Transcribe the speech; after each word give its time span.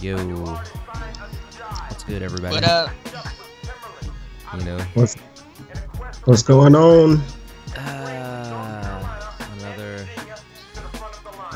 Yo, 0.00 0.16
what's 0.40 2.04
good, 2.04 2.22
everybody? 2.22 2.54
What 2.54 2.64
up? 2.64 2.90
You 4.58 4.64
know, 4.64 4.78
What's 4.94 5.16
what's 6.24 6.42
going 6.42 6.74
on? 6.74 7.20
uh, 7.76 9.24
another 9.58 10.06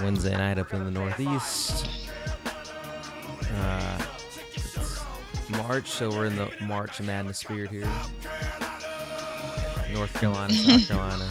Wednesday 0.03 0.37
night 0.37 0.59
up 0.59 0.73
in 0.73 0.85
the 0.85 0.91
Northeast. 0.91 1.89
Uh, 3.55 4.03
it's 5.33 5.51
March, 5.51 5.89
so 5.89 6.11
we're 6.11 6.27
in 6.27 6.37
the 6.37 6.51
March 6.63 7.01
Madness 7.01 7.39
spirit 7.39 7.71
here. 7.71 7.89
North 9.93 10.13
Carolina, 10.15 10.53
South 10.53 10.89
Carolina. 10.89 11.31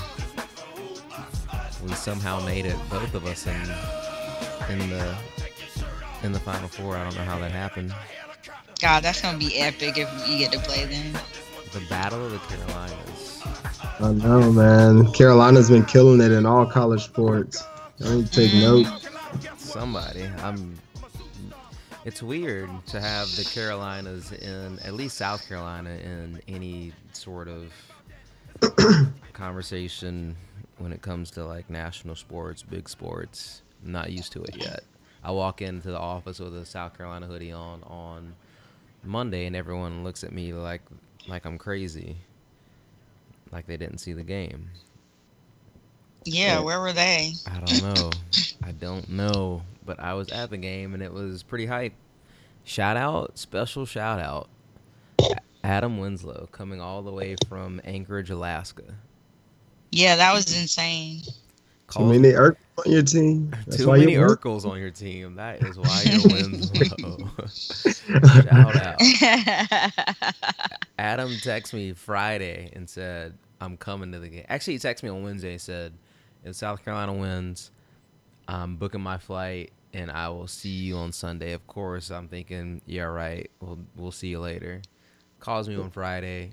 We 1.83 1.93
somehow 1.93 2.39
made 2.45 2.65
it, 2.65 2.77
both 2.89 3.13
of 3.13 3.25
us, 3.25 3.47
in 3.47 3.61
in 4.69 4.89
the 4.89 5.15
in 6.25 6.33
the 6.33 6.39
Final 6.39 6.67
Four. 6.67 6.97
I 6.97 7.03
don't 7.03 7.15
know 7.15 7.23
how 7.23 7.39
that 7.39 7.51
happened. 7.51 7.93
God, 8.81 9.03
that's 9.03 9.21
gonna 9.21 9.37
be 9.37 9.57
epic 9.57 9.97
if 9.97 10.29
you 10.29 10.37
get 10.37 10.51
to 10.51 10.59
play 10.59 10.85
then. 10.85 11.13
The 11.71 11.79
Battle 11.89 12.25
of 12.25 12.31
the 12.31 12.39
Carolinas. 12.39 13.43
I 13.99 14.11
know, 14.11 14.51
man. 14.51 15.11
Carolina's 15.13 15.69
been 15.69 15.85
killing 15.85 16.19
it 16.19 16.31
in 16.31 16.45
all 16.45 16.65
college 16.65 17.03
sports. 17.03 17.63
I 18.03 18.15
need 18.15 18.25
to 18.27 18.31
take 18.31 18.51
mm. 18.51 18.61
note. 18.61 19.57
somebody. 19.57 20.29
I'm. 20.39 20.77
It's 22.03 22.21
weird 22.21 22.69
to 22.87 23.01
have 23.01 23.27
the 23.35 23.43
Carolinas 23.43 24.31
in 24.31 24.79
at 24.79 24.93
least 24.93 25.17
South 25.17 25.47
Carolina 25.47 25.91
in 25.91 26.41
any 26.47 26.93
sort 27.13 27.47
of 27.47 27.71
conversation 29.33 30.35
when 30.77 30.91
it 30.91 31.01
comes 31.01 31.31
to 31.31 31.45
like 31.45 31.69
national 31.69 32.15
sports, 32.15 32.61
big 32.61 32.89
sports. 32.89 33.61
I'm 33.83 33.91
not 33.91 34.11
used 34.11 34.31
to 34.33 34.43
it 34.43 34.55
yet. 34.57 34.83
I 35.25 35.31
walk 35.31 35.63
into 35.63 35.89
the 35.89 35.97
office 35.97 36.39
with 36.39 36.55
a 36.55 36.67
South 36.67 36.95
Carolina 36.95 37.25
hoodie 37.25 37.51
on 37.51 37.81
on 37.83 38.35
Monday, 39.03 39.47
and 39.47 39.55
everyone 39.55 40.03
looks 40.03 40.23
at 40.23 40.31
me 40.31 40.53
like 40.53 40.81
like 41.27 41.45
I'm 41.45 41.57
crazy, 41.57 42.17
like 43.51 43.65
they 43.65 43.75
didn't 43.75 43.97
see 43.97 44.13
the 44.13 44.23
game. 44.23 44.69
Yeah, 46.25 46.59
where 46.59 46.79
were 46.79 46.93
they? 46.93 47.33
I 47.47 47.59
don't 47.59 47.81
know. 47.81 48.11
I 48.63 48.71
don't 48.71 49.09
know. 49.09 49.63
But 49.83 49.99
I 49.99 50.13
was 50.13 50.29
at 50.29 50.51
the 50.51 50.57
game 50.57 50.93
and 50.93 51.01
it 51.01 51.11
was 51.11 51.41
pretty 51.41 51.65
hype. 51.65 51.93
Shout 52.63 52.95
out, 52.95 53.39
special 53.39 53.87
shout 53.87 54.19
out. 54.19 54.47
Adam 55.63 55.97
Winslow 55.97 56.49
coming 56.51 56.79
all 56.79 57.01
the 57.01 57.11
way 57.11 57.35
from 57.49 57.81
Anchorage, 57.83 58.29
Alaska. 58.29 58.83
Yeah, 59.91 60.17
that 60.17 60.33
was 60.33 60.55
insane. 60.59 61.21
Too 61.87 61.99
Calls- 61.99 62.11
many 62.11 62.33
Urkels 62.33 62.57
on 62.85 62.91
your 62.91 63.03
team. 63.03 63.49
That's 63.65 63.77
too 63.77 63.87
why 63.87 63.99
many 63.99 64.13
you 64.13 64.19
Urkels 64.19 64.65
on 64.65 64.79
your 64.79 64.89
team. 64.91 65.35
That 65.35 65.61
is 65.63 65.77
why 65.77 66.03
you're 66.05 66.23
Winslow. 66.23 67.29
shout 68.11 68.75
out. 68.75 69.01
Adam 70.97 71.29
texted 71.29 71.73
me 71.73 71.93
Friday 71.93 72.71
and 72.73 72.89
said, 72.89 73.37
I'm 73.61 73.77
coming 73.77 74.11
to 74.13 74.19
the 74.19 74.29
game. 74.29 74.45
Actually, 74.49 74.73
he 74.73 74.79
texted 74.79 75.03
me 75.03 75.09
on 75.09 75.23
Wednesday 75.23 75.51
and 75.51 75.61
said, 75.61 75.93
if 76.43 76.55
South 76.55 76.83
Carolina 76.83 77.13
wins, 77.13 77.71
I'm 78.47 78.75
booking 78.77 79.01
my 79.01 79.17
flight 79.17 79.71
and 79.93 80.09
I 80.11 80.29
will 80.29 80.47
see 80.47 80.69
you 80.69 80.97
on 80.97 81.11
Sunday. 81.11 81.53
Of 81.53 81.65
course, 81.67 82.09
I'm 82.11 82.27
thinking, 82.27 82.81
yeah, 82.85 83.03
right. 83.03 83.49
We'll, 83.61 83.79
we'll 83.95 84.11
see 84.11 84.27
you 84.29 84.39
later. 84.39 84.81
Calls 85.39 85.69
me 85.69 85.75
on 85.75 85.91
Friday, 85.91 86.51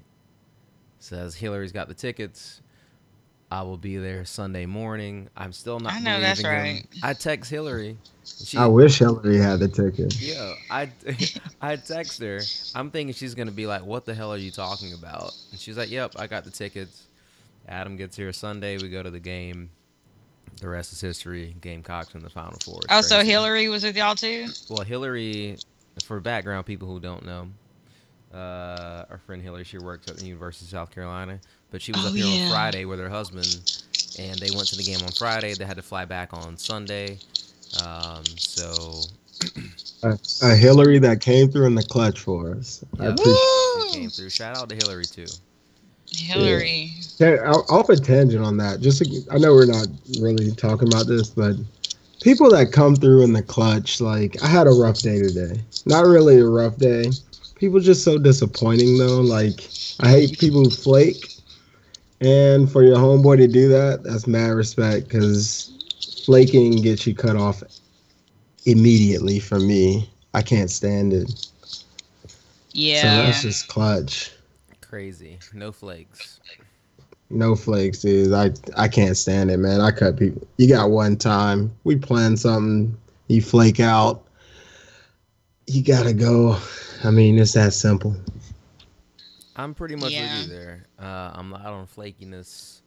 says 0.98 1.34
Hillary's 1.34 1.72
got 1.72 1.88
the 1.88 1.94
tickets. 1.94 2.60
I 3.52 3.60
will 3.60 3.76
be 3.76 3.98
there 3.98 4.24
Sunday 4.24 4.64
morning. 4.64 5.28
I'm 5.36 5.52
still 5.52 5.78
not. 5.78 5.92
I 5.92 5.98
know 5.98 6.20
that's 6.20 6.40
believing 6.40 6.76
him. 6.76 6.76
right. 6.76 6.86
I 7.02 7.12
text 7.12 7.50
Hillary. 7.50 7.98
She, 8.24 8.56
I 8.56 8.64
wish 8.64 8.98
Hillary 8.98 9.36
had 9.36 9.58
the 9.58 9.68
ticket. 9.68 10.18
Yo, 10.18 10.54
I 10.70 10.90
I 11.60 11.76
text 11.76 12.18
her. 12.22 12.40
I'm 12.74 12.90
thinking 12.90 13.12
she's 13.12 13.34
gonna 13.34 13.50
be 13.50 13.66
like, 13.66 13.84
"What 13.84 14.06
the 14.06 14.14
hell 14.14 14.32
are 14.32 14.38
you 14.38 14.50
talking 14.50 14.94
about?" 14.94 15.36
And 15.50 15.60
she's 15.60 15.76
like, 15.76 15.90
"Yep, 15.90 16.14
I 16.16 16.28
got 16.28 16.44
the 16.44 16.50
tickets." 16.50 17.08
Adam 17.68 17.98
gets 17.98 18.16
here 18.16 18.32
Sunday. 18.32 18.78
We 18.78 18.88
go 18.88 19.02
to 19.02 19.10
the 19.10 19.20
game. 19.20 19.68
The 20.62 20.68
rest 20.70 20.94
is 20.94 21.02
history. 21.02 21.54
Gamecocks 21.60 22.14
in 22.14 22.22
the 22.22 22.30
Final 22.30 22.58
Four. 22.64 22.78
It's 22.84 22.86
oh, 22.88 23.02
so. 23.02 23.22
Hillary 23.22 23.68
was 23.68 23.84
with 23.84 23.98
y'all 23.98 24.14
too? 24.14 24.46
Well, 24.70 24.82
Hillary, 24.82 25.58
for 26.04 26.20
background 26.20 26.64
people 26.64 26.88
who 26.88 27.00
don't 27.00 27.26
know, 27.26 27.48
uh, 28.32 29.04
our 29.10 29.20
friend 29.26 29.42
Hillary, 29.42 29.64
she 29.64 29.76
works 29.76 30.10
at 30.10 30.16
the 30.16 30.24
University 30.24 30.64
of 30.64 30.70
South 30.70 30.90
Carolina, 30.90 31.38
but 31.72 31.82
she 31.82 31.90
was 31.92 32.04
Oh, 32.04 32.08
up 32.08 32.14
here 32.14 32.26
yeah. 32.26 32.44
on 32.44 32.50
Friday 32.50 32.84
with 32.84 33.00
her 33.00 33.08
husband, 33.08 33.48
and 34.18 34.38
they 34.38 34.50
went 34.54 34.68
to 34.68 34.76
the 34.76 34.82
game 34.84 35.00
on 35.02 35.10
Friday. 35.10 35.54
They 35.54 35.64
had 35.64 35.76
to 35.76 35.82
fly 35.82 36.04
back 36.04 36.32
on 36.32 36.56
Sunday. 36.56 37.18
Um, 37.82 38.22
so 38.36 39.00
A, 40.04 40.18
a 40.42 40.54
Hillary 40.54 40.98
that 41.00 41.20
came 41.20 41.50
through 41.50 41.66
in 41.66 41.74
the 41.74 41.82
clutch 41.82 42.20
for 42.20 42.52
us. 42.52 42.84
I 43.00 43.04
Yeah. 43.06 43.10
appreciate. 43.10 44.00
Came 44.00 44.10
through. 44.10 44.30
Shout 44.30 44.56
out 44.56 44.68
to 44.68 44.74
Hillary 44.76 45.06
too. 45.06 45.26
Hillary. 46.14 46.92
Hey, 47.18 47.38
I'll- 47.38 47.64
off 47.70 47.88
a 47.88 47.96
tangent 47.96 48.44
on 48.44 48.56
that. 48.58 48.80
Just 48.80 48.98
to, 48.98 49.22
I 49.30 49.38
know 49.38 49.54
we're 49.54 49.64
not 49.66 49.88
really 50.20 50.50
talking 50.52 50.88
about 50.88 51.06
this, 51.06 51.28
but 51.28 51.56
people 52.20 52.50
that 52.50 52.72
come 52.72 52.94
through 52.96 53.22
in 53.22 53.32
the 53.32 53.42
clutch, 53.42 54.00
like 54.00 54.42
I 54.42 54.46
had 54.46 54.66
a 54.66 54.70
rough 54.70 55.00
day 55.00 55.20
today. 55.22 55.60
Not 55.86 56.06
really 56.06 56.38
a 56.38 56.46
rough 56.46 56.76
day. 56.76 57.10
People 57.54 57.80
just 57.80 58.04
so 58.04 58.18
disappointing 58.18 58.98
though. 58.98 59.20
Like 59.20 59.68
I 60.00 60.10
hate 60.10 60.38
people 60.38 60.64
who 60.64 60.70
flake, 60.70 61.36
and 62.22 62.70
for 62.70 62.82
your 62.82 62.96
homeboy 62.96 63.38
to 63.38 63.48
do 63.48 63.68
that, 63.68 64.04
that's 64.04 64.26
mad 64.26 64.50
respect 64.50 65.08
because 65.08 66.22
flaking 66.24 66.82
gets 66.82 67.06
you 67.06 67.14
cut 67.14 67.36
off 67.36 67.62
immediately 68.64 69.40
from 69.40 69.66
me. 69.66 70.08
I 70.34 70.42
can't 70.42 70.70
stand 70.70 71.12
it. 71.12 71.46
Yeah. 72.70 73.00
So 73.00 73.06
that's 73.08 73.42
just 73.42 73.68
clutch. 73.68 74.32
Crazy. 74.80 75.38
No 75.52 75.72
flakes. 75.72 76.40
No 77.28 77.56
flakes, 77.56 78.00
dude. 78.00 78.32
I 78.32 78.50
I 78.76 78.88
can't 78.88 79.16
stand 79.16 79.50
it, 79.50 79.56
man. 79.56 79.80
I 79.80 79.90
cut 79.90 80.18
people. 80.18 80.46
You 80.58 80.68
got 80.68 80.90
one 80.90 81.16
time. 81.16 81.72
We 81.84 81.96
plan 81.96 82.36
something. 82.36 82.96
You 83.28 83.42
flake 83.42 83.80
out. 83.80 84.22
You 85.66 85.82
gotta 85.82 86.12
go. 86.12 86.58
I 87.04 87.10
mean, 87.10 87.38
it's 87.38 87.54
that 87.54 87.72
simple. 87.72 88.14
I'm 89.62 89.74
pretty 89.74 89.94
much 89.94 90.10
Yeah. 90.12 90.40
with 90.40 90.48
you 90.48 90.54
there. 90.54 90.86
Uh, 90.98 91.30
I'm 91.34 91.50
not 91.50 91.66
on 91.66 91.86
flakiness. 91.86 92.80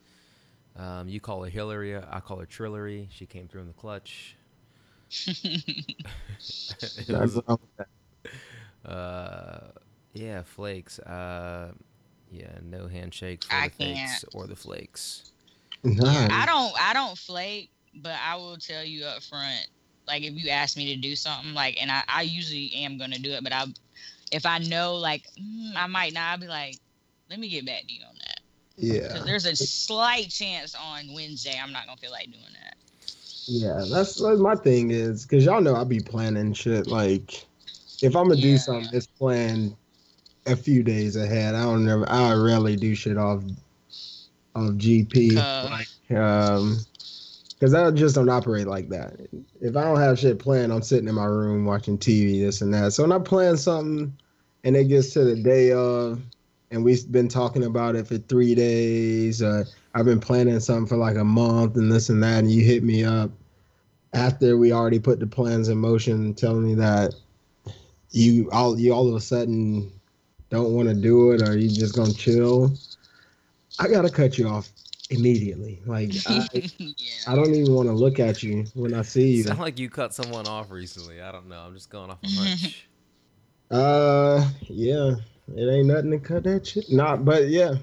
Um, 0.76 1.08
you 1.08 1.22
call 1.22 1.44
her 1.44 1.50
Hillary. 1.50 1.96
I 1.96 2.20
call 2.20 2.40
her 2.40 2.46
Trillery. 2.46 3.08
She 3.12 3.26
came 3.26 3.48
through 3.48 3.62
in 3.62 3.68
the 3.68 3.74
clutch. 3.74 4.36
Was- 7.10 7.42
wrong 7.48 7.60
with 7.62 7.78
that. 7.78 7.88
uh, 8.90 9.72
yeah, 10.14 10.44
flakes. 10.44 11.00
Uh, 11.00 11.72
yeah, 12.30 12.58
no 12.62 12.88
handshakes 12.88 13.46
for 13.46 13.56
I 13.56 13.70
the 13.70 13.74
fakes 13.74 14.26
or 14.34 14.48
the 14.48 14.56
flakes. 14.56 15.32
Nah, 15.84 16.28
I 16.30 16.46
don't 16.46 16.74
I 16.82 16.94
don't 16.94 17.18
flake, 17.18 17.70
but 18.02 18.16
I 18.22 18.36
will 18.36 18.58
tell 18.58 18.84
you 18.84 19.06
up 19.06 19.22
front, 19.24 19.68
like 20.08 20.24
if 20.24 20.34
you 20.34 20.50
ask 20.50 20.76
me 20.76 20.94
to 20.94 21.00
do 21.00 21.16
something, 21.16 21.54
like 21.54 21.78
and 21.80 21.92
I, 21.92 22.04
I 22.08 22.22
usually 22.24 22.74
am 22.76 22.98
gonna 22.98 23.20
do 23.20 23.32
it, 23.32 23.44
but 23.44 23.54
I 23.54 23.66
if 24.32 24.46
I 24.46 24.60
know 24.60 24.96
like 24.96 25.26
mm, 25.40 25.74
I 25.76 25.88
might 25.88 26.14
not, 26.14 26.24
I'll 26.32 26.38
be 26.38 26.48
like, 26.48 26.78
let 27.30 27.40
me 27.40 27.50
get 27.50 27.66
back 27.66 27.82
to 27.88 27.94
you 27.94 28.02
on 28.08 28.16
that. 28.16 28.40
yeah, 28.78 29.08
Because 29.08 29.26
there's 29.26 29.46
a 29.46 29.56
slight 29.56 30.30
chance 30.30 30.76
on 30.76 31.14
Wednesday 31.14 31.60
I'm 31.62 31.72
not 31.72 31.86
gonna 31.86 31.98
feel 31.98 32.12
like 32.12 32.26
doing 32.32 32.44
that. 32.62 32.76
yeah. 33.48 33.86
That's 33.90 34.20
like 34.20 34.38
my 34.38 34.56
thing 34.56 34.92
is 34.92 35.26
because 35.26 35.46
y'all 35.46 35.62
know 35.62 35.76
I 35.76 35.84
be 35.84 36.00
planning 36.00 36.54
shit. 36.54 36.88
Like, 36.88 37.46
if 38.02 38.16
I'm 38.16 38.30
gonna 38.30 38.42
do 38.42 38.50
Yeah. 38.50 38.58
something, 38.58 38.90
it's 38.94 39.08
planned 39.08 39.76
a 40.48 40.56
few 40.56 40.84
days 40.84 41.16
ahead. 41.16 41.56
I 41.56 41.64
don't 41.64 41.86
never. 41.86 42.10
I 42.10 42.34
rarely 42.34 42.76
do 42.76 42.96
shit 42.96 43.18
off 43.18 43.44
of 44.56 44.76
GP. 44.76 45.38
Uh. 45.38 45.70
like, 46.10 46.18
um, 46.20 46.78
because 47.58 47.74
I 47.74 47.90
just 47.92 48.16
don't 48.16 48.30
operate 48.30 48.68
like 48.68 48.90
that. 48.90 49.16
If 49.62 49.78
I 49.78 49.84
don't 49.84 50.00
have 50.00 50.20
shit 50.20 50.40
planned, 50.40 50.74
I'm 50.74 50.82
sitting 50.82 51.08
in 51.08 51.16
my 51.16 51.26
room 51.26 51.66
watching 51.66 51.98
TV, 51.98 52.40
this 52.40 52.62
and 52.62 52.74
that. 52.74 52.94
So 52.94 53.04
when 53.04 53.12
I 53.12 53.20
plan 53.20 53.58
something, 53.58 54.16
and 54.66 54.76
it 54.76 54.86
gets 54.86 55.14
to 55.14 55.24
the 55.24 55.36
day 55.36 55.72
of, 55.72 56.22
and 56.72 56.84
we've 56.84 57.10
been 57.12 57.30
talking 57.30 57.64
about 57.64 57.96
it 57.96 58.08
for 58.08 58.18
three 58.18 58.56
days. 58.56 59.42
Uh, 59.42 59.64
I've 59.94 60.06
been 60.06 60.20
planning 60.20 60.60
something 60.60 60.88
for 60.88 60.98
like 60.98 61.16
a 61.16 61.24
month 61.24 61.78
and 61.78 61.92
this 61.92 62.10
and 62.10 62.22
that, 62.24 62.40
and 62.40 62.52
you 62.52 62.64
hit 62.64 62.84
me 62.84 63.06
up 63.06 63.30
after 64.14 64.58
we 64.58 64.72
already 64.72 65.00
put 65.00 65.20
the 65.20 65.28
plans 65.28 65.70
in 65.70 65.78
motion, 65.78 66.34
telling 66.34 66.66
me 66.66 66.74
that 66.76 67.14
you 68.10 68.50
all 68.52 68.80
you 68.80 68.92
all 68.94 69.08
of 69.08 69.14
a 69.14 69.22
sudden 69.22 69.92
don't 70.50 70.74
want 70.74 70.88
to 70.90 70.96
do 70.96 71.32
it 71.32 71.48
or 71.48 71.58
you 71.58 71.70
just 71.70 71.96
gonna 71.96 72.14
chill. 72.14 72.74
I 73.80 73.88
gotta 73.88 74.10
cut 74.10 74.38
you 74.38 74.48
off 74.48 74.70
immediately. 75.10 75.82
Like 75.86 76.12
I, 76.28 76.48
yeah. 76.78 76.94
I 77.28 77.36
don't 77.36 77.54
even 77.54 77.74
want 77.74 77.88
to 77.88 77.94
look 77.94 78.20
at 78.20 78.44
you 78.44 78.66
when 78.74 78.94
I 78.94 79.02
see 79.02 79.36
you. 79.36 79.44
Sound 79.44 79.60
like 79.60 79.80
you 79.80 79.90
cut 79.90 80.14
someone 80.14 80.48
off 80.48 80.72
recently. 80.72 81.22
I 81.22 81.32
don't 81.32 81.48
know. 81.48 81.60
I'm 81.60 81.74
just 81.74 81.90
going 81.90 82.10
off 82.10 82.20
a 82.24 82.28
hunch. 82.28 82.88
Uh, 83.72 84.48
yeah, 84.62 85.16
it 85.56 85.68
ain't 85.68 85.88
nothing 85.88 86.12
to 86.12 86.20
cut 86.20 86.44
that 86.44 86.68
shit. 86.68 86.86
Not, 86.92 87.26
but 87.26 87.48
yeah, 87.48 87.74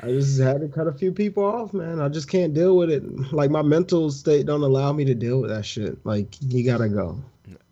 I 0.00 0.06
just 0.06 0.40
had 0.40 0.60
to 0.60 0.68
cut 0.68 0.86
a 0.86 0.92
few 0.92 1.10
people 1.10 1.44
off, 1.44 1.74
man. 1.74 2.00
I 2.00 2.08
just 2.08 2.28
can't 2.28 2.54
deal 2.54 2.76
with 2.76 2.88
it. 2.88 3.02
Like 3.32 3.50
my 3.50 3.62
mental 3.62 4.12
state 4.12 4.46
don't 4.46 4.62
allow 4.62 4.92
me 4.92 5.04
to 5.06 5.14
deal 5.14 5.40
with 5.40 5.50
that 5.50 5.66
shit. 5.66 5.98
Like 6.06 6.36
you 6.40 6.64
gotta 6.64 6.88
go. 6.88 7.20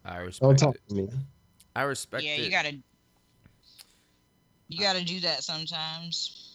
I 0.04 0.16
respect. 0.18 0.40
Don't 0.40 0.52
respect 0.52 0.60
talk 0.60 0.74
it. 0.74 0.88
to 0.88 0.94
me. 0.96 1.08
I 1.76 1.82
respect 1.82 2.24
yeah, 2.24 2.34
it. 2.34 2.40
you 2.40 2.50
gotta 2.50 2.76
you 4.68 4.80
gotta 4.80 5.04
do 5.04 5.20
that 5.20 5.44
sometimes. 5.44 6.49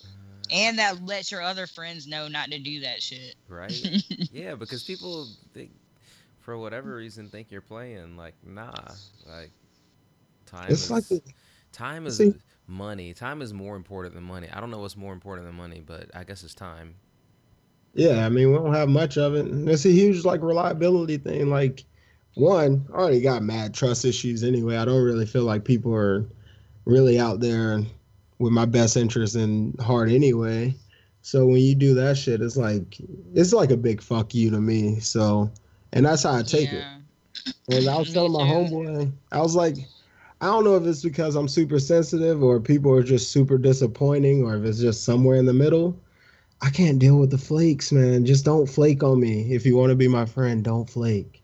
And 0.51 0.77
that 0.79 1.03
lets 1.05 1.31
your 1.31 1.41
other 1.41 1.67
friends 1.67 2.07
know 2.07 2.27
not 2.27 2.51
to 2.51 2.59
do 2.59 2.81
that 2.81 3.01
shit. 3.01 3.35
right? 3.47 3.71
yeah, 4.31 4.55
because 4.55 4.83
people 4.83 5.27
think 5.53 5.71
for 6.39 6.57
whatever 6.57 6.95
reason 6.95 7.29
think 7.29 7.51
you're 7.51 7.61
playing. 7.61 8.15
Like, 8.17 8.35
nah. 8.45 8.71
Like 9.27 9.51
time 10.45 10.67
It's 10.69 10.83
is 10.85 10.91
like 10.91 11.07
the- 11.07 11.21
time 11.71 12.05
is 12.05 12.17
see- 12.17 12.33
money. 12.67 13.13
Time 13.13 13.41
is 13.41 13.53
more 13.53 13.75
important 13.75 14.13
than 14.15 14.23
money. 14.23 14.47
I 14.53 14.59
don't 14.59 14.71
know 14.71 14.79
what's 14.79 14.97
more 14.97 15.13
important 15.13 15.47
than 15.47 15.55
money, 15.55 15.81
but 15.85 16.09
I 16.15 16.23
guess 16.23 16.43
it's 16.43 16.53
time. 16.53 16.95
Yeah, 17.93 18.25
I 18.25 18.29
mean, 18.29 18.51
we 18.51 18.57
don't 18.57 18.73
have 18.73 18.89
much 18.89 19.17
of 19.17 19.35
it. 19.35 19.45
And 19.45 19.69
It's 19.69 19.85
a 19.85 19.89
huge 19.91 20.25
like 20.25 20.41
reliability 20.41 21.17
thing. 21.17 21.49
Like, 21.49 21.85
one, 22.33 22.85
I 22.93 22.97
already 22.97 23.21
got 23.21 23.41
mad 23.41 23.73
trust 23.73 24.03
issues 24.03 24.43
anyway. 24.43 24.75
I 24.75 24.83
don't 24.85 25.01
really 25.03 25.25
feel 25.25 25.43
like 25.43 25.63
people 25.63 25.93
are 25.95 26.25
really 26.83 27.17
out 27.17 27.39
there 27.39 27.81
with 28.39 28.51
my 28.51 28.65
best 28.65 28.97
interest 28.97 29.35
in 29.35 29.75
heart 29.79 30.09
anyway. 30.09 30.75
So 31.21 31.45
when 31.45 31.57
you 31.57 31.73
do 31.73 31.93
that 31.95 32.17
shit, 32.17 32.41
it's 32.41 32.57
like 32.57 32.97
it's 33.33 33.53
like 33.53 33.71
a 33.71 33.77
big 33.77 34.01
fuck 34.01 34.35
you 34.35 34.51
to 34.51 34.61
me. 34.61 34.99
So, 34.99 35.49
and 35.93 36.05
that's 36.05 36.23
how 36.23 36.35
I 36.35 36.43
take 36.43 36.71
it. 36.71 36.83
And 37.69 37.87
I 37.87 37.97
was 37.97 38.13
telling 38.13 38.31
my 38.31 38.41
homeboy, 38.41 39.11
I 39.31 39.41
was 39.41 39.55
like, 39.55 39.77
I 40.41 40.47
don't 40.47 40.63
know 40.63 40.75
if 40.75 40.85
it's 40.85 41.01
because 41.01 41.35
I'm 41.35 41.47
super 41.47 41.79
sensitive 41.79 42.43
or 42.43 42.59
people 42.59 42.93
are 42.93 43.03
just 43.03 43.31
super 43.31 43.57
disappointing 43.57 44.43
or 44.43 44.55
if 44.55 44.63
it's 44.65 44.79
just 44.79 45.03
somewhere 45.03 45.37
in 45.37 45.45
the 45.45 45.53
middle. 45.53 45.99
I 46.61 46.69
can't 46.69 46.99
deal 46.99 47.17
with 47.17 47.31
the 47.31 47.37
flakes, 47.37 47.91
man. 47.91 48.25
Just 48.25 48.45
don't 48.45 48.67
flake 48.67 49.03
on 49.03 49.19
me. 49.19 49.53
If 49.53 49.65
you 49.65 49.75
want 49.75 49.89
to 49.89 49.95
be 49.95 50.07
my 50.07 50.25
friend, 50.25 50.63
don't 50.63 50.89
flake. 50.89 51.41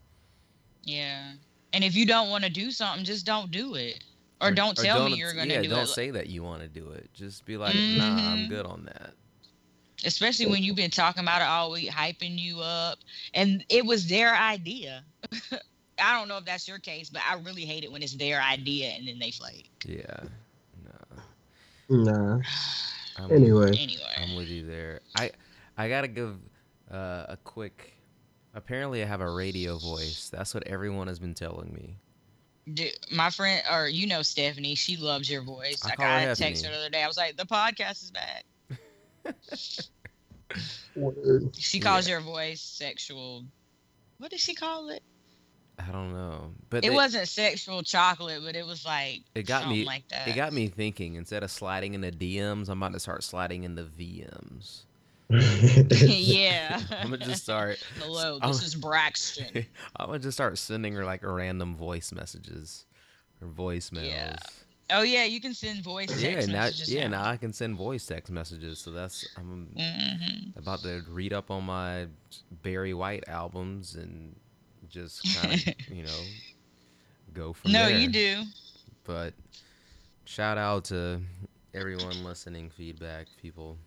Yeah. 0.83 1.33
And 1.73 1.83
if 1.83 1.95
you 1.95 2.05
don't 2.05 2.29
want 2.29 2.43
to 2.43 2.49
do 2.49 2.71
something, 2.71 3.03
just 3.03 3.25
don't 3.25 3.51
do 3.51 3.75
it. 3.75 4.03
Or, 4.41 4.51
don't 4.51 4.77
tell 4.77 5.07
me 5.07 5.15
you're 5.15 5.33
gonna 5.33 5.53
yeah, 5.53 5.61
do 5.61 5.69
don't 5.69 5.83
it. 5.83 5.87
say 5.87 6.11
that 6.11 6.27
you 6.27 6.43
want 6.43 6.61
to 6.61 6.67
do 6.67 6.89
it. 6.91 7.09
Just 7.13 7.45
be 7.45 7.57
like, 7.57 7.75
nah, 7.75 8.31
I'm 8.31 8.39
Mhm. 8.39 8.49
good 8.49 8.65
on 8.65 8.85
that. 8.85 9.13
Especially 10.03 10.47
when 10.47 10.63
you've 10.63 10.75
been 10.75 10.89
talking 10.89 11.21
about 11.21 11.41
it 11.41 11.47
all 11.47 11.71
week, 11.71 11.89
hyping 11.89 12.39
you 12.39 12.59
up. 12.59 12.97
And 13.35 13.63
it 13.69 13.85
was 13.85 14.07
their 14.07 14.35
idea. 14.35 15.03
I 15.99 16.17
don't 16.17 16.27
know 16.27 16.37
if 16.37 16.45
that's 16.45 16.67
your 16.67 16.79
case, 16.79 17.09
but 17.09 17.21
I 17.29 17.35
really 17.35 17.65
hate 17.65 17.83
it 17.83 17.91
when 17.91 18.01
it's 18.01 18.15
their 18.15 18.41
idea 18.41 18.89
and 18.89 19.07
then 19.07 19.19
they 19.19 19.29
flake. 19.29 19.69
Yeah. 19.85 20.23
No. 20.83 21.97
Nah. 22.03 22.41
I'm 23.17 23.31
Anyway. 23.31 23.77
Anyway. 23.77 24.01
I'm 24.17 24.35
with 24.35 24.47
you 24.47 24.65
there. 24.65 25.01
I 25.15 25.31
I 25.77 25.87
gotta 25.89 26.07
give 26.07 26.37
uh, 26.89 27.25
a 27.29 27.37
quick. 27.43 27.93
Apparently, 28.53 29.03
I 29.03 29.05
have 29.05 29.21
a 29.21 29.29
radio 29.29 29.77
voice. 29.77 30.29
That's 30.29 30.53
what 30.53 30.65
everyone 30.67 31.07
has 31.07 31.19
been 31.19 31.33
telling 31.35 31.73
me. 31.73 31.97
Dude, 32.73 32.91
my 33.11 33.29
friend, 33.29 33.61
or 33.71 33.87
you 33.87 34.07
know 34.07 34.21
Stephanie, 34.21 34.75
she 34.75 34.97
loves 34.97 35.29
your 35.29 35.41
voice. 35.41 35.79
I 35.83 35.89
Like 35.89 35.97
call 35.97 36.05
her 36.07 36.11
I 36.11 36.25
texted 36.33 36.65
her 36.65 36.71
the 36.71 36.77
other 36.77 36.89
day. 36.89 37.03
I 37.03 37.07
was 37.07 37.17
like, 37.17 37.37
the 37.37 37.45
podcast 37.45 38.03
is 38.03 38.11
back. 38.11 38.45
She 41.57 41.79
calls 41.79 42.07
your 42.07 42.19
voice 42.19 42.61
sexual. 42.61 43.45
What 44.17 44.31
did 44.31 44.39
she 44.39 44.53
call 44.53 44.89
it? 44.89 45.01
I 45.79 45.91
don't 45.91 46.11
know, 46.13 46.51
but 46.69 46.83
It 46.85 46.89
they- 46.89 46.95
wasn't 46.95 47.27
sexual 47.27 47.81
chocolate, 47.81 48.41
but 48.45 48.55
it 48.55 48.65
was 48.65 48.85
like 48.85 49.21
It 49.33 49.43
got 49.43 49.61
something 49.63 49.79
me- 49.79 49.85
like 49.85 50.07
that. 50.09 50.27
It 50.27 50.35
got 50.35 50.53
me 50.53 50.67
thinking. 50.67 51.15
Instead 51.15 51.41
of 51.43 51.49
sliding 51.49 51.93
in 51.95 52.01
the 52.01 52.11
DMs, 52.11 52.69
I'm 52.69 52.83
about 52.83 52.93
to 52.93 52.99
start 52.99 53.23
sliding 53.23 53.63
in 53.63 53.75
the 53.75 53.83
VMs. 53.83 54.83
yeah. 56.05 56.81
I'm 56.99 57.09
gonna 57.09 57.17
just 57.17 57.43
start. 57.43 57.79
Hello, 57.97 58.39
I'm- 58.41 58.51
this 58.51 58.61
is 58.63 58.75
Braxton. 58.81 59.65
I'm 59.95 60.07
gonna 60.07 60.19
just 60.19 60.35
start 60.37 60.57
sending 60.57 60.93
her 60.93 61.05
like 61.05 61.23
random 61.23 61.75
voice 61.75 62.11
messages 62.11 62.85
or 63.41 63.47
voicemails. 63.47 64.05
Yeah. 64.11 64.35
Oh 64.93 65.03
yeah, 65.03 65.23
you 65.23 65.39
can 65.39 65.53
send 65.53 65.83
voice 65.83 66.09
text 66.09 66.21
Yeah, 66.21 66.45
now, 66.47 66.63
messages 66.63 66.89
yeah, 66.89 67.07
now 67.07 67.25
I 67.25 67.37
can 67.37 67.53
send 67.53 67.77
voice 67.77 68.05
text 68.05 68.31
messages. 68.31 68.79
So 68.79 68.91
that's 68.91 69.25
I'm 69.37 69.69
hmm 69.77 70.49
about 70.57 70.83
to 70.83 71.01
read 71.09 71.31
up 71.33 71.49
on 71.49 71.63
my 71.63 72.07
Barry 72.51 72.93
White 72.93 73.23
albums 73.27 73.95
and 73.95 74.35
just 74.89 75.33
kind 75.33 75.53
of 75.53 75.95
you 75.95 76.03
know 76.03 76.27
go 77.33 77.53
from 77.53 77.71
No, 77.71 77.87
there. 77.87 77.99
you 77.99 78.09
do. 78.09 78.43
But 79.03 79.33
shout 80.25 80.57
out 80.57 80.85
to 80.85 81.21
everyone 81.73 82.23
listening. 82.23 82.69
Feedback, 82.69 83.27
people 83.41 83.77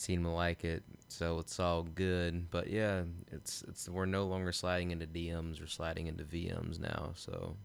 seem 0.00 0.24
to 0.24 0.30
like 0.30 0.64
it, 0.64 0.82
so 1.08 1.38
it's 1.38 1.60
all 1.60 1.82
good. 1.82 2.50
But 2.50 2.68
yeah, 2.68 3.02
it's 3.30 3.62
it's 3.68 3.88
we're 3.88 4.06
no 4.06 4.24
longer 4.24 4.52
sliding 4.52 4.90
into 4.90 5.06
DMs 5.06 5.62
or 5.62 5.66
sliding 5.66 6.06
into 6.06 6.24
VMs 6.24 6.80
now. 6.80 7.10
So 7.14 7.56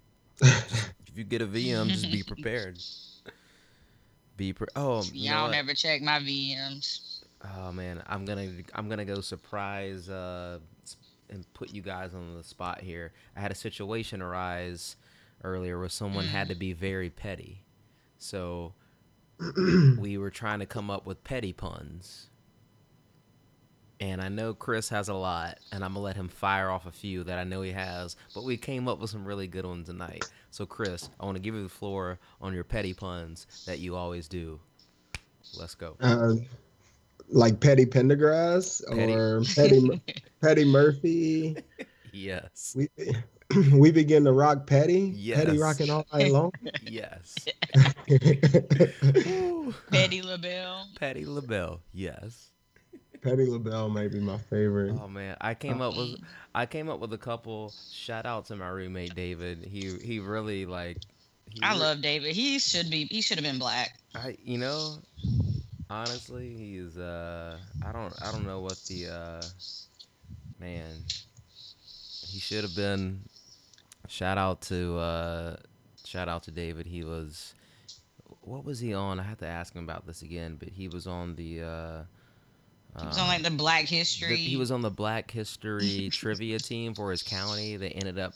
if 0.42 1.12
you 1.14 1.24
get 1.24 1.42
a 1.42 1.46
VM, 1.46 1.88
just 1.88 2.10
be 2.10 2.22
prepared. 2.22 2.78
Be 4.36 4.52
pre- 4.52 4.68
oh 4.76 5.02
you 5.12 5.28
know 5.28 5.36
Y'all 5.36 5.42
what? 5.44 5.52
never 5.52 5.74
check 5.74 6.00
my 6.00 6.20
VMs. 6.20 7.24
Oh 7.56 7.72
man, 7.72 8.02
I'm 8.06 8.24
gonna 8.24 8.50
I'm 8.74 8.88
gonna 8.88 9.04
go 9.04 9.20
surprise 9.20 10.08
uh, 10.08 10.60
and 11.28 11.44
put 11.54 11.70
you 11.74 11.82
guys 11.82 12.14
on 12.14 12.36
the 12.36 12.44
spot 12.44 12.80
here. 12.80 13.12
I 13.36 13.40
had 13.40 13.50
a 13.50 13.56
situation 13.56 14.22
arise 14.22 14.96
earlier 15.42 15.78
where 15.78 15.88
someone 15.88 16.26
had 16.26 16.48
to 16.48 16.54
be 16.54 16.72
very 16.72 17.10
petty, 17.10 17.64
so 18.18 18.74
we 19.98 20.18
were 20.18 20.30
trying 20.30 20.58
to 20.60 20.66
come 20.66 20.90
up 20.90 21.06
with 21.06 21.22
petty 21.24 21.52
puns. 21.52 22.26
And 24.00 24.22
I 24.22 24.28
know 24.30 24.54
Chris 24.54 24.88
has 24.88 25.08
a 25.10 25.14
lot, 25.14 25.58
and 25.72 25.84
I'm 25.84 25.92
gonna 25.92 26.04
let 26.04 26.16
him 26.16 26.28
fire 26.28 26.70
off 26.70 26.86
a 26.86 26.90
few 26.90 27.22
that 27.24 27.38
I 27.38 27.44
know 27.44 27.60
he 27.60 27.72
has. 27.72 28.16
But 28.34 28.44
we 28.44 28.56
came 28.56 28.88
up 28.88 28.98
with 28.98 29.10
some 29.10 29.26
really 29.26 29.46
good 29.46 29.66
ones 29.66 29.88
tonight. 29.88 30.24
So 30.50 30.64
Chris, 30.64 31.10
I 31.20 31.26
want 31.26 31.36
to 31.36 31.42
give 31.42 31.54
you 31.54 31.62
the 31.62 31.68
floor 31.68 32.18
on 32.40 32.54
your 32.54 32.64
petty 32.64 32.94
puns 32.94 33.46
that 33.66 33.78
you 33.78 33.96
always 33.96 34.26
do. 34.26 34.58
Let's 35.58 35.74
go. 35.74 35.96
uh, 36.00 36.34
like 37.28 37.60
Petty 37.60 37.84
Pendergrass 37.84 38.82
Petty. 38.88 39.12
or 39.12 39.42
Petty 39.54 40.00
Petty 40.40 40.64
Murphy. 40.70 41.56
Yes. 42.12 42.74
We 42.76 42.88
we 43.72 43.90
begin 43.90 44.24
to 44.24 44.32
rock 44.32 44.66
Petty. 44.66 45.10
Petty 45.10 45.52
Yes. 45.52 45.58
rocking 45.58 45.90
all 45.90 46.06
night 46.12 46.30
long. 46.32 46.52
Yes. 46.82 47.34
Betty 49.90 50.22
LaBelle. 50.22 50.88
Patti 50.98 51.24
LaBelle. 51.24 51.80
Yes. 51.92 52.48
Petty 53.22 53.46
LaBelle 53.46 53.90
may 53.90 54.08
be 54.08 54.18
my 54.18 54.38
favorite. 54.38 54.96
Oh 55.00 55.08
man, 55.08 55.36
I 55.40 55.54
came 55.54 55.80
up 55.82 55.96
with 55.96 56.16
I 56.54 56.66
came 56.66 56.88
up 56.88 57.00
with 57.00 57.12
a 57.12 57.18
couple. 57.18 57.72
Shout 57.92 58.24
out 58.26 58.46
to 58.46 58.56
my 58.56 58.68
roommate 58.68 59.14
David. 59.14 59.64
He 59.64 59.96
he 60.02 60.18
really 60.20 60.64
like. 60.66 60.98
He 61.50 61.60
I 61.62 61.72
re- 61.74 61.78
love 61.78 62.00
David. 62.02 62.34
He 62.34 62.58
should 62.58 62.90
be. 62.90 63.04
He 63.06 63.20
should 63.20 63.36
have 63.38 63.44
been 63.44 63.58
black. 63.58 63.98
I 64.14 64.36
you 64.42 64.58
know, 64.58 64.96
honestly, 65.90 66.54
he's 66.56 66.96
uh 66.96 67.58
I 67.84 67.92
don't 67.92 68.14
I 68.22 68.32
don't 68.32 68.46
know 68.46 68.60
what 68.60 68.78
the 68.88 69.08
uh 69.08 69.42
man. 70.58 70.96
He 72.26 72.38
should 72.38 72.62
have 72.64 72.74
been. 72.76 73.20
Shout 74.10 74.38
out 74.38 74.60
to 74.62 74.98
uh 74.98 75.56
shout 76.04 76.28
out 76.28 76.42
to 76.44 76.50
David. 76.50 76.86
He 76.86 77.04
was. 77.04 77.54
What 78.42 78.64
was 78.64 78.80
he 78.80 78.92
on? 78.92 79.20
I 79.20 79.22
have 79.22 79.38
to 79.38 79.46
ask 79.46 79.72
him 79.74 79.84
about 79.84 80.04
this 80.06 80.22
again. 80.22 80.56
But 80.58 80.68
he 80.70 80.88
was 80.88 81.06
on 81.06 81.36
the. 81.36 81.62
uh 81.62 82.02
He 83.00 83.06
was 83.06 83.18
on 83.18 83.28
like 83.28 83.42
the 83.42 83.50
Black 83.52 83.86
The- 83.86 83.96
History. 83.96 84.36
he 84.36 84.56
was 84.56 84.72
on 84.72 84.82
the 84.82 84.90
Black 84.90 85.30
History 85.30 86.08
trivia 86.12 86.58
team 86.58 86.94
for 86.94 87.10
his 87.12 87.22
county. 87.22 87.76
They 87.76 87.90
ended 87.90 88.18
up 88.18 88.32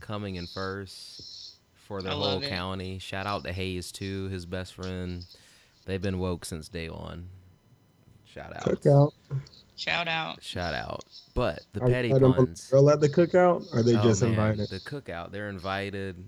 coming 0.00 0.36
in 0.36 0.46
first 0.46 1.56
for 1.74 2.00
their 2.00 2.12
whole 2.12 2.20
love 2.22 2.42
it. 2.44 2.48
county. 2.48 2.98
Shout 2.98 3.26
out 3.26 3.44
to 3.44 3.52
Hayes 3.52 3.92
too, 3.92 4.28
his 4.28 4.46
best 4.46 4.74
friend. 4.74 5.26
They've 5.84 6.00
been 6.00 6.18
woke 6.18 6.44
since 6.46 6.68
day 6.68 6.88
one. 6.88 7.28
Shout 8.24 8.56
out. 8.56 8.62
Cookout. 8.64 9.12
Shout 9.78 10.08
out. 10.08 10.42
Shout 10.42 10.74
out. 10.74 11.04
But 11.34 11.62
the 11.72 11.82
Are- 11.82 11.88
petty 11.88 12.12
are 12.12 12.18
them 12.18 12.34
puns. 12.34 12.66
Girl 12.68 12.90
at 12.90 13.00
the 13.00 13.08
cookout? 13.08 13.72
Or 13.72 13.78
are 13.78 13.82
they 13.84 13.96
Oh, 13.96 14.02
just 14.02 14.22
man, 14.22 14.32
invited? 14.32 14.68
The 14.70 14.80
cookout. 14.80 15.30
They're 15.30 15.48
invited. 15.48 16.24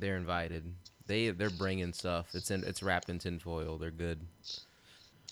They're 0.00 0.16
invited. 0.16 0.64
They 1.06 1.30
they're 1.30 1.50
bringing 1.50 1.92
stuff. 1.92 2.34
It's 2.34 2.50
in 2.50 2.64
it's 2.64 2.82
wrapped 2.82 3.08
in 3.10 3.18
tinfoil. 3.20 3.78
They're 3.78 3.90
good. 3.92 4.20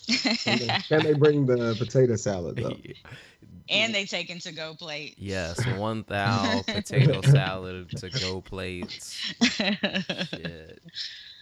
Can 0.07 0.59
they, 0.59 0.67
can 0.87 1.03
they 1.03 1.13
bring 1.13 1.45
the 1.45 1.75
potato 1.77 2.15
salad 2.15 2.55
though? 2.55 2.77
and 3.69 3.93
they 3.93 4.05
take 4.05 4.27
to 4.41 4.51
go 4.53 4.73
plate. 4.73 5.15
Yes, 5.17 5.63
one 5.77 6.05
thou 6.07 6.61
potato 6.65 7.21
salad 7.21 7.89
to 7.97 8.09
go 8.09 8.39
plates. 8.41 9.11
Shit, 9.41 10.79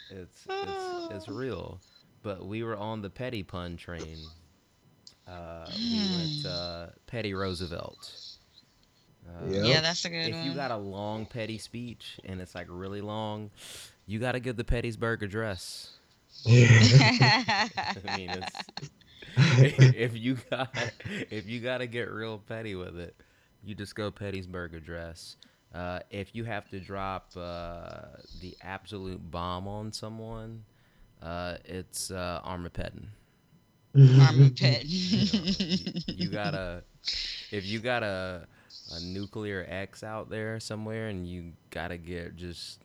it's 0.10 0.46
it's 0.50 1.12
it's 1.12 1.27
real. 1.29 1.79
But 2.24 2.46
we 2.46 2.63
were 2.63 2.75
on 2.77 3.01
the 3.01 3.10
petty 3.10 3.43
pun 3.43 3.77
train. 3.77 4.17
Uh, 5.31 5.65
we 5.77 6.00
went 6.17 6.45
uh, 6.45 6.88
petty 7.07 7.33
Roosevelt. 7.33 8.11
Uh, 9.27 9.45
Yeah. 9.47 9.63
yeah, 9.63 9.81
that's 9.81 10.03
a 10.05 10.09
good 10.09 10.27
If 10.29 10.35
one. 10.35 10.45
you 10.45 10.53
got 10.53 10.71
a 10.71 10.77
long 10.77 11.25
petty 11.25 11.57
speech 11.57 12.19
and 12.25 12.41
it's 12.41 12.53
like 12.55 12.67
really 12.69 13.01
long, 13.01 13.50
you 14.07 14.19
got 14.19 14.33
to 14.33 14.39
give 14.39 14.57
the 14.57 14.63
Pettysburg 14.63 15.21
address. 15.21 15.91
I 16.47 18.00
mean, 18.17 18.29
it's, 18.31 18.51
if 19.95 20.17
you 20.17 20.38
got 20.50 20.75
if 21.29 21.47
you 21.47 21.59
got 21.61 21.77
to 21.79 21.88
get 21.88 22.09
real 22.11 22.39
petty 22.39 22.75
with 22.75 22.97
it, 23.00 23.15
you 23.63 23.75
just 23.75 23.95
go 23.95 24.11
Pettysburg 24.11 24.73
address. 24.75 25.35
Uh, 25.73 26.00
if 26.09 26.35
you 26.35 26.43
have 26.43 26.67
to 26.69 26.79
drop 26.79 27.29
uh, 27.38 28.01
the 28.41 28.57
absolute 28.61 29.31
bomb 29.31 29.67
on 29.67 29.93
someone, 29.93 30.63
uh, 31.21 31.55
it's 31.63 32.11
uh, 32.11 32.41
Armageddon. 32.43 33.07
Armageddon. 33.95 34.81
you, 34.86 35.91
you 36.07 36.29
gotta, 36.29 36.83
if 37.51 37.65
you 37.65 37.79
got 37.79 38.03
a, 38.03 38.48
a 38.93 39.00
nuclear 39.01 39.65
X 39.69 40.03
out 40.03 40.29
there 40.29 40.60
somewhere 40.60 41.10
and 41.10 41.27
you 41.27 41.51
gotta 41.69 41.98
get 41.98 42.36
just 42.36 42.79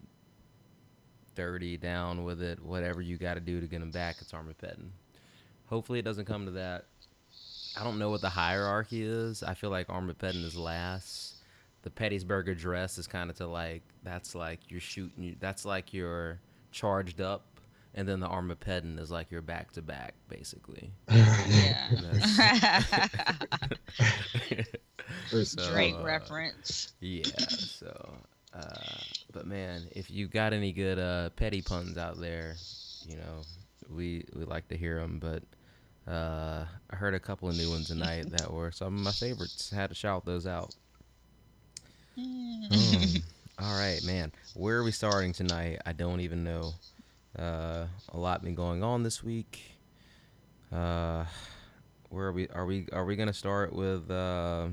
30 1.35 1.77
down 1.77 2.25
with 2.25 2.43
it, 2.43 2.63
whatever 2.63 3.01
you 3.01 3.19
gotta 3.19 3.41
do 3.41 3.61
to 3.61 3.67
get 3.67 3.81
them 3.81 3.91
back, 3.91 4.17
it's 4.21 4.35
Armageddon. 4.35 4.93
Hopefully 5.67 5.99
it 5.99 6.05
doesn't 6.05 6.27
come 6.27 6.47
to 6.47 6.53
that. 6.53 6.87
I 7.79 7.85
don't 7.85 7.99
know 7.99 8.11
what 8.11 8.23
the 8.23 8.31
hierarchy 8.31 9.03
is. 9.03 9.43
I 9.43 9.55
feel 9.55 9.71
like 9.71 9.91
Armageddon 9.91 10.43
is 10.43 10.57
last. 10.57 11.35
The 11.83 11.91
Pettysburg 11.91 12.49
Address 12.49 12.99
is 12.99 13.07
kind 13.07 13.31
of 13.31 13.37
to 13.37 13.47
like 13.47 13.83
that's 14.03 14.35
like 14.35 14.61
you're 14.69 14.81
shooting. 14.81 15.37
That's 15.39 15.65
like 15.65 15.93
you're 15.93 16.41
charged 16.73 17.21
up, 17.21 17.45
and 17.97 18.07
then 18.07 18.21
the 18.21 18.29
Armageddon 18.29 18.99
is 18.99 19.11
like 19.11 19.31
you're 19.31 19.43
back 19.43 19.73
to 19.73 19.83
back, 19.83 20.15
basically. 20.29 20.93
yeah. 21.11 22.83
So, 25.29 25.71
Drake 25.71 25.95
uh, 25.99 26.03
reference. 26.03 26.93
Yeah. 27.01 27.25
So, 27.49 28.15
uh, 28.55 28.99
but 29.33 29.47
man, 29.47 29.83
if 29.93 30.11
you 30.11 30.27
got 30.27 30.53
any 30.53 30.73
good 30.73 30.99
uh, 30.99 31.31
petty 31.31 31.63
puns 31.63 31.97
out 31.97 32.21
there, 32.21 32.57
you 33.07 33.17
know, 33.17 33.43
we 33.89 34.25
we 34.35 34.45
like 34.45 34.69
to 34.69 34.77
hear 34.77 35.01
them. 35.01 35.21
But 35.21 35.43
uh, 36.11 36.65
I 36.91 36.97
heard 36.97 37.15
a 37.15 37.21
couple 37.21 37.49
of 37.49 37.57
new 37.57 37.71
ones 37.71 37.89
tonight 37.89 38.31
that 38.31 38.53
were 38.53 38.71
some 38.73 38.97
of 38.97 39.01
my 39.01 39.13
favorites. 39.13 39.71
Had 39.71 39.91
to 39.91 39.95
shout 39.95 40.25
those 40.25 40.47
out. 40.47 40.75
Mm. 42.19 43.23
All 43.59 43.79
right, 43.79 44.03
man. 44.05 44.33
Where 44.55 44.79
are 44.79 44.85
we 44.85 44.93
starting 44.93 45.33
tonight? 45.33 45.81
I 45.87 45.93
don't 45.93 46.21
even 46.21 46.45
know. 46.45 46.73
Uh, 47.39 47.87
a 48.13 48.19
lot 48.19 48.43
been 48.43 48.55
going 48.55 48.83
on 48.83 49.03
this 49.03 49.23
week. 49.23 49.61
Uh, 50.73 51.25
where 52.11 52.27
are 52.27 52.33
we? 52.33 52.49
Are 52.49 52.67
we? 52.67 52.87
Are 52.93 53.05
we 53.05 53.17
gonna 53.17 53.33
start 53.33 53.73
with 53.73 54.11
uh, 54.11 54.69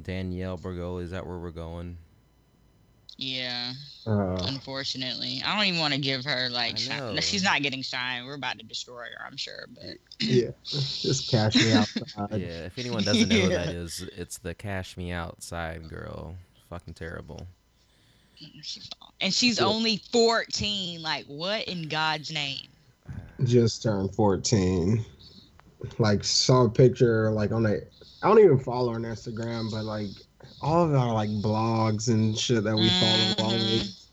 Danielle 0.00 0.58
Bregoli? 0.58 1.02
Is 1.02 1.10
that 1.12 1.26
where 1.26 1.38
we're 1.38 1.50
going? 1.50 1.96
Yeah. 3.16 3.72
Uh, 4.06 4.36
Unfortunately, 4.42 5.40
I 5.44 5.56
don't 5.56 5.66
even 5.66 5.78
want 5.80 5.94
to 5.94 6.00
give 6.00 6.24
her 6.24 6.48
like. 6.50 6.74
I 6.74 6.78
Shine. 6.78 7.20
She's 7.20 7.44
not 7.44 7.62
getting 7.62 7.82
shine. 7.82 8.26
We're 8.26 8.34
about 8.34 8.58
to 8.58 8.64
destroy 8.64 9.04
her. 9.04 9.24
I'm 9.26 9.36
sure, 9.36 9.68
but 9.72 9.96
yeah, 10.20 10.50
just 10.64 11.30
cash 11.30 11.54
me 11.54 11.72
out. 11.72 11.88
Yeah. 12.32 12.66
If 12.66 12.78
anyone 12.78 13.04
doesn't 13.04 13.28
know 13.28 13.40
who 13.40 13.48
that 13.50 13.68
is, 13.74 14.02
it's 14.16 14.38
the 14.38 14.54
Cash 14.54 14.96
Me 14.96 15.12
Outside 15.12 15.88
girl. 15.88 16.34
Fucking 16.68 16.94
terrible. 16.94 17.46
And 19.20 19.32
she's 19.32 19.58
Yeah. 19.58 19.66
only 19.66 20.02
14. 20.12 21.02
Like, 21.02 21.26
what 21.26 21.64
in 21.64 21.88
God's 21.88 22.30
name? 22.30 22.68
Just 23.44 23.82
turned 23.82 24.14
14. 24.14 25.04
Like 25.98 26.24
saw 26.24 26.64
a 26.64 26.70
picture 26.70 27.30
like 27.30 27.52
on 27.52 27.66
a 27.66 27.76
I 28.22 28.28
don't 28.28 28.38
even 28.38 28.58
follow 28.58 28.90
her 28.90 28.94
on 28.96 29.02
Instagram, 29.02 29.70
but 29.70 29.84
like 29.84 30.08
all 30.62 30.84
of 30.84 30.94
our 30.94 31.12
like 31.12 31.28
blogs 31.28 32.08
and 32.08 32.36
shit 32.36 32.64
that 32.64 32.74
we 32.74 32.88
follow 32.88 33.12
mm-hmm. 33.12 33.42
always 33.42 34.10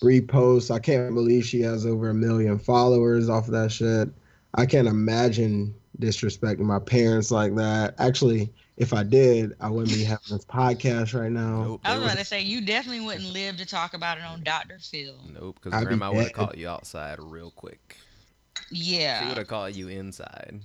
repost. 0.00 0.70
I 0.70 0.78
can't 0.78 1.14
believe 1.14 1.44
she 1.44 1.60
has 1.62 1.84
over 1.84 2.10
a 2.10 2.14
million 2.14 2.58
followers 2.58 3.28
off 3.28 3.46
of 3.46 3.52
that 3.52 3.72
shit. 3.72 4.08
I 4.54 4.64
can't 4.64 4.86
imagine 4.86 5.74
disrespecting 6.00 6.60
my 6.60 6.78
parents 6.78 7.30
like 7.30 7.54
that. 7.56 7.94
Actually, 7.98 8.52
if 8.78 8.94
I 8.94 9.02
did, 9.02 9.54
I 9.60 9.68
wouldn't 9.68 9.94
be 9.94 10.04
having 10.04 10.24
this 10.30 10.44
podcast 10.44 11.18
right 11.20 11.30
now. 11.30 11.62
Nope. 11.64 11.80
I 11.84 11.90
they 11.90 11.94
was 11.98 12.04
would- 12.04 12.12
about 12.12 12.18
to 12.20 12.24
say 12.24 12.40
you 12.40 12.60
definitely 12.64 13.04
wouldn't 13.04 13.32
live 13.32 13.56
to 13.58 13.66
talk 13.66 13.92
about 13.94 14.18
it 14.18 14.24
on 14.24 14.42
Dr. 14.42 14.78
Phil. 14.80 15.14
Nope, 15.38 15.58
because 15.62 15.74
I'd 15.76 15.80
be 15.80 15.86
grandma 15.86 16.10
would 16.10 16.18
have 16.18 16.26
dead. 16.28 16.34
caught 16.34 16.58
you 16.58 16.68
outside 16.68 17.18
real 17.20 17.50
quick. 17.50 17.96
Yeah, 18.70 19.20
she 19.22 19.28
would 19.28 19.38
have 19.38 19.48
caught 19.48 19.74
you 19.74 19.88
inside. 19.88 20.60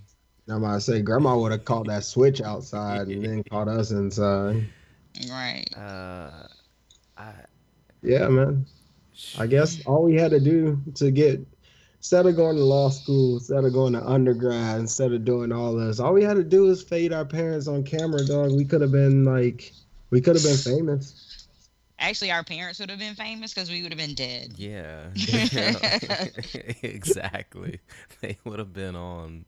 I'm 0.50 0.58
about 0.64 0.74
to 0.76 0.82
say, 0.82 1.02
Grandma 1.02 1.38
would 1.38 1.52
have 1.54 1.64
called 1.64 1.88
that 1.88 2.04
switch 2.04 2.42
outside 2.42 3.08
and 3.08 3.24
then 3.24 3.44
caught 3.44 3.68
us 3.70 3.92
inside. 3.92 4.66
Right. 5.30 5.64
Uh, 5.78 6.30
I 7.18 7.32
Yeah, 8.02 8.28
man. 8.28 8.66
I 9.38 9.48
guess 9.48 9.80
all 9.86 10.04
we 10.04 10.16
had 10.16 10.32
to 10.32 10.40
do 10.42 10.82
to 10.96 11.12
get 11.12 11.40
instead 12.04 12.26
of 12.26 12.36
going 12.36 12.58
to 12.58 12.64
law 12.66 12.90
school, 12.90 13.36
instead 13.38 13.64
of 13.64 13.72
going 13.72 13.94
to 13.94 14.06
undergrad, 14.06 14.78
instead 14.78 15.14
of 15.14 15.24
doing 15.24 15.54
all 15.54 15.74
this, 15.74 16.02
all 16.02 16.12
we 16.12 16.22
had 16.22 16.34
to 16.34 16.44
do 16.44 16.70
is 16.70 16.84
fade 16.84 17.14
our 17.14 17.24
parents 17.24 17.66
on 17.66 17.82
camera, 17.82 18.26
dog. 18.26 18.52
We 18.52 18.66
could 18.66 18.82
have 18.82 18.92
been 18.92 19.24
like, 19.24 19.72
we 20.10 20.20
could 20.20 20.36
have 20.36 20.44
been 20.44 20.58
famous. 20.58 21.48
Actually, 22.00 22.30
our 22.30 22.44
parents 22.44 22.78
would 22.80 22.90
have 22.90 23.00
been 23.00 23.16
famous 23.16 23.54
because 23.54 23.70
we 23.70 23.82
would 23.84 23.94
have 23.94 23.98
been 23.98 24.16
dead. 24.16 24.52
Yeah. 24.58 25.06
exactly. 26.82 27.80
They 28.20 28.38
would 28.44 28.60
have 28.60 28.74
been 28.74 28.98
on 28.98 29.46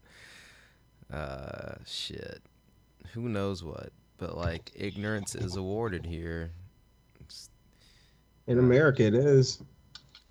uh 1.12 1.76
shit. 1.86 2.42
Who 3.12 3.28
knows 3.28 3.66
what. 3.66 3.90
But 4.18 4.38
like 4.38 4.72
ignorance 4.74 5.36
is 5.36 5.58
awarded 5.58 6.06
here. 6.06 6.52
It's- 7.16 7.50
In 8.48 8.60
America, 8.60 9.04
it 9.04 9.14
is. 9.14 9.62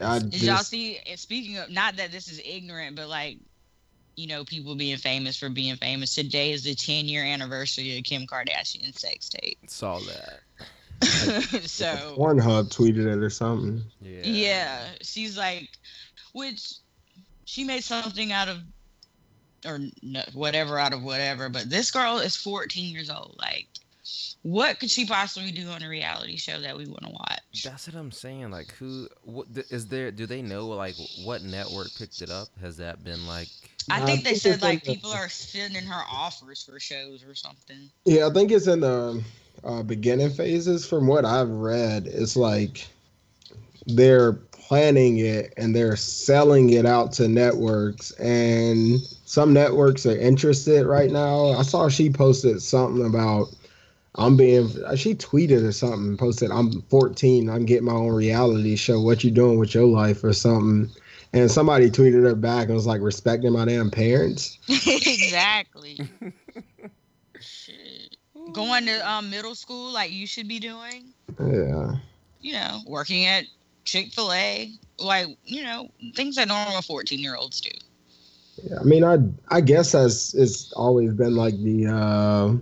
I 0.00 0.18
Did 0.18 0.42
y'all 0.42 0.58
see? 0.58 0.98
Speaking 1.16 1.58
of, 1.58 1.70
not 1.70 1.96
that 1.96 2.12
this 2.12 2.30
is 2.30 2.40
ignorant, 2.44 2.96
but 2.96 3.08
like, 3.08 3.38
you 4.16 4.26
know, 4.26 4.44
people 4.44 4.74
being 4.74 4.96
famous 4.96 5.36
for 5.36 5.48
being 5.48 5.76
famous. 5.76 6.14
Today 6.14 6.52
is 6.52 6.64
the 6.64 6.74
10 6.74 7.06
year 7.06 7.24
anniversary 7.24 7.96
of 7.98 8.04
Kim 8.04 8.26
Kardashian's 8.26 9.00
sex 9.00 9.28
tape. 9.28 9.58
saw 9.66 10.00
that. 10.00 10.40
so 11.62 11.86
Pornhub 12.18 12.72
tweeted 12.72 13.06
it 13.06 13.22
or 13.22 13.30
something. 13.30 13.82
Yeah. 14.00 14.20
yeah, 14.24 14.84
she's 15.02 15.36
like, 15.36 15.68
which 16.32 16.74
she 17.44 17.64
made 17.64 17.84
something 17.84 18.32
out 18.32 18.48
of, 18.48 18.58
or 19.66 19.80
no, 20.02 20.22
whatever 20.32 20.78
out 20.78 20.92
of 20.92 21.02
whatever. 21.02 21.48
But 21.48 21.70
this 21.70 21.90
girl 21.90 22.18
is 22.18 22.36
14 22.36 22.92
years 22.92 23.10
old. 23.10 23.36
Like, 23.38 23.68
what 24.42 24.78
could 24.78 24.90
she 24.90 25.06
possibly 25.06 25.50
do 25.50 25.68
on 25.68 25.82
a 25.82 25.88
reality 25.88 26.36
show 26.36 26.60
that 26.60 26.76
we 26.76 26.84
want 26.86 27.04
to 27.04 27.10
watch? 27.10 27.62
That's 27.64 27.88
what 27.88 27.96
I'm 27.96 28.12
saying. 28.12 28.50
Like, 28.50 28.72
who? 28.72 29.08
What 29.22 29.52
th- 29.54 29.66
is 29.70 29.86
there? 29.86 30.10
Do 30.10 30.26
they 30.26 30.42
know 30.42 30.66
like 30.66 30.94
what 31.24 31.42
network 31.42 31.88
picked 31.98 32.20
it 32.20 32.30
up? 32.30 32.48
Has 32.60 32.76
that 32.76 33.02
been 33.02 33.26
like? 33.26 33.48
I 33.90 34.02
I 34.02 34.06
think 34.06 34.24
they 34.24 34.34
said 34.34 34.60
like 34.62 34.74
like 34.74 34.84
people 34.84 35.10
are 35.10 35.28
sending 35.28 35.84
her 35.84 36.02
offers 36.10 36.62
for 36.62 36.78
shows 36.78 37.24
or 37.24 37.34
something. 37.34 37.90
Yeah, 38.04 38.26
I 38.26 38.30
think 38.30 38.52
it's 38.52 38.66
in 38.66 38.80
the 38.80 39.22
uh, 39.62 39.82
beginning 39.82 40.30
phases. 40.30 40.86
From 40.86 41.06
what 41.06 41.24
I've 41.24 41.50
read, 41.50 42.06
it's 42.06 42.36
like 42.36 42.86
they're 43.86 44.34
planning 44.52 45.18
it 45.18 45.54
and 45.56 45.74
they're 45.74 45.96
selling 45.96 46.70
it 46.70 46.84
out 46.84 47.12
to 47.12 47.28
networks, 47.28 48.10
and 48.12 49.00
some 49.24 49.54
networks 49.54 50.04
are 50.04 50.16
interested 50.16 50.84
right 50.84 51.10
now. 51.10 51.52
I 51.52 51.62
saw 51.62 51.88
she 51.88 52.10
posted 52.10 52.60
something 52.60 53.06
about 53.06 53.48
I'm 54.16 54.36
being. 54.36 54.68
She 54.96 55.14
tweeted 55.14 55.66
or 55.66 55.72
something, 55.72 56.16
posted 56.16 56.50
I'm 56.50 56.82
14, 56.82 57.50
I'm 57.50 57.64
getting 57.64 57.86
my 57.86 57.92
own 57.92 58.12
reality 58.12 58.76
show. 58.76 59.00
What 59.00 59.24
you 59.24 59.30
doing 59.30 59.58
with 59.58 59.74
your 59.74 59.86
life 59.86 60.22
or 60.22 60.32
something? 60.32 60.90
And 61.32 61.50
somebody 61.50 61.90
tweeted 61.90 62.22
her 62.22 62.36
back 62.36 62.66
and 62.66 62.74
was 62.74 62.86
like, 62.86 63.00
respecting 63.00 63.52
my 63.52 63.64
damn 63.64 63.90
parents. 63.90 64.58
exactly. 64.68 65.98
Shit. 67.40 68.16
Going 68.52 68.86
to 68.86 69.10
um, 69.10 69.30
middle 69.30 69.56
school 69.56 69.92
like 69.92 70.12
you 70.12 70.28
should 70.28 70.46
be 70.46 70.60
doing. 70.60 71.12
Yeah. 71.40 71.96
You 72.40 72.52
know, 72.52 72.80
working 72.86 73.24
at 73.24 73.46
Chick 73.84 74.12
Fil 74.12 74.32
A, 74.32 74.72
like 74.98 75.28
you 75.44 75.62
know, 75.62 75.90
things 76.14 76.36
that 76.36 76.48
normal 76.48 76.82
fourteen 76.82 77.20
year 77.20 77.36
olds 77.36 77.60
do. 77.60 77.70
Yeah, 78.62 78.78
I 78.80 78.84
mean, 78.84 79.04
I 79.04 79.18
I 79.48 79.60
guess 79.60 79.92
that's 79.92 80.34
it's 80.34 80.72
always 80.72 81.12
been 81.12 81.36
like 81.36 81.56
the 81.62 81.86
uh, 81.86 82.54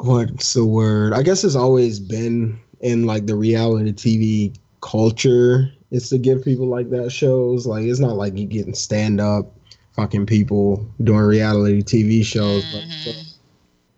what's 0.00 0.54
the 0.54 0.64
word? 0.64 1.12
I 1.12 1.22
guess 1.22 1.44
it's 1.44 1.56
always 1.56 2.00
been 2.00 2.58
in 2.80 3.06
like 3.06 3.26
the 3.26 3.36
reality 3.36 3.92
TV 3.92 4.56
culture. 4.80 5.70
Is 5.90 6.08
to 6.10 6.18
give 6.18 6.44
people 6.44 6.66
like 6.68 6.90
that 6.90 7.10
shows. 7.10 7.66
Like 7.66 7.84
it's 7.84 7.98
not 7.98 8.16
like 8.16 8.36
you 8.38 8.46
getting 8.46 8.74
stand 8.74 9.20
up 9.20 9.52
fucking 9.96 10.26
people 10.26 10.88
doing 11.02 11.20
reality 11.20 11.82
TV 11.82 12.24
shows. 12.24 12.64
But, 12.72 12.84
Mhm. 12.84 13.16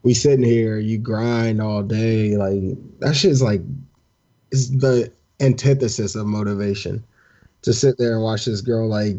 we 0.02 0.14
sitting 0.14 0.44
here, 0.44 0.78
you 0.78 0.98
grind 0.98 1.60
all 1.60 1.82
day. 1.82 2.36
Like 2.36 2.62
that 3.00 3.14
shit's 3.14 3.42
like 3.42 3.62
it's 4.50 4.68
the 4.70 5.12
antithesis 5.40 6.14
of 6.14 6.26
motivation. 6.26 7.04
To 7.62 7.72
sit 7.72 7.96
there 7.98 8.14
and 8.14 8.22
watch 8.22 8.46
this 8.46 8.60
girl 8.60 8.88
like 8.88 9.16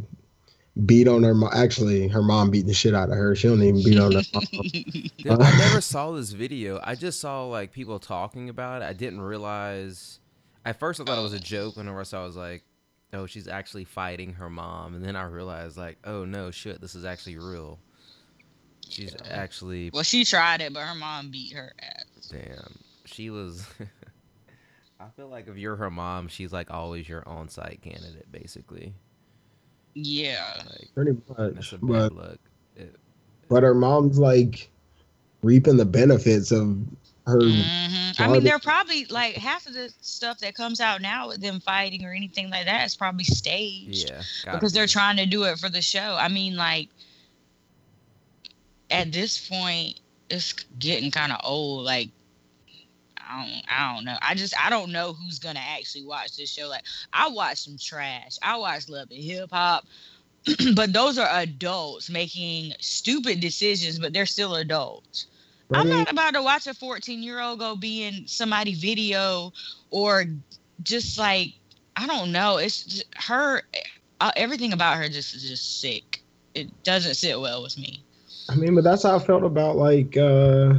beat 0.86 1.08
on 1.08 1.24
her 1.24 1.34
mom. 1.34 1.52
Actually, 1.54 2.08
her 2.08 2.22
mom 2.22 2.50
beat 2.50 2.66
the 2.66 2.74
shit 2.74 2.94
out 2.94 3.10
of 3.10 3.16
her. 3.16 3.36
She 3.36 3.48
don't 3.48 3.62
even 3.62 3.84
beat 3.84 4.00
on 4.00 4.12
her 4.12 4.22
mom. 4.34 4.44
Dude, 4.52 5.42
I 5.42 5.58
never 5.58 5.82
saw 5.82 6.12
this 6.12 6.32
video. 6.32 6.80
I 6.84 6.96
just 6.96 7.20
saw 7.20 7.46
like 7.46 7.72
people 7.72 8.00
talking 8.00 8.50
about 8.50 8.82
it. 8.82 8.86
I 8.86 8.94
didn't 8.94 9.22
realize. 9.22 10.20
At 10.66 10.80
first, 10.80 11.00
I 11.00 11.04
thought 11.04 11.20
it 11.20 11.24
was 11.24 11.34
a 11.34 11.40
joke, 11.40 11.78
and 11.78 11.88
the 11.88 11.94
rest 11.94 12.14
I 12.14 12.24
was 12.24 12.36
like, 12.36 12.64
"Oh, 13.12 13.26
she's 13.26 13.48
actually 13.48 13.84
fighting 13.86 14.34
her 14.34 14.50
mom." 14.50 14.96
And 14.96 15.04
then 15.04 15.16
I 15.16 15.26
realized, 15.26 15.78
like, 15.78 15.98
"Oh 16.06 16.26
no, 16.26 16.52
shit, 16.52 16.82
this 16.82 16.96
is 16.96 17.06
actually 17.06 17.38
real." 17.38 17.80
She's 18.90 19.16
actually 19.30 19.90
well, 19.94 20.04
she 20.04 20.26
tried 20.26 20.62
it, 20.62 20.74
but 20.74 20.82
her 20.82 20.96
mom 20.96 21.32
beat 21.32 21.54
her 21.54 21.74
ass. 21.80 22.28
damn. 22.30 22.78
She 23.06 23.30
was. 23.30 23.66
I 25.00 25.10
feel 25.16 25.28
like 25.28 25.48
if 25.48 25.58
you're 25.58 25.76
her 25.76 25.90
mom, 25.90 26.28
she's 26.28 26.54
like 26.54 26.72
always 26.72 27.10
your 27.10 27.28
on-site 27.28 27.82
candidate, 27.82 28.32
basically. 28.32 28.94
Yeah. 29.94 30.62
Like 30.70 30.90
Pretty 30.96 31.12
that's 31.38 31.56
much. 31.56 31.74
a 31.74 31.78
bad 31.78 31.88
But 31.88 32.14
look. 32.14 32.40
It- 32.76 32.96
but 33.50 33.64
her 33.64 33.74
mom's 33.76 34.18
like 34.18 34.70
reaping 35.44 35.78
the 35.78 35.86
benefits 35.86 36.52
of 36.52 36.78
her. 37.28 37.40
hmm 37.42 38.12
I 38.20 38.28
mean, 38.28 38.34
the- 38.44 38.50
they're 38.50 38.60
probably 38.60 39.06
like 39.06 39.36
half 39.36 39.66
of 39.68 39.74
the 39.74 39.92
stuff 40.02 40.40
that 40.40 40.56
comes 40.56 40.80
out 40.80 41.02
now 41.02 41.28
with 41.28 41.42
them 41.42 41.60
fighting 41.60 42.06
or 42.06 42.14
anything 42.14 42.50
like 42.50 42.66
that 42.66 42.86
is 42.86 42.96
probably 42.96 43.24
staged. 43.26 44.10
yeah, 44.10 44.22
gotta 44.46 44.58
because 44.58 44.72
they're 44.74 44.88
trying 44.88 45.18
to 45.18 45.26
do 45.26 45.44
it 45.44 45.58
for 45.60 45.70
the 45.70 45.82
show. 45.82 46.16
I 46.20 46.28
mean, 46.30 46.56
like 46.56 46.90
at 48.92 49.12
this 49.12 49.48
point, 49.50 50.00
it's 50.30 50.54
getting 50.80 51.12
kind 51.12 51.32
of 51.32 51.40
old. 51.44 51.86
Like 51.86 52.10
I 53.34 53.46
don't, 53.46 53.64
I 53.68 53.94
don't 53.94 54.06
know. 54.06 54.18
I 54.22 54.36
just, 54.36 54.54
I 54.64 54.70
don't 54.70 54.92
know 54.92 55.14
who's 55.14 55.40
gonna 55.40 55.60
actually 55.60 56.06
watch 56.06 56.38
this 56.38 56.52
show. 56.52 56.68
Like 56.68 56.84
I 57.12 57.30
watch 57.30 57.58
some 57.58 57.78
trash. 57.78 58.38
I 58.42 58.58
watch 58.58 58.90
Love 58.90 59.10
and 59.12 59.24
Hip 59.24 59.50
Hop. 59.52 59.86
but 60.76 60.92
those 60.92 61.18
are 61.18 61.30
adults 61.32 62.10
making 62.10 62.74
stupid 62.80 63.40
decisions, 63.40 63.98
but 63.98 64.14
they're 64.14 64.26
still 64.26 64.56
adults. 64.56 65.28
I 65.74 65.80
I'm 65.80 65.90
not 65.90 66.12
about 66.12 66.34
to 66.34 66.44
watch 66.44 66.68
a 66.68 66.74
14 66.74 67.24
year 67.24 67.40
old 67.40 67.60
go 67.60 67.76
be 67.76 68.04
in 68.04 68.28
somebody 68.28 68.76
video 68.76 69.54
or 69.90 70.26
just 70.84 71.18
like 71.18 71.54
I 71.96 72.08
don't 72.08 72.32
know. 72.32 72.58
It's 72.58 72.84
just, 72.84 73.06
her. 73.16 73.62
Uh, 74.20 74.32
everything 74.36 74.74
about 74.74 74.98
her 74.98 75.10
just 75.10 75.34
is 75.34 75.48
just 75.48 75.82
sick. 75.82 76.22
It 76.54 76.84
doesn't 76.84 77.16
sit 77.16 77.40
well 77.40 77.64
with 77.64 77.78
me. 77.78 78.04
I 78.50 78.56
mean, 78.56 78.76
but 78.76 78.84
that's 78.84 79.04
how 79.04 79.16
I 79.16 79.20
felt 79.20 79.44
about 79.44 79.78
like 79.78 80.18
uh 80.18 80.76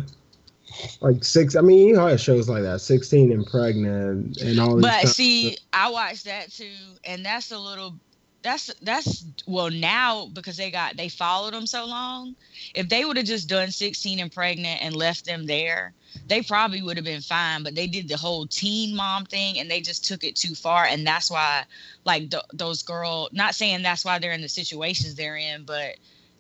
like 1.01 1.25
six. 1.25 1.57
I 1.57 1.61
mean, 1.61 1.89
you 1.89 1.95
know, 1.95 2.17
shows 2.17 2.49
like 2.49 2.63
that, 2.63 2.81
sixteen 2.81 3.33
and 3.33 3.47
pregnant, 3.47 4.41
and 4.41 4.61
all. 4.61 4.81
But 4.81 5.09
see, 5.09 5.57
I 5.73 5.91
watched 5.91 6.25
that 6.25 6.53
too, 6.53 6.73
and 7.05 7.25
that's 7.25 7.51
a 7.51 7.59
little. 7.59 7.95
That's 8.43 8.73
that's 8.83 9.25
well 9.47 9.71
now 9.71 10.27
because 10.35 10.59
they 10.59 10.71
got 10.71 10.99
they 10.99 11.09
followed 11.09 11.55
them 11.55 11.67
so 11.67 11.87
long. 11.87 12.37
If 12.75 12.91
they 12.91 13.05
would 13.07 13.17
have 13.17 13.25
just 13.25 13.49
done 13.49 13.71
16 13.71 14.21
and 14.21 14.31
pregnant 14.31 14.83
and 14.83 14.95
left 14.95 15.25
them 15.25 15.47
there, 15.47 15.95
they 16.29 16.43
probably 16.43 16.83
would 16.83 16.99
have 16.99 17.07
been 17.07 17.23
fine. 17.23 17.63
But 17.63 17.75
they 17.75 17.87
did 17.87 18.07
the 18.07 18.19
whole 18.19 18.47
teen 18.47 18.95
mom 18.95 19.25
thing, 19.25 19.59
and 19.59 19.71
they 19.71 19.81
just 19.81 20.05
took 20.05 20.25
it 20.25 20.37
too 20.37 20.55
far, 20.55 20.85
and 20.85 21.07
that's 21.07 21.31
why, 21.31 21.65
like 22.05 22.31
th- 22.31 22.43
those 22.53 22.83
girl. 22.83 23.31
Not 23.33 23.55
saying 23.55 23.83
that's 23.83 24.05
why 24.05 24.19
they're 24.19 24.33
in 24.33 24.43
the 24.43 24.49
situations 24.49 25.15
they're 25.15 25.37
in, 25.37 25.65
but 25.65 25.97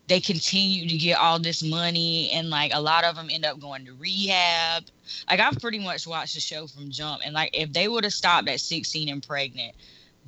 they 0.07 0.21
continue 0.21 0.89
to 0.89 0.97
get 0.97 1.19
all 1.19 1.39
this 1.39 1.63
money, 1.63 2.31
and 2.31 2.51
like 2.51 2.73
a 2.75 2.81
lot 2.81 3.05
of 3.05 3.17
them 3.17 3.29
end 3.31 3.45
up 3.45 3.59
going 3.61 3.87
to 3.87 3.95
rehab 3.95 4.85
like 5.29 5.41
I've 5.41 5.61
pretty 5.61 5.79
much 5.79 6.07
watched 6.07 6.35
the 6.35 6.41
show 6.41 6.67
from 6.67 6.91
jump, 6.91 7.23
and 7.25 7.35
like 7.35 7.51
if 7.53 7.73
they 7.73 7.89
would 7.89 8.05
have 8.05 8.13
stopped 8.13 8.49
at 8.49 8.61
16 8.61 9.09
and 9.09 9.27
pregnant, 9.27 9.75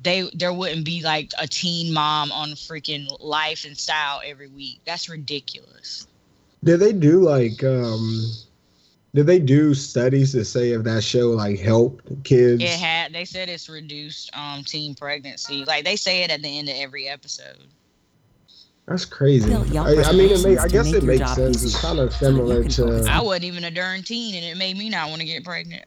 they 0.01 0.29
there 0.33 0.53
wouldn't 0.53 0.85
be 0.85 1.01
like 1.01 1.31
a 1.39 1.47
teen 1.47 1.93
mom 1.93 2.31
on 2.31 2.49
freaking 2.49 3.07
Life 3.19 3.65
and 3.65 3.77
Style 3.77 4.21
every 4.25 4.47
week. 4.47 4.81
That's 4.85 5.09
ridiculous. 5.09 6.07
did 6.63 6.79
they 6.79 6.93
do 6.93 7.21
like 7.21 7.63
um 7.63 8.25
did 9.15 9.25
they 9.25 9.39
do 9.39 9.73
studies 9.73 10.33
to 10.33 10.45
say 10.45 10.71
if 10.71 10.83
that 10.83 11.03
show 11.03 11.29
like 11.31 11.59
helped 11.59 12.23
kids? 12.23 12.61
It 12.61 12.69
had 12.79 13.13
they 13.13 13.25
said 13.25 13.49
it's 13.49 13.69
reduced 13.69 14.35
um 14.35 14.63
teen 14.63 14.95
pregnancy. 14.95 15.65
Like 15.65 15.85
they 15.85 15.95
say 15.95 16.23
it 16.23 16.31
at 16.31 16.41
the 16.41 16.59
end 16.59 16.69
of 16.69 16.75
every 16.77 17.07
episode. 17.07 17.67
That's 18.87 19.03
crazy. 19.05 19.53
I, 19.53 19.57
I 19.57 20.11
mean, 20.13 20.31
it 20.31 20.43
make, 20.43 20.59
I 20.59 20.67
guess 20.69 20.85
make 20.85 20.95
it 20.95 21.03
makes 21.03 21.35
sense. 21.35 21.57
easier 21.57 21.67
It's 21.67 21.81
kind 21.81 21.99
of 21.99 22.13
so 22.13 22.25
that 22.25 22.31
you 22.31 22.37
similar 22.37 22.61
can 22.61 23.03
to 23.03 23.11
I 23.11 23.21
wasn't 23.21 23.43
even 23.45 23.63
a 23.65 23.71
darn 23.71 24.01
teen, 24.01 24.35
and 24.35 24.45
it 24.45 24.57
made 24.57 24.77
me 24.77 24.89
not 24.89 25.09
want 25.09 25.19
to 25.21 25.27
get 25.27 25.43
pregnant. 25.43 25.83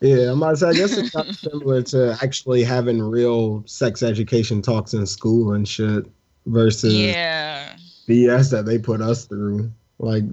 yeah. 0.00 0.32
I'm 0.32 0.38
about 0.42 0.50
to 0.50 0.56
say, 0.56 0.68
I 0.68 0.72
guess 0.72 0.96
it's 0.98 1.10
kind 1.10 1.28
of 1.28 1.36
similar 1.38 1.82
to 1.82 2.18
actually 2.22 2.64
having 2.64 3.00
real 3.00 3.62
sex 3.66 4.02
education 4.02 4.62
talks 4.62 4.94
in 4.94 5.06
school 5.06 5.52
and 5.52 5.66
shit 5.68 6.06
versus 6.46 6.92
Yeah. 6.94 7.76
BS 8.08 8.50
that 8.50 8.66
they 8.66 8.78
put 8.78 9.00
us 9.00 9.26
through. 9.26 9.70
Like 10.00 10.24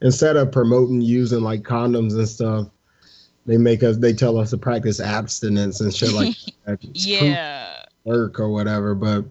instead 0.00 0.36
of 0.36 0.50
promoting 0.50 1.00
using 1.02 1.42
like 1.42 1.62
condoms 1.62 2.14
and 2.14 2.28
stuff, 2.28 2.66
they 3.46 3.58
make 3.58 3.84
us 3.84 3.96
they 3.96 4.12
tell 4.12 4.38
us 4.38 4.50
to 4.50 4.58
practice 4.58 4.98
abstinence 4.98 5.80
and 5.80 5.94
shit 5.94 6.12
like 6.14 6.34
that. 6.66 6.78
Yeah. 6.82 7.84
work 8.02 8.40
or 8.40 8.48
whatever. 8.48 8.96
But 8.96 9.24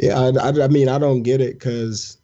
yeah, 0.00 0.18
I, 0.20 0.28
I, 0.50 0.64
I 0.64 0.68
mean 0.68 0.88
I 0.88 0.98
don't 0.98 1.22
get 1.24 1.40
it 1.40 1.58
because 1.58 2.18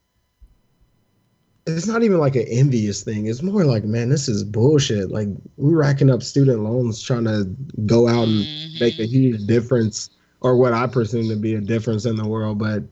it's 1.67 1.87
not 1.87 2.03
even 2.03 2.19
like 2.19 2.37
an 2.37 2.47
envious 2.49 3.03
thing. 3.03 3.27
It's 3.27 3.43
more 3.43 3.65
like, 3.65 3.85
man, 3.85 4.09
this 4.11 4.29
is 4.29 4.45
bullshit. 4.45 5.11
Like 5.11 5.29
we're 5.57 5.77
racking 5.79 6.11
up 6.11 6.23
student 6.23 6.61
loans 6.63 7.03
trying 7.03 7.25
to 7.25 7.47
go 7.87 8.09
out 8.09 8.29
and 8.29 8.49
make 8.81 8.99
a 8.99 9.07
Mhm. 9.07 9.07
huge 9.07 9.47
difference 9.47 10.11
or 10.41 10.57
what 10.57 10.73
I 10.73 10.87
presume 10.87 11.29
to 11.31 11.37
be 11.37 11.55
a 11.55 11.61
difference 11.61 12.07
in 12.07 12.17
the 12.17 12.27
world. 12.27 12.59
But 12.59 12.85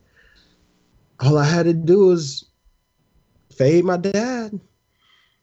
all 1.21 1.39
I 1.39 1.45
had 1.47 1.65
to 1.67 1.75
do 1.75 2.07
was 2.07 2.51
fade 3.57 3.85
my 3.85 3.97
dad. 3.97 4.61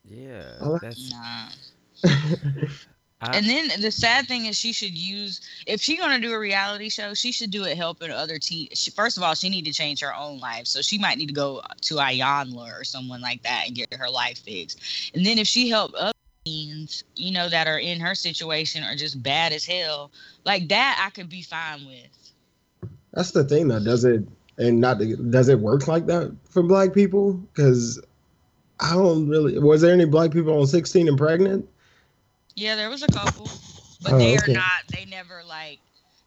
Yeah, 0.04 0.60
All 0.60 0.72
right. 0.72 0.80
that's. 0.80 1.14
Nah. 1.14 1.50
I, 3.22 3.36
And 3.36 3.46
then 3.46 3.80
the 3.80 3.92
sad 3.92 4.26
thing 4.26 4.46
is, 4.46 4.58
she 4.58 4.72
should 4.72 4.98
use 4.98 5.40
if 5.66 5.80
she's 5.80 5.98
gonna 5.98 6.18
do 6.18 6.32
a 6.32 6.38
reality 6.38 6.88
show, 6.88 7.14
she 7.14 7.30
should 7.30 7.52
do 7.52 7.62
it 7.62 7.76
helping 7.76 8.10
other 8.10 8.38
teen. 8.38 8.68
She, 8.74 8.90
first 8.90 9.16
of 9.16 9.22
all, 9.22 9.34
she 9.34 9.48
need 9.48 9.64
to 9.66 9.72
change 9.72 10.00
her 10.00 10.14
own 10.14 10.40
life, 10.40 10.66
so 10.66 10.82
she 10.82 10.98
might 10.98 11.18
need 11.18 11.28
to 11.28 11.34
go 11.34 11.62
to 11.82 11.94
Iyanla 11.94 12.80
or 12.80 12.82
someone 12.82 13.20
like 13.20 13.42
that 13.44 13.64
and 13.68 13.76
get 13.76 13.94
her 13.94 14.10
life 14.10 14.38
fixed. 14.38 15.12
And 15.14 15.24
then 15.24 15.38
if 15.38 15.46
she 15.46 15.68
help 15.68 15.92
other 15.96 16.12
teens, 16.44 17.04
you 17.14 17.32
know, 17.32 17.48
that 17.48 17.68
are 17.68 17.78
in 17.78 18.00
her 18.00 18.16
situation 18.16 18.82
or 18.82 18.96
just 18.96 19.22
bad 19.22 19.52
as 19.52 19.64
hell, 19.64 20.10
like 20.44 20.66
that, 20.68 21.00
I 21.04 21.10
could 21.10 21.28
be 21.28 21.42
fine 21.42 21.86
with. 21.86 22.90
That's 23.12 23.30
the 23.30 23.44
thing, 23.44 23.68
though. 23.68 23.78
Does 23.78 24.04
it 24.04 24.26
and 24.58 24.80
not 24.80 24.98
does 25.30 25.48
it 25.48 25.60
work 25.60 25.86
like 25.86 26.06
that 26.06 26.34
for 26.50 26.64
black 26.64 26.92
people? 26.92 27.34
Because 27.34 28.00
I 28.80 28.94
don't 28.94 29.28
really. 29.28 29.60
Was 29.60 29.82
there 29.82 29.92
any 29.92 30.06
black 30.06 30.32
people 30.32 30.58
on 30.58 30.66
16 30.66 31.06
and 31.06 31.16
pregnant? 31.16 31.68
Yeah, 32.54 32.76
there 32.76 32.90
was 32.90 33.02
a 33.02 33.08
couple, 33.08 33.48
but 34.02 34.12
Oh, 34.12 34.18
they 34.18 34.36
okay. 34.36 34.52
are 34.52 34.54
not. 34.54 34.86
They 34.90 35.04
never 35.04 35.42
like. 35.46 35.80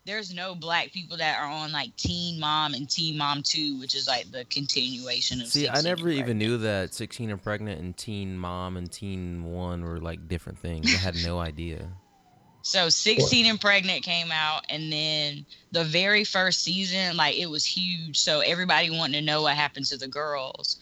There's 0.05 0.31
no 0.33 0.53
black 0.53 0.91
people 0.91 1.17
that 1.17 1.39
are 1.39 1.49
on 1.49 1.71
like 1.71 1.95
Teen 1.97 2.39
Mom 2.39 2.73
and 2.75 2.87
Teen 2.89 3.17
Mom 3.17 3.41
Two, 3.43 3.79
which 3.79 3.95
is 3.95 4.07
like 4.07 4.31
the 4.31 4.45
continuation 4.45 5.41
of. 5.41 5.47
see, 5.47 5.67
I 5.67 5.81
never 5.81 6.09
and 6.09 6.17
even 6.17 6.37
knew 6.37 6.57
that 6.59 6.93
16 6.93 7.31
and 7.31 7.41
pregnant 7.41 7.81
and 7.81 7.97
Teen 7.97 8.37
Mom 8.37 8.77
and 8.77 8.91
Teen 8.91 9.43
One 9.43 9.83
were 9.83 9.99
like 9.99 10.27
different 10.27 10.59
things. 10.59 10.93
I 10.93 10.97
had 10.97 11.15
no 11.25 11.39
idea. 11.51 11.87
So 12.61 12.89
16 12.89 13.45
and 13.45 13.61
pregnant 13.61 14.03
came 14.03 14.31
out, 14.31 14.65
and 14.69 14.91
then 14.91 15.45
the 15.71 15.83
very 15.83 16.23
first 16.23 16.63
season, 16.63 17.15
like 17.15 17.35
it 17.35 17.45
was 17.45 17.63
huge. 17.63 18.17
So 18.17 18.39
everybody 18.39 18.89
wanted 18.89 19.19
to 19.19 19.25
know 19.25 19.43
what 19.43 19.55
happened 19.55 19.85
to 19.87 19.97
the 19.97 20.07
girls, 20.07 20.77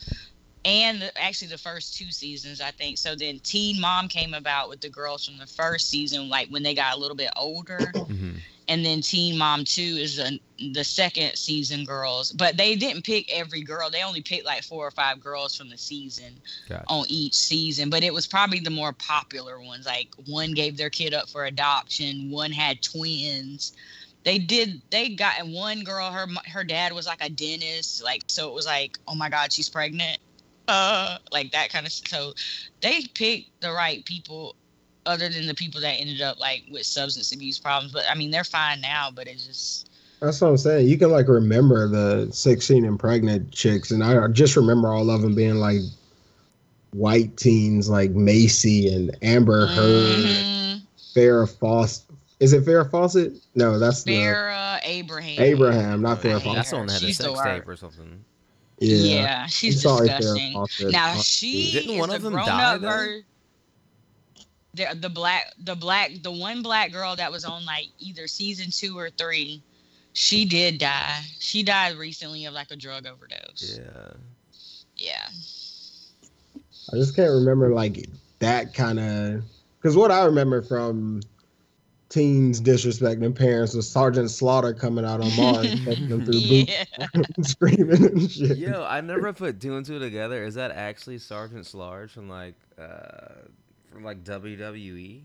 and 0.65 1.01
the, 1.01 1.21
actually 1.21 1.49
the 1.49 1.57
first 1.57 1.95
two 1.95 2.11
seasons, 2.11 2.61
I 2.61 2.71
think. 2.71 2.97
So 2.97 3.15
then 3.15 3.39
Teen 3.43 3.79
Mom 3.79 4.07
came 4.07 4.33
about 4.33 4.69
with 4.69 4.81
the 4.81 4.89
girls 4.89 5.25
from 5.25 5.37
the 5.37 5.47
first 5.47 5.89
season, 5.89 6.29
like 6.29 6.49
when 6.49 6.63
they 6.63 6.73
got 6.73 6.95
a 6.95 6.99
little 6.99 7.17
bit 7.17 7.31
older, 7.35 7.91
hmm 8.07 8.37
and 8.67 8.85
then 8.85 9.01
Teen 9.01 9.37
Mom 9.37 9.65
Two 9.65 9.81
is 9.81 10.17
the 10.17 10.39
the 10.73 10.83
second 10.83 11.35
season 11.35 11.83
girls. 11.83 12.31
But 12.31 12.57
they 12.57 12.75
didn't 12.75 13.03
pick 13.03 13.31
every 13.31 13.61
girl; 13.61 13.89
they 13.89 14.03
only 14.03 14.21
picked 14.21 14.45
like 14.45 14.63
four 14.63 14.87
or 14.87 14.91
five 14.91 15.19
girls 15.19 15.55
from 15.55 15.69
the 15.69 15.77
season 15.77 16.41
Gotcha. 16.69 16.85
on 16.87 17.05
each 17.09 17.35
season, 17.35 17.89
but 17.89 18.03
it 18.03 18.13
was 18.13 18.27
probably 18.27 18.59
the 18.59 18.69
more 18.69 18.93
popular 18.93 19.61
ones. 19.61 19.85
Like 19.85 20.09
one 20.27 20.53
gave 20.53 20.77
their 20.77 20.89
kid 20.89 21.13
up 21.13 21.29
for 21.29 21.45
adoption, 21.45 22.31
one 22.31 22.51
had 22.51 22.81
twins. 22.81 23.73
They 24.23 24.37
did. 24.39 24.81
They 24.89 25.09
got 25.09 25.39
and 25.39 25.53
one 25.53 25.83
girl. 25.83 26.09
Her 26.09 26.27
her 26.45 26.63
dad 26.63 26.93
was 26.93 27.05
like 27.05 27.21
a 27.21 27.29
dentist. 27.29 28.01
Like 28.01 28.21
so, 28.29 28.47
it 28.47 28.53
was 28.53 28.65
like, 28.65 28.97
oh 29.07 29.15
my 29.15 29.29
god, 29.29 29.51
she's 29.51 29.69
pregnant. 29.69 30.19
Uh, 30.67 31.17
like 31.31 31.51
that 31.51 31.69
kind 31.69 31.85
of. 31.85 31.91
So 31.91 32.33
they 32.81 33.01
picked 33.13 33.61
the 33.61 33.71
right 33.71 34.03
people, 34.05 34.55
other 35.05 35.27
than 35.29 35.47
the 35.47 35.53
people 35.53 35.81
that 35.81 35.99
ended 35.99 36.21
up 36.21 36.39
like 36.39 36.63
with 36.71 36.85
substance 36.85 37.33
abuse 37.33 37.59
problems. 37.59 37.91
But 37.91 38.03
I 38.09 38.15
mean, 38.15 38.31
they're 38.31 38.43
fine 38.43 38.81
now. 38.81 39.09
But 39.13 39.27
it's 39.27 39.45
just 39.45 39.89
That's 40.21 40.39
what 40.39 40.49
I'm 40.49 40.57
saying. 40.57 40.87
You 40.87 40.97
can 40.97 41.11
like 41.11 41.27
remember 41.27 41.87
the 41.89 42.31
16 42.31 42.85
and 42.85 42.97
pregnant 42.97 43.51
chicks, 43.51 43.91
and 43.91 44.03
I 44.03 44.27
just 44.27 44.55
remember 44.55 44.89
all 44.93 45.09
of 45.09 45.21
them 45.21 45.35
being 45.35 45.55
like 45.55 45.81
white 46.91 47.35
teens, 47.37 47.89
like 47.89 48.11
Macy 48.11 48.93
and 48.93 49.15
Amber 49.21 49.67
Heard, 49.67 50.25
Mhm. 50.25 50.81
Farrah 51.15 51.49
Fawcett. 51.59 52.05
Is 52.39 52.53
it 52.53 52.65
Farrah 52.65 52.89
Fawcett? 52.89 53.33
No, 53.55 53.79
that's 53.79 54.03
the 54.03 54.15
Abraham. 54.83 55.41
Abraham, 55.41 56.01
not 56.01 56.19
I 56.19 56.21
Farrah 56.21 56.41
Fawcett. 56.41 56.55
That's 56.55 56.69
the 56.69 56.75
one 56.77 56.87
that 56.87 56.93
had 56.93 57.03
a 57.03 57.05
She's 57.07 57.17
the 57.17 57.35
sex 57.35 57.41
tape 57.43 57.67
or 57.67 57.75
something. 57.75 58.23
Yeah, 58.83 59.21
Yeah, 59.21 59.45
she's 59.47 59.81
Sorry, 59.81 60.09
Farrah 60.09 60.17
disgusting. 60.17 60.91
Now 60.91 61.15
she 61.15 61.71
Didn't 61.71 61.97
one 61.97 62.09
the 62.09 62.15
of 62.15 62.21
them 62.21 62.33
grown 62.33 62.45
die, 62.47 62.75
up 62.75 62.81
though? 62.81 62.87
ver- 62.87 63.21
The, 64.75 64.87
the 64.99 65.09
black 65.09 65.53
the 65.59 65.75
black 65.75 66.11
the 66.21 66.31
one 66.31 66.61
black 66.61 66.91
girl 66.91 67.15
that 67.15 67.31
was 67.31 67.45
on 67.45 67.65
like 67.65 67.87
either 67.99 68.27
season 68.27 68.71
two 68.71 68.97
or 68.97 69.09
three, 69.09 69.61
she 70.13 70.45
did 70.45 70.79
die. 70.79 71.21
She 71.39 71.63
died 71.63 71.95
recently 71.97 72.45
of 72.45 72.53
like 72.53 72.71
a 72.71 72.75
drug 72.75 73.05
overdose. 73.05 73.79
Yeah. 73.79 74.13
Yeah. 74.97 75.27
I 76.91 76.97
just 76.97 77.15
can't 77.15 77.31
remember 77.31 77.69
like 77.69 78.09
that 78.39 78.73
kind 78.73 78.99
of 78.99 79.43
because 79.79 79.95
what 79.95 80.11
I 80.11 80.25
remember 80.25 80.61
from 80.61 81.21
teens 82.13 82.61
disrespecting 82.61 83.35
parents 83.35 83.73
with 83.73 83.85
Sergeant 83.85 84.29
Slaughter 84.29 84.71
coming 84.73 85.03
out 85.03 85.19
on 85.19 85.35
Mars, 85.37 85.67
taking 85.83 86.09
them 86.09 86.23
through 86.23 86.35
yeah. 86.35 86.85
boots, 87.13 87.49
screaming 87.49 88.05
and 88.05 88.31
shit. 88.31 88.57
Yo, 88.57 88.85
I 88.87 89.01
never 89.01 89.33
put 89.33 89.59
two 89.59 89.75
and 89.77 89.85
two 89.85 89.97
together. 89.97 90.45
Is 90.45 90.53
that 90.53 90.71
actually 90.71 91.17
Sergeant 91.17 91.65
Slaughter 91.65 92.07
from 92.07 92.29
like 92.29 92.55
uh 92.77 93.47
from 93.91 94.03
like? 94.03 94.23
WWE? 94.23 95.23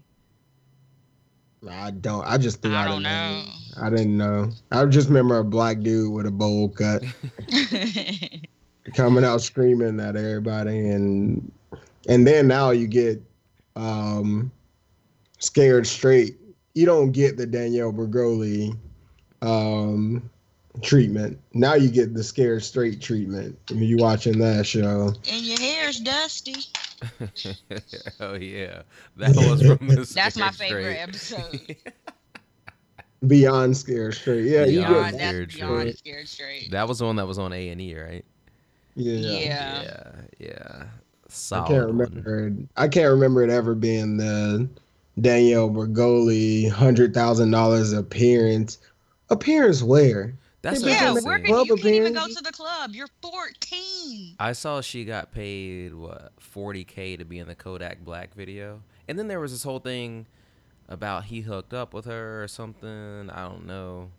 I 1.69 1.91
don't. 1.91 2.25
I 2.25 2.39
just 2.39 2.63
threw 2.63 2.75
I 2.75 2.85
out 2.85 2.89
don't 2.89 3.03
know. 3.03 3.11
name. 3.11 3.49
I 3.81 3.91
didn't 3.91 4.17
know. 4.17 4.51
I 4.71 4.85
just 4.87 5.09
remember 5.09 5.39
a 5.39 5.45
black 5.45 5.81
dude 5.81 6.13
with 6.13 6.27
a 6.27 6.31
bowl 6.31 6.69
cut 6.69 7.03
coming 8.95 9.25
out 9.25 9.43
screaming 9.43 10.01
at 10.01 10.17
everybody, 10.17 10.89
and 10.89 11.53
and 12.09 12.27
then 12.27 12.47
now 12.47 12.71
you 12.71 12.87
get 12.87 13.21
um 13.77 14.51
scared 15.39 15.87
straight. 15.87 16.37
You 16.75 16.87
don't 16.87 17.13
get 17.13 17.37
the 17.37 17.47
Danielle 17.47 17.93
Bregoli 17.93 18.77
um 19.43 20.29
treatment. 20.83 21.39
Now 21.55 21.75
you 21.75 21.91
get 21.91 22.15
the 22.15 22.23
scared 22.23 22.63
straight 22.65 23.01
treatment 23.01 23.59
when 23.71 23.83
you 23.83 23.97
watching 23.97 24.39
that 24.39 24.67
show. 24.67 25.13
and 25.31 25.43
your 25.43 25.59
hair's 25.59 25.99
dusty. 26.01 26.55
oh 28.21 28.35
yeah, 28.35 28.83
that 29.17 29.35
was 29.37 29.63
from 29.63 29.87
the 29.89 30.11
That's 30.15 30.37
my 30.37 30.51
favorite 30.51 30.83
Straight. 31.17 31.41
episode. 31.43 31.77
Beyond 33.27 33.77
scared 33.77 34.15
straight. 34.15 34.45
Yeah, 34.45 34.65
you 34.65 34.79
Beyond 34.81 35.19
get 35.19 35.19
Beyond, 35.19 35.19
Scared 35.19 35.49
beyond 35.53 35.81
Straight. 35.81 35.99
scared 35.99 36.29
straight. 36.29 36.71
that 36.71 36.87
was 36.87 36.99
the 37.01 37.05
one 37.07 37.17
that 37.17 37.27
was 37.27 37.39
on 37.39 37.53
A 37.53 37.69
and 37.71 37.81
E, 37.81 37.99
right? 37.99 38.25
yeah. 38.95 39.19
Yeah. 39.19 39.83
yeah, 39.83 40.13
yeah. 40.39 40.85
I 41.53 41.67
can't 41.67 41.87
one. 41.89 41.99
remember. 41.99 42.47
It. 42.49 42.53
I 42.77 42.87
can't 42.89 43.11
remember 43.11 43.43
it 43.43 43.51
ever 43.51 43.75
being 43.75 44.17
the 44.17 44.69
Danielle 45.21 45.71
Bregoli 45.71 46.71
hundred 46.71 47.15
thousand 47.15 47.51
dollars 47.51 47.93
appearance. 47.93 48.79
Appearance 49.31 49.83
where? 49.83 50.35
That's 50.63 50.83
Yeah, 50.83 51.13
what 51.13 51.23
Yeah, 51.23 51.29
where 51.29 51.39
can, 51.39 51.67
you 51.67 51.77
can't 51.77 51.85
even 51.95 52.13
go 52.15 52.27
to 52.27 52.43
the 52.43 52.53
club. 52.53 52.91
You're 52.95 53.09
14. 53.23 54.37
I 54.41 54.53
saw 54.53 54.81
she 54.81 55.05
got 55.05 55.31
paid 55.33 55.95
what 55.95 56.33
40k 56.41 57.19
to 57.19 57.25
be 57.25 57.39
in 57.39 57.47
the 57.47 57.55
Kodak 57.55 58.05
Black 58.05 58.35
video, 58.35 58.83
and 59.07 59.19
then 59.19 59.29
there 59.29 59.39
was 59.41 59.53
this 59.53 59.63
whole 59.63 59.79
thing 59.79 60.27
about 60.89 61.25
he 61.25 61.43
hooked 61.43 61.73
up 61.75 61.95
with 61.95 62.07
her 62.07 62.43
or 62.43 62.49
something. 62.49 63.31
I 63.31 63.49
don't 63.49 63.67
know 63.67 64.11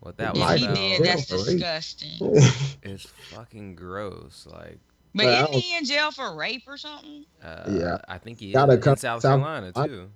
what 0.00 0.16
that 0.18 0.34
was 0.34 0.50
if 0.52 0.58
he 0.58 0.64
about. 0.64 0.76
did, 0.76 1.02
that's 1.04 1.26
disgusting. 1.26 2.18
It's 2.82 3.04
fucking 3.34 3.74
gross. 3.76 4.46
Like, 4.50 4.78
But 5.14 5.26
Well, 5.26 5.48
isn't 5.50 5.60
he 5.60 5.76
in 5.76 5.84
jail 5.84 6.10
for 6.10 6.34
rape 6.34 6.62
or 6.66 6.76
something? 6.78 7.24
uh, 7.42 7.64
Yeah. 7.70 7.98
I 8.08 8.18
think 8.18 8.40
he 8.40 8.52
Gotta 8.52 8.72
is 8.72 8.82
come- 8.84 8.92
in 8.92 8.96
South 8.98 9.22
South- 9.22 9.40
Carolina 9.40 9.72
I- 9.76 9.86
too. 9.86 10.10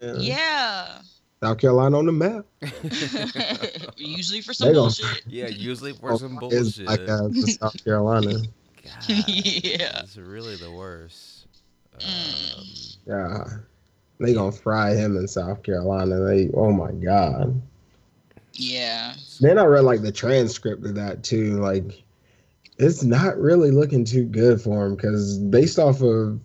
Yeah. 0.00 0.14
Yeah. 0.16 0.98
South 1.42 1.58
Carolina 1.58 1.98
on 1.98 2.06
the 2.06 2.12
map. 2.12 2.44
Usually 3.96 4.40
for 4.42 4.52
some 4.52 4.72
bullshit. 4.74 5.22
yeah, 5.26 5.48
usually 5.48 5.92
for 5.94 6.16
some 6.18 6.38
Oh, 6.42 6.48
It's 6.52 6.76
bullshit. 6.78 6.86
like 6.86 7.08
uh, 7.08 7.30
South 7.32 7.84
Carolina. 7.84 8.34
God, 8.84 9.08
Yeah. 9.08 10.00
it's 10.02 10.16
really 10.16 10.56
the 10.56 10.70
worst. 10.70 11.46
Mm. 11.98 12.58
Um, 12.58 12.64
Yeah. 13.06 13.44
They 14.18 14.34
gonna 14.34 14.52
fry 14.52 14.94
him 14.94 15.16
in 15.16 15.26
South 15.28 15.62
Carolina. 15.62 16.20
They 16.20 16.50
oh 16.52 16.72
my 16.72 16.92
god. 16.92 17.60
Yeah. 18.52 19.14
Then 19.40 19.58
I 19.58 19.64
read 19.64 19.84
like 19.84 20.02
the 20.02 20.12
transcript 20.12 20.84
of 20.84 20.94
that 20.96 21.22
too. 21.22 21.58
Like 21.58 22.02
it's 22.76 23.02
not 23.02 23.38
really 23.38 23.70
looking 23.70 24.04
too 24.04 24.24
good 24.24 24.60
for 24.60 24.84
him 24.86 24.94
because 24.94 25.38
based 25.38 25.78
off 25.78 26.02
of 26.02 26.38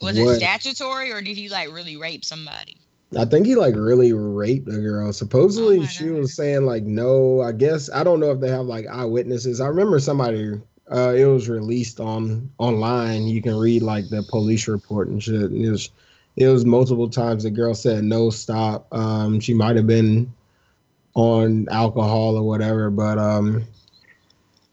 Was 0.00 0.18
what- 0.18 0.34
it 0.34 0.36
statutory 0.36 1.12
or 1.12 1.22
did 1.22 1.36
he 1.36 1.48
like 1.48 1.72
really 1.72 1.96
rape 1.96 2.24
somebody? 2.24 2.76
I 3.16 3.24
think 3.24 3.46
he 3.46 3.54
like 3.54 3.76
really 3.76 4.12
raped 4.12 4.68
a 4.68 4.78
girl. 4.78 5.12
Supposedly 5.12 5.80
Oh 5.80 5.86
she 5.86 6.10
God. 6.10 6.18
was 6.20 6.34
saying 6.34 6.66
like 6.66 6.82
no. 6.82 7.40
I 7.40 7.52
guess 7.52 7.88
I 7.90 8.02
don't 8.02 8.18
know 8.20 8.32
if 8.32 8.40
they 8.40 8.48
have 8.50 8.66
like 8.66 8.86
eyewitnesses. 8.88 9.60
I 9.60 9.68
remember 9.68 9.98
somebody. 10.00 10.60
Uh, 10.90 11.14
it 11.16 11.24
was 11.24 11.48
released 11.48 11.98
on 12.00 12.50
online. 12.58 13.26
You 13.26 13.42
can 13.42 13.56
read 13.56 13.82
like 13.82 14.08
the 14.08 14.22
police 14.22 14.68
report 14.68 15.08
and 15.08 15.22
shit. 15.22 15.34
And 15.50 15.64
it 15.64 15.70
was 15.70 15.90
it 16.36 16.48
was 16.48 16.64
multiple 16.64 17.08
times 17.08 17.44
the 17.44 17.50
girl 17.50 17.74
said 17.74 18.04
no 18.04 18.28
stop. 18.30 18.86
Um, 18.92 19.40
she 19.40 19.54
might 19.54 19.76
have 19.76 19.86
been 19.86 20.32
on 21.14 21.68
alcohol 21.70 22.36
or 22.36 22.42
whatever, 22.42 22.90
but 22.90 23.18
um, 23.18 23.64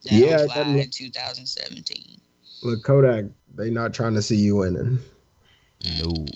That 0.04 0.12
Yeah, 0.12 0.32
was 0.32 0.42
it 0.42 0.48
why 0.48 0.62
in 0.62 0.90
2017. 0.90 2.20
look 2.64 2.82
Kodak. 2.82 3.26
They 3.56 3.70
not 3.70 3.94
trying 3.94 4.14
to 4.14 4.22
see 4.22 4.36
you 4.36 4.56
winning. 4.56 4.98
No. 6.02 6.26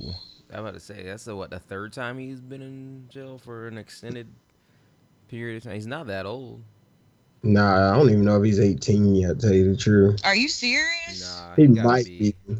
I'm 0.52 0.60
about 0.60 0.74
to 0.74 0.80
say 0.80 1.02
that's 1.02 1.24
the 1.24 1.36
what 1.36 1.50
the 1.50 1.58
third 1.58 1.92
time 1.92 2.18
he's 2.18 2.40
been 2.40 2.62
in 2.62 3.06
jail 3.10 3.38
for 3.38 3.68
an 3.68 3.76
extended 3.78 4.26
period 5.28 5.58
of 5.58 5.62
time. 5.64 5.74
He's 5.74 5.86
not 5.86 6.06
that 6.06 6.24
old. 6.26 6.62
Nah, 7.42 7.92
I 7.92 7.96
don't 7.96 8.08
even 8.10 8.24
know 8.24 8.38
if 8.38 8.44
he's 8.44 8.58
18 8.60 9.14
yet. 9.14 9.38
Tell 9.40 9.52
you 9.52 9.70
the 9.72 9.76
truth, 9.76 10.20
Are 10.24 10.34
you 10.34 10.48
serious? 10.48 11.20
Nah, 11.38 11.54
he 11.54 11.66
gotta 11.68 11.88
might 11.88 12.04
be. 12.06 12.34
be. 12.48 12.56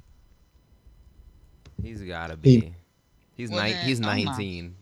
He's 1.83 2.01
gotta 2.03 2.39
He- 2.43 2.61
be. 2.61 2.75
he's 3.37 3.51
Well, 3.51 3.61
nine. 3.61 3.73
then, 3.73 3.87
He's 3.87 3.99
oh 4.01 4.03
my. 4.05 4.15
19. 4.15 4.75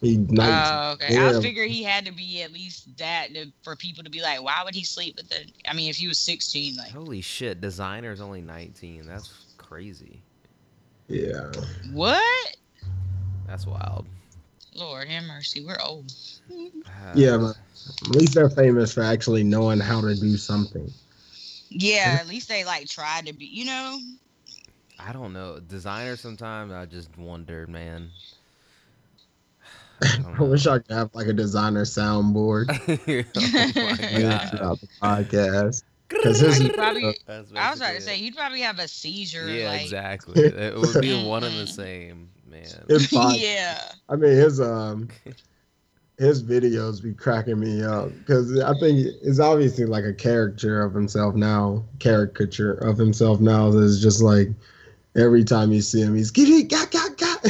He 0.00 0.16
19. 0.18 0.38
Oh, 0.40 0.90
okay. 0.92 1.16
I 1.16 1.32
Yeah. 1.32 1.40
figured 1.40 1.70
he 1.70 1.82
had 1.82 2.04
to 2.04 2.12
be 2.12 2.42
at 2.42 2.52
least 2.52 2.94
that 2.98 3.32
to, 3.34 3.46
for 3.62 3.74
people 3.74 4.04
to 4.04 4.10
be 4.10 4.20
like, 4.20 4.42
why 4.42 4.62
would 4.64 4.74
he 4.74 4.84
sleep 4.84 5.16
with 5.16 5.28
the? 5.30 5.46
I 5.66 5.72
mean, 5.72 5.88
if 5.88 5.96
he 5.96 6.06
was 6.08 6.18
16, 6.18 6.76
like, 6.76 6.90
Holy 6.90 7.22
shit! 7.22 7.60
Desiigner's 7.60 8.20
only 8.20 8.42
19. 8.42 9.06
That's 9.06 9.32
crazy. 9.56 10.22
Yeah. 11.08 11.50
what? 11.92 12.56
That's 13.46 13.66
wild. 13.66 14.06
Lord 14.74 15.08
have 15.08 15.24
mercy, 15.24 15.64
we're 15.64 15.78
old. 15.84 16.12
Yeah, 17.14 17.34
Uh, 17.34 17.38
but 17.38 17.56
at 18.08 18.16
least 18.16 18.34
they're 18.34 18.50
famous 18.50 18.92
for 18.92 19.02
actually 19.02 19.44
knowing 19.44 19.78
how 19.78 20.00
to 20.00 20.14
do 20.14 20.36
something. 20.36 20.92
Yeah, 21.68 22.18
at 22.20 22.28
least 22.28 22.48
they 22.48 22.64
like 22.64 22.88
tried 22.88 23.26
to 23.26 23.32
be, 23.32 23.46
you 23.46 23.66
know. 23.66 23.98
I 24.98 25.12
don't 25.12 25.32
know. 25.32 25.60
Desiigner. 25.68 26.18
Sometimes 26.18 26.72
I 26.72 26.86
just 26.86 27.16
wonder, 27.18 27.66
man. 27.66 28.10
I 30.38 30.42
wish 30.42 30.66
I 30.66 30.78
could 30.78 30.94
have 30.94 31.10
like 31.14 31.26
a 31.26 31.32
Desiigner 31.32 31.84
soundboard 31.84 32.66
oh 33.36 33.80
my 33.80 34.20
god. 34.20 34.50
throughout 34.50 34.80
the 34.80 34.88
podcast. 35.00 35.82
Because 36.14 36.40
his, 36.40 36.56
He 36.58 36.70
probably. 36.70 37.16
I 37.28 37.38
was 37.38 37.50
about 37.52 37.94
to 37.94 38.00
say 38.00 38.14
it. 38.14 38.18
he'd 38.18 38.36
probably 38.36 38.60
have 38.60 38.78
a 38.78 38.88
seizure. 38.88 39.48
Yeah, 39.48 39.68
like, 39.70 39.82
exactly. 39.82 40.42
It 40.44 40.76
would 40.76 41.00
be 41.02 41.24
one 41.26 41.44
and 41.44 41.56
the 41.58 41.66
same, 41.70 42.30
man. 42.48 42.66
his 42.88 43.08
pod- 43.08 43.36
yeah. 43.38 43.80
I 44.08 44.16
mean 44.16 44.30
his 44.32 44.60
um 44.60 45.08
his 46.18 46.42
videos 46.44 47.02
be 47.02 47.12
cracking 47.12 47.58
me 47.58 47.82
up 47.82 48.10
because 48.20 48.60
I 48.60 48.72
think 48.78 49.06
it's 49.22 49.40
obviously 49.40 49.84
like 49.84 50.04
a 50.04 50.12
character 50.14 50.82
of 50.82 50.94
himself 50.94 51.34
now, 51.34 51.84
caricature 51.98 52.74
of 52.74 52.96
himself 52.96 53.40
now. 53.40 53.70
That's 53.70 54.00
just 54.00 54.22
like 54.22 54.48
every 55.16 55.44
time 55.44 55.72
you 55.72 55.80
see 55.80 56.00
him, 56.00 56.14
he's 56.14 56.30
giddy, 56.30 56.62
got, 56.64 56.90
got, 56.92 57.18
got. 57.18 57.44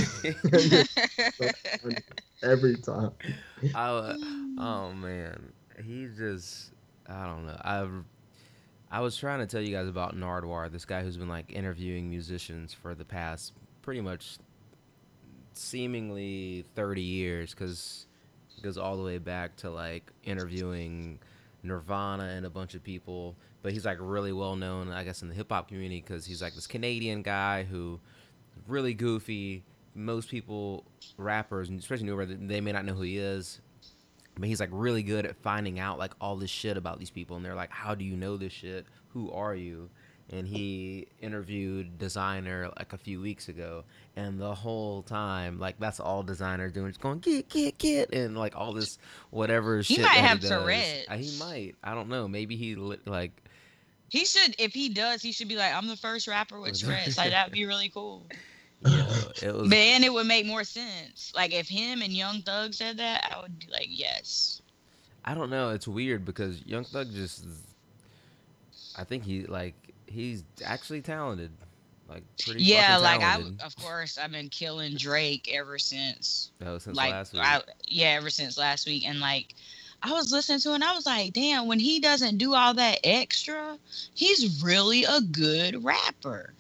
every 2.43 2.77
time. 2.77 3.11
I, 3.75 4.17
oh 4.59 4.93
man, 4.95 5.53
he 5.85 6.09
just 6.17 6.71
I 7.09 7.27
don't 7.27 7.47
know. 7.47 7.61
I 7.63 7.87
I 8.95 9.01
was 9.01 9.17
trying 9.17 9.41
to 9.41 9.47
tell 9.47 9.61
you 9.61 9.75
guys 9.75 9.89
about 9.89 10.15
Nardwuar, 10.15 10.71
this 10.71 10.85
guy 10.85 11.03
who's 11.03 11.17
been 11.17 11.29
like 11.29 11.51
interviewing 11.51 12.09
musicians 12.09 12.73
for 12.73 12.95
the 12.95 13.05
past 13.05 13.53
pretty 13.83 14.01
much 14.01 14.37
seemingly 15.53 16.65
30 16.77 17.03
years 17.03 17.51
because 17.51 18.07
it 18.57 18.63
goes 18.63 18.79
all 18.79 18.97
the 18.97 19.03
way 19.03 19.19
back 19.19 19.57
to 19.57 19.71
like 19.71 20.13
interviewing 20.23 21.19
Nirvana 21.65 22.27
and 22.37 22.47
a 22.47 22.51
bunch 22.51 22.77
of 22.77 22.85
people. 22.85 23.35
But 23.63 23.73
he's 23.73 23.85
like 23.85 23.99
really 24.01 24.33
well 24.33 24.55
known, 24.55 24.93
I 24.93 25.03
guess, 25.03 25.23
in 25.23 25.29
the 25.29 25.35
hip 25.35 25.51
hop 25.51 25.67
community 25.67 26.01
because 26.01 26.25
he's 26.25 26.41
like 26.41 26.55
this 26.55 26.69
Canadian 26.69 27.23
guy 27.23 27.65
who 27.65 27.99
really 28.69 28.95
goofy. 28.95 29.65
Most 29.97 30.29
people, 30.29 30.85
rappers, 31.19 31.69
especially 31.69 32.07
newer, 32.07 32.27
they 32.27 32.61
may 32.61 32.71
not 32.71 32.85
know 32.85 32.95
who 32.95 33.03
he 33.03 33.19
is. 33.19 33.61
But 34.39 34.49
he's 34.49 34.59
like 34.61 34.71
really 34.73 35.03
good 35.03 35.27
at 35.27 35.37
finding 35.37 35.79
out 35.79 35.99
like 35.99 36.13
all 36.21 36.37
this 36.37 36.51
shit 36.51 36.77
about 36.77 36.99
these 36.99 37.11
people, 37.11 37.37
and 37.37 37.45
they're 37.45 37.55
like, 37.55 37.71
"How 37.71 37.95
do 37.95 38.05
you 38.05 38.17
know 38.17 38.37
this 38.37 38.53
shit? 38.53 38.87
Who 39.13 39.31
are 39.33 39.55
you?" 39.55 39.89
And 40.31 40.49
he 40.49 41.07
interviewed 41.21 41.99
Desiigner 41.99 42.75
like 42.79 42.93
a 42.95 42.99
few 42.99 43.21
weeks 43.21 43.49
ago, 43.49 43.85
and 44.17 44.41
the 44.41 44.55
whole 44.55 45.03
time, 45.03 45.59
like 45.61 45.79
that's 45.79 46.01
all 46.01 46.25
Desiigner 46.25 46.73
doing, 46.73 46.89
just 46.89 47.01
going 47.01 47.19
get 47.21 47.49
get 47.49 47.79
get, 47.79 48.13
and 48.13 48.37
like 48.37 48.57
all 48.57 48.73
this 48.73 48.99
whatever 49.31 49.79
He 49.79 49.95
shit. 49.97 50.03
might 50.03 50.15
that 50.15 50.25
have 50.25 50.43
he. 50.43 50.49
Tourette's. 50.49 51.09
Uh, 51.09 51.17
He 51.17 51.39
might. 51.39 51.75
I 51.85 51.95
don't 51.95 52.09
know. 52.09 52.27
Maybe 52.27 52.57
he 52.57 52.75
li- 52.75 52.99
like 53.05 53.33
He 54.09 54.25
should, 54.25 54.57
if 54.59 54.73
he 54.73 54.89
does, 54.89 55.21
he 55.23 55.31
should 55.31 55.49
be 55.49 55.57
like, 55.57 55.75
I'm 55.75 55.87
the 55.89 55.97
first 55.97 56.27
rapper 56.27 56.59
with 56.59 56.79
Tourette's. 56.81 57.17
like 57.19 57.31
that'd 57.31 57.53
be 57.53 57.67
really 57.67 57.91
cool. 57.91 58.23
Yeah, 58.83 59.07
it 59.43 59.55
was. 59.55 59.71
Then 59.71 60.05
it 60.05 60.13
would 60.13 60.27
make 60.27 60.47
more 60.47 60.65
sense. 60.65 61.33
Like 61.35 61.53
if 61.53 61.69
him 61.69 62.03
and 62.03 62.13
Young 62.13 62.43
Thug 62.43 62.75
said 62.75 62.99
that, 62.99 63.31
I 63.31 63.41
would 63.41 63.59
be 63.59 63.67
like, 63.73 63.89
yes. 63.89 64.63
I 65.25 65.35
don't 65.35 65.51
know. 65.51 65.71
It's 65.71 65.89
weird 65.89 66.25
because 66.25 66.65
Young 66.67 66.85
Thug 66.85 67.13
just. 67.13 67.47
I 68.97 69.05
think 69.05 69.25
he 69.25 69.45
like 69.45 69.75
he's 70.07 70.45
actually 70.65 71.01
talented. 71.03 71.51
like 72.09 72.23
pretty. 72.45 72.63
Yeah, 72.63 72.99
like 72.99 73.23
I, 73.23 73.41
of 73.65 73.75
course, 73.77 74.19
I've 74.19 74.31
been 74.33 74.49
killing 74.51 74.97
Drake 74.97 75.51
ever 75.53 75.79
since 75.79 76.51
Oh, 76.65 76.79
since 76.79 76.97
like 76.97 77.11
last 77.13 77.33
week. 77.33 77.43
I, 77.43 77.63
yeah, 77.89 78.09
ever 78.11 78.31
since 78.31 78.59
last 78.59 78.87
week, 78.87 79.07
and 79.09 79.19
like 79.21 79.55
I 80.03 80.13
was 80.13 80.31
listening 80.31 80.61
to 80.61 80.73
and 80.75 80.85
I 80.85 80.95
was 80.95 81.07
like, 81.07 81.33
damn, 81.33 81.67
when 81.67 81.79
he 81.79 81.99
doesn't 81.99 82.37
do 82.37 82.55
all 82.55 82.75
that 82.75 82.99
extra, 83.05 83.79
he's 84.15 84.63
really 84.63 85.05
a 85.05 85.21
good 85.23 85.83
rapper. 85.83 86.53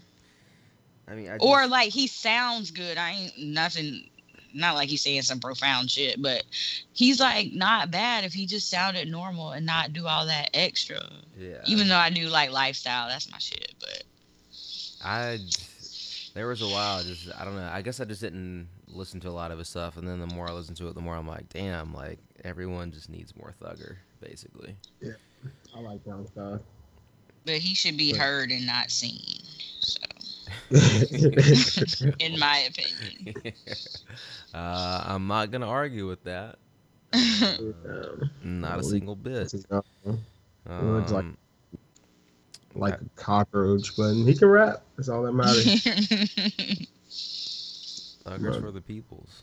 I 1.08 1.14
mean, 1.14 1.28
I 1.30 1.36
Or 1.38 1.60
just- 1.60 1.70
like 1.70 1.90
he 1.92 2.06
sounds 2.06 2.70
good. 2.70 2.96
I 2.98 3.10
ain't 3.12 3.38
nothing. 3.38 4.08
Not 4.56 4.76
like 4.76 4.88
he's 4.88 5.02
saying 5.02 5.22
some 5.22 5.40
profound 5.40 5.90
shit, 5.90 6.22
but 6.22 6.44
he's 6.92 7.18
like 7.18 7.52
not 7.52 7.90
bad 7.90 8.22
if 8.24 8.32
he 8.32 8.46
just 8.46 8.70
sounded 8.70 9.08
normal 9.08 9.50
and 9.50 9.66
not 9.66 9.92
do 9.92 10.06
all 10.06 10.26
that 10.26 10.50
extra. 10.54 11.00
yeah. 11.36 11.60
Even 11.66 11.88
though 11.88 11.96
I 11.96 12.10
do 12.10 12.28
like 12.28 12.52
lifestyle, 12.52 13.08
that's 13.08 13.28
my 13.32 13.38
shit. 13.38 13.74
But 13.80 14.04
I 15.04 15.38
there 16.34 16.46
was 16.46 16.62
a 16.62 16.68
while 16.68 17.02
just 17.02 17.28
I 17.38 17.44
don't 17.44 17.56
know. 17.56 17.68
I 17.72 17.82
guess 17.82 17.98
I 18.00 18.04
just 18.04 18.20
didn't 18.20 18.68
listen 18.86 19.18
to 19.20 19.28
a 19.28 19.30
lot 19.32 19.50
of 19.50 19.58
his 19.58 19.68
stuff, 19.68 19.96
and 19.96 20.06
then 20.06 20.20
the 20.20 20.26
more 20.28 20.48
I 20.48 20.52
listen 20.52 20.74
to 20.76 20.86
it, 20.88 20.94
the 20.94 21.00
more 21.00 21.16
I'm 21.16 21.26
like, 21.26 21.48
damn, 21.48 21.92
like 21.92 22.18
everyone 22.44 22.92
just 22.92 23.08
needs 23.10 23.34
more 23.36 23.52
Thugger, 23.60 23.96
basically. 24.20 24.76
Yeah, 25.00 25.12
I 25.76 25.80
like 25.80 26.04
that 26.04 26.28
stuff. 26.30 26.60
but 27.44 27.56
he 27.56 27.74
should 27.74 27.96
be 27.96 28.12
But- 28.12 28.20
heard 28.20 28.50
and 28.52 28.66
not 28.66 28.92
seen. 28.92 29.40
So, 30.72 32.07
in 32.20 32.38
my 32.38 32.68
opinion. 32.68 33.35
uh, 34.54 35.04
I'm 35.07 35.26
not 35.26 35.50
gonna 35.50 35.68
argue 35.68 36.07
with 36.09 36.22
that. 36.24 36.57
Um, 37.12 38.30
Not 38.42 38.80
a 38.80 38.83
single 38.83 39.14
bit. 39.16 39.52
looks 39.52 41.12
like- 41.12 41.24
Um, 41.24 41.37
like 42.76 42.94
a 42.94 43.04
cockroach, 43.14 43.96
but 43.96 44.14
he 44.14 44.35
can 44.35 44.48
rap. 44.48 44.83
That's 44.96 45.09
all 45.09 45.22
that 45.22 45.33
matters. 45.33 45.64
Thuggers 48.24 48.52
Right. 48.52 48.61
for 48.61 48.70
the 48.72 48.80
peoples. 48.80 49.42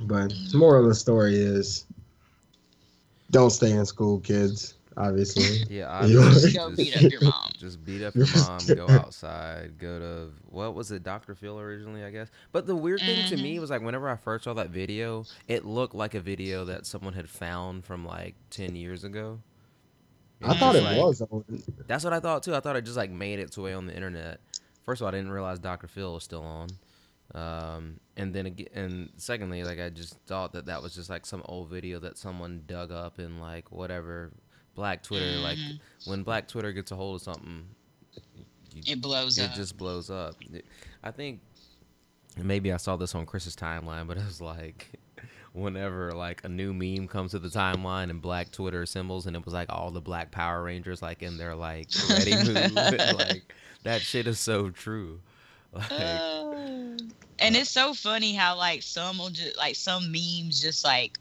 but 0.00 0.32
the 0.52 0.58
moral 0.58 0.82
of 0.82 0.88
the 0.90 0.94
story 0.94 1.36
is, 1.36 1.86
don't 3.30 3.50
stay 3.50 3.70
in 3.70 3.86
school, 3.86 4.20
kids. 4.20 4.74
Obviously. 4.96 5.44
Yeah, 5.76 6.04
You- 6.06 6.20
obviously, 6.22 6.52
Go 6.52 6.70
just- 6.70 6.76
beat 6.76 6.96
up 6.96 7.12
your 7.12 7.20
mom. 7.22 7.50
Just 7.58 7.84
beat 7.84 8.02
up 8.02 8.14
your 8.14 8.26
mom, 8.36 8.58
go 8.76 8.86
outside, 8.90 9.78
go 9.78 9.98
to 9.98 10.30
what 10.50 10.74
was 10.74 10.92
it, 10.92 11.02
Dr. 11.02 11.34
Phil 11.34 11.58
originally, 11.58 12.04
I 12.04 12.10
guess. 12.10 12.28
But 12.52 12.66
the 12.66 12.76
weird 12.76 13.00
thing 13.00 13.26
to 13.28 13.36
me 13.36 13.58
was 13.58 13.70
like 13.70 13.80
whenever 13.82 14.08
I 14.10 14.16
first 14.16 14.44
saw 14.44 14.52
that 14.54 14.68
video, 14.70 15.24
it 15.48 15.64
looked 15.64 15.94
like 15.94 16.14
a 16.14 16.20
video 16.20 16.66
that 16.66 16.84
someone 16.84 17.14
had 17.14 17.30
found 17.30 17.84
from 17.86 18.04
like 18.04 18.34
ten 18.50 18.76
years 18.76 19.04
ago. 19.04 19.40
I 20.42 20.50
It's 20.50 20.60
thought 20.60 20.74
just 20.74 20.84
it 20.86 20.96
like- 20.98 21.02
was. 21.02 21.22
That's 21.86 22.04
what 22.04 22.12
I 22.12 22.20
thought 22.20 22.42
too. 22.42 22.54
I 22.54 22.60
thought 22.60 22.76
it 22.76 22.84
just 22.84 22.96
like 22.98 23.10
made 23.10 23.38
its 23.38 23.56
way 23.56 23.72
on 23.72 23.86
the 23.86 23.94
internet. 23.94 24.40
First 24.84 25.00
of 25.00 25.06
all, 25.06 25.08
I 25.08 25.16
didn't 25.16 25.32
realize 25.32 25.58
Dr. 25.58 25.88
Phil 25.88 26.12
was 26.12 26.24
still 26.24 26.42
on. 26.44 26.68
Um, 27.34 28.00
and 28.18 28.34
then 28.34 28.46
again, 28.46 28.68
and 28.74 29.10
secondly, 29.16 29.64
like 29.64 29.80
I 29.80 29.88
just 29.88 30.14
thought 30.26 30.52
that 30.52 30.66
that 30.66 30.82
was 30.82 30.94
just 30.94 31.08
like 31.10 31.24
some 31.26 31.42
old 31.46 31.70
video 31.70 31.98
that 32.00 32.18
someone 32.18 32.62
dug 32.66 32.92
up 32.92 33.18
in 33.18 33.40
like 33.40 33.72
whatever 33.72 34.30
Black 34.76 35.02
Twitter. 35.02 35.38
Like 35.38 35.58
Mhm. 35.58 35.80
when 36.04 36.22
Black 36.22 36.46
Twitter 36.46 36.70
gets 36.72 36.92
a 36.92 36.96
hold 36.96 37.16
of 37.16 37.22
something, 37.22 37.66
you, 38.74 38.82
It 38.86 39.00
blows 39.00 39.38
up. 39.38 39.46
it 39.46 39.50
up. 39.50 39.56
just 39.56 39.76
blows 39.76 40.10
up. 40.10 40.36
I 41.02 41.10
think 41.10 41.40
maybe 42.36 42.72
I 42.72 42.76
saw 42.76 42.96
this 42.96 43.14
on 43.14 43.26
Chris's 43.26 43.56
timeline, 43.56 44.06
but 44.06 44.18
it 44.18 44.24
was 44.24 44.40
like 44.40 44.92
whenever 45.54 46.12
like 46.12 46.44
a 46.44 46.48
new 46.48 46.72
meme 46.74 47.08
comes 47.08 47.30
to 47.30 47.38
the 47.38 47.48
timeline 47.48 48.10
and 48.10 48.20
black 48.20 48.52
Twitter 48.52 48.84
symbols, 48.86 49.26
and 49.26 49.34
it 49.34 49.44
was 49.44 49.54
like 49.54 49.70
all 49.72 49.90
the 49.90 50.00
black 50.02 50.30
Power 50.30 50.62
Rangers 50.62 51.00
like 51.02 51.22
in 51.22 51.38
their 51.38 51.54
like 51.54 51.88
ready 52.10 52.36
move, 52.36 52.56
like 53.18 53.52
that 53.82 54.02
shit 54.02 54.26
is 54.26 54.38
so 54.38 54.70
true. 54.70 55.20
Like, 55.72 55.90
Uh, 55.90 56.96
and 57.38 57.54
it's 57.56 57.68
so 57.70 57.92
funny 57.92 58.34
how 58.34 58.56
like 58.56 58.82
some 58.82 59.18
will 59.18 59.28
just 59.30 59.56
like 59.58 59.74
some 59.76 60.10
memes 60.10 60.60
just 60.62 60.84
like 60.84 61.18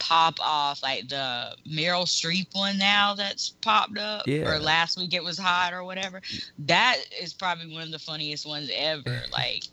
pop 0.00 0.38
off 0.40 0.82
like 0.82 1.08
the 1.08 1.54
Meryl 1.68 2.04
Streep 2.04 2.48
one 2.54 2.76
now 2.78 3.14
that's 3.14 3.50
popped 3.50 3.98
up 3.98 4.26
Yeah. 4.26 4.50
or 4.50 4.58
last 4.58 4.98
week 4.98 5.14
it 5.14 5.22
was 5.22 5.38
hot 5.38 5.72
or 5.72 5.84
whatever 5.84 6.20
that 6.60 6.96
is 7.22 7.32
probably 7.32 7.72
one 7.72 7.82
of 7.82 7.90
the 7.92 7.98
funniest 7.98 8.46
ones 8.46 8.70
ever 8.74 9.22
like 9.32 9.64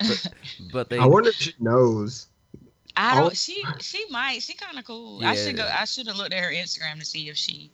but 0.72 0.90
they 0.90 0.98
I 0.98 1.06
wonder 1.06 1.30
if 1.30 1.36
she 1.36 1.54
knows. 1.58 2.26
I 2.96 3.16
Oh. 3.18 3.22
don't 3.22 3.36
she 3.36 3.64
she 3.80 4.04
might 4.10 4.42
she 4.42 4.54
kind 4.54 4.78
of 4.78 4.84
cool 4.84 5.24
I 5.24 5.34
should 5.36 5.56
go 5.56 5.68
I 5.72 5.84
should 5.84 6.06
have 6.08 6.16
looked 6.16 6.32
at 6.34 6.42
her 6.42 6.50
Instagram 6.52 6.98
to 6.98 7.04
see 7.04 7.28
if 7.28 7.36
she 7.36 7.70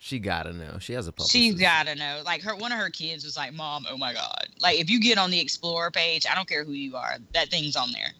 she 0.00 0.20
gotta 0.20 0.52
know. 0.52 0.78
She 0.78 0.92
has 0.92 1.08
a 1.08 1.12
publicist. 1.12 1.32
she's 1.32 1.54
gotta 1.56 1.94
know 1.96 2.22
like 2.24 2.42
her 2.42 2.54
one 2.54 2.70
of 2.70 2.78
her 2.78 2.90
kids 2.90 3.24
was 3.24 3.36
like 3.36 3.52
mom 3.52 3.86
oh 3.90 3.96
my 3.96 4.12
god 4.14 4.46
like 4.60 4.78
if 4.78 4.88
you 4.88 5.00
get 5.00 5.18
on 5.18 5.30
the 5.30 5.40
Explorer 5.40 5.90
page 5.90 6.24
I 6.30 6.34
don't 6.36 6.48
care 6.48 6.64
who 6.64 6.72
you 6.72 6.94
are 6.96 7.16
that 7.34 7.48
thing's 7.48 7.74
on 7.76 7.90
there 7.92 8.12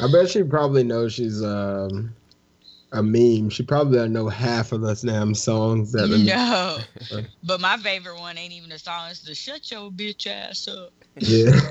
I 0.00 0.10
bet 0.10 0.30
she 0.30 0.42
probably 0.42 0.82
knows 0.82 1.14
she's 1.14 1.42
um, 1.42 2.14
a 2.92 3.02
meme. 3.02 3.50
She 3.50 3.62
probably 3.62 3.96
doesn't 3.96 4.12
know 4.12 4.28
half 4.28 4.72
of 4.72 4.80
the 4.80 4.94
damn 4.94 5.34
songs 5.34 5.92
that. 5.92 6.08
No. 6.08 6.78
But 7.42 7.60
my 7.60 7.76
favorite 7.78 8.18
one 8.18 8.38
ain't 8.38 8.52
even 8.52 8.70
a 8.72 8.78
song. 8.78 9.08
It's 9.10 9.22
the 9.22 9.34
"Shut 9.34 9.70
Your 9.70 9.90
Bitch 9.90 10.26
Ass 10.26 10.68
Up." 10.68 10.92
Yeah. 11.16 11.52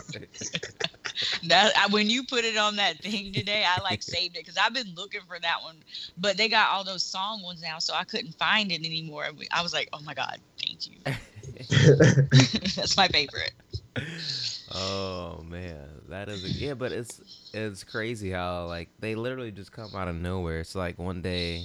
That 1.43 1.73
I, 1.77 1.87
when 1.87 2.09
you 2.09 2.23
put 2.23 2.45
it 2.45 2.55
on 2.55 2.77
that 2.77 2.99
thing 2.99 3.33
today, 3.33 3.65
I 3.67 3.81
like 3.81 4.01
saved 4.01 4.37
it 4.37 4.45
because 4.45 4.57
I've 4.57 4.73
been 4.73 4.93
looking 4.95 5.21
for 5.27 5.39
that 5.39 5.61
one, 5.61 5.75
but 6.17 6.37
they 6.37 6.47
got 6.47 6.71
all 6.71 6.83
those 6.83 7.03
song 7.03 7.41
ones 7.41 7.61
now, 7.61 7.79
so 7.79 7.93
I 7.93 8.03
couldn't 8.05 8.35
find 8.35 8.71
it 8.71 8.85
anymore. 8.85 9.25
I 9.51 9.61
was 9.61 9.73
like, 9.73 9.89
oh 9.91 9.99
my 10.01 10.13
god, 10.13 10.39
thank 10.61 10.87
you. 10.87 10.99
That's 12.75 12.95
my 12.95 13.07
favorite. 13.09 13.51
Oh 14.73 15.43
man, 15.49 15.89
that 16.09 16.29
is 16.29 16.43
a, 16.43 16.49
yeah, 16.49 16.73
but 16.73 16.91
it's 16.91 17.21
it's 17.53 17.83
crazy 17.83 18.31
how 18.31 18.65
like 18.65 18.89
they 18.99 19.15
literally 19.15 19.51
just 19.51 19.71
come 19.71 19.89
out 19.95 20.07
of 20.07 20.15
nowhere. 20.15 20.59
It's 20.59 20.75
like 20.75 20.99
one 20.99 21.21
day 21.21 21.63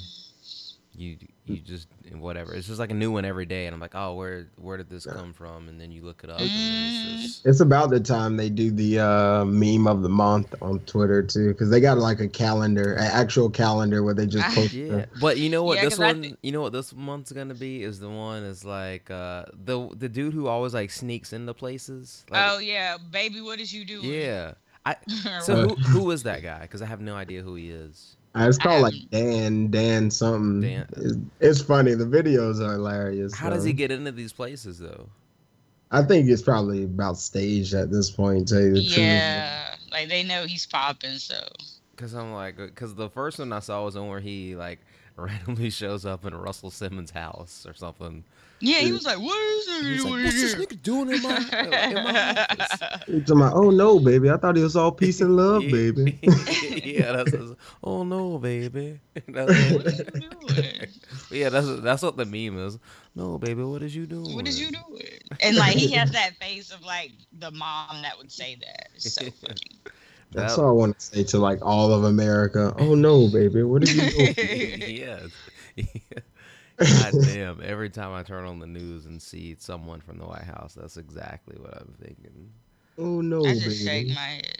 you 0.96 1.16
you 1.46 1.56
just 1.58 1.88
whatever. 2.16 2.54
It's 2.54 2.66
just 2.66 2.78
like 2.78 2.90
a 2.90 2.94
new 2.94 3.10
one 3.12 3.24
every 3.24 3.44
day, 3.46 3.66
and 3.66 3.74
I'm 3.74 3.80
like, 3.80 3.94
oh, 3.94 4.14
where 4.14 4.48
where 4.56 4.76
did 4.76 4.88
this 4.88 5.06
Yeah. 5.06 5.14
come 5.14 5.32
from? 5.32 5.68
And 5.68 5.80
then 5.80 5.90
you 5.92 6.02
look 6.02 6.22
it 6.24 6.30
up, 6.30 6.40
and 6.40 6.48
it's 6.50 7.22
just 7.22 7.46
It's 7.46 7.60
about 7.60 7.90
the 7.90 8.00
time 8.00 8.36
they 8.36 8.48
do 8.48 8.70
the 8.70 9.00
uh, 9.00 9.44
meme 9.44 9.86
of 9.86 10.02
the 10.02 10.08
month 10.08 10.54
on 10.62 10.80
Twitter 10.80 11.22
too, 11.22 11.48
because 11.48 11.70
they 11.70 11.80
got 11.80 11.98
like 11.98 12.20
a 12.20 12.28
calendar, 12.28 12.94
an 12.94 13.04
actual 13.12 13.50
calendar 13.50 14.02
where 14.02 14.14
they 14.14 14.26
just 14.26 14.46
post. 14.54 14.72
yeah. 14.72 14.88
the- 14.88 15.08
But 15.20 15.38
you 15.38 15.50
know 15.50 15.64
what 15.64 15.76
Yeah, 15.78 15.84
this 15.84 15.94
'cause 15.94 16.00
I 16.00 16.06
one, 16.12 16.22
thi- 16.22 16.36
you 16.42 16.52
know 16.52 16.62
what 16.62 16.72
this 16.72 16.94
month's 16.94 17.32
gonna 17.32 17.54
be 17.54 17.82
is 17.82 18.00
the 18.00 18.08
one 18.10 18.42
is 18.44 18.64
like 18.64 19.10
uh 19.10 19.44
the 19.64 19.88
the 19.96 20.08
dude 20.08 20.32
who 20.34 20.46
always 20.46 20.72
like 20.74 20.90
sneaks 20.90 21.32
into 21.32 21.52
places. 21.54 22.24
Like, 22.30 22.42
oh 22.52 22.58
yeah, 22.58 22.96
baby, 23.10 23.40
what 23.40 23.60
is 23.60 23.72
you 23.72 23.84
doing? 23.84 24.04
yeah. 24.10 24.52
I 24.86 24.96
so 25.40 25.68
who, 25.68 25.74
who 25.76 26.10
is 26.10 26.24
that 26.24 26.42
guy? 26.42 26.60
Because 26.60 26.82
I 26.82 26.86
have 26.86 27.00
no 27.00 27.14
idea 27.14 27.40
who 27.42 27.54
he 27.54 27.70
is. 27.70 28.16
Uh, 28.36 28.48
It's 28.48 28.58
called 28.58 28.82
like 28.82 28.94
Dan, 29.10 29.70
Dan 29.70 30.10
something. 30.10 30.60
Dan. 30.60 30.86
It's, 30.96 31.16
it's 31.40 31.60
funny. 31.60 31.94
The 31.94 32.04
videos 32.04 32.60
are 32.60 32.72
hilarious. 32.72 33.34
How 33.34 33.50
does 33.50 33.64
he 33.64 33.72
get 33.72 33.90
into 33.90 34.12
these 34.12 34.32
places 34.32 34.78
though? 34.78 35.08
I 35.90 36.02
think 36.02 36.28
it's 36.28 36.42
probably 36.42 36.84
about 36.84 37.18
staged 37.18 37.74
at 37.74 37.90
this 37.90 38.10
point. 38.10 38.48
To 38.48 38.54
tell 38.54 38.62
you 38.62 38.74
the 38.74 38.82
truth. 38.82 38.98
yeah, 38.98 39.76
like 39.92 40.08
they 40.08 40.24
know 40.24 40.44
he's 40.46 40.66
popping, 40.66 41.18
so 41.18 41.36
Cause 41.96 42.12
I'm 42.12 42.32
like, 42.32 42.74
cause 42.74 42.96
the 42.96 43.08
first 43.08 43.38
one 43.38 43.52
I 43.52 43.60
saw 43.60 43.84
was 43.84 43.94
one 43.94 44.08
where 44.08 44.18
he 44.18 44.56
like 44.56 44.80
randomly 45.22 45.70
shows 45.70 46.04
up 46.04 46.24
in 46.24 46.34
Russell 46.34 46.70
Simmons' 46.70 47.10
house 47.12 47.64
or 47.68 47.74
something. 47.74 48.24
yeah, 48.60 48.78
he 48.78 48.92
was 48.92 49.04
like, 49.04 49.18
what 49.18 49.36
is 49.38 49.68
it 49.68 49.84
He's 49.86 50.04
like, 50.04 50.12
doing 50.12 50.24
What's 50.24 50.40
this 50.40 50.54
nigga 50.54 50.82
doing 50.82 51.10
in 51.10 51.22
my 51.22 51.36
in 51.88 51.94
my 51.94 52.46
office? 52.50 53.04
He's 53.06 53.24
talking 53.24 53.42
oh 53.42 53.70
no, 53.70 53.98
baby. 54.00 54.30
I 54.30 54.36
thought 54.36 54.56
it 54.58 54.62
was 54.62 54.76
all 54.76 54.90
peace 54.92 55.20
and 55.20 55.36
love, 55.36 55.62
baby. 55.62 56.18
yeah, 56.84 57.12
that's 57.12 57.30
that's- 57.30 57.54
oh 57.82 58.02
no, 58.04 58.38
baby. 58.38 58.98
That's 59.28 59.72
What 59.72 59.86
is 59.86 59.98
you 59.98 60.04
doing? 60.30 60.88
yeah, 61.30 61.48
that's 61.50 61.80
that's 61.80 62.02
what 62.02 62.16
the 62.16 62.24
meme 62.24 62.58
is. 62.66 62.78
No, 63.14 63.38
baby, 63.38 63.62
what 63.62 63.82
is 63.82 63.94
you 63.94 64.06
doing? 64.06 64.34
What 64.34 64.48
is 64.48 64.58
you 64.60 64.70
doing? 64.72 65.18
And 65.40 65.56
like 65.56 65.76
he 65.76 65.90
has 65.92 66.10
that 66.12 66.34
face 66.40 66.72
of 66.72 66.82
like 66.82 67.12
the 67.38 67.50
mom 67.52 68.02
that 68.02 68.16
would 68.18 68.32
say 68.32 68.56
that. 68.60 68.88
It's 68.94 69.12
so 69.12 69.30
funny. 69.30 69.60
That's 70.34 70.56
That- 70.56 70.62
all 70.62 70.68
I 70.68 70.72
want 70.72 70.98
to 70.98 71.04
say 71.04 71.24
to 71.24 71.38
like 71.38 71.64
all 71.64 71.92
of 71.92 72.04
America. 72.04 72.74
Oh 72.78 72.94
no, 72.94 73.28
baby. 73.28 73.62
What 73.62 73.88
are 73.88 73.92
you 73.92 74.10
doing? 74.34 74.34
yes. 74.96 75.30
God 76.76 77.12
damn! 77.22 77.60
Every 77.62 77.88
time 77.88 78.12
I 78.12 78.24
turn 78.24 78.46
on 78.46 78.58
the 78.58 78.66
news 78.66 79.06
and 79.06 79.22
see 79.22 79.54
someone 79.58 80.00
from 80.00 80.18
the 80.18 80.24
White 80.26 80.42
House, 80.42 80.74
that's 80.74 80.96
exactly 80.96 81.56
what 81.60 81.72
I'm 81.76 81.94
thinking. 82.02 82.50
Oh 82.98 83.20
no, 83.20 83.44
I 83.44 83.54
just 83.54 83.84
shake 83.84 84.08
my 84.08 84.14
head 84.14 84.56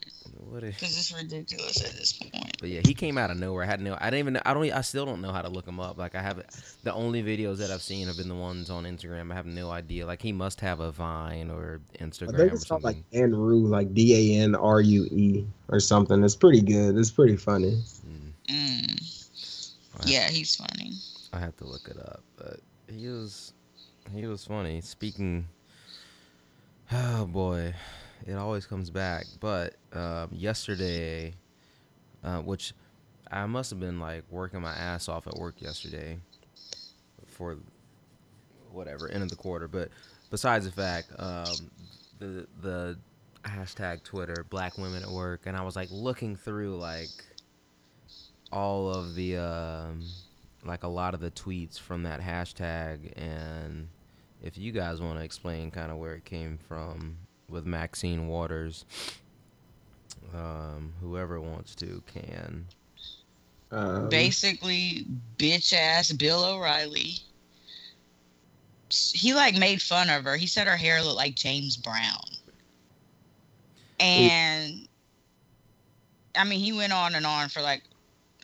What 0.49 0.63
is? 0.65 0.75
because 0.75 0.97
it's 0.97 1.13
ridiculous 1.13 1.85
at 1.85 1.93
this 1.93 2.13
point. 2.13 2.57
But 2.61 2.69
yeah, 2.71 2.81
he 2.85 2.95
came 2.95 3.19
out 3.19 3.31
of 3.31 3.37
nowhere. 3.39 3.65
I 3.65 3.67
had 3.67 3.81
no. 3.81 3.97
I 4.01 4.07
didn't 4.11 4.19
even. 4.21 4.33
Know, 4.35 4.43
I 4.47 4.55
don't. 4.55 4.71
I 4.73 4.81
still 4.81 5.05
don't 5.05 5.21
know 5.21 5.33
how 5.33 5.43
to 5.43 5.49
look 5.49 5.67
him 5.67 5.81
up. 5.81 5.99
Like 5.99 6.15
I 6.15 6.23
haven't. 6.23 6.47
The 6.83 6.93
only 6.95 7.23
videos 7.23 7.59
that 7.59 7.71
I've 7.71 7.83
seen 7.83 8.07
have 8.07 8.17
been 8.17 8.29
the 8.29 8.35
ones 8.35 8.71
on 8.71 8.85
Instagram. 8.85 9.31
I 9.33 9.35
have 9.35 9.47
no 9.47 9.71
idea. 9.71 10.07
Like 10.07 10.23
he 10.23 10.33
must 10.33 10.61
have 10.61 10.81
a 10.81 10.91
Vine 10.93 11.51
or 11.51 11.81
I 12.01 12.05
Instagram 12.05 12.37
think 12.37 12.53
or 12.53 12.55
it's 12.55 12.65
called 12.65 12.85
like 12.85 12.99
Anru, 13.13 13.69
like 13.69 13.93
D 13.95 14.37
A 14.37 14.43
N 14.43 14.55
R 14.55 14.81
U 14.81 15.05
E 15.11 15.45
or 15.69 15.81
something. 15.81 16.23
It's 16.25 16.37
pretty 16.37 16.61
good. 16.63 16.97
It's 16.97 17.11
pretty 17.11 17.37
funny. 17.37 17.83
Mm, 18.07 18.33
Mm. 18.49 19.51
I- 20.01 20.03
Yeah, 20.07 20.29
he's 20.29 20.55
funny. 20.57 20.93
I 21.33 21.39
have 21.41 21.57
to 21.57 21.65
look 21.65 21.89
it 21.89 21.99
up. 21.99 22.23
But 22.37 22.61
he 22.89 23.09
was. 23.09 23.53
He 24.15 24.27
was 24.27 24.45
funny. 24.45 24.81
Speaking. 24.81 25.47
Oh 26.93 27.25
boy, 27.25 27.73
it 28.27 28.35
always 28.35 28.67
comes 28.67 28.91
back. 28.91 29.27
But 29.41 29.75
um, 29.93 30.29
yesterday, 30.33 31.35
uh, 32.23 32.41
which 32.41 32.73
I 33.31 33.47
must 33.47 33.71
have 33.71 33.81
been 33.81 34.01
like 34.01 34.25
working 34.31 34.61
my 34.61 34.73
ass 34.73 35.09
off 35.09 35.27
at 35.27 35.35
work 35.35 35.61
yesterday 35.61 36.19
for 37.27 37.57
whatever 38.71 39.09
end 39.09 39.23
of 39.23 39.31
the 39.31 39.37
quarter. 39.37 39.69
But 39.69 39.91
besides 40.31 40.65
the 40.65 40.73
fact, 40.73 41.09
um, 41.19 41.71
the 42.19 42.47
the 42.63 42.99
hashtag 43.45 44.03
Twitter 44.03 44.47
Black 44.49 44.79
Women 44.79 45.03
at 45.03 45.11
Work, 45.11 45.43
and 45.47 45.57
I 45.57 45.63
was 45.63 45.77
like 45.77 45.89
looking 45.91 46.37
through 46.37 46.77
like 46.77 47.09
all 48.53 48.89
of 48.89 49.15
the 49.15 49.37
um, 49.37 50.03
like 50.65 50.83
a 50.83 50.89
lot 50.89 51.15
of 51.15 51.21
the 51.21 51.31
tweets 51.31 51.79
from 51.79 52.05
that 52.05 52.21
hashtag, 52.21 53.13
and 53.17 53.89
if 54.43 54.57
you 54.57 54.73
guys 54.73 55.01
want 55.01 55.19
to 55.19 55.25
explain 55.25 55.71
kind 55.71 55.91
of 55.91 55.99
where 55.99 56.15
it 56.15 56.25
came 56.25 56.59
from 56.69 57.17
with 57.49 57.67
Maxine 57.67 58.29
Waters, 58.29 58.85
um, 60.35 60.93
whoever 61.01 61.41
wants 61.41 61.75
to 61.77 62.03
can. 62.13 62.67
Um, 63.71 64.09
Basically, 64.09 65.07
bitch 65.39 65.73
ass 65.73 66.13
Bill 66.13 66.45
O'Reilly. 66.45 67.19
He 68.91 69.35
like 69.35 69.59
made 69.59 69.83
fun 69.83 70.09
of 70.11 70.25
her. 70.25 70.37
He 70.37 70.47
said 70.47 70.67
her 70.67 70.77
hair 70.77 71.03
looked 71.03 71.17
like 71.17 71.35
James 71.35 71.77
Brown. 71.77 72.25
And 73.99 74.89
I 76.37 76.45
mean, 76.45 76.61
he 76.61 76.73
went 76.73 76.93
on 76.93 77.15
and 77.15 77.27
on 77.27 77.49
for 77.49 77.63
like 77.63 77.83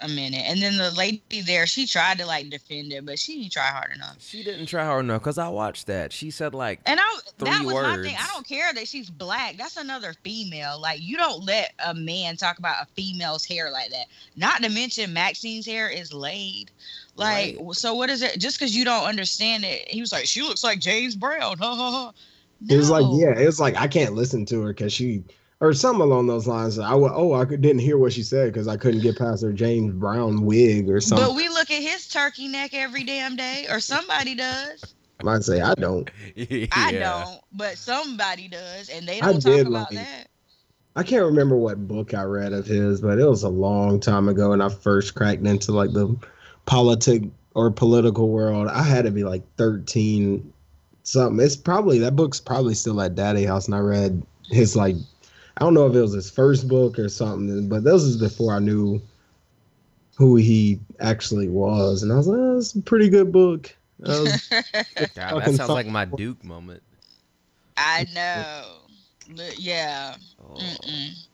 a 0.00 0.08
minute. 0.08 0.42
And 0.46 0.60
then 0.60 0.76
the 0.76 0.90
lady 0.92 1.22
there, 1.46 1.66
she 1.66 1.86
tried 1.86 2.18
to 2.18 2.26
like 2.26 2.50
defend 2.50 2.92
it, 2.92 3.04
but 3.04 3.18
she 3.18 3.36
didn't 3.38 3.52
try 3.52 3.66
hard 3.66 3.92
enough. 3.94 4.16
She 4.20 4.42
didn't 4.42 4.66
try 4.66 4.84
hard 4.84 5.04
enough 5.04 5.20
because 5.22 5.38
I 5.38 5.48
watched 5.48 5.86
that. 5.88 6.12
She 6.12 6.30
said 6.30 6.54
like 6.54 6.80
And 6.86 6.98
I 7.00 7.18
that 7.38 7.56
Three 7.62 7.66
words. 7.66 7.98
my 7.98 8.02
thing. 8.02 8.16
I 8.18 8.26
don't 8.32 8.46
care 8.46 8.72
that 8.72 8.88
she's 8.88 9.10
black. 9.10 9.56
That's 9.56 9.76
another 9.76 10.14
female. 10.24 10.80
Like 10.80 11.00
you 11.00 11.16
don't 11.16 11.44
let 11.44 11.72
a 11.84 11.94
man 11.94 12.36
talk 12.36 12.58
about 12.58 12.82
a 12.82 12.86
female's 12.94 13.44
hair 13.44 13.70
like 13.70 13.90
that. 13.90 14.06
Not 14.36 14.62
to 14.62 14.68
mention 14.70 15.12
Maxine's 15.12 15.66
hair 15.66 15.88
is 15.88 16.12
laid. 16.12 16.70
Like 17.16 17.56
Right. 17.58 17.74
so 17.74 17.94
what 17.94 18.10
is 18.10 18.22
it? 18.22 18.38
Just 18.38 18.58
because 18.58 18.74
you 18.76 18.84
don't 18.84 19.04
understand 19.04 19.64
it, 19.64 19.88
he 19.88 20.00
was 20.00 20.12
like, 20.12 20.26
She 20.26 20.42
looks 20.42 20.64
like 20.64 20.80
James 20.80 21.16
Brown. 21.16 21.58
Ha 21.58 21.74
ha 21.76 21.90
ha. 21.90 22.12
It 22.68 22.76
was 22.76 22.90
like, 22.90 23.06
yeah, 23.12 23.38
it 23.38 23.46
was 23.46 23.58
like 23.58 23.76
I 23.76 23.88
can't 23.88 24.14
listen 24.14 24.44
to 24.46 24.60
her 24.62 24.68
because 24.68 24.92
she 24.92 25.22
or 25.60 25.74
something 25.74 26.00
along 26.02 26.26
those 26.26 26.46
lines. 26.46 26.78
I 26.78 26.94
wa- 26.94 27.12
oh, 27.14 27.34
I 27.34 27.44
could, 27.44 27.60
didn't 27.60 27.80
hear 27.80 27.98
what 27.98 28.12
she 28.12 28.22
said 28.22 28.52
because 28.52 28.66
I 28.66 28.76
couldn't 28.76 29.02
get 29.02 29.18
past 29.18 29.42
her 29.42 29.52
James 29.52 29.92
Brown 29.94 30.44
wig 30.44 30.88
or 30.88 31.00
something. 31.00 31.26
But 31.26 31.36
we 31.36 31.48
look 31.48 31.70
at 31.70 31.82
his 31.82 32.08
turkey 32.08 32.48
neck 32.48 32.74
every 32.74 33.04
damn 33.04 33.36
day, 33.36 33.66
or 33.70 33.80
somebody 33.80 34.34
does. 34.34 34.94
I 35.20 35.24
might 35.24 35.42
say 35.42 35.60
I 35.60 35.74
don't. 35.74 36.10
I 36.72 36.92
don't, 36.92 37.40
but 37.52 37.76
somebody 37.76 38.48
does, 38.48 38.88
and 38.88 39.06
they 39.06 39.20
don't 39.20 39.40
talk 39.40 39.60
about 39.60 39.92
like- 39.92 40.06
that. 40.06 40.26
I 40.96 41.04
can't 41.04 41.24
remember 41.24 41.56
what 41.56 41.86
book 41.86 42.14
I 42.14 42.24
read 42.24 42.52
of 42.52 42.66
his, 42.66 43.00
but 43.00 43.20
it 43.20 43.24
was 43.24 43.44
a 43.44 43.48
long 43.48 44.00
time 44.00 44.28
ago, 44.28 44.52
and 44.52 44.60
I 44.60 44.68
first 44.68 45.14
cracked 45.14 45.46
into 45.46 45.70
like 45.70 45.92
the 45.92 46.16
politic 46.66 47.22
or 47.54 47.70
political 47.70 48.28
world. 48.28 48.66
I 48.66 48.82
had 48.82 49.04
to 49.04 49.12
be 49.12 49.22
like 49.22 49.42
thirteen 49.56 50.52
something. 51.04 51.44
It's 51.44 51.56
probably 51.56 52.00
that 52.00 52.16
book's 52.16 52.40
probably 52.40 52.74
still 52.74 53.00
at 53.00 53.14
Daddy 53.14 53.44
House, 53.44 53.66
and 53.66 53.74
I 53.76 53.78
read 53.78 54.20
his 54.48 54.74
like 54.74 54.96
I 55.60 55.64
don't 55.64 55.74
know 55.74 55.86
if 55.86 55.94
it 55.94 56.00
was 56.00 56.12
his 56.14 56.30
first 56.30 56.68
book 56.68 56.98
or 56.98 57.08
something, 57.10 57.68
but 57.68 57.84
this 57.84 58.02
is 58.02 58.16
before 58.16 58.54
I 58.54 58.60
knew 58.60 59.00
who 60.16 60.36
he 60.36 60.80
actually 61.00 61.48
was, 61.48 62.02
and 62.02 62.10
I 62.12 62.16
was 62.16 62.26
like, 62.26 62.38
oh, 62.38 62.58
it's 62.58 62.74
a 62.74 62.80
pretty 62.82 63.08
good 63.10 63.30
book. 63.30 63.74
That 64.00 64.20
was- 64.20 64.46
God, 64.94 65.10
that 65.14 65.30
Fucking 65.30 65.56
sounds 65.56 65.70
like 65.70 65.86
my 65.86 66.06
Duke 66.06 66.42
moment. 66.42 66.82
I 67.76 68.06
know. 68.14 69.44
Yeah. 69.58 70.16
Oh, 70.42 70.58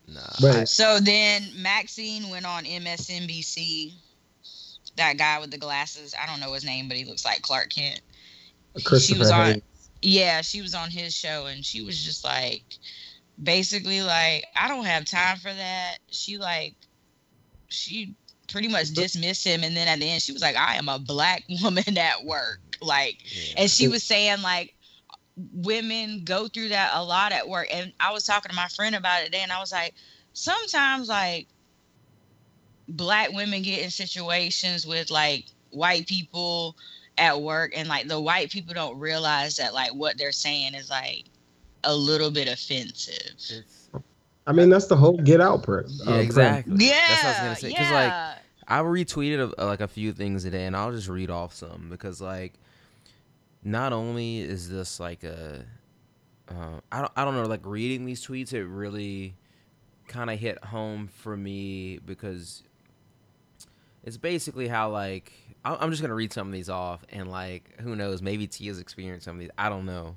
nah. 0.08 0.20
But- 0.40 0.68
So 0.68 0.98
then 1.00 1.44
Maxine 1.56 2.28
went 2.28 2.46
on 2.46 2.64
MSNBC. 2.64 3.92
That 4.96 5.18
guy 5.18 5.38
with 5.38 5.50
the 5.50 5.58
glasses, 5.58 6.14
I 6.20 6.26
don't 6.26 6.40
know 6.40 6.52
his 6.52 6.64
name, 6.64 6.88
but 6.88 6.96
he 6.96 7.04
looks 7.04 7.24
like 7.24 7.42
Clark 7.42 7.70
Kent. 7.70 8.00
Christopher 8.84 9.18
was 9.20 9.30
on- 9.30 9.46
Hayes. 9.46 9.62
Yeah, 10.02 10.40
she 10.42 10.62
was 10.62 10.74
on 10.74 10.90
his 10.90 11.14
show 11.14 11.46
and 11.46 11.64
she 11.64 11.82
was 11.82 12.02
just 12.02 12.22
like 12.24 12.64
basically 13.42 14.02
like 14.02 14.44
I 14.54 14.68
don't 14.68 14.84
have 14.84 15.04
time 15.04 15.38
for 15.38 15.52
that. 15.52 15.98
She 16.10 16.38
like 16.38 16.74
she 17.68 18.14
pretty 18.48 18.68
much 18.68 18.90
dismissed 18.90 19.44
him 19.44 19.64
and 19.64 19.76
then 19.76 19.88
at 19.88 19.98
the 19.98 20.08
end 20.08 20.22
she 20.22 20.32
was 20.32 20.42
like 20.42 20.56
I 20.56 20.76
am 20.76 20.88
a 20.88 20.98
black 20.98 21.42
woman 21.62 21.98
at 21.98 22.24
work. 22.24 22.60
Like 22.80 23.18
yeah. 23.24 23.62
and 23.62 23.70
she 23.70 23.88
was 23.88 24.02
saying 24.02 24.42
like 24.42 24.74
women 25.52 26.22
go 26.24 26.48
through 26.48 26.70
that 26.70 26.92
a 26.94 27.04
lot 27.04 27.30
at 27.30 27.46
work 27.46 27.68
and 27.70 27.92
i 28.00 28.10
was 28.10 28.24
talking 28.24 28.48
to 28.48 28.56
my 28.56 28.68
friend 28.68 28.94
about 28.94 29.20
it 29.20 29.26
today 29.26 29.42
and 29.42 29.52
i 29.52 29.60
was 29.60 29.70
like 29.70 29.92
sometimes 30.32 31.08
like 31.08 31.46
black 32.88 33.30
women 33.32 33.62
get 33.62 33.82
in 33.82 33.90
situations 33.90 34.86
with 34.86 35.10
like 35.10 35.44
white 35.70 36.06
people 36.06 36.76
at 37.18 37.40
work 37.40 37.72
and 37.76 37.88
like 37.88 38.08
the 38.08 38.20
white 38.20 38.50
people 38.50 38.72
don't 38.72 38.98
realize 38.98 39.56
that 39.56 39.74
like 39.74 39.90
what 39.94 40.16
they're 40.16 40.32
saying 40.32 40.74
is 40.74 40.88
like 40.88 41.24
a 41.86 41.94
little 41.94 42.30
bit 42.30 42.48
offensive 42.48 43.14
It's, 43.34 43.90
I 44.46 44.52
mean, 44.52 44.68
that's 44.70 44.86
the 44.86 44.96
whole 44.96 45.16
Get 45.18 45.40
Out 45.40 45.62
pre- 45.64 45.78
uh, 45.78 45.88
yeah, 45.88 46.04
premise. 46.04 46.24
exactly. 46.24 46.76
yeah 46.86 46.90
That's 47.08 47.22
what 47.24 47.28
I 47.28 47.30
was 47.30 47.38
gonna 47.40 47.56
say. 47.56 47.68
yeah 47.70 47.78
Because 47.78 47.92
like 47.92 48.42
I 48.68 48.82
retweeted 48.82 49.54
a, 49.58 49.64
like 49.64 49.80
a 49.80 49.88
few 49.88 50.12
things 50.12 50.42
today, 50.42 50.66
and 50.66 50.76
I'll 50.76 50.90
just 50.92 51.08
read 51.08 51.30
off 51.30 51.54
some 51.54 51.86
because 51.88 52.20
like, 52.20 52.54
not 53.62 53.92
only 53.92 54.40
is 54.40 54.68
this 54.68 54.98
like 55.00 55.22
a, 55.24 55.64
uh, 56.48 56.80
I 56.92 57.00
don't 57.00 57.12
I 57.16 57.24
don't 57.24 57.34
know 57.34 57.44
like 57.44 57.64
reading 57.64 58.04
these 58.06 58.24
tweets, 58.26 58.52
it 58.52 58.64
really 58.64 59.34
kind 60.08 60.30
of 60.30 60.38
hit 60.38 60.62
home 60.64 61.08
for 61.08 61.36
me 61.36 61.98
because 62.04 62.62
it's 64.04 64.16
basically 64.16 64.68
how 64.68 64.90
like 64.90 65.32
I- 65.64 65.76
I'm 65.80 65.90
just 65.90 66.02
gonna 66.02 66.14
read 66.14 66.32
some 66.32 66.48
of 66.48 66.52
these 66.52 66.68
off, 66.68 67.04
and 67.10 67.30
like 67.30 67.80
who 67.80 67.94
knows, 67.96 68.22
maybe 68.22 68.46
Tia's 68.46 68.78
experienced 68.80 69.24
some 69.24 69.36
of 69.36 69.40
these. 69.40 69.50
I 69.58 69.68
don't 69.68 69.86
know. 69.86 70.16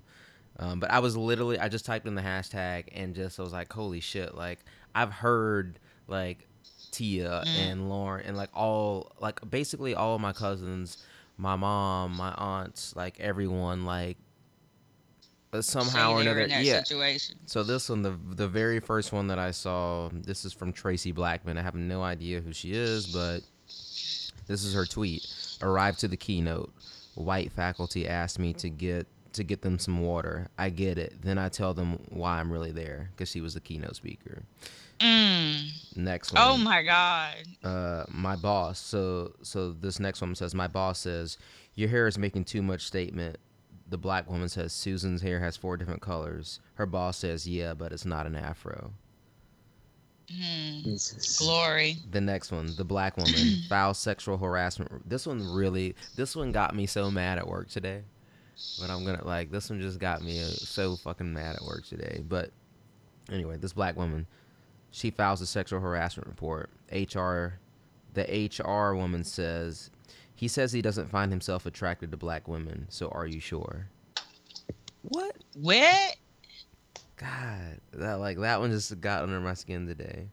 Um, 0.60 0.80
but 0.82 0.91
I 0.91 1.00
was 1.00 1.15
literally, 1.15 1.58
I 1.58 1.69
just 1.69 1.86
typed 1.86 2.06
in 2.06 2.15
the 2.15 2.22
hashtag 2.22 2.86
and 2.91 3.15
just 3.15 3.39
I 3.39 3.43
was 3.43 3.54
like, 3.54 3.72
holy 3.72 4.02
shit! 4.02 4.36
Like 4.36 4.60
I've 4.93 5.12
heard 5.12 5.80
like 6.08 6.45
Tia 6.91 7.43
Mm. 7.45 7.58
and 7.72 7.89
Lauren 7.89 8.26
and 8.26 8.36
like 8.36 8.50
all 8.54 9.12
like 9.22 9.39
basically 9.50 9.95
all 9.95 10.15
of 10.15 10.22
my 10.22 10.34
cousins, 10.34 10.98
my 11.38 11.56
mom, 11.56 12.17
my 12.17 12.34
aunts, 12.34 12.93
like 12.95 13.19
everyone 13.19 13.86
like 13.86 14.17
somehow 15.62 16.13
or 16.13 16.22
another. 16.22 16.45
Yeah. 16.48 16.80
situation 16.84 17.38
So 17.45 17.63
this 17.63 17.89
one, 17.89 18.02
the 18.02 18.17
the 18.36 18.48
very 18.48 18.80
first 18.80 19.12
one 19.13 19.28
that 19.28 19.39
I 19.39 19.52
saw, 19.52 20.10
this 20.12 20.45
is 20.45 20.54
from 20.54 20.74
Tracy 20.74 21.12
Blackman. 21.12 21.58
I 21.58 21.62
have 21.62 21.76
no 21.76 22.04
idea 22.04 22.41
who 22.41 22.54
she 22.54 22.74
is, 22.74 23.08
but 23.08 23.39
this 24.48 24.63
is 24.63 24.74
her 24.74 24.86
tweet. 24.86 25.26
Arrived 25.62 26.00
to 26.00 26.08
the 26.08 26.17
keynote. 26.17 26.74
White 27.15 27.52
faculty 27.52 28.08
asked 28.08 28.39
me 28.39 28.54
to 28.54 28.69
get 28.69 29.08
to 29.39 29.43
get 29.43 29.62
them 29.62 29.80
some 29.80 30.02
water. 30.02 30.47
I 30.58 30.69
get 30.69 30.97
it. 30.97 31.21
Then 31.21 31.38
I 31.38 31.49
tell 31.49 31.73
them 31.73 31.99
why 32.10 32.39
I'm 32.39 32.52
really 32.52 32.71
there 32.71 33.10
because 33.12 33.30
she 33.30 33.41
was 33.41 33.56
the 33.56 33.60
keynote 33.62 33.95
speaker. 33.95 34.43
mm. 34.99 35.95
Next 35.95 36.34
one. 36.34 36.41
oh 36.45 36.58
my 36.58 36.84
god 36.84 37.36
uh, 37.63 38.04
my 38.10 38.36
boss. 38.36 38.80
So 38.80 39.34
so 39.41 39.71
this 39.71 39.99
next 39.99 40.21
one 40.21 40.36
says 40.36 40.54
my 40.54 40.67
boss 40.67 40.99
says 40.99 41.38
your 41.75 41.89
hair 41.89 42.08
is 42.08 42.17
making 42.17 42.45
too 42.45 42.62
much 42.62 42.86
statement. 42.86 43.38
The 43.89 43.97
black 43.97 44.30
woman 44.30 44.49
says 44.49 44.71
Susan's 44.71 45.21
hair 45.21 45.39
has 45.39 45.58
four 45.58 45.75
different 45.78 46.02
colors. 46.02 46.60
Her 46.75 46.86
boss 46.86 47.17
says 47.17 47.47
yeah, 47.47 47.73
but 47.73 47.91
it's 47.91 48.06
not 48.06 48.28
an 48.28 48.36
afro. 48.36 48.91
Hmm. 50.32 50.82
Jesus. 50.84 51.39
glory 51.39 51.97
The 52.12 52.21
next 52.21 52.52
one, 52.52 52.69
the 52.78 52.84
black 52.84 53.17
woman, 53.17 53.34
foul 53.69 53.93
sexual 53.93 54.38
harassment. 54.38 55.10
This 55.10 55.25
one 55.25 55.41
really, 55.54 55.95
this 56.15 56.36
one 56.36 56.52
got 56.52 56.75
me 56.75 56.86
so 56.86 57.10
mad 57.10 57.39
at 57.39 57.47
work 57.47 57.70
today. 57.70 58.03
But 58.80 58.89
I'm 58.89 59.05
gonna 59.05 59.26
like 59.26 59.51
this 59.51 59.70
one 59.70 59.82
just 59.82 59.99
got 59.99 60.22
me 60.22 60.41
uh, 60.41 60.47
so 60.47 60.95
fucking 60.97 61.34
mad 61.34 61.55
at 61.55 61.64
work 61.64 61.86
today. 61.86 62.24
But 62.28 62.51
anyway, 63.32 63.57
this 63.57 63.74
black 63.74 63.95
woman, 63.95 64.28
she 64.91 65.12
files 65.12 65.41
a 65.41 65.45
sexual 65.45 65.80
harassment 65.80 66.28
report. 66.28 66.70
HR, 66.91 67.60
the 68.14 68.49
HR 68.57 68.95
woman 68.95 69.24
says, 69.24 69.91
he 70.36 70.47
says 70.47 70.72
he 70.72 70.82
doesn't 70.82 71.10
find 71.10 71.32
himself 71.32 71.66
attracted 71.66 72.12
to 72.12 72.18
black 72.18 72.47
women. 72.47 72.88
So 72.89 73.10
are 73.10 73.28
you 73.28 73.39
sure? 73.39 73.88
What? 75.03 75.36
what 75.55 76.16
God, 77.18 77.80
that 77.93 78.20
like 78.20 78.39
that 78.39 78.60
one 78.60 78.72
just 78.72 78.99
got 79.01 79.24
under 79.24 79.39
my 79.39 79.53
skin 79.53 79.86
today. 79.88 80.28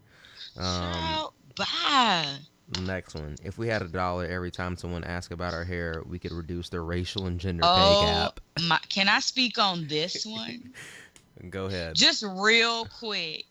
Um, 0.57 0.65
Child, 0.65 1.33
bye 1.57 2.39
Next 2.81 3.15
one. 3.15 3.37
If 3.45 3.59
we 3.59 3.69
had 3.69 3.83
a 3.83 3.89
dollar 3.89 4.27
every 4.27 4.51
time 4.51 4.77
someone 4.77 5.05
asked 5.05 5.31
about 5.31 5.55
our 5.55 5.65
hair, 5.65 6.03
we 6.05 6.19
could 6.19 6.33
reduce 6.33 6.69
the 6.69 6.81
racial 6.81 7.27
and 7.27 7.39
gender 7.39 7.63
Oh, 7.65 7.75
pay 7.75 8.07
gap. 8.07 8.41
my, 8.67 8.79
can 8.89 9.09
I 9.09 9.21
speak 9.21 9.57
on 9.59 9.87
this 9.87 10.27
one? 10.27 10.73
Go 11.51 11.67
ahead. 11.67 11.95
Just 11.95 12.25
real 12.27 12.87
quick. 12.87 13.45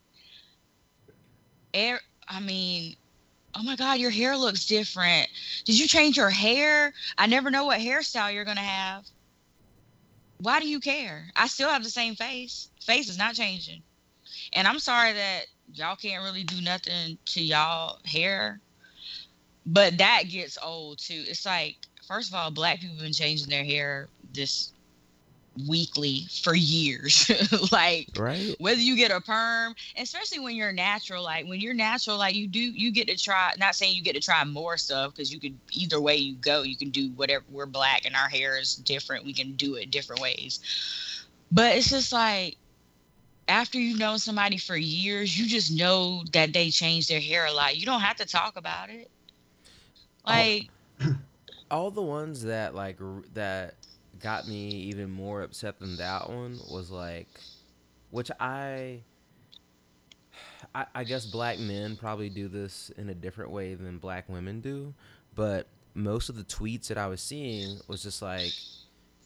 Air, 1.74 1.99
I 2.28 2.39
mean, 2.39 2.95
oh 3.55 3.63
my 3.63 3.76
God, 3.76 3.99
your 3.99 4.09
hair 4.11 4.36
looks 4.38 4.66
different. 4.66 5.28
Did 5.63 5.80
you 5.80 5.88
change 5.88 6.18
your 6.18 6.30
hair? 6.30 6.93
I 7.18 7.28
never 7.28 7.49
know 7.51 7.66
what 7.66 7.80
hairstyle 7.80 8.34
you're 8.34 8.45
gonna 8.45 8.59
have. 8.61 9.05
why 10.39 10.59
do 10.59 10.68
you 10.68 10.80
care? 10.82 11.28
I 11.36 11.47
still 11.47 11.70
have 11.70 11.84
the 11.84 11.89
same 11.89 12.16
face. 12.16 12.70
Face 12.82 13.07
is 13.09 13.18
not 13.18 13.36
changing. 13.36 13.82
And 14.53 14.68
I'm 14.68 14.80
sorry 14.80 15.13
that 15.13 15.45
y'all 15.74 15.95
can't 15.95 16.24
really 16.24 16.43
do 16.43 16.61
nothing 16.61 17.18
to 17.28 17.41
y'all 17.41 17.99
hair. 18.05 18.59
But 19.66 19.97
that 19.97 20.24
gets 20.30 20.57
old 20.61 20.99
too. 20.99 21.24
It's 21.28 21.45
like, 21.45 21.78
first 22.07 22.30
of 22.30 22.36
all, 22.36 22.51
black 22.51 22.80
people 22.80 22.95
have 22.95 23.03
been 23.03 23.13
changing 23.13 23.49
their 23.49 23.63
hair 23.63 24.07
this 24.34 24.72
weekly 25.68 26.28
for 26.43 26.55
years. 26.55 27.32
like 27.72 28.09
right. 28.18 28.55
whether 28.59 28.80
you 28.80 28.95
get 28.95 29.11
a 29.11 29.22
perm, 29.22 29.76
especially 29.97 30.39
when 30.39 30.55
you're 30.55 30.72
natural, 30.72 31.24
like 31.24 31.47
when 31.47 31.59
you're 31.59 31.74
natural, 31.74 32.18
like 32.18 32.36
you 32.36 32.47
do 32.47 32.59
you 32.59 32.91
get 32.91 33.07
to 33.07 33.18
try 33.18 33.53
not 33.57 33.76
saying 33.76 33.95
you 33.95 34.03
get 34.03 34.13
to 34.13 34.22
try 34.22 34.43
more 34.43 34.78
stuff 34.78 35.13
because 35.13 35.32
you 35.34 35.39
could 35.39 35.57
either 35.72 35.99
way 35.99 36.16
you 36.16 36.36
go, 36.36 36.63
you 36.63 36.76
can 36.76 36.89
do 36.89 37.09
whatever 37.16 37.43
we're 37.51 37.66
black 37.66 38.05
and 38.05 38.16
our 38.16 38.30
hair 38.30 38.57
is 38.59 38.76
different. 38.76 39.26
We 39.26 39.34
can 39.34 39.53
do 39.53 39.76
it 39.76 39.91
different 39.91 40.22
ways. 40.22 40.59
But 41.51 41.76
it's 41.76 41.89
just 41.89 42.11
like 42.11 42.57
after 43.47 43.80
you've 43.80 43.99
known 43.99 44.20
somebody 44.20 44.57
for 44.57 44.76
years, 44.76 45.38
you 45.38 45.47
just 45.47 45.72
know 45.72 46.24
that 46.34 46.53
they 46.53 46.70
change 46.72 47.07
their 47.07 47.22
hair 47.22 47.45
a 47.45 47.53
lot. 47.53 47.78
You 47.78 47.86
don't 47.86 48.01
have 48.01 48.18
to 48.18 48.26
talk 48.26 48.57
about 48.57 48.89
it. 48.89 49.09
Like 50.26 50.69
all, 51.01 51.13
all 51.71 51.91
the 51.91 52.01
ones 52.01 52.43
that 52.43 52.76
like 52.76 52.97
r- 53.01 53.23
that 53.34 53.76
got 54.19 54.47
me 54.47 54.69
even 54.69 55.11
more 55.11 55.41
upset 55.41 55.80
than 55.80 55.97
that 55.97 56.30
one 56.30 56.59
was 56.71 56.89
like, 56.91 57.28
which 58.11 58.32
I, 58.39 59.01
I, 60.73 60.86
I 60.95 61.03
guess 61.03 61.26
black 61.26 61.59
men 61.59 61.95
probably 61.95 62.30
do 62.30 62.47
this 62.47 62.91
in 62.97 63.09
a 63.09 63.13
different 63.13 63.51
way 63.51 63.76
than 63.76 63.97
black 63.97 64.28
women 64.30 64.61
do, 64.61 64.93
but 65.36 65.67
most 65.93 66.30
of 66.30 66.36
the 66.36 66.43
tweets 66.43 66.88
that 66.88 66.97
I 66.97 67.07
was 67.07 67.21
seeing 67.21 67.80
was 67.88 68.03
just 68.03 68.21
like, 68.21 68.51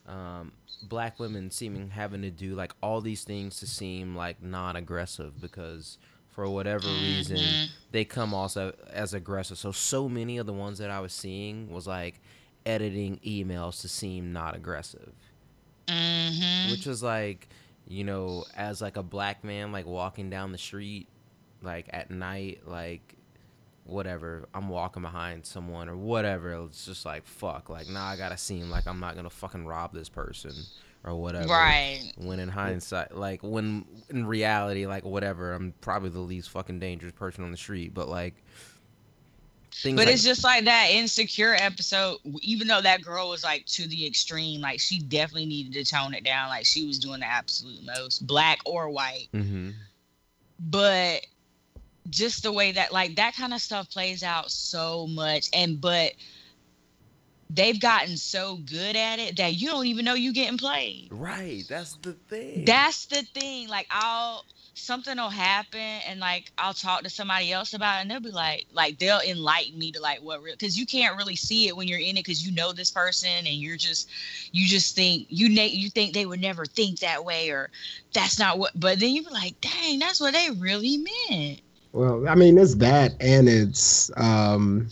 um, 0.08 0.52
black 0.84 1.20
women 1.20 1.52
seeming 1.52 1.90
having 1.90 2.22
to 2.22 2.32
do 2.32 2.56
like 2.56 2.74
all 2.82 3.02
these 3.02 3.24
things 3.24 3.60
to 3.60 3.68
seem 3.68 4.16
like 4.16 4.42
non-aggressive 4.42 5.40
because 5.40 5.98
for 6.32 6.50
whatever 6.50 6.88
reason 6.88 7.38
Mhm. 7.38 7.68
they 7.92 8.06
come 8.06 8.34
also 8.34 8.74
as 8.92 9.14
aggressive 9.14 9.58
so 9.58 9.72
so 9.72 10.08
many 10.08 10.38
of 10.38 10.46
the 10.46 10.54
ones 10.54 10.78
that 10.78 10.90
i 10.90 11.00
was 11.00 11.12
seeing 11.14 11.70
was 11.70 11.88
like 11.88 12.22
editing 12.66 13.20
emails 13.26 13.82
to 13.82 13.88
seem 13.90 14.32
not 14.34 14.56
aggressive 14.56 15.12
mhm. 15.88 16.72
which 16.72 16.86
was 16.86 17.02
like 17.04 17.48
you 17.88 18.04
know 18.04 18.46
as 18.56 18.82
like 18.82 18.98
a 18.98 19.04
black 19.04 19.44
man 19.44 19.72
like 19.72 19.86
walking 19.86 20.30
down 20.30 20.52
the 20.52 20.58
street 20.58 21.08
like 21.62 21.88
at 21.92 22.12
night 22.12 22.62
like 22.68 23.16
whatever 23.86 24.48
i'm 24.54 24.70
walking 24.70 25.02
behind 25.02 25.44
someone 25.46 25.90
or 25.90 25.98
whatever 25.98 26.52
it's 26.66 26.86
just 26.86 27.06
like 27.06 27.26
fuck 27.26 27.70
like 27.70 27.88
now 27.88 28.06
i 28.06 28.16
gotta 28.16 28.38
seem 28.38 28.70
like 28.70 28.86
i'm 28.88 29.00
not 29.00 29.16
gonna 29.16 29.30
fucking 29.30 29.66
rob 29.66 29.92
this 29.94 30.10
person 30.10 30.52
or 31.04 31.16
whatever 31.16 31.48
right. 31.48 32.12
when 32.18 32.40
in 32.40 32.50
hindsight 32.50 33.16
like 33.16 33.42
when 33.42 33.86
in 34.10 34.26
reality 34.26 34.86
like 34.86 35.06
whatever 35.06 35.54
i'm 35.54 35.74
probably 35.82 36.10
the 36.10 36.20
least 36.20 36.50
fucking 36.50 36.80
dangerous 36.80 37.14
person 37.14 37.44
on 37.44 37.52
the 37.52 37.58
street 37.58 37.94
but 37.94 38.10
like 38.10 38.36
But 39.84 39.96
like, 39.96 40.08
it's 40.10 40.24
just 40.24 40.44
like 40.44 40.66
that 40.66 40.90
insecure 40.92 41.56
episode. 41.58 42.18
Even 42.42 42.68
though 42.68 42.82
that 42.82 43.02
girl 43.02 43.30
was 43.30 43.44
like 43.46 43.66
to 43.68 43.88
the 43.88 44.06
extreme, 44.06 44.60
like 44.60 44.80
she 44.80 45.00
definitely 45.00 45.46
needed 45.46 45.74
to 45.74 45.86
tone 45.90 46.14
it 46.14 46.24
down. 46.26 46.50
Like 46.50 46.66
she 46.66 46.86
was 46.86 47.00
doing 47.00 47.22
the 47.22 47.28
absolute 47.28 47.86
most, 47.86 48.28
black 48.28 48.60
or 48.66 48.90
white. 48.90 49.30
Mhm. 49.34 49.74
But 50.60 51.26
just 52.10 52.44
the 52.44 52.52
way 52.52 52.74
that 52.74 52.92
like 52.92 53.16
that 53.16 53.36
kind 53.36 53.54
of 53.54 53.62
stuff 53.62 53.90
plays 53.90 54.22
out 54.22 54.52
so 54.52 55.08
much, 55.08 55.48
and 55.54 55.80
but 55.80 56.14
they've 57.50 57.80
gotten 57.80 58.18
so 58.18 58.58
good 58.58 58.96
at 58.96 59.20
it 59.20 59.38
that 59.38 59.56
you 59.56 59.68
don't 59.70 59.86
even 59.88 60.06
know 60.06 60.14
you 60.14 60.34
getting 60.34 60.58
played. 60.58 61.08
right 61.12 61.66
that's 61.68 61.96
the 61.98 62.14
thing 62.14 62.66
That's 62.66 63.06
the 63.06 63.24
thing. 63.34 63.68
Like 63.70 63.88
I'll 63.90 64.46
something 64.76 65.18
will 65.18 65.30
happen 65.30 65.80
and 66.08 66.20
like 66.20 66.52
I'll 66.58 66.74
talk 66.74 67.04
to 67.04 67.10
somebody 67.10 67.52
else 67.52 67.74
about 67.74 67.98
it 67.98 68.02
and 68.04 68.12
they'll 68.12 68.20
be 68.22 68.32
like 68.32 68.66
like 68.74 68.98
they'll 68.98 69.20
enlighten 69.20 69.78
me 69.78 69.92
to 69.92 70.00
like 70.02 70.20
what 70.22 70.42
real 70.42 70.54
because 70.54 70.78
you 70.78 70.86
can't 70.86 71.18
really 71.18 71.36
see 71.36 71.68
it 71.68 71.76
when 71.76 71.88
you're 71.88 72.00
in 72.00 72.16
it 72.18 72.24
because 72.24 72.46
you 72.46 72.54
know 72.54 72.72
this 72.72 72.90
person 72.92 73.30
and 73.30 73.48
you're 73.48 73.76
just 73.78 74.10
you 74.52 74.66
just 74.68 74.96
think 74.96 75.26
you 75.30 75.50
na- 75.50 75.64
you 75.64 75.90
think 75.90 76.14
they 76.14 76.26
would 76.26 76.40
never 76.40 76.66
think 76.66 77.00
that 77.00 77.26
way 77.26 77.50
or 77.50 77.70
that's 78.14 78.40
not 78.40 78.58
what 78.58 78.72
but 78.80 79.00
then 79.00 79.10
you 79.10 79.24
be 79.24 79.30
like 79.32 79.60
dang 79.60 80.00
that's 80.00 80.22
what 80.22 80.34
they 80.34 80.50
really 80.52 80.98
meant 81.30 81.62
Well, 81.92 82.28
I 82.28 82.36
mean, 82.36 82.58
it's 82.58 82.76
that, 82.76 83.14
and 83.20 83.50
it's 83.50 84.12
um, 84.16 84.88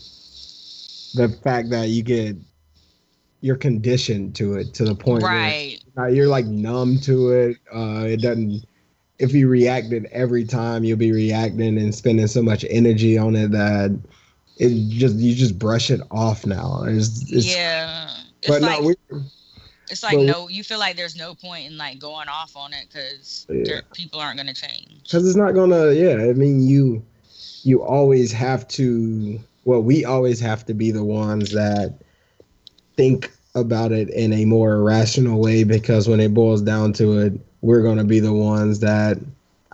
the 1.18 1.30
fact 1.44 1.70
that 1.72 1.90
you 1.90 2.04
get 2.04 2.36
you're 3.42 3.56
conditioned 3.56 4.36
to 4.36 4.56
it 4.56 4.74
to 4.74 4.84
the 4.84 4.96
point 4.96 5.24
right 5.24 5.80
where 5.94 6.10
you're 6.10 6.28
like 6.28 6.46
numb 6.46 7.00
to 7.00 7.32
it. 7.32 7.58
Uh, 7.74 8.06
it 8.06 8.22
doesn't. 8.22 8.66
If 9.20 9.34
you 9.34 9.48
reacted 9.48 10.06
every 10.12 10.46
time, 10.46 10.84
you'll 10.84 10.98
be 10.98 11.12
reacting 11.12 11.78
and 11.78 11.94
spending 11.94 12.28
so 12.28 12.42
much 12.44 12.64
energy 12.70 13.18
on 13.18 13.36
it 13.36 13.52
that 13.52 14.00
it 14.58 14.90
just 14.90 15.16
you 15.16 15.34
just 15.36 15.58
brush 15.58 15.90
it 15.90 16.02
off 16.12 16.46
now. 16.46 16.84
It's, 16.86 17.32
it's, 17.32 17.56
yeah 17.56 18.12
it's 18.42 18.48
But 18.48 18.62
like 18.62 18.82
no, 18.82 18.88
we, 19.10 19.20
it's 19.90 20.04
like 20.04 20.20
no 20.20 20.48
you 20.48 20.64
feel 20.64 20.80
like 20.80 20.96
there's 20.96 21.16
no 21.16 21.34
point 21.34 21.66
in 21.66 21.78
like 21.78 22.00
going 22.00 22.28
off 22.28 22.56
on 22.56 22.74
it 22.74 22.88
because 22.92 23.48
Yeah. 23.50 23.82
people 23.94 24.20
aren't 24.20 24.38
gonna 24.38 24.54
change 24.54 25.04
because 25.04 25.28
it's 25.28 25.38
not 25.38 25.54
gonna 25.54 25.92
yeah 25.92 26.30
i 26.30 26.34
mean 26.34 26.62
you 26.68 27.04
you 27.64 27.82
always 27.84 28.32
have 28.32 28.68
to 28.70 29.40
well 29.68 29.82
we 29.82 30.06
always 30.06 30.40
have 30.40 30.66
to 30.66 30.74
be 30.74 30.92
the 30.92 31.04
ones 31.04 31.52
that 31.52 31.94
think 32.96 33.32
about 33.54 33.92
it 33.92 34.10
in 34.12 34.32
a 34.32 34.46
more 34.46 34.82
rational 34.82 35.42
way 35.42 35.64
because 35.64 36.08
when 36.08 36.20
it 36.20 36.34
boils 36.34 36.62
down 36.62 36.94
to 36.94 37.20
it 37.20 37.34
we're 37.62 37.84
gonna 37.84 38.06
be 38.06 38.20
the 38.20 38.34
ones 38.34 38.80
that 38.80 39.18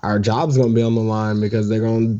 our 0.02 0.18
job's 0.18 0.58
gonna 0.58 0.74
be 0.74 0.82
on 0.82 0.96
the 0.96 1.02
line 1.02 1.39
because 1.39 1.70
they're 1.70 1.82
gonna 1.82 2.20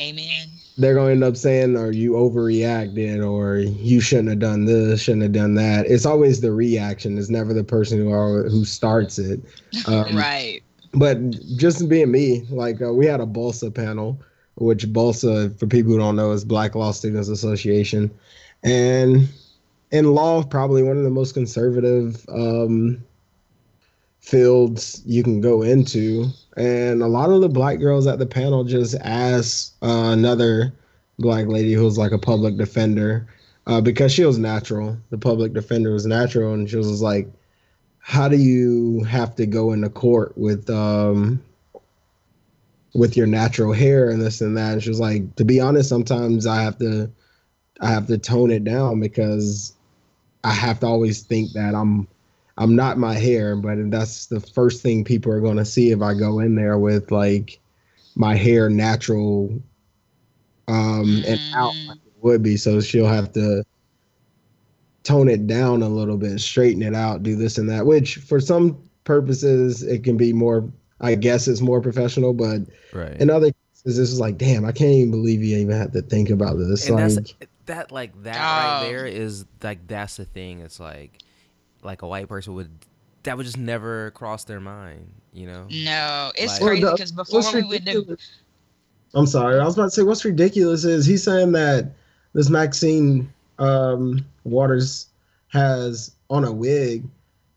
amen. 0.00 0.48
they're 0.76 0.94
gonna 0.94 1.12
end 1.12 1.22
up 1.22 1.36
saying 1.36 1.76
or 1.76 1.92
you 1.92 2.12
overreacted 2.12 3.24
or 3.24 3.58
you 3.58 4.00
shouldn't 4.00 4.28
have 4.30 4.40
done 4.40 4.64
this 4.64 5.00
shouldn't 5.00 5.22
have 5.22 5.32
done 5.32 5.54
that. 5.54 5.86
It's 5.86 6.04
always 6.04 6.40
the 6.40 6.52
reaction. 6.52 7.16
It's 7.16 7.30
never 7.30 7.54
the 7.54 7.64
person 7.64 7.98
who 7.98 8.12
are, 8.12 8.48
who 8.48 8.64
starts 8.64 9.18
it. 9.18 9.40
Um, 9.86 10.16
right. 10.16 10.62
but 10.94 11.16
just 11.56 11.88
being 11.88 12.10
me, 12.10 12.44
like 12.50 12.82
uh, 12.82 12.92
we 12.92 13.06
had 13.06 13.20
a 13.20 13.26
Bolsa 13.26 13.72
panel, 13.72 14.20
which 14.60 14.86
Bolsa, 14.92 15.58
for 15.58 15.66
people 15.66 15.92
who 15.92 15.98
don't 15.98 16.16
know, 16.16 16.32
is 16.32 16.44
Black 16.44 16.74
Law 16.74 16.92
Students 16.92 17.28
Association, 17.28 18.10
and 18.62 19.28
in 19.90 20.14
law, 20.14 20.42
probably 20.42 20.82
one 20.82 20.96
of 20.96 21.02
the 21.02 21.10
most 21.10 21.34
conservative 21.34 22.24
um, 22.28 23.02
fields 24.20 25.02
you 25.04 25.22
can 25.22 25.40
go 25.40 25.62
into. 25.62 26.26
And 26.56 27.02
a 27.02 27.08
lot 27.08 27.30
of 27.30 27.40
the 27.40 27.48
black 27.48 27.78
girls 27.78 28.06
at 28.06 28.18
the 28.18 28.26
panel 28.26 28.64
just 28.64 28.94
asked 29.00 29.74
uh, 29.82 30.10
another 30.12 30.72
black 31.18 31.46
lady 31.46 31.72
who 31.72 31.84
was 31.84 31.98
like 31.98 32.12
a 32.12 32.18
public 32.18 32.56
defender 32.56 33.26
uh, 33.66 33.80
because 33.80 34.12
she 34.12 34.24
was 34.24 34.38
natural. 34.38 34.96
The 35.10 35.18
public 35.18 35.52
defender 35.52 35.92
was 35.92 36.06
natural, 36.06 36.52
and 36.52 36.68
she 36.68 36.76
was 36.76 37.02
like, 37.02 37.28
how 37.98 38.28
do 38.28 38.36
you 38.36 39.04
have 39.04 39.34
to 39.36 39.46
go 39.46 39.72
into 39.72 39.88
court 39.88 40.36
with 40.36 40.68
um 40.70 41.42
with 42.94 43.16
your 43.16 43.26
natural 43.26 43.72
hair 43.72 44.10
and 44.10 44.20
this 44.20 44.40
and 44.40 44.56
that 44.56 44.72
and 44.74 44.82
she 44.82 44.88
was 44.88 45.00
like 45.00 45.34
to 45.36 45.44
be 45.44 45.60
honest 45.60 45.88
sometimes 45.88 46.46
i 46.46 46.60
have 46.62 46.78
to 46.78 47.10
i 47.80 47.88
have 47.88 48.06
to 48.06 48.18
tone 48.18 48.50
it 48.50 48.64
down 48.64 49.00
because 49.00 49.74
i 50.44 50.50
have 50.52 50.80
to 50.80 50.86
always 50.86 51.22
think 51.22 51.52
that 51.52 51.74
i'm 51.74 52.06
i'm 52.58 52.74
not 52.74 52.98
my 52.98 53.14
hair 53.14 53.56
but 53.56 53.76
that's 53.90 54.26
the 54.26 54.40
first 54.40 54.82
thing 54.82 55.04
people 55.04 55.32
are 55.32 55.40
going 55.40 55.56
to 55.56 55.64
see 55.64 55.90
if 55.90 56.02
i 56.02 56.14
go 56.14 56.40
in 56.40 56.54
there 56.54 56.78
with 56.78 57.10
like 57.10 57.60
my 58.16 58.34
hair 58.34 58.68
natural 58.68 59.60
um 60.68 61.22
and 61.26 61.40
out 61.52 61.74
Mhm. 61.84 61.88
like 61.88 61.98
it 62.06 62.12
would 62.22 62.42
be 62.42 62.56
so 62.56 62.80
she'll 62.80 63.06
have 63.06 63.32
to 63.32 63.64
tone 65.04 65.28
it 65.28 65.46
down 65.46 65.82
a 65.82 65.88
little 65.88 66.16
bit, 66.16 66.40
straighten 66.40 66.82
it 66.82 66.94
out, 66.94 67.22
do 67.22 67.34
this 67.36 67.58
and 67.58 67.68
that, 67.68 67.86
which 67.86 68.16
for 68.16 68.40
some 68.40 68.78
purposes 69.04 69.82
it 69.82 70.04
can 70.04 70.16
be 70.16 70.32
more 70.32 70.70
I 71.00 71.14
guess 71.14 71.48
it's 71.48 71.60
more 71.60 71.80
professional, 71.80 72.32
but 72.32 72.60
right 72.92 73.20
in 73.20 73.30
other 73.30 73.46
cases 73.52 73.96
this 73.96 74.10
is 74.10 74.20
like, 74.20 74.36
damn, 74.38 74.64
I 74.64 74.72
can't 74.72 74.90
even 74.92 75.10
believe 75.10 75.42
you 75.42 75.56
even 75.56 75.76
have 75.76 75.92
to 75.92 76.02
think 76.02 76.30
about 76.30 76.56
this. 76.58 76.86
and 76.88 76.96
like 76.96 77.14
that's 77.14 77.34
that 77.66 77.92
like 77.92 78.22
that 78.24 78.36
right 78.36 78.88
there 78.88 79.06
is 79.06 79.44
like 79.62 79.86
that's 79.86 80.16
the 80.16 80.24
thing 80.24 80.58
it's 80.60 80.80
like 80.80 81.18
like 81.82 82.02
a 82.02 82.06
white 82.08 82.28
person 82.28 82.54
would 82.54 82.70
that 83.22 83.36
would 83.36 83.44
just 83.46 83.58
never 83.58 84.10
cross 84.10 84.44
their 84.44 84.58
mind 84.60 85.08
you 85.32 85.46
know 85.46 85.66
No, 85.70 86.32
it's 86.36 86.54
Like- 86.60 86.62
crazy 86.62 86.80
because 86.90 87.12
before 87.12 87.40
what's 87.40 87.54
we 87.54 87.62
would 87.62 87.84
do, 87.84 88.16
I'm 89.14 89.26
sorry. 89.26 89.58
I 89.58 89.64
was 89.64 89.74
about 89.74 89.84
to 89.86 89.90
say 89.90 90.02
what's 90.02 90.24
ridiculous 90.24 90.84
is 90.84 91.06
he's 91.06 91.22
saying 91.22 91.52
that 91.52 91.92
this 92.32 92.48
Maxine 92.50 93.32
um, 93.58 94.24
Waters 94.44 95.06
has 95.48 96.14
on 96.28 96.44
a 96.44 96.52
wig, 96.52 97.04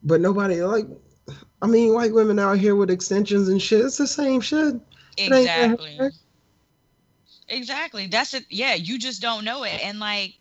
but 0.04 0.20
nobody 0.22 0.62
like. 0.64 0.88
I 1.64 1.66
mean, 1.66 1.94
white 1.94 2.14
women 2.14 2.40
out 2.40 2.58
here 2.58 2.76
with 2.76 2.90
extensions 2.90 3.48
and 3.48 3.62
shit. 3.62 3.86
It's 3.86 3.98
the 3.98 4.06
same 4.06 4.42
shit. 4.42 4.76
It 5.16 5.32
ain't 5.32 5.46
their 5.48 5.72
exactly, 5.72 6.10
exactly. 7.48 8.08
That's 8.08 8.34
it. 8.34 8.44
Yeah, 8.50 8.74
you 8.74 9.00
just 9.00 9.22
don't 9.22 9.46
know 9.46 9.64
it, 9.64 9.80
and 9.82 9.98
like, 9.98 10.34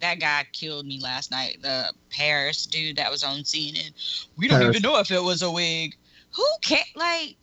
that 0.00 0.20
guy 0.20 0.46
killed 0.52 0.86
me 0.86 1.00
last 1.02 1.32
night. 1.32 1.58
The 1.62 1.92
Paris 2.10 2.64
dude 2.66 2.96
that 2.96 3.10
was 3.10 3.24
on 3.24 3.38
CNN. 3.38 4.28
We 4.36 4.46
don't 4.46 4.60
Paris. 4.60 4.76
even 4.76 4.88
know 4.88 5.00
if 5.00 5.10
it 5.10 5.22
was 5.22 5.42
a 5.42 5.50
wig. 5.50 5.96
Who 6.36 6.46
can't 6.60 6.86
like, 6.94 7.36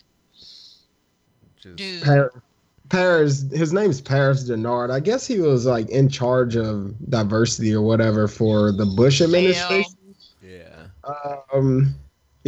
Just, 1.61 1.75
dude? 1.75 2.03
Par- 2.03 2.31
Paris, 2.87 3.45
his 3.51 3.73
name's 3.73 3.99
Paris 3.99 4.49
Dennard. 4.49 4.91
I 4.91 5.01
guess 5.01 5.27
he 5.27 5.41
was 5.41 5.65
like 5.65 5.89
in 5.89 6.07
charge 6.07 6.55
of 6.55 6.95
diversity 7.09 7.73
or 7.73 7.81
whatever 7.81 8.29
for 8.29 8.71
the 8.71 8.85
Bush 8.85 9.19
administration. 9.19 10.15
yeah. 10.41 10.87
Um, 11.53 11.93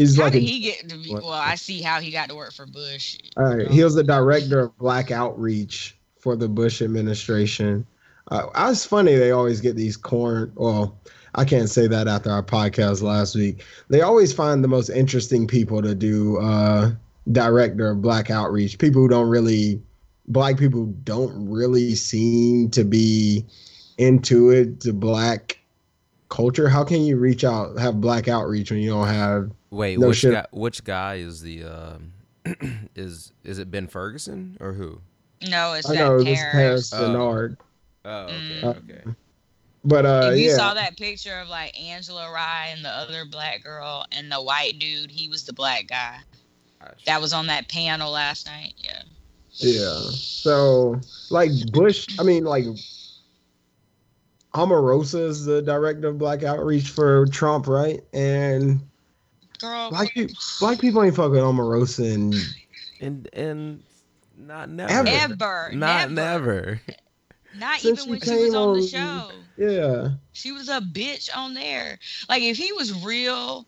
he's 0.02 0.18
How 0.18 0.24
like 0.24 0.34
did 0.34 0.44
a, 0.44 0.46
he 0.46 0.60
get 0.60 0.90
to 0.90 0.98
be? 0.98 1.14
Well, 1.14 1.30
I 1.30 1.56
see 1.56 1.82
how 1.82 2.00
he 2.00 2.12
got 2.12 2.30
to 2.30 2.36
work 2.36 2.54
for 2.54 2.66
Bush. 2.66 3.18
all 3.38 3.56
right, 3.56 3.68
he 3.68 3.84
was 3.84 3.96
the 3.96 4.04
director 4.04 4.60
of 4.60 4.78
Black 4.78 5.12
Outreach 5.12 5.96
for 6.20 6.36
the 6.36 6.48
Bush 6.48 6.82
administration. 6.82 7.86
Uh, 8.30 8.48
it's 8.70 8.86
funny 8.86 9.16
they 9.16 9.32
always 9.32 9.62
get 9.62 9.76
these 9.76 9.98
corn. 9.98 10.52
Well, 10.56 10.98
I 11.36 11.46
can't 11.46 11.70
say 11.70 11.88
that 11.88 12.08
after 12.08 12.30
our 12.30 12.44
podcast 12.44 13.02
last 13.02 13.36
week. 13.36 13.64
They 13.90 14.02
always 14.02 14.34
find 14.34 14.64
the 14.64 14.68
most 14.68 14.90
interesting 14.90 15.48
people 15.48 15.82
to 15.82 15.96
do 15.96 16.38
uh, 16.38 16.92
director 17.32 17.92
of 17.92 18.02
Black 18.02 18.30
Outreach. 18.30 18.78
People 18.78 19.02
who 19.02 19.08
don't 19.08 19.30
really, 19.30 19.82
black 20.28 20.58
people 20.58 20.86
don't 21.04 21.50
really 21.50 21.96
seem 21.96 22.70
to 22.72 22.84
be 22.84 23.46
into 23.98 24.50
it 24.50 24.80
to 24.82 24.94
black 24.94 25.58
culture. 26.32 26.68
How 26.68 26.84
can 26.84 27.04
you 27.04 27.18
reach 27.18 27.44
out, 27.44 27.78
have 27.78 28.02
black 28.02 28.28
outreach 28.28 28.72
when 28.72 28.80
you 28.80 28.90
don't 28.90 29.08
have? 29.08 29.52
Wait, 29.70 30.00
No 30.00 30.08
which 30.08 30.18
shit. 30.18 30.34
guy? 30.34 30.46
Which 30.52 30.84
guy 30.84 31.16
is 31.16 31.42
the? 31.42 31.64
Um, 31.66 32.14
is 32.96 33.32
is 33.44 33.60
it 33.60 33.70
Ben 33.70 33.86
Ferguson 33.88 34.58
or 34.60 34.74
who? 34.74 35.00
No, 35.48 35.74
it's 35.74 35.88
I 35.90 35.94
that 35.96 36.00
know 36.00 36.24
this 36.24 36.40
Paris. 36.40 36.90
Paris 36.90 36.94
Oh. 36.94 37.02
Dennard, 37.04 37.58
Oh, 38.04 38.24
okay, 38.24 38.34
Mm. 38.34 38.64
okay. 38.64 39.02
but 39.86 40.06
uh, 40.08 40.30
if 40.34 40.40
you 40.40 40.50
yeah, 40.50 40.56
saw 40.56 40.74
that 40.74 40.98
picture 40.98 41.38
of 41.40 41.50
like 41.50 41.80
Angela 41.80 42.32
Rye 42.32 42.70
and 42.76 42.84
the 42.84 42.90
other 42.90 43.26
black 43.26 43.64
girl 43.64 44.06
and 44.12 44.32
the 44.32 44.42
white 44.42 44.80
dude, 44.80 45.12
he 45.12 45.28
was 45.30 45.44
the 45.46 45.54
black 45.54 45.88
guy 45.88 46.18
that 47.06 47.22
was 47.22 47.32
on 47.34 47.46
that 47.48 47.70
panel 47.70 48.12
last 48.12 48.48
night. 48.48 48.74
Yeah. 48.84 49.02
Yeah. 49.54 50.00
So 50.14 51.00
like 51.30 51.52
Bush, 51.72 52.08
I 52.20 52.24
mean 52.24 52.44
like 52.44 52.66
Omarosa 54.54 55.28
is 55.28 55.46
the 55.46 55.62
director 55.62 56.08
of 56.10 56.18
Black 56.18 56.44
Outreach 56.44 56.90
for 56.90 57.26
Trump, 57.28 57.68
right? 57.68 58.02
And 58.14 58.82
Girl, 59.60 59.90
black 59.90 60.14
people, 60.14 60.36
black 60.60 60.80
people 60.80 61.04
ain't 61.04 61.16
fucking 61.16 61.36
Omarosa 61.36 62.14
and 62.14 62.34
and 63.00 63.30
and 63.34 63.84
not 64.38 64.70
never, 64.70 64.92
Ever. 64.92 65.10
ever, 65.10 65.72
not 65.74 66.12
never, 66.12 66.14
never. 66.14 66.82
not 67.54 67.80
Since 67.80 68.00
even 68.00 68.04
she 68.06 68.10
when 68.12 68.20
she 68.22 68.36
was 68.38 68.54
came 68.54 68.56
on 68.56 68.74
the 68.74 68.88
show. 68.88 69.30
yeah. 69.58 70.10
She 70.34 70.52
was 70.52 70.70
a 70.70 70.80
bitch 70.82 71.30
on 71.36 71.54
there. 71.54 72.00
Like 72.28 72.42
if 72.42 72.58
he 72.58 72.72
was 72.74 73.04
real, 73.04 73.66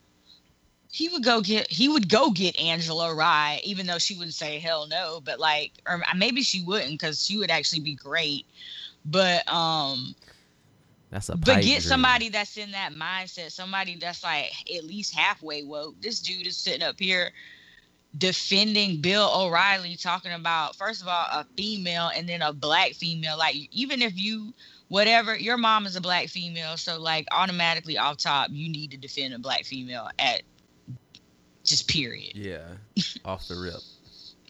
he 0.92 1.10
would 1.10 1.24
go 1.24 1.42
get 1.42 1.70
he 1.72 1.88
would 1.88 2.10
go 2.10 2.32
get 2.32 2.60
Angela 2.60 3.14
Rye, 3.14 3.62
even 3.64 3.86
though 3.86 4.00
she 4.00 4.16
wouldn't 4.16 4.34
say 4.34 4.60
hell 4.60 4.88
no. 4.88 5.22
But 5.24 5.40
like, 5.40 5.72
or 5.88 6.02
maybe 6.16 6.42
she 6.42 6.62
wouldn't 6.64 6.92
because 6.92 7.24
she 7.26 7.38
would 7.38 7.52
actually 7.52 7.82
be 7.82 7.96
great. 7.96 8.46
But 9.06 9.48
um, 9.52 10.16
That's 11.14 11.30
a 11.30 11.38
but 11.38 11.62
get 11.62 11.64
dream. 11.64 11.82
somebody 11.82 12.30
that's 12.30 12.58
in 12.58 12.72
that 12.72 12.92
mindset, 12.92 13.52
somebody 13.52 13.98
that's 13.98 14.24
like 14.24 14.52
at 14.76 14.84
least 14.84 15.14
halfway 15.14 15.62
woke. 15.62 16.02
This 16.02 16.20
dude 16.20 16.48
is 16.48 16.58
sitting 16.58 16.82
up 16.82 16.96
here 16.98 17.32
defending 18.18 19.00
Bill 19.00 19.30
O'Reilly, 19.32 19.96
talking 19.96 20.32
about 20.32 20.76
first 20.76 21.04
of 21.04 21.08
all 21.08 21.26
a 21.32 21.46
female 21.56 22.10
and 22.16 22.28
then 22.28 22.42
a 22.42 22.52
black 22.52 22.94
female. 22.94 23.38
Like 23.38 23.56
even 23.72 24.02
if 24.02 24.18
you 24.18 24.56
whatever, 24.88 25.38
your 25.38 25.58
mom 25.58 25.86
is 25.86 25.96
a 25.96 26.02
black 26.02 26.30
female, 26.30 26.78
so 26.78 27.00
like 27.00 27.28
automatically 27.32 27.96
off 27.96 28.18
top, 28.18 28.50
you 28.50 28.68
need 28.68 28.90
to 28.90 28.98
defend 28.98 29.36
a 29.36 29.40
black 29.40 29.66
female 29.66 30.10
at 30.18 30.42
just 31.64 31.88
period 31.88 32.36
Yeah, 32.36 32.66
off 33.26 33.48
the 33.48 33.56
rip. 33.56 33.82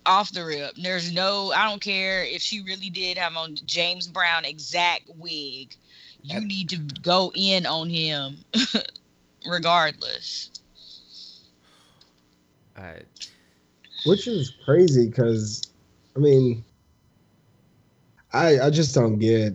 off 0.05 0.32
the 0.32 0.45
rip. 0.45 0.76
There's 0.82 1.11
no, 1.11 1.51
I 1.51 1.70
don't 1.70 1.82
care 1.82 2.24
if 2.24 2.41
she 2.41 2.61
really 2.61 2.89
did 2.89 3.18
have 3.18 3.36
on 3.36 3.55
James 3.66 4.07
Brown 4.07 4.45
exact 4.45 5.09
wig. 5.18 5.76
You 6.24 6.39
need 6.41 6.69
to 6.69 6.78
go 6.78 7.32
in 7.36 7.65
on 7.65 7.89
him, 7.89 8.38
regardless. 9.47 10.49
I 12.78 13.01
Which 14.05 14.28
is 14.28 14.53
crazy 14.65 15.07
because 15.07 15.61
I 16.15 16.19
mean 16.19 16.63
I 18.32 18.59
I 18.61 18.69
just 18.69 18.95
don't 18.95 19.19
get 19.19 19.53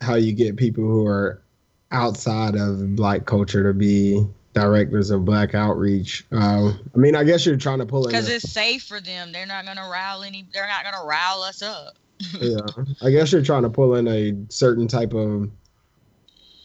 how 0.00 0.14
you 0.14 0.32
get 0.32 0.56
people 0.56 0.84
who 0.84 1.06
are 1.06 1.42
outside 1.90 2.54
of 2.54 2.94
black 2.96 3.26
culture 3.26 3.64
to 3.64 3.74
be 3.74 4.26
directors 4.54 5.10
of 5.10 5.24
black 5.24 5.54
outreach. 5.54 6.24
Um, 6.32 6.78
I 6.94 6.98
mean, 6.98 7.14
I 7.14 7.24
guess 7.24 7.46
you're 7.46 7.56
trying 7.56 7.78
to 7.78 7.86
pull 7.86 8.04
in. 8.04 8.10
Because 8.10 8.28
it's 8.28 8.50
safe 8.50 8.84
for 8.84 9.00
them. 9.00 9.32
They're 9.32 9.46
not 9.46 9.64
gonna 9.64 9.88
rile 9.88 10.22
any. 10.22 10.46
They're 10.52 10.66
not 10.66 10.84
gonna 10.84 11.06
rile 11.06 11.42
us 11.42 11.62
up. 11.62 11.96
yeah, 12.40 12.60
I 13.02 13.10
guess 13.10 13.30
you're 13.32 13.42
trying 13.42 13.62
to 13.62 13.70
pull 13.70 13.94
in 13.94 14.08
a 14.08 14.34
certain 14.48 14.88
type 14.88 15.14
of, 15.14 15.50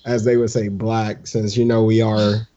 as 0.06 0.24
they 0.24 0.38
would 0.38 0.50
say, 0.50 0.68
black. 0.68 1.28
Since 1.28 1.58
you 1.58 1.66
know 1.66 1.84
we 1.84 2.02
are, 2.02 2.48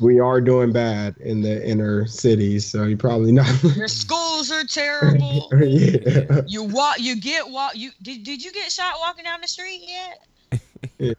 we 0.00 0.20
are 0.20 0.40
doing 0.40 0.72
bad 0.72 1.16
in 1.18 1.40
the 1.40 1.66
inner 1.66 2.06
cities, 2.06 2.66
so 2.66 2.84
you're 2.84 2.98
probably 2.98 3.32
not. 3.32 3.62
Your 3.76 3.88
schools 3.88 4.50
are 4.50 4.64
terrible. 4.64 5.48
yeah. 5.60 6.42
You 6.46 6.64
walk. 6.64 7.00
You 7.00 7.20
get 7.20 7.48
walk. 7.48 7.76
You 7.76 7.90
did. 8.02 8.22
Did 8.22 8.44
you 8.44 8.52
get 8.52 8.70
shot 8.70 8.94
walking 9.00 9.24
down 9.24 9.40
the 9.40 9.48
street 9.48 9.82
yet? 11.00 11.16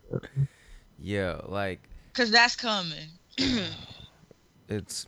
yeah, 0.99 1.39
like 1.45 1.87
Cause 2.17 2.31
that's 2.31 2.55
coming. 2.55 3.09
it's 4.67 5.05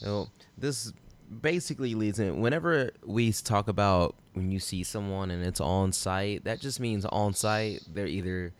you 0.00 0.06
know, 0.06 0.28
this 0.58 0.92
basically 1.40 1.94
leads 1.94 2.18
in 2.18 2.42
whenever 2.42 2.90
we 3.06 3.32
talk 3.32 3.66
about 3.66 4.14
when 4.34 4.52
you 4.52 4.58
see 4.58 4.82
someone 4.82 5.30
and 5.30 5.42
it's 5.42 5.58
on 5.58 5.90
site 5.90 6.44
that 6.44 6.60
just 6.60 6.80
means 6.80 7.06
on 7.06 7.32
site 7.32 7.80
they're 7.94 8.06
either 8.06 8.52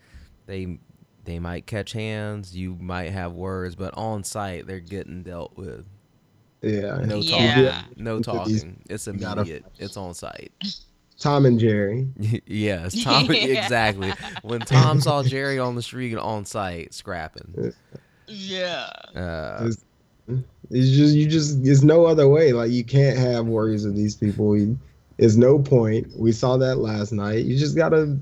they 0.47 0.79
they 1.25 1.39
might 1.39 1.65
catch 1.65 1.93
hands 1.93 2.55
you 2.55 2.75
might 2.79 3.11
have 3.11 3.33
words 3.33 3.75
but 3.75 3.93
on 3.95 4.23
site 4.23 4.67
they're 4.67 4.79
getting 4.79 5.23
dealt 5.23 5.55
with 5.57 5.85
Yeah. 6.61 6.97
no 7.05 7.17
Yeah. 7.17 7.81
talking 7.81 8.03
no 8.03 8.15
Look 8.15 8.23
talking 8.25 8.79
it's 8.89 9.07
you 9.07 9.13
gotta- 9.13 9.41
immediate 9.41 9.65
it's 9.79 9.97
on 9.97 10.13
site 10.13 10.51
Tom 11.19 11.45
and 11.45 11.59
Jerry. 11.59 12.07
yes 12.47 13.03
tom 13.03 13.25
Yeah. 13.31 13.33
exactly 13.63 14.11
when 14.41 14.59
tom 14.61 14.99
saw 14.99 15.23
jerry 15.23 15.59
on 15.59 15.75
the 15.75 15.81
street 15.81 16.17
on 16.17 16.43
site 16.45 16.93
scrapping 16.93 17.73
Yeah. 18.27 18.89
uh, 19.15 19.63
It's, 19.67 19.83
it's 20.69 20.89
just 20.89 21.15
you 21.15 21.27
just 21.27 21.63
there's 21.63 21.83
no 21.83 22.05
other 22.05 22.29
way. 22.29 22.53
Like 22.53 22.71
you 22.71 22.83
can't 22.85 23.17
have 23.17 23.45
worries 23.45 23.85
with 23.85 23.95
these 23.97 24.15
people. 24.15 24.57
You, 24.57 24.79
there's 25.17 25.37
no 25.37 25.59
point. 25.59 26.07
We 26.17 26.31
saw 26.31 26.55
that 26.57 26.77
last 26.77 27.11
night. 27.11 27.43
You 27.43 27.57
just 27.59 27.75
gotta. 27.75 28.17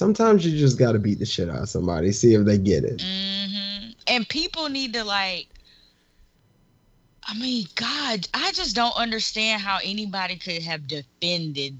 Sometimes 0.00 0.46
you 0.46 0.56
just 0.58 0.78
gotta 0.78 0.98
beat 0.98 1.18
the 1.18 1.26
shit 1.26 1.50
out 1.50 1.60
of 1.60 1.68
somebody. 1.68 2.10
See 2.10 2.32
if 2.32 2.46
they 2.46 2.56
get 2.56 2.84
it. 2.84 3.02
hmm 3.02 3.90
And 4.06 4.26
people 4.26 4.70
need 4.70 4.94
to 4.94 5.04
like. 5.04 5.48
I 7.28 7.38
mean, 7.38 7.66
God, 7.74 8.26
I 8.32 8.50
just 8.52 8.74
don't 8.74 8.96
understand 8.96 9.60
how 9.60 9.78
anybody 9.84 10.36
could 10.36 10.62
have 10.62 10.88
defended 10.88 11.76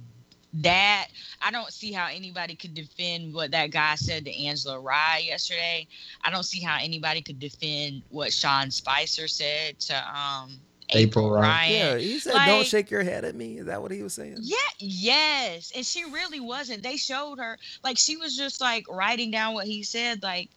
that. 0.52 1.08
I 1.40 1.50
don't 1.50 1.72
see 1.72 1.92
how 1.92 2.08
anybody 2.12 2.56
could 2.56 2.74
defend 2.74 3.32
what 3.32 3.52
that 3.52 3.70
guy 3.70 3.94
said 3.94 4.26
to 4.26 4.44
Angela 4.44 4.78
Rye 4.78 5.22
yesterday. 5.24 5.88
I 6.22 6.30
don't 6.30 6.42
see 6.42 6.60
how 6.60 6.76
anybody 6.78 7.22
could 7.22 7.38
defend 7.38 8.02
what 8.10 8.34
Sean 8.34 8.70
Spicer 8.70 9.28
said 9.28 9.80
to 9.80 9.96
um 10.14 10.60
April 10.92 11.26
April, 11.26 11.30
Ryan. 11.30 11.50
Ryan. 11.50 11.72
yeah 11.72 11.98
he 11.98 12.18
said 12.18 12.34
don't 12.46 12.66
shake 12.66 12.90
your 12.90 13.02
head 13.02 13.24
at 13.24 13.34
me 13.34 13.58
is 13.58 13.66
that 13.66 13.80
what 13.82 13.90
he 13.90 14.02
was 14.02 14.14
saying 14.14 14.36
Yeah, 14.40 14.56
yes. 14.78 15.72
And 15.74 15.84
she 15.84 16.04
really 16.04 16.40
wasn't. 16.40 16.82
They 16.82 16.96
showed 16.96 17.38
her 17.38 17.58
like 17.84 17.96
she 17.98 18.16
was 18.16 18.36
just 18.36 18.60
like 18.60 18.86
writing 18.90 19.30
down 19.30 19.54
what 19.54 19.66
he 19.66 19.82
said 19.82 20.22
like 20.22 20.50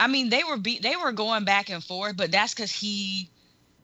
I 0.00 0.06
mean, 0.06 0.30
they 0.30 0.44
were 0.44 0.56
be- 0.56 0.78
they 0.78 0.94
were 0.94 1.10
going 1.10 1.44
back 1.44 1.70
and 1.70 1.82
forth, 1.82 2.16
but 2.16 2.30
that's 2.30 2.54
cuz 2.54 2.70
he 2.70 3.30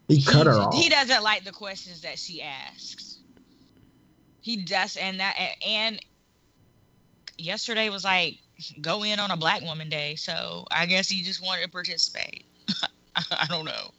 He 0.09 0.23
cut 0.23 0.47
her 0.47 0.53
off. 0.55 0.75
he 0.75 0.89
doesn't 0.89 1.23
like 1.23 1.45
the 1.45 1.53
questions 1.53 2.03
that 2.03 2.19
she 2.19 2.41
asks. 2.43 3.19
He 4.41 4.57
does 4.59 4.97
and 4.97 5.21
that 5.21 5.37
and 5.67 5.99
yesterday 7.39 7.89
was 7.89 8.05
like 8.05 8.39
go 8.81 9.03
in 9.03 9.19
on 9.19 9.31
a 9.31 9.37
black 9.37 9.63
woman 9.63 9.89
day, 9.89 10.15
so 10.15 10.67
I 10.71 10.87
guess 10.87 11.09
he 11.09 11.23
just 11.23 11.43
wanted 11.43 11.63
to 11.63 11.69
participate. 11.71 12.45
I 13.17 13.47
don't 13.49 13.65
know. 13.65 13.93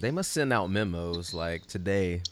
They 0.00 0.10
must 0.10 0.32
send 0.32 0.52
out 0.52 0.70
memos 0.70 1.34
like 1.34 1.66
today 1.66 2.22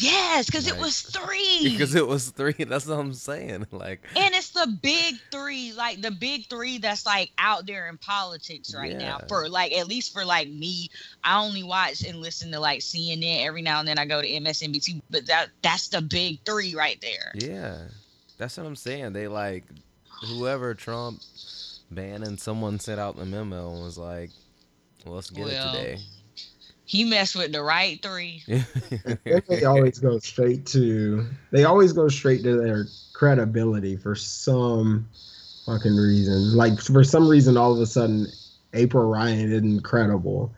Yes, 0.00 0.46
because 0.46 0.68
it 0.68 0.76
was 0.76 1.00
three. 1.00 1.60
because 1.62 1.94
it 1.94 2.06
was 2.06 2.30
three. 2.30 2.52
That's 2.52 2.86
what 2.86 2.98
I'm 2.98 3.14
saying. 3.14 3.66
Like, 3.78 4.02
And 4.16 4.34
it's 4.34 4.50
the 4.50 4.66
big 4.82 5.16
three, 5.30 5.72
like 5.72 6.00
the 6.00 6.10
big 6.10 6.48
three 6.48 6.78
that's 6.78 7.06
like 7.06 7.30
out 7.38 7.66
there 7.66 7.88
in 7.88 7.96
politics 7.98 8.74
right 8.74 8.96
now. 8.96 9.20
For 9.28 9.48
like 9.48 9.72
at 9.72 9.86
least 9.86 10.12
for 10.12 10.24
like 10.24 10.48
me, 10.48 10.88
I 11.22 11.40
only 11.40 11.62
watch 11.62 12.02
and 12.04 12.20
listen 12.20 12.50
to 12.52 12.60
like 12.60 12.80
CNN 12.80 13.44
every 13.44 13.62
now 13.62 13.78
and 13.78 13.86
then. 13.86 13.98
I 13.98 14.04
go 14.04 14.20
to 14.20 14.28
MSNBC, 14.28 15.02
but 15.10 15.26
that 15.26 15.48
that's 15.62 15.88
the 15.88 16.00
big 16.00 16.40
three 16.44 16.74
right 16.74 17.00
there. 17.00 17.32
yeah, 17.34 17.78
that's 18.36 18.56
what 18.56 18.66
I'm 18.66 18.76
saying. 18.76 19.12
They 19.12 19.28
like 19.28 19.64
whoever 20.26 20.74
Trump 20.74 21.20
Bannon, 21.90 22.36
someone 22.36 22.80
sent 22.80 22.98
out 22.98 23.16
the 23.16 23.26
memo 23.26 23.72
and 23.74 23.82
was 23.84 23.98
like, 23.98 24.30
well, 25.04 25.14
"Let's 25.16 25.30
get 25.30 25.44
Well, 25.46 25.68
it 25.68 25.72
today." 25.72 25.98
He 26.88 27.04
messed 27.04 27.36
with 27.36 27.52
the 27.52 27.62
right 27.62 28.00
three. 28.02 28.42
they 29.46 29.64
always 29.64 29.98
go 29.98 30.18
straight 30.20 30.64
to 30.68 31.26
they 31.50 31.64
always 31.64 31.92
go 31.92 32.08
straight 32.08 32.42
to 32.44 32.56
their 32.56 32.86
credibility 33.12 33.94
for 33.94 34.14
some 34.14 35.06
fucking 35.66 35.94
reason. 35.94 36.56
Like 36.56 36.80
for 36.80 37.04
some 37.04 37.28
reason 37.28 37.58
all 37.58 37.74
of 37.74 37.80
a 37.80 37.84
sudden 37.84 38.26
April 38.72 39.04
Ryan 39.04 39.52
isn't 39.52 39.82
credible. 39.82 40.50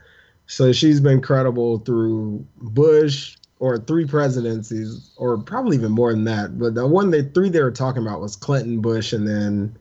So 0.47 0.70
she's 0.70 1.01
been 1.01 1.20
credible 1.20 1.78
through 1.81 2.47
Bush 2.59 3.37
or 3.59 3.78
three 3.78 4.07
presidencies 4.07 5.11
or 5.16 5.37
probably 5.37 5.78
even 5.78 5.91
more 5.91 6.12
than 6.12 6.24
that. 6.24 6.57
But 6.61 6.76
the 6.76 6.87
one 6.87 7.11
they 7.11 7.22
three 7.22 7.49
they 7.49 7.61
were 7.61 7.72
talking 7.72 8.03
about 8.03 8.20
was 8.20 8.37
Clinton, 8.37 8.81
Bush, 8.81 9.12
and 9.12 9.26
then 9.26 9.76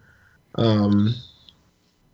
um 0.56 1.14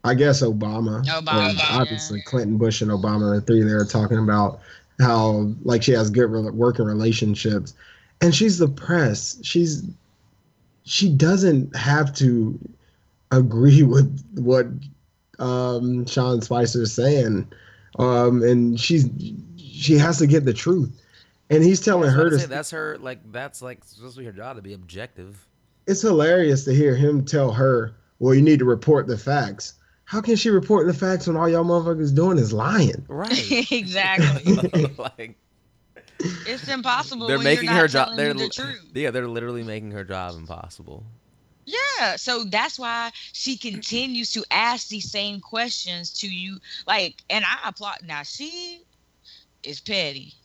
I 0.06 0.14
guess 0.14 0.42
Obama. 0.42 1.04
Obama, 1.06 1.50
Or 1.50 1.54
yeah. 1.54 1.68
obviously 1.82 2.22
Clinton, 2.22 2.58
Bush, 2.58 2.82
and 2.82 2.92
Obama, 2.92 3.34
the 3.34 3.42
three 3.42 3.64
they 3.64 3.74
were 3.74 3.86
talking 3.86 4.20
about 4.20 4.60
how 5.00 5.52
like 5.64 5.84
she 5.84 5.92
has 5.94 6.10
good 6.10 6.30
re- 6.30 6.50
working 6.52 6.86
relationships, 6.86 7.74
and 8.22 8.34
she's 8.34 8.60
the 8.60 8.68
press. 8.68 9.40
She's 9.44 9.84
she 10.84 11.10
doesn't 11.10 11.76
have 11.76 12.14
to 12.18 12.58
agree 13.32 13.84
with 13.96 14.24
what 14.36 14.68
um, 15.40 16.06
Sean 16.06 16.42
Spicer 16.42 16.84
is 16.84 16.94
saying, 16.94 17.48
um, 18.00 18.44
and 18.44 18.80
she's 18.80 19.10
she 19.58 19.98
has 19.98 20.18
to 20.20 20.28
get 20.28 20.46
the 20.46 20.54
truth. 20.54 21.02
And 21.50 21.64
he's 21.64 21.80
telling 21.80 22.10
her 22.10 22.30
to. 22.30 22.40
say, 22.40 22.46
that's 22.48 22.72
her 22.72 22.98
like 23.00 23.20
that's 23.32 23.62
like 23.62 23.84
supposed 23.84 24.16
to 24.16 24.20
be 24.20 24.26
her 24.26 24.32
job 24.32 24.56
to 24.56 24.62
be 24.62 24.74
objective. 24.74 25.46
It's 25.88 26.02
hilarious 26.02 26.64
to 26.66 26.74
hear 26.74 26.96
him 26.96 27.24
tell 27.26 27.52
her, 27.52 27.94
"Well, 28.20 28.34
you 28.34 28.42
need 28.42 28.60
to 28.60 28.66
report 28.66 29.08
the 29.08 29.18
facts." 29.18 29.74
How 30.06 30.22
can 30.22 30.36
she 30.36 30.50
report 30.50 30.86
the 30.88 30.94
facts 30.94 31.28
when 31.28 31.36
all 31.36 31.50
y'all 31.50 31.64
motherfuckers 31.66 32.16
doing 32.16 32.38
is 32.38 32.54
lying? 32.54 33.04
Right. 33.08 33.72
exactly. 33.72 34.54
like 34.98 35.36
It's 36.20 36.68
impossible. 36.68 37.28
they're 37.28 37.38
when 37.38 37.44
making 37.44 37.66
you're 37.66 37.74
not 37.74 37.82
her 37.82 37.88
job. 37.88 38.16
They're 38.16 38.34
the 38.34 38.50
truth. 38.50 38.86
yeah, 38.94 39.12
they're 39.12 39.28
literally 39.28 39.64
making 39.64 39.92
her 39.92 40.04
job 40.04 40.36
impossible. 40.36 41.04
Yeah, 41.66 42.16
so 42.16 42.44
that's 42.44 42.78
why 42.78 43.12
she 43.34 43.58
continues 43.58 44.32
to 44.34 44.46
ask 44.52 44.88
these 44.88 45.10
same 45.10 45.40
questions 45.40 46.12
to 46.20 46.28
you. 46.28 46.60
Like, 46.86 47.24
and 47.30 47.44
I 47.44 47.70
applaud. 47.70 47.98
Now 48.06 48.22
she 48.22 48.84
is 49.64 49.82
petty. 49.82 50.36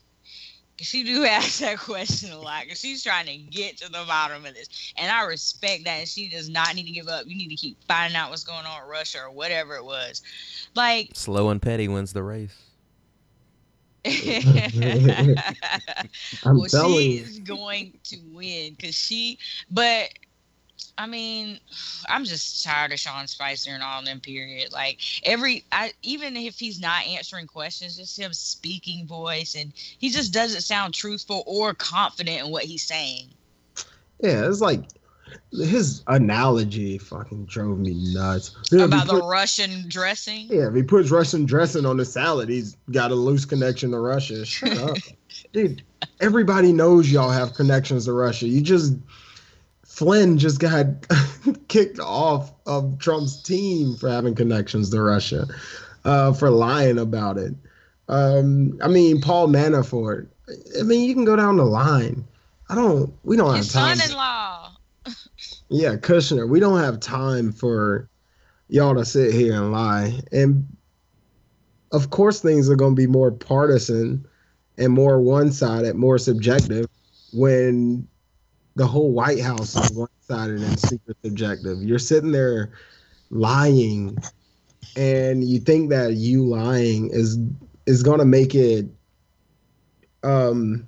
She 0.80 1.02
do 1.04 1.24
ask 1.24 1.60
that 1.60 1.78
question 1.78 2.32
a 2.32 2.38
lot 2.38 2.64
because 2.64 2.80
she's 2.80 3.04
trying 3.04 3.26
to 3.26 3.36
get 3.36 3.76
to 3.78 3.90
the 3.90 4.04
bottom 4.06 4.46
of 4.46 4.54
this, 4.54 4.92
and 4.96 5.12
I 5.12 5.24
respect 5.24 5.84
that. 5.84 5.98
And 6.00 6.08
she 6.08 6.28
does 6.28 6.48
not 6.48 6.74
need 6.74 6.86
to 6.86 6.92
give 6.92 7.08
up. 7.08 7.26
You 7.26 7.36
need 7.36 7.48
to 7.50 7.56
keep 7.56 7.76
finding 7.86 8.16
out 8.16 8.30
what's 8.30 8.44
going 8.44 8.64
on 8.64 8.82
in 8.82 8.88
Russia 8.88 9.18
or 9.24 9.30
whatever 9.30 9.76
it 9.76 9.84
was. 9.84 10.22
Like, 10.74 11.10
Slow 11.14 11.50
and 11.50 11.60
petty 11.60 11.88
wins 11.88 12.12
the 12.12 12.22
race. 12.22 12.56
I'm 14.06 14.14
well, 16.56 16.64
telling 16.64 16.96
she 16.96 17.18
you. 17.18 17.22
is 17.22 17.38
going 17.40 17.98
to 18.04 18.16
win 18.32 18.74
because 18.74 18.94
she. 18.94 19.38
But 19.70 20.08
I 20.98 21.06
mean, 21.06 21.58
I'm 22.08 22.24
just 22.24 22.62
tired 22.64 22.92
of 22.92 22.98
Sean 22.98 23.26
Spicer 23.26 23.70
and 23.70 23.82
all 23.82 24.02
them. 24.04 24.20
Period. 24.20 24.72
Like 24.72 25.00
every, 25.24 25.64
I 25.72 25.92
even 26.02 26.36
if 26.36 26.58
he's 26.58 26.80
not 26.80 27.06
answering 27.06 27.46
questions, 27.46 27.96
just 27.96 28.18
him 28.18 28.32
speaking 28.32 29.06
voice, 29.06 29.54
and 29.54 29.72
he 29.74 30.10
just 30.10 30.32
doesn't 30.32 30.60
sound 30.62 30.94
truthful 30.94 31.42
or 31.46 31.72
confident 31.74 32.44
in 32.44 32.50
what 32.50 32.64
he's 32.64 32.82
saying. 32.82 33.28
Yeah, 34.22 34.46
it's 34.46 34.60
like 34.60 34.82
his 35.52 36.02
analogy 36.06 36.98
fucking 36.98 37.46
drove 37.46 37.78
me 37.78 37.94
nuts. 38.12 38.54
Yeah, 38.70 38.84
About 38.84 39.08
he 39.08 39.16
the 39.16 39.22
Russian 39.22 39.88
dressing. 39.88 40.48
yeah, 40.50 40.68
if 40.68 40.74
he 40.74 40.82
puts 40.82 41.10
Russian 41.10 41.44
dressing 41.46 41.86
on 41.86 41.96
the 41.96 42.04
salad, 42.04 42.48
he's 42.48 42.76
got 42.90 43.10
a 43.10 43.14
loose 43.14 43.44
connection 43.44 43.90
to 43.92 43.98
Russia. 43.98 44.44
Shut 44.44 44.76
up, 44.78 44.96
dude. 45.52 45.82
Everybody 46.20 46.72
knows 46.72 47.10
y'all 47.10 47.30
have 47.30 47.54
connections 47.54 48.04
to 48.06 48.12
Russia. 48.12 48.46
You 48.46 48.60
just 48.60 48.94
Flynn 50.00 50.38
just 50.38 50.60
got 50.60 50.86
kicked 51.68 52.00
off 52.00 52.54
of 52.64 52.98
Trump's 52.98 53.42
team 53.42 53.96
for 53.96 54.08
having 54.08 54.34
connections 54.34 54.88
to 54.88 55.02
Russia, 55.02 55.46
uh, 56.06 56.32
for 56.32 56.48
lying 56.48 56.98
about 56.98 57.36
it. 57.36 57.52
Um, 58.08 58.78
I 58.82 58.88
mean, 58.88 59.20
Paul 59.20 59.48
Manafort. 59.48 60.28
I 60.78 60.84
mean, 60.84 61.06
you 61.06 61.12
can 61.12 61.26
go 61.26 61.36
down 61.36 61.58
the 61.58 61.66
line. 61.66 62.24
I 62.70 62.76
don't. 62.76 63.12
We 63.24 63.36
don't 63.36 63.54
His 63.54 63.74
have 63.74 63.82
time. 63.82 63.98
His 63.98 64.04
son-in-law. 64.04 64.72
Yeah, 65.68 65.96
Kushner. 65.96 66.48
We 66.48 66.60
don't 66.60 66.80
have 66.80 66.98
time 67.00 67.52
for 67.52 68.08
y'all 68.68 68.94
to 68.94 69.04
sit 69.04 69.34
here 69.34 69.52
and 69.52 69.70
lie. 69.70 70.18
And 70.32 70.66
of 71.92 72.08
course, 72.08 72.40
things 72.40 72.70
are 72.70 72.74
going 72.74 72.96
to 72.96 73.02
be 73.02 73.06
more 73.06 73.32
partisan 73.32 74.26
and 74.78 74.94
more 74.94 75.20
one 75.20 75.52
sided, 75.52 75.94
more 75.96 76.16
subjective 76.16 76.86
when 77.34 78.08
the 78.76 78.86
whole 78.86 79.12
White 79.12 79.40
House 79.40 79.76
is 79.76 79.96
one 79.96 80.08
sided 80.20 80.62
and 80.62 80.78
super 80.78 81.14
subjective. 81.24 81.82
You're 81.82 81.98
sitting 81.98 82.32
there 82.32 82.72
lying, 83.30 84.16
and 84.96 85.44
you 85.44 85.58
think 85.58 85.90
that 85.90 86.14
you 86.14 86.44
lying 86.44 87.10
is 87.12 87.38
is 87.86 88.02
to 88.02 88.24
make 88.24 88.54
it 88.54 88.86
um 90.22 90.86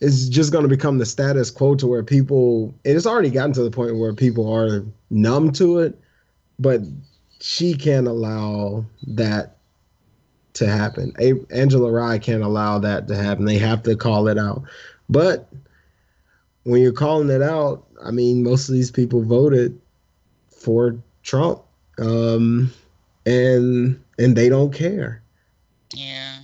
it's 0.00 0.28
just 0.28 0.50
going 0.50 0.62
to 0.62 0.68
become 0.68 0.98
the 0.98 1.06
status 1.06 1.50
quo 1.50 1.74
to 1.74 1.86
where 1.86 2.02
people 2.02 2.74
it 2.84 2.94
has 2.94 3.06
already 3.06 3.30
gotten 3.30 3.52
to 3.52 3.62
the 3.62 3.70
point 3.70 3.98
where 3.98 4.14
people 4.14 4.52
are 4.52 4.84
numb 5.10 5.52
to 5.52 5.78
it 5.78 6.00
but 6.58 6.80
she 7.40 7.74
can't 7.74 8.06
allow 8.06 8.84
that 9.08 9.56
to 10.54 10.66
happen. 10.66 11.12
A- 11.20 11.44
angela 11.50 11.90
rye 11.90 12.18
can't 12.18 12.42
allow 12.42 12.78
that 12.78 13.08
to 13.08 13.16
happen. 13.16 13.44
They 13.44 13.58
have 13.58 13.82
to 13.84 13.96
call 13.96 14.28
it 14.28 14.38
out. 14.38 14.62
But 15.08 15.48
when 16.64 16.80
you're 16.80 16.92
calling 16.92 17.30
it 17.30 17.42
out 17.42 17.86
i 18.04 18.10
mean 18.10 18.42
most 18.42 18.68
of 18.68 18.74
these 18.74 18.90
people 18.90 19.22
voted 19.22 19.78
for 20.50 20.96
trump 21.22 21.62
um 21.98 22.70
and 23.26 24.00
and 24.18 24.36
they 24.36 24.48
don't 24.48 24.72
care 24.72 25.22
Yeah. 25.94 26.38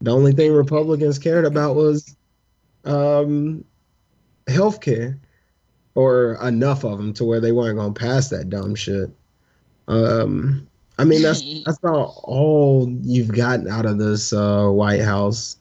the 0.00 0.10
only 0.10 0.32
thing 0.32 0.52
Republicans 0.52 1.18
cared 1.18 1.44
about 1.44 1.76
was 1.76 2.16
um, 2.84 3.64
health 4.48 4.80
care, 4.80 5.18
or 5.94 6.34
enough 6.42 6.84
of 6.84 6.98
them 6.98 7.12
to 7.14 7.24
where 7.24 7.40
they 7.40 7.52
weren't 7.52 7.76
going 7.78 7.94
to 7.94 8.00
pass 8.00 8.28
that 8.30 8.48
dumb 8.50 8.74
shit. 8.74 9.10
Um, 9.88 10.66
I 10.98 11.04
mean, 11.04 11.22
that's 11.22 11.42
that's 11.64 11.78
about 11.78 12.14
all 12.24 12.88
you've 13.02 13.32
gotten 13.34 13.68
out 13.68 13.86
of 13.86 13.98
this 13.98 14.32
uh, 14.32 14.68
White 14.68 15.02
House. 15.02 15.58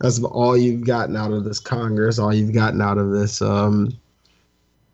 That's 0.00 0.22
all 0.22 0.56
you've 0.56 0.84
gotten 0.86 1.16
out 1.16 1.32
of 1.32 1.44
this 1.44 1.58
Congress. 1.58 2.18
All 2.18 2.32
you've 2.32 2.52
gotten 2.52 2.80
out 2.80 2.98
of 2.98 3.10
this 3.10 3.42
um, 3.42 3.98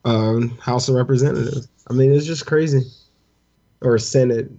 um, 0.05 0.51
House 0.59 0.89
of 0.89 0.95
Representatives. 0.95 1.69
I 1.91 1.93
mean, 1.93 2.13
it's 2.13 2.27
just 2.27 2.47
crazy. 2.47 2.83
Or 3.83 3.99
Senate. 3.99 4.51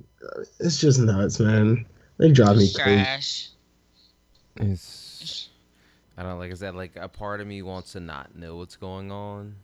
It's 0.59 0.79
just 0.79 0.99
nuts, 0.99 1.39
man. 1.39 1.85
They 2.17 2.31
drive 2.31 2.57
me 2.57 2.71
crazy. 2.73 3.49
It's 4.57 5.49
I 6.17 6.23
don't 6.23 6.31
know, 6.33 6.37
like 6.37 6.51
I 6.51 6.55
said, 6.55 6.75
like 6.75 6.95
a 6.95 7.09
part 7.09 7.41
of 7.41 7.47
me 7.47 7.61
wants 7.61 7.91
to 7.91 7.99
not 7.99 8.35
know 8.35 8.55
what's 8.55 8.77
going 8.77 9.11
on. 9.11 9.55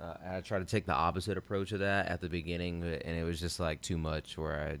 Uh, 0.00 0.14
I 0.28 0.40
try 0.40 0.58
to 0.58 0.64
take 0.64 0.84
the 0.84 0.94
opposite 0.94 1.38
approach 1.38 1.70
of 1.72 1.78
that 1.78 2.08
at 2.08 2.20
the 2.20 2.28
beginning, 2.28 2.80
but- 2.80 3.02
and 3.04 3.16
it 3.16 3.22
was 3.24 3.38
just 3.40 3.60
like 3.60 3.80
too 3.80 3.96
much. 3.96 4.36
Where 4.36 4.78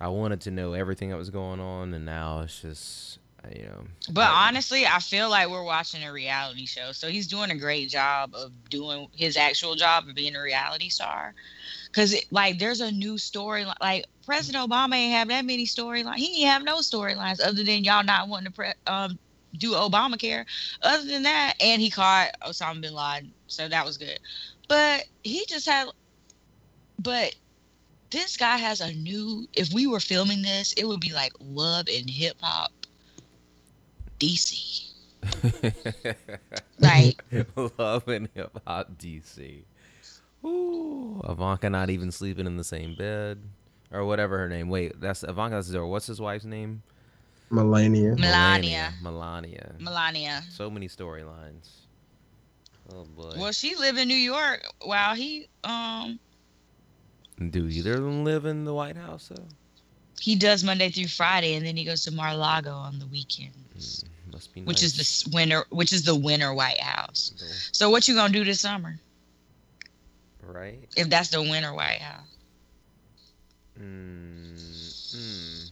I, 0.00 0.04
I 0.06 0.08
wanted 0.08 0.40
to 0.42 0.50
know 0.50 0.72
everything 0.72 1.10
that 1.10 1.16
was 1.18 1.28
going 1.30 1.60
on, 1.60 1.92
and 1.92 2.06
now 2.06 2.40
it's 2.40 2.62
just, 2.62 3.18
you 3.54 3.64
know. 3.66 3.84
But 4.10 4.28
I- 4.30 4.48
honestly, 4.48 4.86
I 4.86 4.98
feel 5.00 5.30
like 5.30 5.48
we're 5.48 5.62
watching 5.62 6.04
a 6.04 6.12
reality 6.12 6.66
show. 6.66 6.92
So 6.92 7.08
he's 7.08 7.26
doing 7.26 7.50
a 7.50 7.56
great 7.56 7.88
job 7.88 8.34
of 8.34 8.52
doing 8.68 9.08
his 9.14 9.36
actual 9.36 9.74
job 9.74 10.08
of 10.08 10.14
being 10.14 10.36
a 10.36 10.42
reality 10.42 10.88
star. 10.88 11.34
Cause 11.92 12.12
it, 12.12 12.24
like 12.30 12.58
there's 12.58 12.80
a 12.80 12.90
new 12.90 13.18
story 13.18 13.64
like 13.80 14.04
President 14.24 14.68
Obama 14.68 14.94
ain't 14.94 15.12
have 15.14 15.28
that 15.28 15.44
many 15.44 15.66
storylines. 15.66 16.16
He 16.16 16.42
ain't 16.42 16.50
have 16.50 16.64
no 16.64 16.78
storylines 16.78 17.40
other 17.44 17.62
than 17.62 17.84
y'all 17.84 18.04
not 18.04 18.28
wanting 18.28 18.46
to 18.46 18.52
pre- 18.52 18.72
um 18.86 19.18
do 19.56 19.72
Obamacare. 19.72 20.44
Other 20.82 21.04
than 21.06 21.22
that, 21.22 21.54
and 21.60 21.80
he 21.80 21.90
caught 21.90 22.30
Osama 22.42 22.80
bin 22.80 22.94
Laden, 22.94 23.32
so 23.46 23.68
that 23.68 23.84
was 23.86 23.96
good. 23.98 24.18
But 24.68 25.04
he 25.22 25.44
just 25.48 25.66
had. 25.66 25.88
But 26.98 27.34
this 28.10 28.36
guy 28.36 28.56
has 28.56 28.80
a 28.80 28.92
new. 28.92 29.46
If 29.54 29.72
we 29.72 29.86
were 29.86 30.00
filming 30.00 30.42
this, 30.42 30.72
it 30.74 30.84
would 30.86 31.00
be 31.00 31.12
like 31.12 31.32
Love 31.40 31.86
and 31.92 32.08
Hip 32.10 32.36
Hop 32.40 32.72
DC. 34.24 34.90
Like 36.80 37.22
Love 37.78 38.08
and 38.08 38.28
hip 38.34 38.58
hop 38.66 38.90
DC. 38.98 39.62
Ooh, 40.44 41.20
Ivanka 41.28 41.70
not 41.70 41.88
even 41.90 42.10
sleeping 42.10 42.46
in 42.46 42.56
the 42.56 42.64
same 42.64 42.94
bed. 42.94 43.42
Or 43.90 44.04
whatever 44.04 44.38
her 44.38 44.48
name. 44.48 44.68
Wait, 44.68 45.00
that's 45.00 45.22
Ivanka. 45.22 45.56
That's 45.56 45.74
or 45.74 45.86
what's 45.86 46.06
his 46.06 46.20
wife's 46.20 46.44
name? 46.44 46.82
Melania. 47.50 48.16
Melania. 48.16 48.92
Melania. 49.02 49.74
Melania. 49.78 50.42
So 50.50 50.68
many 50.70 50.88
storylines. 50.88 51.68
Oh 52.92 53.04
boy. 53.04 53.34
Well, 53.38 53.52
she 53.52 53.76
live 53.76 53.96
in 53.96 54.08
New 54.08 54.14
York 54.14 54.66
while 54.82 55.14
he 55.14 55.48
um 55.62 56.18
Do 57.50 57.66
either 57.68 57.94
of 57.94 58.02
them 58.02 58.24
live 58.24 58.44
in 58.46 58.64
the 58.64 58.74
White 58.74 58.96
House 58.96 59.28
though? 59.34 59.44
he 60.20 60.34
does 60.36 60.64
Monday 60.64 60.88
through 60.90 61.08
Friday, 61.08 61.54
and 61.54 61.66
then 61.66 61.76
he 61.76 61.84
goes 61.84 62.04
to 62.04 62.10
Mar-a-Lago 62.10 62.70
on 62.72 62.98
the 62.98 63.06
weekends, 63.06 64.04
Mm, 64.04 64.08
must 64.34 64.52
be 64.52 64.62
which 64.62 64.82
is 64.82 64.96
the 64.96 65.30
winter, 65.34 65.64
which 65.70 65.92
is 65.92 66.02
the 66.02 66.14
winter 66.14 66.52
White 66.52 66.80
House. 66.80 67.32
Though, 67.38 67.46
So 67.72 67.90
what 67.90 68.06
you 68.08 68.14
gonna 68.14 68.32
do 68.32 68.44
this 68.44 68.60
summer 68.60 68.98
right? 70.42 70.88
if 70.96 71.08
that's 71.08 71.28
the 71.30 71.40
winter 71.40 71.72
White 71.72 72.00
House? 72.00 72.26
Mm, 73.80 74.54
mm. 75.14 75.70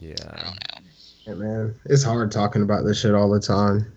I 0.00 0.04
Yeah. 0.04 0.14
don't 0.14 0.44
know. 0.44 0.90
Yeah, 1.26 1.34
man, 1.34 1.74
it's 1.86 2.02
hard 2.02 2.30
talking 2.32 2.62
about 2.62 2.84
this 2.84 3.00
shit 3.00 3.14
all 3.14 3.28
the 3.28 3.40
time. 3.40 3.92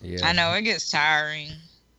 Yeah. 0.00 0.26
I 0.26 0.32
know 0.32 0.52
it 0.52 0.62
gets 0.62 0.90
tiring, 0.90 1.50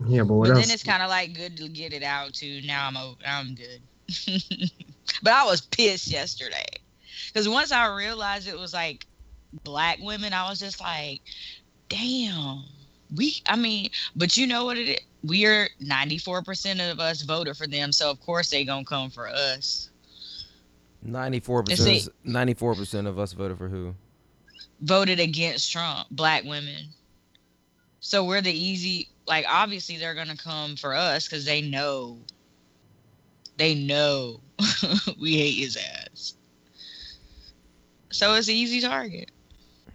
Yeah, 0.07 0.23
but 0.23 0.33
what 0.35 0.47
but 0.47 0.55
else? 0.57 0.65
then 0.65 0.73
it's 0.73 0.83
kind 0.83 1.03
of 1.03 1.09
like 1.09 1.33
good 1.33 1.57
to 1.57 1.67
get 1.69 1.93
it 1.93 2.03
out 2.03 2.33
too. 2.33 2.61
Now 2.65 2.87
I'm 2.87 2.97
o- 2.97 3.17
I'm 3.25 3.53
good. 3.55 3.81
but 5.23 5.33
I 5.33 5.43
was 5.45 5.61
pissed 5.61 6.07
yesterday 6.07 6.65
because 7.27 7.49
once 7.49 7.71
I 7.71 7.93
realized 7.95 8.47
it 8.47 8.57
was 8.57 8.73
like 8.73 9.05
black 9.63 9.99
women, 10.01 10.33
I 10.33 10.49
was 10.49 10.59
just 10.59 10.79
like, 10.81 11.21
damn. 11.89 12.63
We, 13.15 13.35
I 13.47 13.55
mean, 13.55 13.89
but 14.15 14.35
you 14.35 14.47
know 14.47 14.65
what 14.65 14.77
it 14.77 14.89
is? 14.89 14.99
We 15.23 15.45
are 15.45 15.67
94% 15.83 16.91
of 16.91 16.99
us 16.99 17.21
voted 17.21 17.57
for 17.57 17.67
them, 17.67 17.91
so 17.91 18.09
of 18.11 18.19
course 18.19 18.49
they 18.49 18.63
gonna 18.65 18.85
come 18.85 19.09
for 19.09 19.27
us. 19.27 19.89
Ninety-four 21.01 21.61
It's 21.69 21.81
a- 21.81 21.83
percent. 21.83 22.15
Ninety-four 22.23 22.75
percent 22.75 23.07
of 23.07 23.19
us 23.19 23.33
voted 23.33 23.57
for 23.57 23.67
who? 23.69 23.93
Voted 24.81 25.19
against 25.19 25.71
Trump, 25.71 26.07
black 26.11 26.43
women. 26.43 26.87
So 27.99 28.23
we're 28.23 28.41
the 28.41 28.51
easy, 28.51 29.09
like 29.27 29.45
obviously 29.47 29.97
they're 29.97 30.15
gonna 30.15 30.35
come 30.37 30.75
for 30.75 30.93
us 30.95 31.27
because 31.27 31.45
they 31.45 31.61
know, 31.61 32.17
they 33.57 33.75
know 33.75 34.41
we 35.19 35.37
hate 35.37 35.57
his 35.59 35.77
ass. 35.77 36.33
So 38.11 38.33
it's 38.35 38.47
an 38.47 38.55
easy 38.55 38.81
target. 38.81 39.29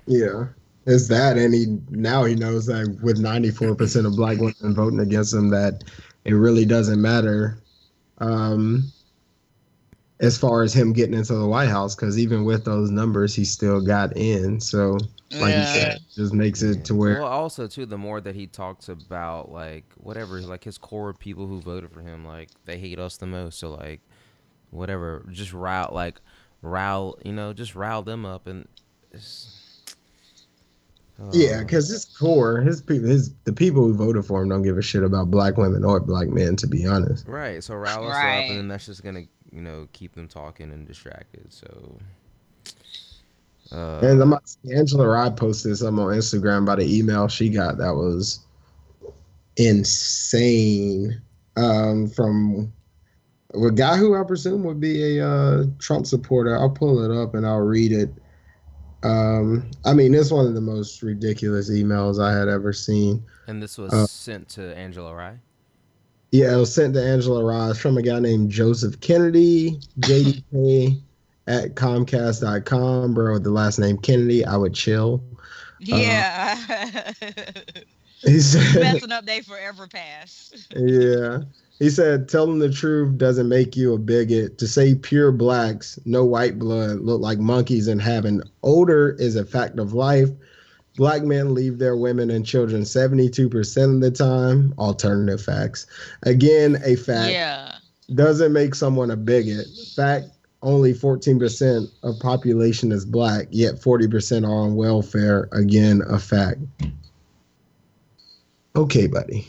Yeah, 0.07 0.47
it's 0.87 1.09
that, 1.09 1.37
and 1.37 1.55
he 1.55 1.79
now 1.91 2.25
he 2.25 2.35
knows 2.35 2.67
that 2.67 2.99
with 3.03 3.19
ninety 3.19 3.51
four 3.51 3.75
percent 3.75 4.07
of 4.07 4.17
black 4.17 4.39
women 4.39 4.75
voting 4.75 5.01
against 5.01 5.35
him, 5.35 5.51
that 5.51 5.85
it 6.25 6.33
really 6.33 6.65
doesn't 6.65 7.01
matter. 7.01 7.63
Um, 8.19 8.91
as 10.21 10.37
far 10.37 10.63
as 10.63 10.75
him 10.75 10.93
getting 10.93 11.15
into 11.15 11.35
the 11.35 11.47
White 11.47 11.69
House, 11.69 11.95
because 11.95 12.19
even 12.19 12.45
with 12.45 12.65
those 12.65 12.91
numbers, 12.91 13.35
he 13.35 13.45
still 13.45 13.81
got 13.81 14.15
in. 14.17 14.61
So, 14.61 14.99
like 15.33 15.55
you 15.55 15.63
said, 15.63 16.01
just 16.15 16.35
makes 16.35 16.61
it 16.61 16.85
to 16.87 16.95
where 16.95 17.21
Well, 17.21 17.29
also 17.29 17.67
too, 17.67 17.87
the 17.87 17.97
more 17.97 18.21
that 18.21 18.35
he 18.35 18.47
talks 18.47 18.89
about 18.89 19.51
like 19.51 19.85
whatever, 19.97 20.41
like 20.43 20.65
his 20.65 20.77
core 20.77 21.15
people 21.15 21.47
who 21.47 21.61
voted 21.61 21.91
for 21.91 22.03
him, 22.03 22.27
like 22.27 22.51
they 22.67 22.79
hate 22.79 22.99
us 22.99 23.17
the 23.17 23.27
most. 23.27 23.59
So 23.59 23.71
like, 23.71 24.01
whatever, 24.71 25.25
just 25.31 25.53
rile, 25.55 25.91
like 25.93 26.21
rile, 26.61 27.19
you 27.25 27.33
know, 27.33 27.53
just 27.53 27.75
rile 27.75 28.03
them 28.03 28.27
up 28.27 28.47
and. 28.47 28.67
It's, 29.13 29.50
Yeah, 31.33 31.57
Uh, 31.57 31.61
because 31.61 31.89
his 31.89 32.05
core, 32.05 32.61
his 32.61 32.81
people, 32.81 33.09
his 33.09 33.33
the 33.45 33.53
people 33.53 33.83
who 33.83 33.95
voted 33.95 34.25
for 34.25 34.43
him 34.43 34.49
don't 34.49 34.63
give 34.63 34.79
a 34.79 34.83
shit 34.83 35.03
about 35.03 35.31
black 35.31 35.57
women 35.59 35.85
or 35.85 36.01
black 36.01 36.29
men, 36.29 36.57
to 36.57 36.67
be 36.67 36.87
honest. 36.87 37.27
Right. 37.29 37.63
So 37.63 37.75
rile 37.75 38.05
us 38.07 38.17
up, 38.17 38.23
Right. 38.23 38.39
and 38.51 38.59
then 38.59 38.69
that's 38.69 38.87
just 38.87 39.03
gonna, 39.05 39.25
you 39.53 39.61
know, 39.61 39.87
keep 39.93 40.15
them 40.15 40.29
talking 40.29 40.71
and 40.73 40.87
distracted. 40.87 41.53
So. 41.53 41.99
Uh, 43.73 44.01
And 44.03 44.21
I'm 44.21 44.35
Angela 44.75 45.07
Rye 45.07 45.31
posted 45.31 45.77
something 45.77 46.03
on 46.05 46.15
Instagram 46.15 46.63
about 46.63 46.81
an 46.81 46.89
email 46.89 47.29
she 47.29 47.49
got 47.49 47.77
that 47.79 47.95
was 47.95 48.41
insane 49.57 51.21
um, 51.57 52.09
from 52.09 52.73
a 53.55 53.71
guy 53.71 53.97
who 53.97 54.17
I 54.19 54.25
presume 54.25 54.63
would 54.65 54.81
be 54.81 55.19
a 55.19 55.29
uh, 55.29 55.65
Trump 55.79 56.07
supporter. 56.07 56.57
I'll 56.57 56.71
pull 56.71 57.05
it 57.05 57.17
up 57.17 57.35
and 57.35 57.47
I'll 57.47 57.59
read 57.61 57.93
it. 57.93 58.11
Um, 59.03 59.71
I 59.85 59.95
mean, 59.95 60.15
it's 60.15 60.31
one 60.31 60.47
of 60.47 60.55
the 60.55 60.61
most 60.61 61.03
ridiculous 61.03 61.71
emails 61.71 62.23
I 62.23 62.37
had 62.39 62.49
ever 62.49 62.73
seen. 62.73 63.23
and 63.47 63.63
this 63.63 63.79
was 63.79 63.93
uh, 63.93 64.07
sent 64.07 64.49
to 64.51 64.77
Angela 64.77 65.15
Rye. 65.15 65.39
Yeah, 66.33 66.55
it 66.55 66.59
was 66.59 66.73
sent 66.73 66.95
to 66.95 67.03
Angela 67.03 67.43
Rye 67.43 67.73
from 67.73 67.99
a 67.99 68.03
guy 68.03 68.21
named 68.21 68.51
Joseph 68.51 69.01
Kennedy, 69.01 69.81
JDK 70.01 71.01
at 71.47 71.75
Comcast.com, 71.75 73.15
bro, 73.15 73.35
with 73.35 73.45
the 73.45 73.51
last 73.51 73.79
name 73.79 73.99
Kennedy. 73.99 74.45
I 74.45 74.57
would 74.57 74.75
chill. 74.75 75.23
Yeah. 75.81 77.13
He 78.23 78.41
said, 78.41 78.81
Messing 78.81 79.13
up 79.13 79.25
they 79.25 79.41
forever 79.41 79.87
pass. 79.87 80.53
yeah. 80.77 81.39
He 81.81 81.89
said, 81.89 82.29
telling 82.29 82.59
the 82.59 82.71
truth 82.71 83.17
doesn't 83.17 83.49
make 83.49 83.75
you 83.75 83.95
a 83.95 83.99
bigot. 83.99 84.59
To 84.59 84.69
say 84.69 84.95
pure 84.95 85.33
blacks, 85.33 85.99
no 86.05 86.27
white 86.27 86.59
blood, 86.59 87.01
look 87.01 87.23
like 87.23 87.39
monkeys 87.39 87.89
and 87.89 88.03
having 88.03 88.43
odor 88.63 89.17
is 89.19 89.35
a 89.35 89.47
fact 89.47 89.79
of 89.79 89.95
life. 89.95 90.29
Black 90.97 91.23
men 91.23 91.55
leave 91.55 91.79
their 91.79 91.97
women 91.97 92.31
and 92.31 92.45
children 92.45 92.83
72% 92.83 93.95
of 93.95 94.01
the 94.03 94.11
time. 94.11 94.75
Alternative 94.77 95.41
facts. 95.41 95.87
Again, 96.25 96.77
a 96.85 96.97
fact. 96.97 97.33
Yeah. 97.33 97.77
doesn't 98.15 98.53
make 98.53 98.75
someone 98.75 99.11
a 99.11 99.17
bigot. 99.17 99.67
Fact, 99.97 100.27
only 100.63 100.93
14% 100.93 101.87
of 102.03 102.19
population 102.21 102.93
is 102.93 103.07
black, 103.07 103.47
yet 103.51 103.77
40% 103.77 104.47
are 104.47 104.53
on 104.53 104.75
welfare. 104.75 105.49
Again, 105.53 106.03
a 106.07 106.19
fact. 106.19 106.61
Okay, 108.77 109.07
buddy. 109.07 109.49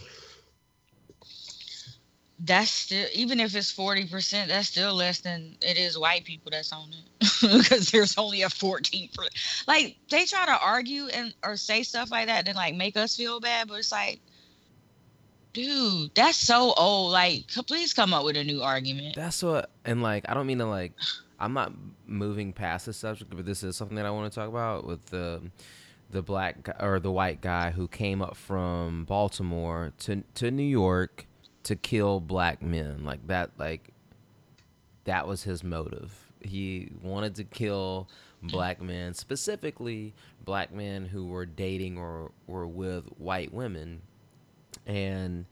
That's 2.44 2.72
still 2.72 3.08
even 3.14 3.39
if 3.39 3.56
it's 3.56 3.72
forty 3.72 4.06
percent, 4.06 4.50
that's 4.50 4.68
still 4.68 4.96
less 4.96 5.22
than 5.22 5.56
it 5.62 5.78
is 5.78 5.98
white 5.98 6.24
people 6.24 6.52
that's 6.52 6.72
on 6.74 6.89
it. 6.89 7.28
Because 7.42 7.92
there's 7.92 8.18
only 8.18 8.42
a 8.42 8.50
fourteen 8.50 9.10
percent. 9.14 9.34
Like 9.68 9.98
they 10.10 10.26
try 10.26 10.46
to 10.46 10.60
argue 10.60 11.08
and 11.08 11.34
or 11.44 11.56
say 11.56 11.84
stuff 11.84 12.12
like 12.12 12.28
that, 12.28 12.46
then 12.46 12.56
like 12.56 12.76
make 12.76 12.98
us 12.98 13.16
feel 13.16 13.39
bad, 13.39 13.68
but 13.68 13.76
it's 13.76 13.92
like, 13.92 14.22
dude, 15.54 16.14
that's 16.16 16.38
so 16.38 16.74
old. 16.78 17.12
Like, 17.12 17.48
please 17.68 17.94
come 17.94 18.14
up 18.14 18.26
with 18.26 18.38
a 18.38 18.44
new 18.44 18.62
argument. 18.62 19.16
That's 19.16 19.44
what, 19.44 19.70
and 19.86 20.02
like, 20.02 20.26
I 20.28 20.34
don't 20.34 20.48
mean 20.48 20.60
to 20.60 20.66
like, 20.66 20.94
I'm 21.39 21.54
not 21.54 21.74
moving 22.06 22.54
past 22.54 22.86
the 22.86 22.94
subject, 22.94 23.36
but 23.36 23.46
this 23.46 23.64
is 23.64 23.76
something 23.76 23.96
that 23.98 24.06
I 24.06 24.12
want 24.12 24.32
to 24.32 24.36
talk 24.39 24.50
about 24.50 24.86
with 24.86 25.06
the 25.08 25.42
the 26.10 26.22
black 26.22 26.68
or 26.82 27.00
the 27.00 27.12
white 27.12 27.39
guy 27.39 27.72
who 27.72 27.88
came 27.88 28.22
up 28.22 28.36
from 28.36 29.06
Baltimore 29.06 29.94
to 30.00 30.24
to 30.36 30.52
New 30.52 30.64
York 30.64 31.26
to 31.64 31.76
kill 31.76 32.20
black 32.20 32.62
men. 32.62 33.03
Like 33.03 33.26
that, 33.28 33.51
like 33.57 33.89
that 35.05 35.28
was 35.28 35.43
his 35.43 35.64
motive. 35.64 36.14
He 36.41 36.91
wanted 37.03 37.36
to 37.36 37.43
kill 37.43 38.07
black 38.41 38.82
men, 38.82 39.14
specifically 39.14 40.14
black 40.43 40.74
men 40.74 41.05
who 41.05 41.28
were 41.28 41.45
dating 41.45 41.97
or 41.97 42.32
were 42.47 42.66
with 42.68 43.05
white 43.20 43.53
women, 43.53 44.01
and 44.88 45.45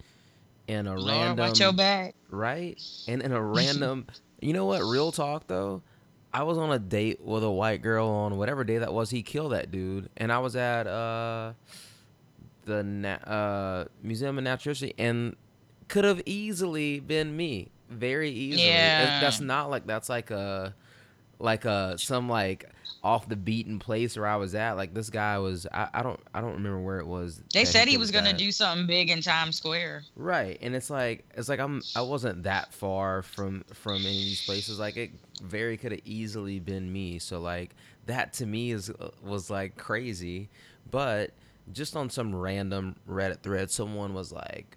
in 0.67 0.87
a 0.87 0.95
Lord, 0.95 1.07
random 1.09 1.47
watch 1.47 1.59
your 1.59 1.73
back. 1.73 2.15
right? 2.29 2.81
And 3.07 3.21
in 3.21 3.31
a 3.31 3.41
random, 3.41 4.07
you 4.41 4.53
know 4.53 4.65
what? 4.65 4.81
Real 4.83 5.11
talk 5.11 5.45
though, 5.47 5.83
I 6.33 6.43
was 6.43 6.57
on 6.57 6.71
a 6.71 6.79
date 6.79 7.21
with 7.21 7.43
a 7.43 7.51
white 7.51 7.81
girl 7.83 8.07
on 8.07 8.37
whatever 8.37 8.63
day 8.63 8.79
that 8.79 8.93
was. 8.93 9.11
He 9.11 9.21
killed 9.21 9.51
that 9.51 9.71
dude, 9.71 10.09
and 10.17 10.31
I 10.31 10.39
was 10.39 10.55
at 10.55 10.87
uh 10.87 11.53
the 12.65 12.83
na- 12.83 13.09
uh 13.25 13.85
Museum 14.01 14.37
of 14.39 14.43
Natural 14.43 14.71
History, 14.71 14.93
and 14.97 15.35
could 15.89 16.05
have 16.05 16.21
easily 16.25 16.99
been 17.01 17.35
me, 17.35 17.69
very 17.89 18.29
easily. 18.31 18.63
It- 18.63 18.67
Yeah. 18.67 19.19
that's 19.19 19.41
not 19.41 19.69
like 19.69 19.85
that's 19.85 20.07
like 20.09 20.31
a 20.31 20.73
like 21.39 21.65
a 21.65 21.97
some 21.97 22.27
like 22.29 22.69
off 23.01 23.29
the 23.29 23.35
beaten 23.35 23.79
place 23.79 24.17
where 24.17 24.27
I 24.27 24.35
was 24.35 24.55
at. 24.55 24.73
Like 24.73 24.93
this 24.93 25.09
guy 25.09 25.37
was, 25.39 25.65
I, 25.73 25.87
I 25.93 26.03
don't 26.03 26.19
I 26.33 26.41
don't 26.41 26.53
remember 26.53 26.79
where 26.81 26.99
it 26.99 27.07
was. 27.07 27.41
They 27.53 27.63
said 27.65 27.87
he 27.87 27.97
was 27.97 28.11
gonna 28.11 28.31
guy. 28.31 28.37
do 28.37 28.51
something 28.51 28.87
big 28.87 29.09
in 29.09 29.21
Times 29.21 29.55
Square. 29.57 30.03
Right, 30.15 30.57
and 30.61 30.75
it's 30.75 30.89
like 30.89 31.23
it's 31.35 31.47
like 31.49 31.59
I'm 31.59 31.81
I 31.95 32.01
wasn't 32.01 32.43
that 32.43 32.73
far 32.73 33.21
from 33.21 33.63
from 33.73 33.97
any 33.97 34.07
of 34.09 34.13
these 34.25 34.45
places. 34.45 34.79
Like 34.79 34.97
it 34.97 35.11
very 35.41 35.77
could 35.77 35.91
have 35.93 36.01
easily 36.05 36.59
been 36.59 36.91
me. 36.91 37.19
So 37.19 37.39
like 37.39 37.71
that 38.07 38.33
to 38.33 38.45
me 38.45 38.71
is 38.71 38.89
uh, 38.89 39.09
was 39.23 39.49
like 39.49 39.77
crazy, 39.77 40.49
but 40.91 41.31
just 41.71 41.95
on 41.95 42.09
some 42.09 42.35
random 42.35 42.95
Reddit 43.07 43.41
thread, 43.43 43.69
someone 43.71 44.13
was 44.13 44.31
like, 44.33 44.75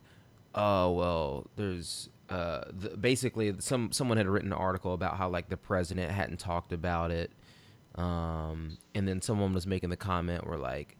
"Oh 0.54 0.92
well, 0.92 1.46
there's." 1.56 2.08
Uh, 2.28 2.64
the, 2.70 2.96
basically, 2.96 3.54
some 3.58 3.92
someone 3.92 4.16
had 4.16 4.26
written 4.26 4.52
an 4.52 4.58
article 4.58 4.94
about 4.94 5.18
how 5.18 5.28
like 5.28 5.50
the 5.50 5.56
president 5.56 6.10
hadn't 6.10 6.38
talked 6.38 6.72
about 6.72 7.10
it, 7.10 7.30
um, 7.96 8.78
and 8.94 9.06
then 9.06 9.20
someone 9.20 9.52
was 9.52 9.66
making 9.66 9.90
the 9.90 9.96
comment 9.98 10.46
where 10.46 10.56
like, 10.56 10.96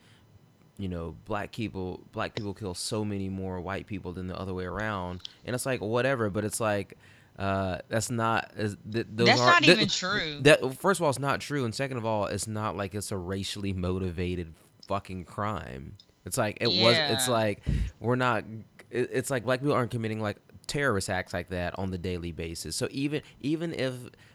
you 0.77 0.89
know, 0.89 1.17
black 1.25 1.53
people 1.53 2.01
black 2.13 2.35
people 2.35 2.53
kill 2.53 2.75
so 2.75 3.03
many 3.03 3.31
more 3.31 3.61
white 3.63 3.87
people 3.87 4.13
than 4.13 4.27
the 4.27 4.39
other 4.39 4.53
way 4.53 4.65
around, 4.65 5.23
and 5.47 5.55
it's 5.55 5.65
like 5.65 5.81
whatever, 5.81 6.29
but 6.29 6.45
it's 6.45 6.61
like 6.61 6.99
uh, 7.39 7.79
that's 7.89 8.11
not 8.11 8.53
th- 8.57 8.77
those 8.85 9.27
That's 9.27 9.41
not 9.41 9.63
th- 9.63 9.77
even 9.77 9.89
true. 9.89 10.41
That 10.43 10.77
first 10.77 11.01
of 11.01 11.05
all, 11.05 11.11
it's 11.11 11.19
not 11.19 11.41
true, 11.41 11.65
and 11.65 11.75
second 11.75 11.97
of 11.97 12.05
all, 12.05 12.27
it's 12.27 12.47
not 12.47 12.77
like 12.77 12.95
it's 12.95 13.11
a 13.11 13.17
racially 13.17 13.73
motivated 13.73 14.53
fucking 14.87 15.25
crime. 15.25 15.97
It's 16.25 16.37
like 16.37 16.59
it 16.61 16.69
was. 16.69 16.97
It's 16.97 17.29
like 17.29 17.63
we're 18.01 18.17
not. 18.17 18.45
It, 18.93 19.11
it's 19.13 19.31
like 19.31 19.45
black 19.45 19.61
people 19.61 19.75
aren't 19.75 19.91
committing 19.91 20.21
like 20.21 20.37
terrorist 20.67 21.11
acts 21.11 21.33
like 21.33 21.49
that 21.49 21.77
on 21.79 21.91
the 21.91 21.99
daily 21.99 22.31
basis. 22.31 22.77
So 22.77 22.87
even 22.91 23.23
even 23.41 23.75
if 23.75 23.95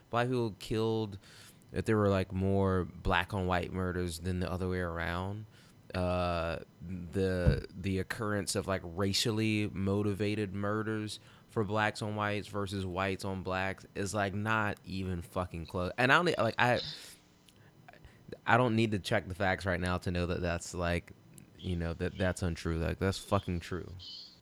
black 0.10 0.28
people 0.28 0.56
killed, 0.60 1.18
if 1.72 1.86
there 1.86 1.96
were 1.96 2.10
like 2.10 2.34
more 2.34 2.88
black 3.04 3.34
on 3.34 3.48
white 3.48 3.72
murders 3.72 4.20
than 4.20 4.40
the 4.40 4.52
other 4.52 4.68
way 4.68 4.80
around, 4.80 5.46
uh, 5.96 6.58
the 7.14 7.66
the 7.80 8.00
occurrence 8.00 8.56
of 8.56 8.68
like 8.68 8.82
racially 8.84 9.70
motivated 9.74 10.54
murders 10.54 11.20
for 11.50 11.64
blacks 11.64 12.02
on 12.02 12.16
whites 12.16 12.48
versus 12.48 12.86
whites 12.86 13.24
on 13.24 13.42
blacks 13.44 13.86
is 13.96 14.14
like 14.14 14.34
not 14.34 14.78
even 14.86 15.22
fucking 15.22 15.66
close. 15.66 15.92
And 15.98 16.12
I 16.12 16.16
don't 16.16 16.38
like 16.38 16.56
I. 16.58 16.80
I 18.46 18.58
don't 18.58 18.76
need 18.76 18.92
to 18.92 19.00
check 19.00 19.28
the 19.28 19.36
facts 19.36 19.66
right 19.66 19.80
now 19.80 19.98
to 20.00 20.12
know 20.12 20.26
that 20.26 20.42
that's 20.42 20.74
like, 20.74 21.12
you 21.58 21.76
know, 21.76 21.94
that 21.94 22.18
that's 22.18 22.42
untrue. 22.42 22.78
Like 22.78 23.00
that's 23.00 23.18
fucking 23.18 23.62
true. 23.62 23.90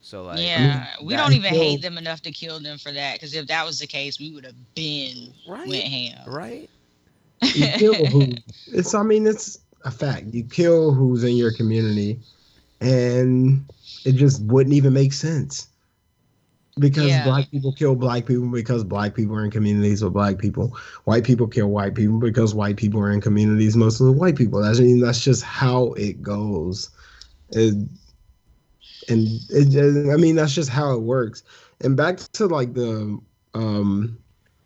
So 0.06 0.22
like, 0.22 0.38
yeah, 0.38 0.86
we 1.02 1.14
that 1.14 1.16
don't 1.16 1.32
even 1.32 1.50
kill- 1.50 1.60
hate 1.60 1.82
them 1.82 1.98
enough 1.98 2.22
to 2.22 2.30
kill 2.30 2.60
them 2.60 2.78
for 2.78 2.92
that. 2.92 3.14
Because 3.14 3.34
if 3.34 3.48
that 3.48 3.66
was 3.66 3.80
the 3.80 3.88
case, 3.88 4.20
we 4.20 4.30
would 4.30 4.44
have 4.44 4.54
been 4.76 5.34
Right. 5.48 5.66
went 5.66 5.82
ham. 5.82 6.22
right? 6.28 6.70
You 7.42 7.66
kill 7.76 8.06
who? 8.06 8.28
It's. 8.68 8.94
I 8.94 9.02
mean, 9.02 9.26
it's 9.26 9.58
a 9.84 9.90
fact. 9.90 10.26
You 10.32 10.44
kill 10.44 10.92
who's 10.92 11.24
in 11.24 11.34
your 11.34 11.50
community, 11.52 12.20
and 12.80 13.64
it 14.04 14.12
just 14.12 14.42
wouldn't 14.42 14.76
even 14.76 14.92
make 14.92 15.12
sense. 15.12 15.66
Because 16.78 17.06
Yeah. 17.08 17.24
black 17.24 17.50
people 17.50 17.72
kill 17.72 17.96
black 17.96 18.26
people 18.26 18.46
because 18.46 18.84
black 18.84 19.12
people 19.12 19.34
are 19.34 19.44
in 19.44 19.50
communities 19.50 20.04
with 20.04 20.12
black 20.12 20.38
people. 20.38 20.76
White 21.02 21.24
people 21.24 21.48
kill 21.48 21.66
white 21.66 21.96
people 21.96 22.20
because 22.20 22.54
white 22.54 22.76
people 22.76 23.00
are 23.00 23.10
in 23.10 23.20
communities 23.20 23.76
mostly 23.76 24.08
with 24.10 24.18
white 24.18 24.36
people. 24.36 24.62
That's 24.62 24.78
I 24.78 24.82
mean, 24.82 25.00
that's 25.00 25.24
just 25.24 25.42
how 25.42 25.94
it 25.94 26.22
goes. 26.22 26.90
It, 27.50 27.74
and 29.08 29.26
it, 29.50 29.70
just- 29.70 30.10
I 30.10 30.16
mean, 30.16 30.36
that's 30.36 30.54
just 30.54 30.70
how 30.70 30.92
it 30.94 31.00
works. 31.02 31.42
And 31.80 31.96
back 31.96 32.18
to 32.18 32.46
like 32.46 32.74
the 32.74 33.18
um, 33.54 34.18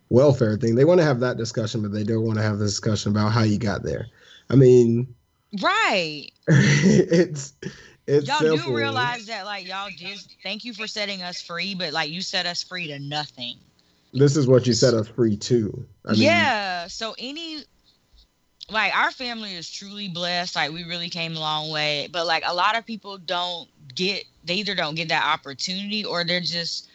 welfare 0.09 0.57
thing, 0.57 0.75
they 0.75 0.85
want 0.85 0.99
to 0.99 1.03
have 1.05 1.19
that 1.21 1.37
discussion, 1.37 1.81
but 1.81 1.91
they 1.91 2.03
don't 2.03 2.23
want 2.23 2.37
to 2.37 2.43
have 2.43 2.57
the 2.59 2.65
discussion 2.65 3.11
about 3.11 3.31
how 3.31 3.43
you 3.43 3.57
got 3.57 3.83
there. 3.83 4.07
I 4.49 4.55
mean, 4.55 5.13
Right. 5.61 6.29
it's 6.47 7.53
it's 8.07 8.27
y'all 8.27 8.39
simple. 8.39 8.69
do 8.71 8.75
realize 8.75 9.25
that, 9.27 9.45
like, 9.45 9.67
y'all 9.67 9.89
just 9.95 10.35
Thank 10.43 10.63
you 10.65 10.73
for 10.73 10.87
setting 10.87 11.21
us 11.21 11.41
free, 11.41 11.75
but 11.75 11.91
like, 11.93 12.09
you 12.09 12.21
set 12.21 12.45
us 12.45 12.63
free 12.63 12.87
to 12.87 12.99
nothing. 12.99 13.57
this 14.13 14.35
is 14.37 14.47
what 14.47 14.65
you 14.65 14.73
set 14.73 14.93
us 14.93 15.07
free 15.09 15.35
to. 15.37 15.85
I 16.05 16.13
mean, 16.13 16.21
yeah. 16.21 16.87
So 16.87 17.15
any 17.17 17.63
like 18.69 18.95
our 18.95 19.11
family 19.11 19.53
is 19.53 19.69
truly 19.69 20.07
blessed. 20.07 20.55
Like 20.55 20.71
we 20.71 20.83
really 20.85 21.09
came 21.09 21.35
a 21.35 21.39
long 21.39 21.69
way. 21.71 22.07
But 22.11 22.25
like 22.25 22.43
a 22.45 22.53
lot 22.53 22.77
of 22.77 22.85
people 22.85 23.17
don't 23.17 23.67
get 23.93 24.23
they 24.43 24.55
either 24.55 24.75
don't 24.75 24.95
get 24.95 25.09
that 25.09 25.25
opportunity 25.25 26.03
or 26.05 26.23
they're 26.23 26.41
just 26.41 26.89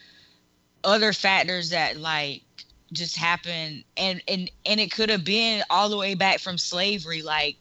other 0.83 1.13
factors 1.13 1.69
that 1.69 1.97
like 1.97 2.43
just 2.91 3.17
happen. 3.17 3.83
And 3.97 4.21
and 4.27 4.49
and 4.65 4.79
it 4.79 4.91
could 4.91 5.09
have 5.09 5.23
been 5.23 5.63
all 5.69 5.89
the 5.89 5.97
way 5.97 6.15
back 6.15 6.39
from 6.39 6.57
slavery 6.57 7.21
like 7.21 7.57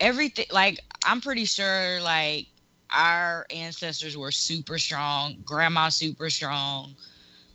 everything 0.00 0.46
like 0.50 0.80
i'm 1.04 1.20
pretty 1.20 1.44
sure 1.44 2.00
like 2.02 2.48
our 2.90 3.46
ancestors 3.50 4.16
were 4.16 4.32
super 4.32 4.76
strong 4.76 5.36
grandma 5.44 5.88
super 5.88 6.28
strong. 6.28 6.94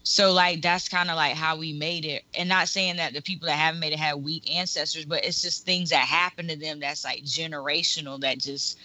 So 0.04 0.32
like 0.32 0.62
that's 0.62 0.88
kind 0.88 1.10
of 1.10 1.18
like 1.18 1.36
how 1.36 1.58
we 1.58 1.74
made 1.74 2.06
it. 2.06 2.24
And 2.34 2.48
not 2.48 2.70
saying 2.70 2.96
that 2.96 3.14
the 3.14 3.22
people 3.22 3.48
that 3.48 3.58
haven't 3.58 3.82
made 3.82 3.94
it 3.94 4.00
had 4.00 4.24
weak 4.24 4.50
ancestors 4.50 5.06
but 5.06 5.26
it's 5.26 5.42
just 5.42 5.66
things 5.66 5.90
that 5.90 6.08
happen 6.08 6.48
to 6.48 6.56
them 6.56 6.80
that's 6.80 7.04
like 7.04 7.24
generational 7.24 8.20
that 8.22 8.40
just 8.40 8.80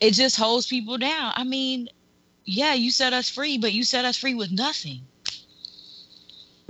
it 0.00 0.12
just 0.12 0.36
holds 0.36 0.66
people 0.66 0.98
down. 0.98 1.32
I 1.34 1.44
mean 1.44 1.88
yeah 2.48 2.74
you 2.74 2.90
set 2.90 3.12
us 3.12 3.28
free 3.28 3.58
but 3.58 3.72
you 3.72 3.84
set 3.84 4.04
us 4.04 4.16
free 4.16 4.34
with 4.34 4.50
nothing 4.50 5.00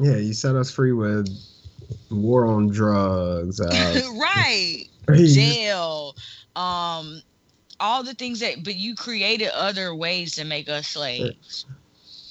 yeah, 0.01 0.15
you 0.15 0.33
set 0.33 0.55
us 0.55 0.71
free 0.71 0.93
with 0.93 1.29
war 2.09 2.47
on 2.47 2.69
drugs. 2.69 3.61
Uh, 3.61 4.01
right 4.15 4.85
jail 5.09 6.15
um 6.55 7.21
all 7.81 8.05
the 8.05 8.15
things 8.15 8.39
that 8.39 8.63
but 8.63 8.77
you 8.77 8.95
created 8.95 9.49
other 9.55 9.95
ways 9.95 10.35
to 10.37 10.45
make 10.45 10.69
us 10.69 10.89
slaves 10.89 11.65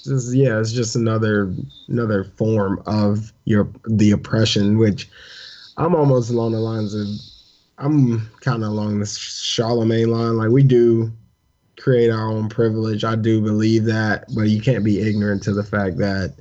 just 0.07 0.33
yeah, 0.33 0.59
it's 0.59 0.71
just 0.71 0.95
another 0.95 1.53
another 1.89 2.23
form 2.23 2.81
of 2.85 3.33
your 3.45 3.67
the 3.85 4.11
oppression, 4.11 4.77
which 4.77 5.09
I'm 5.75 5.93
almost 5.93 6.29
along 6.31 6.53
the 6.53 6.59
lines 6.59 6.93
of 6.93 7.07
I'm 7.77 8.27
kind 8.39 8.63
of 8.63 8.69
along 8.69 8.99
the 8.99 9.05
Charlemagne 9.05 10.09
line. 10.09 10.37
Like 10.37 10.49
we 10.49 10.63
do 10.63 11.11
create 11.87 12.09
our 12.09 12.29
own 12.29 12.49
privilege. 12.49 13.05
I 13.05 13.15
do 13.15 13.39
believe 13.39 13.85
that, 13.85 14.25
but 14.35 14.49
you 14.49 14.59
can't 14.59 14.83
be 14.83 14.99
ignorant 14.99 15.41
to 15.43 15.53
the 15.53 15.63
fact 15.63 15.97
that 15.99 16.33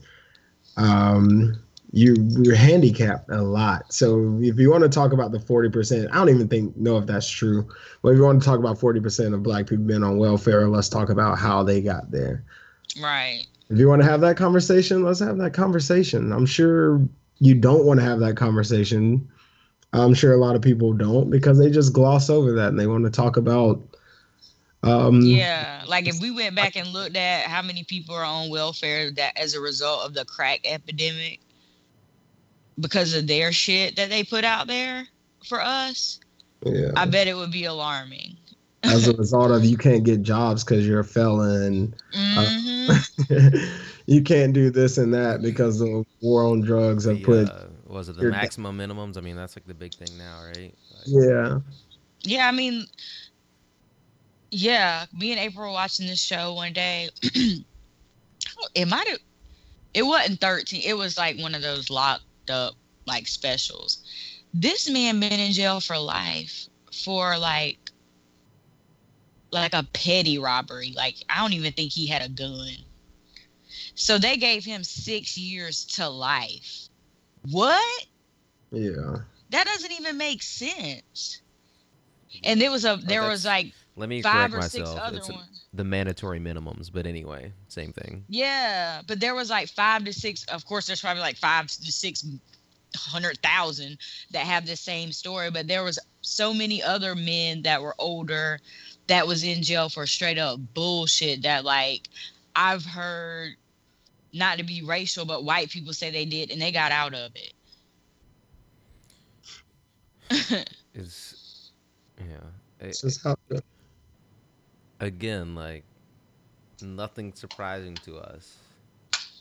um, 0.76 1.56
you 1.92 2.16
you're 2.42 2.56
handicapped 2.56 3.30
a 3.30 3.42
lot. 3.42 3.92
So 3.92 4.40
if 4.42 4.58
you 4.58 4.72
want 4.72 4.82
to 4.82 4.88
talk 4.88 5.12
about 5.12 5.30
the 5.30 5.38
40%, 5.38 6.10
I 6.10 6.14
don't 6.16 6.30
even 6.30 6.48
think 6.48 6.76
know 6.76 6.98
if 6.98 7.06
that's 7.06 7.30
true. 7.30 7.64
But 8.02 8.08
if 8.08 8.16
you 8.16 8.24
want 8.24 8.42
to 8.42 8.44
talk 8.44 8.58
about 8.58 8.76
40% 8.76 9.34
of 9.34 9.44
black 9.44 9.68
people 9.68 9.84
being 9.84 10.02
on 10.02 10.18
welfare, 10.18 10.68
let's 10.68 10.88
talk 10.88 11.10
about 11.10 11.38
how 11.38 11.62
they 11.62 11.80
got 11.80 12.10
there. 12.10 12.42
right 13.00 13.46
If 13.70 13.78
you 13.78 13.86
want 13.86 14.02
to 14.02 14.08
have 14.08 14.22
that 14.22 14.36
conversation, 14.36 15.04
let's 15.04 15.20
have 15.20 15.38
that 15.38 15.54
conversation. 15.54 16.32
I'm 16.32 16.46
sure 16.46 17.00
you 17.38 17.54
don't 17.54 17.86
want 17.86 18.00
to 18.00 18.04
have 18.04 18.18
that 18.18 18.36
conversation. 18.36 19.28
I'm 19.92 20.12
sure 20.12 20.34
a 20.34 20.38
lot 20.38 20.56
of 20.56 20.62
people 20.62 20.92
don't 20.92 21.30
because 21.30 21.56
they 21.56 21.70
just 21.70 21.92
gloss 21.92 22.30
over 22.30 22.52
that 22.54 22.70
and 22.70 22.80
they 22.80 22.88
want 22.88 23.04
to 23.04 23.10
talk 23.10 23.36
about 23.36 23.80
um 24.86 25.20
yeah 25.22 25.82
like 25.86 26.06
if 26.08 26.20
we 26.20 26.30
went 26.30 26.54
back 26.54 26.76
and 26.76 26.88
looked 26.88 27.16
at 27.16 27.44
how 27.44 27.62
many 27.62 27.84
people 27.84 28.14
are 28.14 28.24
on 28.24 28.48
welfare 28.50 29.10
that 29.10 29.36
as 29.38 29.54
a 29.54 29.60
result 29.60 30.04
of 30.06 30.14
the 30.14 30.24
crack 30.24 30.60
epidemic 30.64 31.40
because 32.80 33.14
of 33.14 33.26
their 33.26 33.52
shit 33.52 33.96
that 33.96 34.10
they 34.10 34.22
put 34.22 34.44
out 34.44 34.66
there 34.66 35.06
for 35.44 35.60
us 35.60 36.20
yeah. 36.64 36.90
i 36.96 37.04
bet 37.04 37.26
it 37.26 37.34
would 37.34 37.50
be 37.52 37.64
alarming 37.64 38.36
as 38.82 39.08
a 39.08 39.12
result 39.16 39.50
of 39.50 39.64
you 39.64 39.76
can't 39.76 40.04
get 40.04 40.22
jobs 40.22 40.62
because 40.62 40.86
you're 40.86 41.00
a 41.00 41.04
felon. 41.04 41.92
Mhm. 42.14 43.68
you 44.06 44.22
can't 44.22 44.52
do 44.52 44.70
this 44.70 44.96
and 44.96 45.12
that 45.12 45.42
because 45.42 45.80
the 45.80 46.04
war 46.20 46.44
on 46.44 46.60
drugs 46.60 47.04
have 47.04 47.18
The, 47.18 47.24
put 47.24 47.48
uh, 47.48 47.64
was 47.88 48.08
it 48.08 48.14
the 48.16 48.22
your- 48.22 48.30
maximum 48.30 48.78
minimums? 48.78 49.16
I 49.16 49.22
mean, 49.22 49.34
that's 49.34 49.56
like 49.56 49.66
the 49.66 49.74
big 49.74 49.92
thing 49.94 50.16
now, 50.16 50.40
right? 50.44 50.72
Like, 50.92 51.04
yeah. 51.06 51.58
Yeah, 52.22 52.46
I 52.46 52.52
mean, 52.52 52.86
yeah, 54.50 55.06
me 55.12 55.32
and 55.32 55.40
April 55.40 55.66
were 55.66 55.72
watching 55.72 56.06
this 56.06 56.22
show 56.22 56.54
one 56.54 56.72
day. 56.72 57.08
it 58.74 58.88
might 58.88 59.08
have, 59.08 59.18
it 59.94 60.02
wasn't 60.02 60.40
13. 60.40 60.82
It 60.84 60.94
was 60.94 61.18
like 61.18 61.38
one 61.38 61.54
of 61.54 61.62
those 61.62 61.90
locked 61.90 62.50
up 62.50 62.74
like 63.06 63.26
specials. 63.26 64.04
This 64.54 64.88
man 64.88 65.20
been 65.20 65.32
in 65.32 65.52
jail 65.52 65.80
for 65.80 65.98
life 65.98 66.68
for 67.04 67.38
like, 67.38 67.78
like 69.50 69.74
a 69.74 69.86
petty 69.92 70.38
robbery. 70.38 70.92
Like, 70.96 71.16
I 71.28 71.40
don't 71.40 71.52
even 71.52 71.72
think 71.72 71.92
he 71.92 72.06
had 72.06 72.22
a 72.22 72.28
gun. 72.28 72.76
So 73.94 74.18
they 74.18 74.36
gave 74.36 74.64
him 74.64 74.84
six 74.84 75.36
years 75.38 75.84
to 75.96 76.08
life. 76.08 76.88
What? 77.50 78.06
Yeah. 78.70 79.18
That 79.50 79.66
doesn't 79.66 79.92
even 79.92 80.18
make 80.18 80.42
sense. 80.42 81.40
And 82.44 82.60
there 82.60 82.70
was 82.70 82.84
a 82.84 82.96
there 83.02 83.22
was 83.22 83.44
like 83.44 83.72
Let 83.98 84.08
me 84.10 84.20
five 84.22 84.50
correct 84.50 84.66
or 84.66 84.68
six 84.68 84.80
myself. 84.80 84.98
other 85.00 85.16
It's 85.18 85.30
ones. 85.30 85.64
the 85.72 85.84
mandatory 85.84 86.38
minimums, 86.38 86.90
but 86.92 87.06
anyway, 87.06 87.50
same 87.68 87.92
thing. 87.92 88.24
Yeah, 88.28 89.00
but 89.06 89.20
there 89.20 89.34
was 89.34 89.48
like 89.48 89.68
five 89.68 90.04
to 90.04 90.12
six. 90.12 90.44
Of 90.44 90.66
course, 90.66 90.86
there's 90.86 91.00
probably 91.00 91.22
like 91.22 91.36
five 91.36 91.66
to 91.68 91.92
six 91.92 92.24
hundred 92.94 93.38
thousand 93.42 93.98
that 94.32 94.40
have 94.46 94.66
the 94.66 94.76
same 94.76 95.12
story. 95.12 95.50
But 95.50 95.66
there 95.66 95.82
was 95.82 95.98
so 96.20 96.52
many 96.52 96.82
other 96.82 97.14
men 97.14 97.62
that 97.62 97.80
were 97.80 97.94
older 97.98 98.58
that 99.06 99.26
was 99.26 99.42
in 99.44 99.62
jail 99.62 99.88
for 99.88 100.06
straight 100.06 100.38
up 100.38 100.60
bullshit. 100.74 101.42
That 101.42 101.64
like 101.64 102.08
I've 102.54 102.84
heard, 102.84 103.54
not 104.34 104.58
to 104.58 104.64
be 104.64 104.82
racial, 104.82 105.24
but 105.24 105.42
white 105.44 105.70
people 105.70 105.94
say 105.94 106.10
they 106.10 106.26
did 106.26 106.50
and 106.50 106.60
they 106.60 106.70
got 106.70 106.92
out 106.92 107.14
of 107.14 107.30
it. 107.34 107.54
Is 110.94 111.72
yeah. 112.18 112.24
It- 112.80 112.88
It's 112.88 113.00
just 113.00 113.22
how 113.24 113.36
again, 115.00 115.54
like 115.54 115.84
nothing 116.82 117.32
surprising 117.34 117.94
to 118.04 118.18
us. 118.18 118.56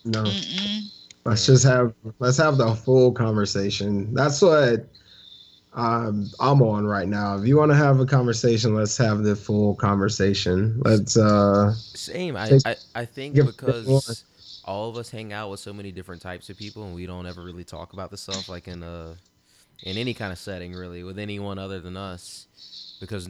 no. 0.04 0.24
Mm-mm. 0.24 0.92
Let's 1.26 1.48
just 1.48 1.64
have 1.64 1.94
let's 2.20 2.38
have 2.38 2.58
the 2.58 2.76
full 2.76 3.12
conversation. 3.12 4.14
That's 4.14 4.42
what 4.42 4.88
um, 5.74 6.30
I'm 6.40 6.62
on 6.62 6.86
right 6.86 7.08
now. 7.08 7.38
If 7.38 7.48
you 7.48 7.58
want 7.58 7.72
to 7.72 7.76
have 7.76 8.00
a 8.00 8.06
conversation, 8.06 8.76
let's 8.76 8.96
have 8.98 9.24
the 9.24 9.36
full 9.36 9.76
conversation. 9.76 10.82
Let's 10.86 11.18
uh 11.18 11.74
Same. 11.74 12.38
I, 12.38 12.50
Take- 12.50 12.62
I, 12.66 12.76
I 12.94 13.06
think 13.06 13.36
because 13.36 14.24
all 14.66 14.90
of 14.90 14.98
us 14.98 15.10
hang 15.10 15.34
out 15.34 15.50
with 15.50 15.60
so 15.60 15.74
many 15.74 15.92
different 15.92 16.22
types 16.22 16.50
of 16.50 16.58
people, 16.58 16.84
and 16.84 16.94
we 16.96 17.06
don't 17.06 17.26
ever 17.26 17.44
really 17.44 17.64
talk 17.64 17.94
about 17.94 18.12
the 18.12 18.18
stuff 18.18 18.48
like 18.48 18.68
in 18.68 18.84
a 18.84 19.16
in 19.84 19.98
any 19.98 20.14
kind 20.14 20.32
of 20.32 20.38
setting, 20.38 20.74
really, 20.74 21.04
with 21.04 21.20
anyone 21.20 21.60
other 21.60 21.80
than 21.80 21.98
us. 21.98 22.48
because 23.00 23.30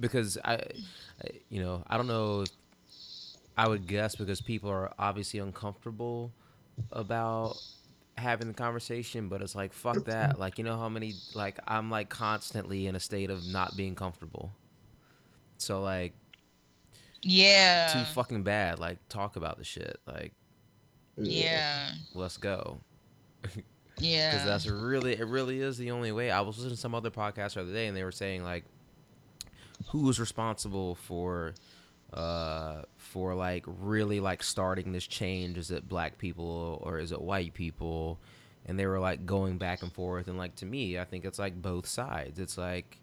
because 0.00 0.38
I, 0.44 0.60
you 1.48 1.62
know, 1.62 1.82
I 1.86 1.96
don't 1.96 2.06
know. 2.06 2.44
I 3.56 3.68
would 3.68 3.86
guess 3.86 4.16
because 4.16 4.40
people 4.40 4.70
are 4.70 4.92
obviously 4.98 5.40
uncomfortable 5.40 6.32
about 6.92 7.56
having 8.18 8.48
the 8.48 8.54
conversation, 8.54 9.28
but 9.28 9.42
it's 9.42 9.54
like 9.54 9.72
fuck 9.72 10.04
that. 10.06 10.38
Like 10.38 10.58
you 10.58 10.64
know 10.64 10.78
how 10.78 10.88
many 10.88 11.14
like 11.34 11.58
I'm 11.66 11.90
like 11.90 12.08
constantly 12.08 12.86
in 12.86 12.96
a 12.96 13.00
state 13.00 13.30
of 13.30 13.46
not 13.46 13.76
being 13.76 13.94
comfortable. 13.94 14.52
So 15.58 15.80
like 15.82 16.12
yeah. 17.22 17.88
Too 17.92 18.04
fucking 18.12 18.42
bad. 18.42 18.78
Like 18.78 18.98
talk 19.08 19.36
about 19.36 19.58
the 19.58 19.64
shit. 19.64 19.98
Like 20.06 20.32
yeah. 21.16 21.90
Let's 22.14 22.36
go. 22.36 22.78
yeah. 23.98 24.32
Cuz 24.36 24.44
that's 24.44 24.66
really 24.66 25.14
it 25.14 25.26
really 25.26 25.60
is 25.60 25.76
the 25.78 25.90
only 25.90 26.12
way. 26.12 26.30
I 26.30 26.40
was 26.40 26.58
listening 26.58 26.76
to 26.76 26.80
some 26.80 26.94
other 26.94 27.10
podcast 27.10 27.54
the 27.54 27.62
other 27.62 27.72
day 27.72 27.86
and 27.86 27.96
they 27.96 28.04
were 28.04 28.12
saying 28.12 28.44
like 28.44 28.64
who 30.00 30.10
is 30.10 30.20
responsible 30.20 30.94
for 30.94 31.54
uh 32.12 32.82
for 32.96 33.34
like 33.34 33.64
really 33.66 34.20
like 34.20 34.42
starting 34.42 34.92
this 34.92 35.06
change? 35.06 35.58
Is 35.58 35.70
it 35.70 35.88
black 35.88 36.18
people 36.18 36.80
or 36.84 36.98
is 36.98 37.12
it 37.12 37.20
white 37.20 37.54
people? 37.54 38.18
And 38.66 38.78
they 38.78 38.86
were 38.86 39.00
like 39.00 39.26
going 39.26 39.58
back 39.58 39.82
and 39.82 39.92
forth. 39.92 40.28
And 40.28 40.38
like 40.38 40.54
to 40.56 40.66
me 40.66 40.98
i 40.98 41.04
think 41.04 41.24
it's 41.24 41.38
like 41.38 41.60
both 41.60 41.86
sides. 41.86 42.38
It's 42.38 42.58
like 42.58 42.98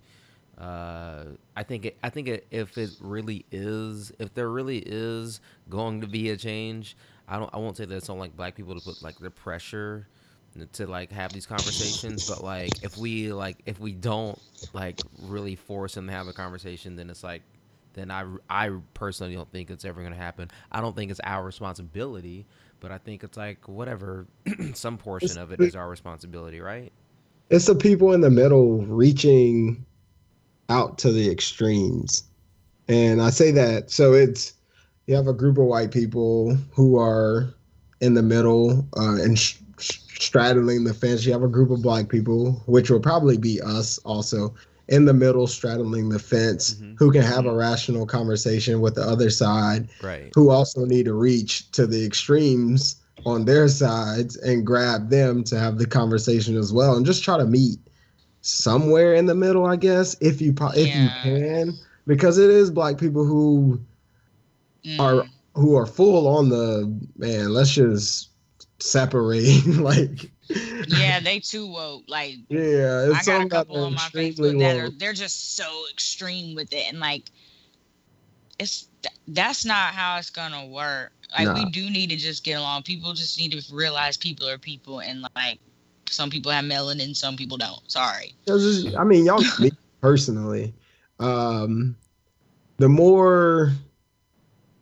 uh 0.58 1.24
i 1.56 1.64
think 1.64 1.86
it, 1.86 1.98
i 2.04 2.10
think 2.10 2.28
it, 2.28 2.46
if 2.52 2.78
it 2.78 2.92
really 3.02 3.44
is 3.52 4.12
if 4.20 4.32
there 4.36 4.50
really 4.50 4.78
is 4.86 5.42
going 5.68 6.00
to 6.02 6.06
be 6.06 6.30
a 6.30 6.38
change 6.38 6.96
i 7.28 7.40
don't 7.40 7.50
i 7.56 7.58
won't 7.58 7.76
say 7.76 7.86
that 7.86 7.96
it's 7.96 8.08
on 8.08 8.20
like 8.20 8.36
black 8.38 8.56
people 8.56 8.76
to 8.76 8.82
put 8.82 9.02
like 9.02 9.18
the 9.18 9.32
pressure 9.32 10.08
to 10.74 10.88
like 10.88 11.12
have 11.12 11.34
these 11.34 11.46
conversations 11.46 12.30
but 12.30 12.44
like 12.44 12.84
if 12.84 12.98
we 12.98 13.34
like 13.34 13.58
if 13.66 13.80
we 13.80 13.92
don't 13.92 14.40
like 14.74 15.00
really 15.24 15.56
force 15.56 15.96
them 15.96 16.08
to 16.08 16.14
have 16.14 16.28
a 16.28 16.34
conversation 16.34 16.96
then 16.96 17.10
it's 17.10 17.24
like 17.24 17.42
then 17.94 18.12
I, 18.12 18.26
I 18.50 18.72
personally 18.94 19.36
don't 19.36 19.52
think 19.52 19.70
it's 19.70 19.86
ever 19.86 20.02
going 20.02 20.14
to 20.14 20.20
happen. 20.20 20.50
I 20.72 20.82
don't 20.82 20.96
think 20.96 21.12
it's 21.12 21.20
our 21.24 21.44
responsibility, 21.44 22.46
but 22.80 22.92
I 22.92 22.98
think 22.98 23.24
it's 23.24 23.38
like 23.38 23.68
whatever, 23.68 24.26
some 24.74 24.98
portion 24.98 25.30
it's, 25.30 25.38
of 25.38 25.52
it 25.52 25.62
is 25.62 25.76
our 25.76 25.90
responsibility, 25.90 26.60
right? 26.60 26.92
It's 27.50 27.66
the 27.66 27.76
people 27.76 28.14
in 28.14 28.22
the 28.22 28.30
middle 28.30 28.80
reaching 28.86 29.86
out 30.70 30.98
to 31.00 31.12
the 31.12 31.30
extremes. 31.30 32.24
And 32.88 33.22
I 33.22 33.30
say 33.30 33.52
that 33.52 33.92
so 33.92 34.14
it's 34.14 34.54
you 35.08 35.16
have 35.16 35.28
a 35.28 35.34
group 35.34 35.58
of 35.58 35.66
white 35.66 35.92
people 35.92 36.56
who 36.74 36.98
are 36.98 37.54
in 38.02 38.14
the 38.14 38.24
middle 38.24 38.88
uh, 38.98 39.16
and 39.22 39.38
sh- 39.38 39.58
straddling 39.78 40.84
the 40.84 40.94
fence. 40.94 41.26
You 41.26 41.34
have 41.34 41.44
a 41.44 41.48
group 41.48 41.72
of 41.72 41.82
black 41.82 42.10
people, 42.10 42.64
which 42.66 42.90
will 42.90 43.00
probably 43.00 43.38
be 43.38 43.62
us 43.62 43.98
also, 44.00 44.54
in 44.90 45.06
the 45.06 45.14
middle 45.14 45.48
straddling 45.48 46.10
the 46.10 46.20
fence 46.20 46.76
mm-hmm. 46.76 46.96
who 46.96 47.12
can 47.12 47.22
have 47.22 47.46
a 47.46 47.56
rational 47.56 48.06
conversation 48.06 48.82
with 48.82 48.96
the 48.96 49.02
other 49.02 49.30
side 49.30 49.88
right 50.02 50.32
who 50.36 50.50
also 50.50 50.86
need 50.86 51.06
to 51.06 51.14
reach 51.14 51.72
to 51.72 51.88
the 51.88 52.06
extremes 52.06 52.98
on 53.26 53.46
their 53.46 53.68
sides 53.68 54.36
and 54.38 54.66
grab 54.66 55.10
them 55.10 55.44
to 55.44 55.58
have 55.58 55.78
the 55.78 55.86
conversation 55.86 56.58
as 56.58 56.74
well 56.74 56.96
and 56.96 57.06
just 57.06 57.24
try 57.24 57.38
to 57.38 57.46
meet 57.46 57.80
somewhere 58.42 59.14
in 59.14 59.26
the 59.26 59.36
middle 59.36 59.66
i 59.66 59.76
guess 59.76 60.16
if 60.20 60.42
you 60.42 60.54
if 60.76 60.88
yeah. 60.88 61.04
you 61.04 61.10
can 61.24 61.74
because 62.06 62.38
it 62.38 62.50
is 62.50 62.70
black 62.70 62.98
people 62.98 63.24
who 63.24 63.80
mm. 64.86 65.00
are 65.00 65.26
who 65.56 65.78
are 65.78 65.86
full 65.86 66.28
on 66.28 66.50
the 66.50 66.94
man 67.16 67.54
let's 67.54 67.72
just 67.72 68.32
separate 68.84 69.66
like 69.68 70.30
yeah, 70.88 71.20
they 71.20 71.40
too 71.40 71.68
woke. 71.68 72.04
Like 72.08 72.36
yeah, 72.50 73.12
I 73.16 73.24
got 73.24 73.46
a 73.46 73.50
couple 73.50 73.84
on 73.84 73.94
my 73.94 74.02
Facebook 74.02 74.60
that 74.60 74.78
are 74.78 74.90
they're 74.90 75.14
just 75.14 75.56
so 75.56 75.86
extreme 75.92 76.56
with 76.56 76.74
it, 76.74 76.90
and 76.90 77.00
like 77.00 77.24
it's 78.60 78.88
that's 79.28 79.66
not 79.66 79.94
how 79.94 80.18
it's 80.18 80.30
gonna 80.30 80.66
work. 80.68 81.14
Like 81.38 81.48
nah. 81.48 81.54
we 81.54 81.66
do 81.72 81.90
need 81.90 82.10
to 82.10 82.18
just 82.18 82.44
get 82.44 82.60
along. 82.60 82.84
People 82.84 83.14
just 83.14 83.40
need 83.40 83.54
to 83.54 83.74
realize 83.74 84.18
people 84.18 84.48
are 84.48 84.58
people, 84.58 85.00
and 85.00 85.26
like 85.36 85.60
some 86.10 86.30
people 86.30 86.52
have 86.52 86.66
melanin, 86.66 87.16
some 87.16 87.38
people 87.38 87.58
don't. 87.58 87.80
Sorry. 87.90 88.36
I 88.98 89.04
mean, 89.04 89.26
y'all 89.26 89.42
me 89.60 89.72
personally, 90.02 90.74
um, 91.20 91.96
the 92.78 92.90
more 92.90 93.72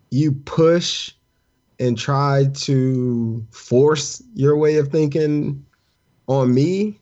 you 0.10 0.32
push 0.32 1.14
and 1.82 1.98
try 1.98 2.46
to 2.54 3.44
force 3.50 4.22
your 4.36 4.56
way 4.56 4.78
of 4.78 4.90
thinking 4.90 5.66
on 6.28 6.54
me, 6.54 7.00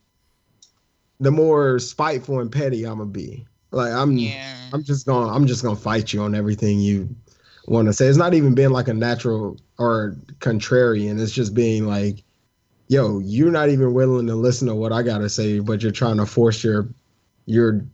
the 1.20 1.32
more 1.32 1.80
spiteful 1.80 2.40
and 2.40 2.50
petty 2.50 2.86
I'm 2.86 3.00
gonna 3.00 3.10
be. 3.10 3.46
Like 3.72 3.92
I'm 3.92 4.14
yeah. 4.14 4.56
I'm 4.72 4.84
just 4.84 5.06
gonna 5.06 5.32
I'm 5.32 5.46
just 5.46 5.64
gonna 5.64 5.76
fight 5.76 6.14
you 6.14 6.22
on 6.22 6.34
everything 6.34 6.80
you 6.80 7.14
want 7.68 7.88
to 7.88 7.94
say. 7.94 8.08
It's 8.08 8.18
not 8.18 8.34
even 8.34 8.56
being 8.56 8.70
like 8.70 8.88
a 8.88 8.94
natural 8.94 9.58
or 9.78 10.16
contrarian. 10.40 11.22
It's 11.22 11.34
just 11.34 11.54
being 11.54 11.86
like, 11.86 12.24
yo, 12.88 13.20
you're 13.20 13.52
not 13.52 13.70
even 13.70 13.94
willing 13.94 14.28
to 14.28 14.36
listen 14.36 14.70
to 14.70 14.76
what 14.76 14.94
I 14.94 15.04
gotta 15.04 15.30
say, 15.30 15.60
but 15.60 15.84
you're 15.84 15.92
trying 15.92 16.18
to 16.18 16.26
force 16.26 16.64
your 16.64 16.88
your 17.48 17.86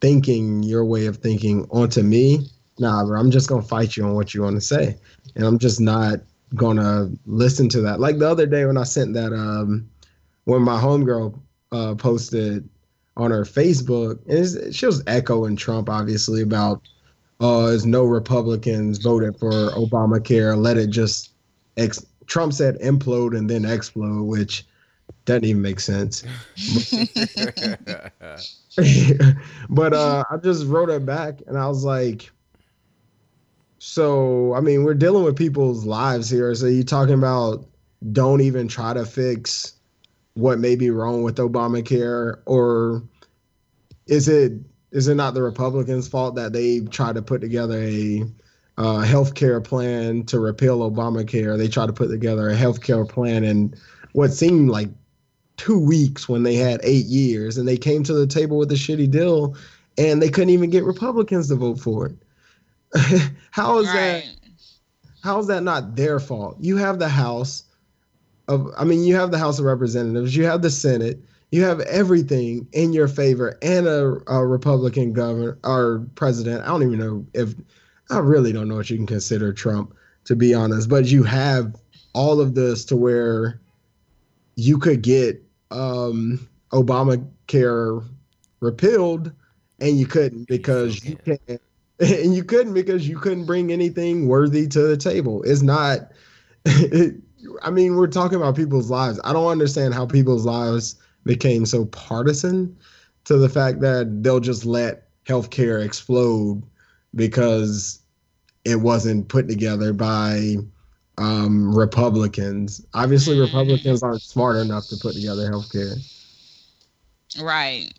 thinking, 0.00 0.64
your 0.64 0.84
way 0.84 1.06
of 1.06 1.18
thinking 1.18 1.68
onto 1.70 2.02
me. 2.02 2.48
Nah, 2.80 3.04
bro, 3.04 3.20
I'm 3.20 3.30
just 3.30 3.48
gonna 3.48 3.62
fight 3.62 3.96
you 3.96 4.04
on 4.04 4.14
what 4.14 4.34
you 4.34 4.42
want 4.42 4.56
to 4.56 4.60
say. 4.60 4.98
And 5.36 5.44
I'm 5.46 5.58
just 5.58 5.80
not 5.80 6.18
gonna 6.54 7.10
listen 7.26 7.68
to 7.70 7.80
that. 7.82 8.00
Like 8.00 8.18
the 8.18 8.28
other 8.28 8.46
day 8.46 8.64
when 8.64 8.76
I 8.76 8.84
sent 8.84 9.14
that 9.14 9.32
um 9.32 9.88
when 10.44 10.62
my 10.62 10.80
homegirl 10.80 11.38
uh 11.72 11.94
posted 11.94 12.68
on 13.16 13.30
her 13.30 13.44
Facebook, 13.44 14.18
and 14.28 14.74
she 14.74 14.86
was 14.86 15.02
echoing 15.06 15.56
Trump 15.56 15.88
obviously 15.88 16.42
about 16.42 16.82
uh 17.40 17.66
as 17.66 17.86
no 17.86 18.04
Republicans 18.04 18.98
voted 18.98 19.38
for 19.38 19.70
Obamacare, 19.70 20.56
let 20.56 20.76
it 20.76 20.90
just 20.90 21.32
ex 21.76 22.04
Trump 22.26 22.52
said 22.52 22.78
implode 22.80 23.36
and 23.36 23.48
then 23.50 23.64
explode, 23.64 24.22
which 24.22 24.64
doesn't 25.24 25.44
even 25.44 25.62
make 25.62 25.80
sense. 25.80 26.24
but 29.68 29.92
uh 29.92 30.24
I 30.30 30.36
just 30.38 30.66
wrote 30.66 30.90
it 30.90 31.04
back 31.04 31.40
and 31.46 31.58
I 31.58 31.66
was 31.68 31.84
like 31.84 32.30
so, 33.84 34.54
I 34.54 34.60
mean, 34.60 34.84
we're 34.84 34.94
dealing 34.94 35.24
with 35.24 35.34
people's 35.34 35.84
lives 35.84 36.30
here. 36.30 36.54
So, 36.54 36.66
you're 36.66 36.84
talking 36.84 37.14
about 37.14 37.66
don't 38.12 38.40
even 38.40 38.68
try 38.68 38.94
to 38.94 39.04
fix 39.04 39.72
what 40.34 40.60
may 40.60 40.76
be 40.76 40.90
wrong 40.90 41.24
with 41.24 41.38
Obamacare, 41.38 42.38
or 42.46 43.02
is 44.06 44.28
it 44.28 44.52
is 44.92 45.08
it 45.08 45.16
not 45.16 45.34
the 45.34 45.42
Republicans' 45.42 46.06
fault 46.06 46.36
that 46.36 46.52
they 46.52 46.82
tried 46.92 47.16
to 47.16 47.22
put 47.22 47.40
together 47.40 47.80
a 47.82 48.22
uh, 48.78 49.00
health 49.00 49.34
care 49.34 49.60
plan 49.60 50.26
to 50.26 50.38
repeal 50.38 50.88
Obamacare? 50.88 51.58
They 51.58 51.66
tried 51.66 51.86
to 51.86 51.92
put 51.92 52.08
together 52.08 52.50
a 52.50 52.54
health 52.54 52.82
care 52.82 53.04
plan 53.04 53.42
in 53.42 53.74
what 54.12 54.32
seemed 54.32 54.70
like 54.70 54.90
two 55.56 55.84
weeks 55.84 56.28
when 56.28 56.44
they 56.44 56.54
had 56.54 56.80
eight 56.84 57.06
years, 57.06 57.58
and 57.58 57.66
they 57.66 57.78
came 57.78 58.04
to 58.04 58.14
the 58.14 58.28
table 58.28 58.58
with 58.58 58.70
a 58.70 58.76
shitty 58.76 59.10
deal, 59.10 59.56
and 59.98 60.22
they 60.22 60.28
couldn't 60.28 60.50
even 60.50 60.70
get 60.70 60.84
Republicans 60.84 61.48
to 61.48 61.56
vote 61.56 61.80
for 61.80 62.06
it. 62.06 62.16
how 63.50 63.78
is 63.78 63.86
right. 63.88 63.94
that? 63.94 64.24
How 65.22 65.38
is 65.38 65.46
that 65.46 65.62
not 65.62 65.94
their 65.94 66.18
fault? 66.18 66.56
You 66.60 66.76
have 66.76 66.98
the 66.98 67.08
House 67.08 67.64
of, 68.48 68.68
I 68.76 68.84
mean, 68.84 69.04
you 69.04 69.14
have 69.14 69.30
the 69.30 69.38
House 69.38 69.58
of 69.58 69.64
Representatives, 69.64 70.36
you 70.36 70.44
have 70.44 70.62
the 70.62 70.70
Senate, 70.70 71.18
you 71.52 71.62
have 71.62 71.80
everything 71.80 72.66
in 72.72 72.92
your 72.92 73.08
favor, 73.08 73.56
and 73.62 73.86
a, 73.86 74.18
a 74.26 74.44
Republican 74.44 75.12
governor 75.12 75.58
or 75.64 76.06
president. 76.16 76.62
I 76.62 76.66
don't 76.66 76.82
even 76.82 76.98
know 76.98 77.26
if 77.34 77.54
I 78.10 78.18
really 78.18 78.52
don't 78.52 78.68
know 78.68 78.76
what 78.76 78.90
you 78.90 78.96
can 78.96 79.06
consider 79.06 79.52
Trump, 79.52 79.94
to 80.24 80.34
be 80.34 80.54
honest. 80.54 80.88
But 80.88 81.06
you 81.06 81.22
have 81.22 81.76
all 82.14 82.40
of 82.40 82.54
this 82.54 82.84
to 82.86 82.96
where 82.96 83.60
you 84.56 84.78
could 84.78 85.02
get 85.02 85.42
um, 85.70 86.48
Obamacare 86.72 88.04
repealed, 88.60 89.32
and 89.80 89.98
you 89.98 90.06
couldn't 90.06 90.48
because 90.48 91.04
you 91.04 91.16
can't 91.16 91.60
and 92.24 92.34
you 92.34 92.42
couldn't 92.42 92.74
because 92.74 93.08
you 93.08 93.18
couldn't 93.18 93.44
bring 93.44 93.70
anything 93.70 94.26
worthy 94.26 94.66
to 94.66 94.82
the 94.82 94.96
table. 94.96 95.42
It's 95.44 95.62
not. 95.62 96.12
It, 96.64 97.14
I 97.62 97.70
mean, 97.70 97.96
we're 97.96 98.06
talking 98.06 98.36
about 98.36 98.54
people's 98.54 98.88
lives. 98.88 99.20
I 99.24 99.32
don't 99.32 99.48
understand 99.48 99.94
how 99.94 100.06
people's 100.06 100.46
lives 100.46 100.96
became 101.24 101.66
so 101.66 101.86
partisan 101.86 102.76
to 103.24 103.36
the 103.36 103.48
fact 103.48 103.80
that 103.80 104.22
they'll 104.22 104.40
just 104.40 104.64
let 104.64 105.08
healthcare 105.26 105.84
explode 105.84 106.62
because 107.14 108.00
it 108.64 108.76
wasn't 108.76 109.28
put 109.28 109.48
together 109.48 109.92
by 109.92 110.56
um, 111.18 111.76
Republicans. 111.76 112.84
Obviously, 112.94 113.36
mm. 113.36 113.44
Republicans 113.44 114.02
aren't 114.02 114.22
smart 114.22 114.56
enough 114.56 114.86
to 114.88 114.96
put 114.96 115.14
together 115.14 115.50
healthcare. 115.50 115.96
Right. 117.40 117.92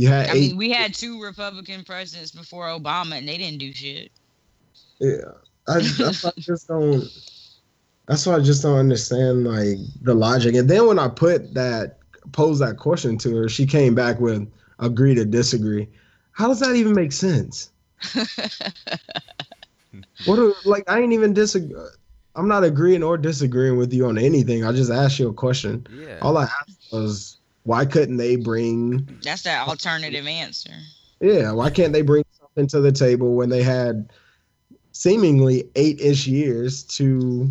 You 0.00 0.08
had. 0.08 0.30
I 0.30 0.32
eight, 0.32 0.48
mean, 0.48 0.56
we 0.56 0.70
had 0.70 0.94
two 0.94 1.22
Republican 1.22 1.84
presidents 1.84 2.30
before 2.30 2.68
Obama, 2.68 3.18
and 3.18 3.28
they 3.28 3.36
didn't 3.36 3.58
do 3.58 3.70
shit. 3.70 4.10
Yeah, 4.98 5.32
I, 5.68 5.80
that's 5.98 6.24
why 6.24 6.30
I 6.34 6.40
just 6.40 6.66
don't. 6.68 7.04
That's 8.08 8.24
why 8.24 8.36
I 8.36 8.40
just 8.40 8.62
don't 8.62 8.78
understand 8.78 9.44
like 9.44 9.76
the 10.00 10.14
logic. 10.14 10.54
And 10.54 10.70
then 10.70 10.86
when 10.86 10.98
I 10.98 11.08
put 11.08 11.52
that, 11.52 11.98
posed 12.32 12.62
that 12.62 12.78
question 12.78 13.18
to 13.18 13.36
her, 13.36 13.50
she 13.50 13.66
came 13.66 13.94
back 13.94 14.18
with 14.20 14.50
agree 14.78 15.14
to 15.14 15.26
disagree. 15.26 15.86
How 16.32 16.48
does 16.48 16.60
that 16.60 16.76
even 16.76 16.94
make 16.94 17.12
sense? 17.12 17.70
what 20.24 20.38
are, 20.38 20.54
like 20.64 20.88
I 20.88 21.00
ain't 21.00 21.12
even 21.12 21.34
disagree. 21.34 21.76
I'm 22.36 22.48
not 22.48 22.64
agreeing 22.64 23.02
or 23.02 23.18
disagreeing 23.18 23.76
with 23.76 23.92
you 23.92 24.06
on 24.06 24.16
anything. 24.16 24.64
I 24.64 24.72
just 24.72 24.90
asked 24.90 25.18
you 25.18 25.28
a 25.28 25.34
question. 25.34 25.86
Yeah. 25.90 26.20
All 26.22 26.38
I 26.38 26.44
asked 26.44 26.90
was 26.90 27.29
why 27.64 27.84
couldn't 27.84 28.16
they 28.16 28.36
bring 28.36 29.08
That's 29.22 29.42
the 29.42 29.56
alternative 29.58 30.26
answer. 30.26 30.72
yeah, 31.20 31.52
why 31.52 31.70
can't 31.70 31.92
they 31.92 32.02
bring 32.02 32.24
something 32.38 32.66
to 32.68 32.80
the 32.80 32.92
table 32.92 33.34
when 33.34 33.48
they 33.48 33.62
had 33.62 34.10
seemingly 34.92 35.68
eight-ish 35.76 36.26
years 36.26 36.82
to 36.84 37.50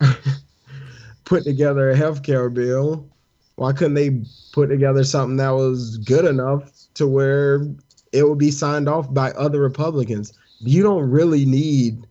put 1.24 1.44
together 1.44 1.90
a 1.90 1.96
healthcare 1.96 2.52
bill? 2.52 3.08
Why 3.56 3.72
couldn't 3.72 3.94
they 3.94 4.20
put 4.52 4.68
together 4.68 5.04
something 5.04 5.36
that 5.36 5.50
was 5.50 5.98
good 5.98 6.24
enough 6.24 6.72
to 6.94 7.06
where 7.06 7.66
it 8.12 8.28
would 8.28 8.38
be 8.38 8.50
signed 8.50 8.88
off 8.88 9.12
by 9.12 9.30
other 9.32 9.60
Republicans? 9.60 10.32
You 10.60 10.82
don't 10.82 11.08
really 11.08 11.44
need 11.44 12.06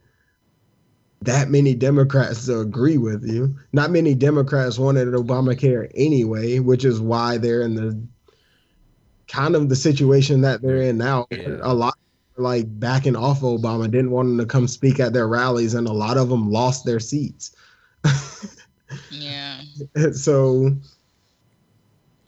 that 1.25 1.49
many 1.49 1.73
Democrats 1.73 2.45
to 2.45 2.59
agree 2.59 2.97
with 2.97 3.23
you. 3.25 3.55
Not 3.71 3.91
many 3.91 4.15
Democrats 4.15 4.77
wanted 4.77 5.07
Obamacare 5.09 5.91
anyway, 5.95 6.59
which 6.59 6.85
is 6.85 6.99
why 6.99 7.37
they're 7.37 7.61
in 7.61 7.75
the 7.75 7.99
kind 9.27 9.55
of 9.55 9.69
the 9.69 9.75
situation 9.75 10.41
that 10.41 10.61
they're 10.61 10.81
in 10.81 10.97
now. 10.97 11.27
Yeah. 11.31 11.57
A 11.61 11.73
lot 11.73 11.97
like 12.37 12.65
backing 12.79 13.15
off 13.15 13.41
Obama 13.41 13.89
didn't 13.89 14.11
want 14.11 14.29
him 14.29 14.37
to 14.39 14.45
come 14.45 14.67
speak 14.67 14.99
at 14.99 15.13
their 15.13 15.27
rallies, 15.27 15.73
and 15.73 15.87
a 15.87 15.93
lot 15.93 16.17
of 16.17 16.29
them 16.29 16.51
lost 16.51 16.85
their 16.85 16.99
seats. 16.99 17.55
Yeah. 19.11 19.61
so, 20.13 20.75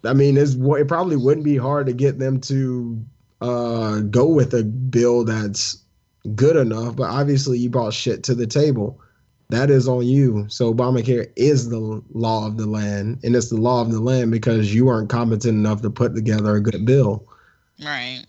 I 0.04 0.14
mean, 0.14 0.38
it's 0.38 0.56
it 0.56 0.88
probably 0.88 1.16
wouldn't 1.16 1.46
be 1.46 1.58
hard 1.58 1.88
to 1.88 1.94
get 1.94 2.20
them 2.20 2.40
to 2.42 3.04
uh, 3.42 4.00
go 4.02 4.28
with 4.28 4.54
a 4.54 4.64
bill 4.64 5.24
that's 5.24 5.85
good 6.36 6.56
enough. 6.56 6.96
But 6.96 7.10
obviously, 7.10 7.60
you 7.60 7.70
brought 7.70 7.94
shit 7.94 8.24
to 8.24 8.36
the 8.36 8.48
table. 8.48 9.00
That 9.50 9.70
is 9.70 9.88
on 9.88 10.06
you. 10.06 10.46
So 10.50 10.74
Obamacare 10.74 11.32
is 11.36 11.70
the 11.70 12.02
law 12.14 12.48
of 12.48 12.58
the 12.58 12.66
land, 12.66 13.20
and 13.24 13.36
it's 13.36 13.50
the 13.50 13.58
law 13.58 13.82
of 13.82 13.92
the 13.92 14.00
land 14.00 14.32
because 14.32 14.74
you 14.74 14.86
weren't 14.86 15.10
competent 15.10 15.54
enough 15.54 15.82
to 15.84 15.90
put 15.90 16.16
together 16.16 16.56
a 16.56 16.62
good 16.62 16.86
bill. 16.86 17.28
Right. 17.84 18.26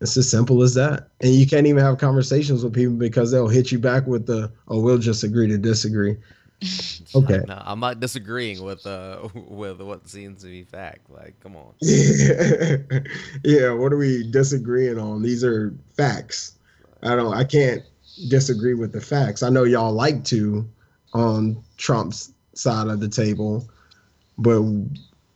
It's 0.00 0.16
as 0.16 0.30
simple 0.30 0.62
as 0.62 0.74
that. 0.74 1.08
And 1.22 1.34
you 1.34 1.46
can't 1.46 1.66
even 1.66 1.82
have 1.82 1.98
conversations 1.98 2.62
with 2.62 2.74
people 2.74 2.94
because 2.94 3.32
they'll 3.32 3.48
hit 3.48 3.72
you 3.72 3.78
back 3.78 4.06
with 4.06 4.26
the, 4.26 4.50
"Oh, 4.68 4.80
we'll 4.80 4.98
just 4.98 5.24
agree 5.24 5.48
to 5.48 5.58
disagree." 5.58 6.16
Okay. 7.14 7.40
No, 7.48 7.62
I'm 7.64 7.80
not 7.80 8.00
disagreeing 8.00 8.62
with 8.62 8.86
uh 8.86 9.28
with 9.34 9.80
what 9.80 10.06
seems 10.08 10.42
to 10.42 10.48
be 10.48 10.64
fact. 10.64 11.08
Like, 11.08 11.38
come 11.40 11.56
on. 11.56 11.72
Yeah. 11.80 12.76
yeah, 13.44 13.72
what 13.72 13.92
are 13.92 13.96
we 13.96 14.30
disagreeing 14.30 14.98
on? 14.98 15.22
These 15.22 15.42
are 15.42 15.72
facts. 15.96 16.58
I 17.02 17.16
don't 17.16 17.34
I 17.34 17.44
can't 17.44 17.82
disagree 18.28 18.74
with 18.74 18.92
the 18.92 19.00
facts. 19.00 19.42
I 19.42 19.48
know 19.48 19.64
y'all 19.64 19.92
like 19.92 20.24
to 20.24 20.68
on 21.14 21.62
Trump's 21.76 22.32
side 22.54 22.88
of 22.88 23.00
the 23.00 23.08
table, 23.08 23.68
but 24.36 24.62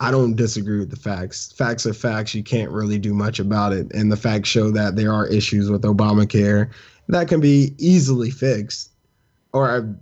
I 0.00 0.10
don't 0.10 0.34
disagree 0.34 0.78
with 0.78 0.90
the 0.90 0.96
facts. 0.96 1.52
Facts 1.52 1.86
are 1.86 1.94
facts. 1.94 2.34
You 2.34 2.42
can't 2.42 2.70
really 2.70 2.98
do 2.98 3.14
much 3.14 3.38
about 3.38 3.72
it. 3.72 3.90
And 3.94 4.10
the 4.10 4.16
facts 4.16 4.48
show 4.48 4.70
that 4.72 4.96
there 4.96 5.12
are 5.12 5.26
issues 5.28 5.70
with 5.70 5.82
Obamacare 5.82 6.70
that 7.08 7.28
can 7.28 7.40
be 7.40 7.74
easily 7.78 8.30
fixed. 8.30 8.90
Or 9.52 9.96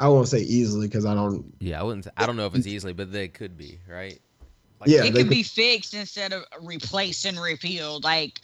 I 0.00 0.06
I 0.06 0.08
won't 0.08 0.28
say 0.28 0.40
easily 0.40 0.88
because 0.88 1.04
I 1.06 1.14
don't 1.14 1.44
Yeah, 1.60 1.80
I 1.80 1.84
wouldn't. 1.84 2.08
I 2.16 2.26
don't 2.26 2.36
know 2.36 2.46
if 2.46 2.54
it's 2.54 2.66
easily, 2.66 2.92
but 2.92 3.12
they 3.12 3.28
could 3.28 3.56
be 3.56 3.78
right. 3.88 4.20
Like, 4.80 4.88
Yeah, 4.90 5.04
it 5.04 5.12
they 5.12 5.22
could- 5.22 5.30
be 5.30 5.42
fixed 5.42 5.94
instead 5.94 6.32
of 6.32 6.44
replaced 6.62 7.24
and 7.26 7.38
repealed. 7.38 8.02
Like 8.02 8.40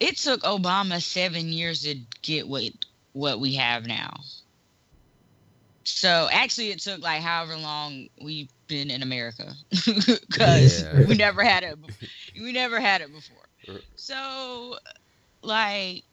it 0.00 0.16
took 0.16 0.42
Obama 0.42 1.02
seven 1.02 1.48
years 1.52 1.82
to 1.82 1.96
get 2.22 2.46
what 2.46 2.70
what 3.14 3.40
we 3.40 3.54
have 3.54 3.86
now. 3.86 4.20
So 5.84 6.28
actually, 6.30 6.70
it 6.70 6.80
took 6.80 7.00
like 7.00 7.22
however 7.22 7.56
long 7.56 8.08
we've 8.22 8.50
been 8.66 8.90
in 8.90 9.02
America, 9.02 9.54
because 9.70 10.82
Yeah. 10.82 11.06
we 11.06 11.14
never 11.14 11.42
had 11.42 11.64
it. 11.64 11.78
We 12.40 12.52
never 12.52 12.78
had 12.78 13.00
it 13.00 13.08
before. 13.12 13.46
Uh, 13.66 13.78
so, 13.96 14.76
like, 15.42 16.04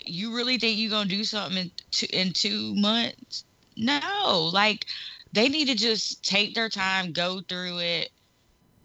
you 0.00 0.34
really 0.34 0.56
think 0.58 0.78
you're 0.78 0.90
gonna 0.90 1.08
do 1.08 1.22
something 1.22 1.58
in 1.58 1.70
two, 1.90 2.06
in 2.12 2.32
two 2.32 2.74
months? 2.76 3.44
No, 3.78 4.50
like 4.52 4.86
they 5.32 5.48
need 5.48 5.68
to 5.68 5.74
just 5.74 6.24
take 6.24 6.54
their 6.54 6.68
time, 6.68 7.12
go 7.12 7.40
through 7.48 7.78
it. 7.78 8.10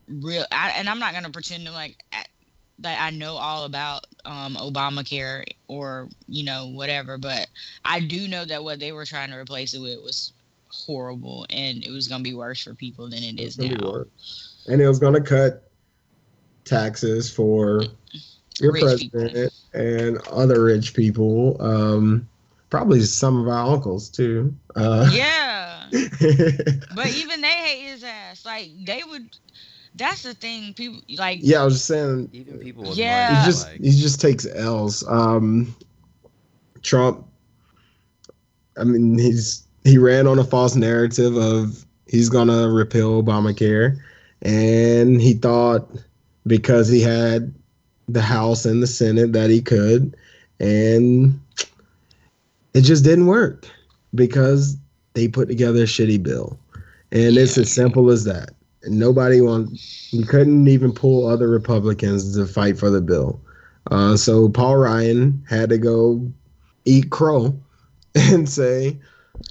Real, 0.07 0.45
I, 0.51 0.71
and 0.71 0.89
I'm 0.89 0.99
not 0.99 1.13
gonna 1.13 1.29
pretend 1.29 1.65
to 1.65 1.71
like 1.71 1.97
that 2.79 3.01
I 3.01 3.11
know 3.11 3.35
all 3.35 3.65
about 3.65 4.05
um, 4.25 4.55
Obamacare 4.55 5.43
or 5.67 6.09
you 6.27 6.43
know 6.43 6.67
whatever, 6.67 7.17
but 7.17 7.47
I 7.85 7.99
do 7.99 8.27
know 8.27 8.45
that 8.45 8.63
what 8.63 8.79
they 8.79 8.91
were 8.91 9.05
trying 9.05 9.31
to 9.31 9.37
replace 9.37 9.73
it 9.73 9.79
with 9.79 10.01
was 10.03 10.33
horrible, 10.69 11.45
and 11.49 11.83
it 11.83 11.91
was 11.91 12.07
gonna 12.07 12.23
be 12.23 12.35
worse 12.35 12.61
for 12.61 12.73
people 12.73 13.09
than 13.09 13.23
it 13.23 13.39
is 13.39 13.55
gonna 13.55 13.77
now. 13.77 14.03
And 14.67 14.81
it 14.81 14.87
was 14.87 14.99
going 14.99 15.13
to 15.13 15.21
cut 15.21 15.69
taxes 16.63 17.29
for 17.29 17.83
your 18.59 18.71
Rich 18.71 18.99
people. 18.99 19.19
president 19.21 19.53
and 19.73 20.17
other 20.29 20.63
rich 20.63 20.93
people. 20.93 21.61
Um, 21.61 22.27
probably 22.73 23.01
some 23.01 23.39
of 23.39 23.47
our 23.47 23.71
uncles 23.71 24.09
too. 24.09 24.51
Uh, 24.75 25.07
Yeah. 25.13 25.85
But 26.95 27.07
even 27.15 27.39
they 27.41 27.47
hate 27.47 27.83
his 27.91 28.03
ass. 28.03 28.43
Like 28.47 28.71
they 28.83 29.03
would. 29.07 29.29
That's 29.93 30.23
the 30.23 30.33
thing. 30.33 30.73
People 30.73 31.01
like. 31.19 31.37
yeah, 31.43 31.61
I 31.61 31.65
was 31.65 31.75
just 31.75 31.85
saying. 31.85 32.29
even 32.33 32.57
people 32.57 32.85
with 32.85 32.97
Yeah. 32.97 33.41
He 33.41 33.45
just 33.45 33.67
like, 33.67 33.79
he 33.79 33.91
just 33.91 34.19
takes 34.19 34.47
L's. 34.47 35.07
Um, 35.07 35.75
Trump. 36.81 37.27
I 38.75 38.85
mean, 38.85 39.19
he's 39.19 39.67
he 39.83 39.99
ran 39.99 40.25
on 40.25 40.39
a 40.39 40.43
false 40.43 40.75
narrative 40.75 41.37
of 41.37 41.85
he's 42.07 42.29
gonna 42.29 42.69
repeal 42.69 43.21
Obamacare, 43.21 43.99
and 44.41 45.21
he 45.21 45.33
thought 45.33 45.87
because 46.47 46.89
he 46.89 47.01
had 47.01 47.53
the 48.07 48.21
House 48.21 48.65
and 48.65 48.81
the 48.81 48.87
Senate 48.87 49.31
that 49.33 49.51
he 49.51 49.61
could, 49.61 50.17
and 50.59 51.39
it 52.73 52.81
just 52.81 53.03
didn't 53.03 53.27
work 53.27 53.67
because 54.15 54.77
they 55.13 55.27
put 55.27 55.47
together 55.47 55.83
a 55.83 55.85
shitty 55.85 56.21
bill, 56.21 56.59
and 57.11 57.37
it's 57.37 57.57
as 57.57 57.71
simple 57.71 58.09
as 58.09 58.23
that. 58.25 58.49
And 58.83 58.99
nobody 58.99 59.39
want 59.41 59.71
you 60.11 60.25
couldn't 60.25 60.67
even 60.67 60.91
pull 60.91 61.27
other 61.27 61.47
Republicans 61.49 62.35
to 62.35 62.45
fight 62.45 62.77
for 62.77 62.89
the 62.89 63.01
bill. 63.01 63.39
Uh, 63.91 64.15
so 64.17 64.49
Paul 64.49 64.77
Ryan 64.77 65.43
had 65.49 65.69
to 65.69 65.77
go 65.77 66.25
eat 66.85 67.09
crow 67.09 67.57
and 68.15 68.47
say, 68.47 68.97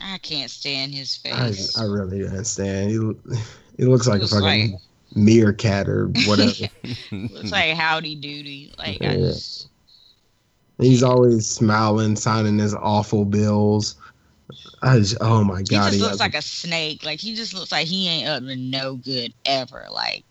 I 0.00 0.18
can't 0.18 0.50
stand 0.50 0.94
his 0.94 1.16
face. 1.16 1.78
I 1.78 1.84
really 1.84 2.22
don't 2.22 2.44
stand. 2.44 2.90
He, 2.90 3.36
he 3.78 3.84
looks 3.84 4.06
like 4.06 4.20
Looks 4.20 4.32
a 4.32 4.40
fucking 4.40 4.72
like- 4.72 4.80
meerkat 5.14 5.88
or 5.88 6.06
whatever. 6.26 6.52
Looks 7.12 7.52
like 7.52 7.74
howdy 7.74 8.16
doody. 8.16 8.72
Like 8.78 9.02
I 9.02 9.16
just. 9.16 9.68
He's 10.82 11.02
always 11.02 11.48
smiling, 11.48 12.16
signing 12.16 12.58
his 12.58 12.74
awful 12.74 13.24
bills. 13.24 13.96
I 14.82 14.98
just, 14.98 15.16
oh 15.20 15.44
my 15.44 15.62
god, 15.62 15.68
He 15.70 15.76
just 15.76 15.94
he 15.94 16.00
looks 16.02 16.20
like 16.20 16.34
a 16.34 16.42
snake. 16.42 17.04
Like 17.04 17.20
he 17.20 17.34
just 17.34 17.54
looks 17.54 17.70
like 17.72 17.86
he 17.86 18.08
ain't 18.08 18.28
up 18.28 18.42
to 18.42 18.56
no 18.56 18.96
good 18.96 19.32
ever. 19.44 19.86
Like 19.90 20.24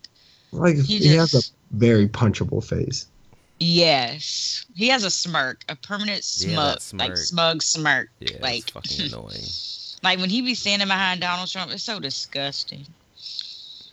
like 0.52 0.76
he 0.76 0.98
he 0.98 1.16
has 1.16 1.32
a 1.34 1.40
very 1.76 2.06
punchable 2.08 2.62
face. 2.62 3.06
yes, 3.60 4.66
he 4.74 4.88
has 4.88 5.04
a 5.04 5.10
smirk, 5.10 5.64
a 5.68 5.76
permanent 5.76 6.22
Yeah, 6.38 6.52
smug, 6.54 6.74
like 6.98 7.16
smirk. 7.16 7.16
smug 7.16 7.62
smirk. 7.62 8.08
yeah, 8.20 8.36
like 8.40 8.58
it's 8.62 8.70
fucking 8.70 9.06
annoying. 9.12 9.44
like 10.02 10.18
when 10.18 10.28
he 10.30 10.42
be 10.42 10.54
standing 10.54 10.88
behind 10.88 11.20
Donald 11.22 11.48
Trump, 11.50 11.72
it's 11.72 11.82
so 11.82 11.98
disgusting. 11.98 12.86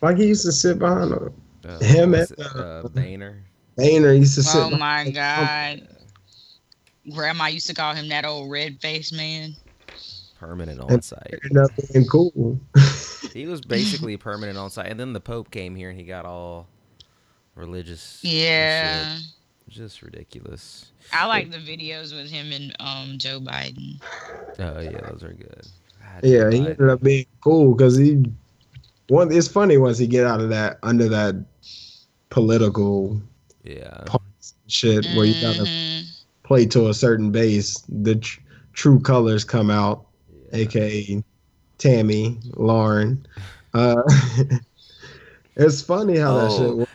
Like 0.02 0.18
he 0.18 0.28
used 0.28 0.46
to 0.46 0.52
sit 0.52 0.80
behind 0.80 1.12
him. 1.14 1.34
Uh, 1.68 1.80
Him 1.80 2.12
what's 2.12 2.32
and, 2.32 2.42
uh, 2.42 2.60
uh, 2.60 2.88
Boehner. 2.90 3.44
Boehner 3.76 4.14
used 4.14 4.36
to 4.36 4.44
sit. 4.44 4.62
Oh 4.62 4.70
my 4.72 5.04
behind- 5.06 5.14
god. 5.16 5.88
Grandma 7.14 7.48
used 7.48 7.68
to 7.68 7.74
call 7.74 7.94
him 7.94 8.10
that 8.10 8.26
old 8.26 8.52
red 8.52 8.80
faced 8.82 9.14
man. 9.14 9.56
permanent 10.40 10.80
on 10.80 11.02
sight. 11.02 11.40
Nothing 11.52 12.06
cool. 12.06 12.60
He 13.34 13.46
was 13.46 13.62
basically 13.62 14.18
permanent 14.18 14.58
on 14.58 14.72
sight, 14.72 14.88
and 14.88 15.00
then 15.00 15.14
the 15.14 15.20
Pope 15.20 15.52
came 15.52 15.76
here 15.76 15.92
and 15.92 16.00
he 16.00 16.04
got 16.06 16.26
all 16.26 16.68
religious. 17.54 18.20
Yeah. 18.24 19.20
just 19.68 20.02
ridiculous. 20.02 20.92
I 21.14 21.28
like 21.28 21.52
the 21.52 21.58
videos 21.60 22.12
with 22.16 22.32
him 22.32 22.52
and 22.52 22.76
um 22.80 23.18
Joe 23.20 23.40
Biden. 23.40 24.02
Oh 24.58 24.80
yeah, 24.80 25.02
those 25.12 25.24
are 25.24 25.34
good. 25.34 25.62
God, 26.02 26.24
Yeah, 26.24 26.50
he 26.50 26.60
Biden. 26.60 26.70
ended 26.72 26.90
up 26.90 27.02
being 27.04 27.26
cool 27.44 27.76
because 27.76 27.98
he. 27.98 28.24
One, 29.10 29.32
it's 29.32 29.48
funny 29.48 29.78
once 29.78 30.00
he 30.00 30.08
get 30.08 30.26
out 30.26 30.42
of 30.42 30.50
that 30.50 30.80
under 30.82 31.08
that 31.10 31.36
political 32.30 33.22
yeah. 33.64 34.04
shit 34.68 35.06
where 35.16 35.26
you 35.26 35.40
gotta 35.42 35.64
Mhm. 35.64 36.09
Play 36.50 36.66
to 36.66 36.90
a 36.90 36.94
certain 36.96 37.32
base. 37.32 37.84
The 37.88 38.16
tr- 38.16 38.40
true 38.74 39.00
colors 39.00 39.44
come 39.44 39.70
out, 39.70 40.08
yeah. 40.52 40.62
aka 40.62 41.24
Tomi, 41.78 42.40
Lahren. 42.54 43.20
Uh, 43.76 44.02
it's 45.56 45.84
funny 45.84 46.18
how 46.18 46.40
that 46.40 46.52
shit. 46.52 46.62
Oh, 46.62 46.76
works. 46.78 46.92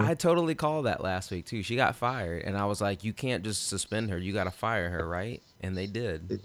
I 0.00 0.14
totally 0.14 0.56
called 0.56 0.86
that 0.86 1.04
last 1.04 1.30
week 1.30 1.46
too. 1.46 1.62
She 1.62 1.76
got 1.76 1.94
fired, 1.94 2.42
and 2.42 2.58
I 2.58 2.64
was 2.64 2.80
like, 2.80 3.04
"You 3.04 3.12
can't 3.12 3.44
just 3.44 3.68
suspend 3.68 4.10
her. 4.10 4.18
You 4.18 4.32
got 4.32 4.44
to 4.44 4.50
fire 4.50 4.90
her, 4.90 5.08
right?" 5.08 5.40
And 5.60 5.76
they 5.76 5.86
did. 5.86 6.42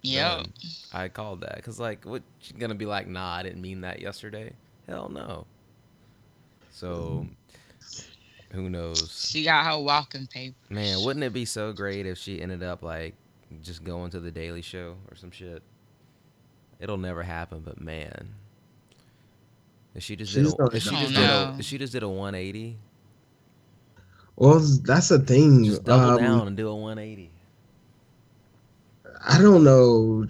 Yeah, 0.00 0.36
Um, 0.36 0.52
I 0.94 1.08
called 1.08 1.42
that 1.42 1.56
because, 1.56 1.78
like, 1.78 2.06
what 2.06 2.22
she's 2.38 2.56
gonna 2.56 2.74
be 2.74 2.86
like? 2.86 3.08
Nah, 3.08 3.36
I 3.36 3.42
didn't 3.42 3.60
mean 3.60 3.82
that 3.82 4.00
yesterday. 4.00 4.54
Hell 4.88 5.10
no. 5.10 5.46
So, 6.72 7.26
who 8.54 8.70
knows? 8.70 9.26
She 9.30 9.44
got 9.44 9.66
her 9.66 9.78
walking 9.78 10.26
paper. 10.26 10.54
Man, 10.70 11.02
wouldn't 11.04 11.24
it 11.24 11.32
be 11.32 11.44
so 11.44 11.72
great 11.72 12.06
if 12.06 12.16
she 12.18 12.40
ended 12.40 12.62
up 12.62 12.82
like 12.82 13.14
just 13.62 13.84
going 13.84 14.10
to 14.12 14.20
the 14.20 14.30
Daily 14.30 14.62
Show 14.62 14.96
or 15.10 15.16
some 15.16 15.30
shit? 15.30 15.62
It'll 16.80 16.96
never 16.98 17.22
happen, 17.22 17.60
but 17.64 17.80
man, 17.80 18.34
if 19.94 20.02
she 20.02 20.16
just 20.16 20.34
did, 20.34 20.44
She's 20.44 20.54
a, 20.58 20.64
if 20.66 20.82
she 20.82 20.90
just 20.90 21.16
Oh, 21.16 21.20
did, 21.20 21.30
a, 21.30 21.56
if 21.58 21.64
she 21.64 21.78
just 21.78 21.92
did 21.92 22.02
a 22.02 22.08
180, 22.08 22.76
Well, 24.36 24.58
that's 24.58 25.08
the 25.08 25.18
thing. 25.20 25.64
just 25.64 25.84
double 25.84 26.10
Um, 26.10 26.18
down 26.18 26.46
and 26.48 26.56
do 26.56 26.68
a 26.68 26.74
180. 26.74 27.30
I 29.26 29.40
don't 29.40 29.64
know. 29.64 30.26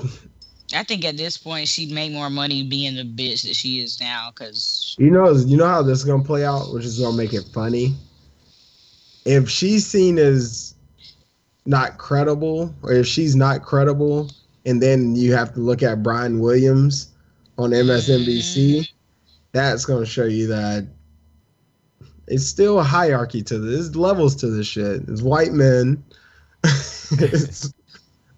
I 0.75 0.83
think 0.85 1.05
at 1.05 1.17
this 1.17 1.37
point 1.37 1.69
she'd 1.69 1.91
make 1.93 2.13
more 2.13 2.31
money 2.31 2.63
being 2.63 2.95
the 2.95 3.03
bitch 3.05 3.43
that 3.43 3.55
she 3.55 3.81
is 3.81 4.01
now 4.01 4.31
because 4.33 4.95
You 4.99 5.11
know, 5.11 5.31
you 5.33 5.57
know 5.57 5.67
how 5.67 5.83
this 5.83 5.99
is 5.99 6.05
gonna 6.05 6.23
play 6.23 6.45
out, 6.45 6.73
which 6.73 6.85
is 6.85 6.99
gonna 6.99 7.17
make 7.17 7.33
it 7.33 7.45
funny. 7.53 7.95
If 9.25 9.49
she's 9.49 9.87
seen 9.87 10.19
as 10.19 10.75
not 11.67 11.99
credible, 11.99 12.75
or 12.83 12.93
if 12.93 13.07
she's 13.07 13.35
not 13.35 13.63
credible, 13.63 14.31
and 14.67 14.83
then 14.83 15.17
you 15.17 15.33
have 15.33 15.55
to 15.55 15.61
look 15.61 15.83
at 15.83 16.03
Brian 16.03 16.41
Williams 16.41 17.09
on 17.59 17.71
MSNBC, 17.71 18.89
that's 19.53 19.85
gonna 19.85 20.07
show 20.07 20.25
you 20.25 20.47
that 20.49 20.87
it's 22.27 22.45
still 22.45 22.81
a 22.81 22.83
hierarchy 22.83 23.43
to 23.43 23.59
this. 23.59 23.75
There's 23.75 23.97
levels 23.97 24.35
to 24.37 24.49
this 24.49 24.67
shit. 24.67 25.03
It's 25.09 25.23
white 25.23 25.53
men. 25.53 26.03
it's 26.65 27.73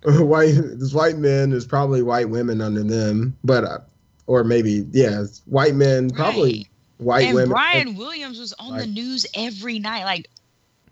white. 0.04 0.54
It's 0.54 0.92
white 0.92 1.18
men. 1.18 1.50
There's 1.50 1.66
probably 1.66 2.02
white 2.02 2.28
women 2.28 2.60
under 2.60 2.82
them, 2.82 3.36
but 3.44 3.64
uh, 3.64 3.78
or 4.26 4.44
maybe 4.44 4.86
yeah, 4.90 5.22
it's 5.22 5.42
white 5.46 5.74
men. 5.74 6.10
Probably 6.10 6.68
white 6.98 7.26
and 7.26 7.34
women. 7.34 7.50
Brian 7.50 7.96
Williams 7.96 8.38
was 8.38 8.52
on 8.58 8.76
the 8.78 8.86
news 8.86 9.26
every 9.34 9.78
night. 9.78 10.04
Like 10.04 10.28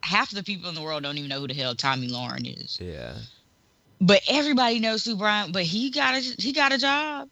half 0.04 0.30
the 0.30 0.42
people 0.42 0.68
in 0.68 0.74
the 0.74 0.82
world 0.82 1.02
don't 1.02 1.16
even 1.18 1.28
know 1.30 1.40
who 1.40 1.48
the 1.48 1.54
hell 1.54 1.74
Tomi 1.74 2.08
Lahren 2.08 2.44
is. 2.62 2.78
Yeah, 2.80 3.14
But 4.00 4.20
everybody 4.28 4.78
knows 4.80 5.04
who 5.04 5.16
Brian. 5.16 5.50
But 5.52 5.62
he 5.64 5.90
got 5.90 6.14
a 6.14 6.20
he 6.20 6.52
got 6.52 6.72
a 6.72 6.78
job. 6.78 7.28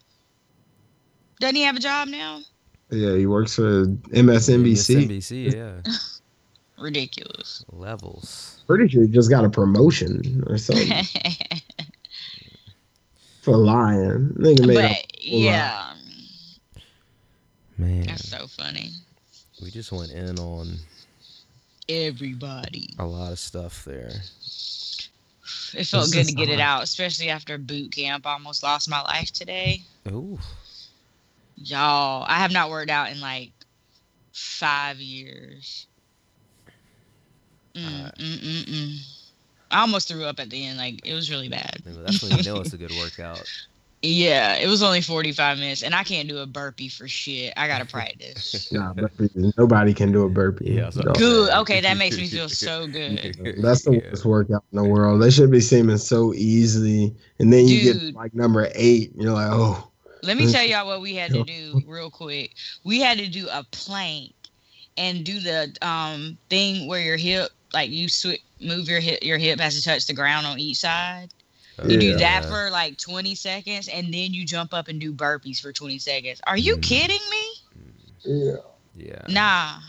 Doesn't 1.39 1.55
he 1.55 1.63
have 1.63 1.75
a 1.75 1.79
job 1.79 2.07
now? 2.07 2.41
Yeah, 2.89 3.15
he 3.15 3.25
works 3.25 3.55
for 3.55 3.85
MSNBC. 3.85 5.07
MSNBC, 5.07 5.53
yeah, 5.53 5.81
Ridiculous. 6.81 7.63
levels. 7.71 8.61
Pretty 8.67 8.87
sure 8.87 9.01
he 9.03 9.07
just 9.07 9.29
got 9.29 9.45
a 9.45 9.49
promotion 9.49 10.43
or 10.47 10.57
something 10.57 11.03
for 13.41 13.57
lying. 13.57 14.29
Nigga 14.37 14.65
made 14.67 14.75
but 14.75 14.85
up. 14.91 14.97
yeah, 15.19 15.93
Man, 17.77 18.05
that's 18.05 18.29
so 18.29 18.47
funny. 18.47 18.91
we 19.61 19.71
just 19.71 19.91
went 19.91 20.11
in 20.11 20.37
on 20.39 20.77
Everybody. 21.89 22.89
a 22.99 23.05
lot 23.05 23.31
of 23.31 23.39
stuff 23.39 23.83
there. 23.85 24.11
It 25.73 25.85
felt 25.85 26.05
This 26.05 26.13
good 26.13 26.27
to 26.27 26.33
get 26.33 26.49
it 26.49 26.59
out, 26.59 26.83
especially 26.83 27.29
after 27.29 27.57
boot 27.57 27.91
camp. 27.91 28.25
I 28.27 28.33
almost 28.33 28.63
lost 28.63 28.89
my 28.89 29.01
life 29.01 29.31
today. 29.31 29.81
Ooh, 30.07 30.39
Y'all, 31.55 32.25
I 32.27 32.35
have 32.39 32.51
not 32.51 32.69
worked 32.69 32.89
out 32.89 33.11
in 33.11 33.19
like 33.21 33.51
five 34.33 34.97
years. 34.97 35.87
Mm, 37.75 37.97
Alright. 37.97 38.15
mm, 38.17 38.37
mm, 38.37 38.63
mm. 38.65 38.99
I 39.71 39.81
almost 39.81 40.07
threw 40.07 40.25
up 40.25 40.39
at 40.39 40.49
the 40.49 40.65
end. 40.65 40.77
Like 40.77 41.05
it 41.05 41.13
was 41.13 41.29
really 41.31 41.49
bad. 41.49 41.81
that's 41.83 42.21
when 42.21 42.37
you 42.37 42.43
know 42.43 42.61
it's 42.61 42.73
a 42.73 42.77
good 42.77 42.91
workout. 42.99 43.43
Yeah, 44.05 44.55
it 44.57 44.67
was 44.67 44.83
only 44.83 44.99
45 44.99 45.59
minutes, 45.59 45.81
and 45.81 45.95
I 45.95 46.03
can't 46.03 46.27
do 46.27 46.39
a 46.39 46.45
burpee 46.45 46.89
for 46.89 47.07
shit. 47.07 47.53
I 47.55 47.67
gotta 47.69 47.85
practice. 47.85 48.69
Nah. 48.73 48.93
Nobody 49.57 49.93
can 49.93 50.11
do 50.11 50.23
a 50.23 50.29
burpee. 50.29 50.73
Yeah, 50.73 50.89
so- 50.89 51.03
Dog. 51.03 51.17
good. 51.17 51.53
Okay, 51.59 51.79
that 51.79 51.95
makes 51.97 52.17
me 52.17 52.27
feel 52.27 52.49
so 52.49 52.85
good. 52.85 53.33
That's 53.61 53.83
the 53.83 53.93
Yeah. 53.93 54.09
worst 54.09 54.25
workout 54.25 54.63
in 54.73 54.77
the 54.77 54.83
world. 54.83 55.21
They 55.21 55.29
should 55.31 55.51
be 55.51 55.61
seeming 55.61 55.97
so 55.97 56.33
easy, 56.33 57.15
and 57.39 57.53
then 57.53 57.65
you 57.67 57.93
get 57.93 58.13
like 58.13 58.33
number 58.33 58.67
eight, 58.75 59.13
and 59.13 59.21
you're 59.23 59.31
like, 59.31 59.49
oh, 59.51 59.89
Let 60.21 60.35
me 60.35 60.51
tell 60.51 60.63
y'all 60.67 60.85
what 60.85 60.99
we 60.99 61.15
had 61.15 61.31
to 61.31 61.43
do 61.45 61.81
real 61.87 62.09
quick. 62.09 62.55
We 62.83 62.99
had 62.99 63.17
to 63.19 63.27
do 63.27 63.47
a 63.49 63.63
plank 63.71 64.33
and 64.97 65.23
do 65.23 65.39
the 65.39 65.73
um 65.81 66.37
thing 66.49 66.87
where 66.87 66.99
your 66.99 67.17
hip, 67.17 67.51
like 67.73 67.89
you 67.89 68.09
switch, 68.09 68.41
move 68.59 68.89
your 68.89 68.99
hip, 68.99 69.23
your 69.23 69.37
hip 69.37 69.61
has 69.61 69.75
to 69.77 69.83
touch 69.83 70.07
the 70.07 70.13
ground 70.13 70.45
on 70.45 70.59
each 70.59 70.77
side. 70.79 71.29
You 71.87 71.97
do 71.99 72.17
that 72.17 72.45
for 72.45 72.69
like 72.69 72.97
20 72.97 73.33
seconds, 73.35 73.87
and 73.87 74.13
then 74.13 74.33
you 74.33 74.45
jump 74.45 74.73
up 74.73 74.87
and 74.87 74.99
do 75.01 75.11
burpees 75.11 75.59
for 75.59 75.71
20 75.73 75.97
seconds. 75.97 76.39
Are 76.45 76.57
you 76.57 76.77
Mm. 76.77 76.81
kidding 76.83 77.21
me? 77.31 77.43
yeah, 78.25 78.55
Yeah. 78.95 79.21
Nah. 79.27 79.79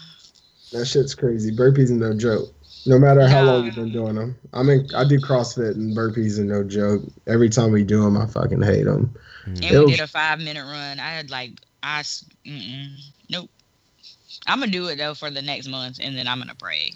that 0.72 0.86
shit's 0.86 1.14
crazy. 1.14 1.52
Burpees 1.54 1.90
are 1.90 1.94
no 1.94 2.14
joke. 2.14 2.52
No 2.86 2.98
matter 2.98 3.26
how 3.28 3.44
long 3.44 3.64
you've 3.64 3.76
been 3.76 3.92
doing 3.92 4.14
them. 4.16 4.36
I 4.52 4.62
mean, 4.62 4.88
I 4.94 5.04
do 5.04 5.18
CrossFit 5.18 5.72
and 5.74 5.96
burpees 5.96 6.38
are 6.38 6.44
no 6.44 6.64
joke. 6.64 7.02
Every 7.26 7.48
time 7.48 7.70
we 7.72 7.82
do 7.84 8.02
them, 8.02 8.16
I 8.16 8.26
fucking 8.26 8.60
hate 8.62 8.84
them. 8.84 9.14
Mm. 9.46 9.54
And 9.56 9.64
It'll- 9.64 9.86
we 9.86 9.92
did 9.92 10.00
a 10.00 10.06
five 10.06 10.40
minute 10.40 10.64
run. 10.64 10.98
I 11.00 11.10
had 11.10 11.30
like, 11.30 11.52
I, 11.82 12.00
mm-mm, 12.00 12.96
nope. 13.30 13.50
I'm 14.46 14.58
gonna 14.60 14.70
do 14.72 14.88
it 14.88 14.96
though 14.96 15.14
for 15.14 15.30
the 15.30 15.40
next 15.42 15.68
month, 15.68 15.98
and 16.02 16.16
then 16.16 16.26
I'm 16.26 16.38
gonna 16.38 16.54
pray 16.54 16.92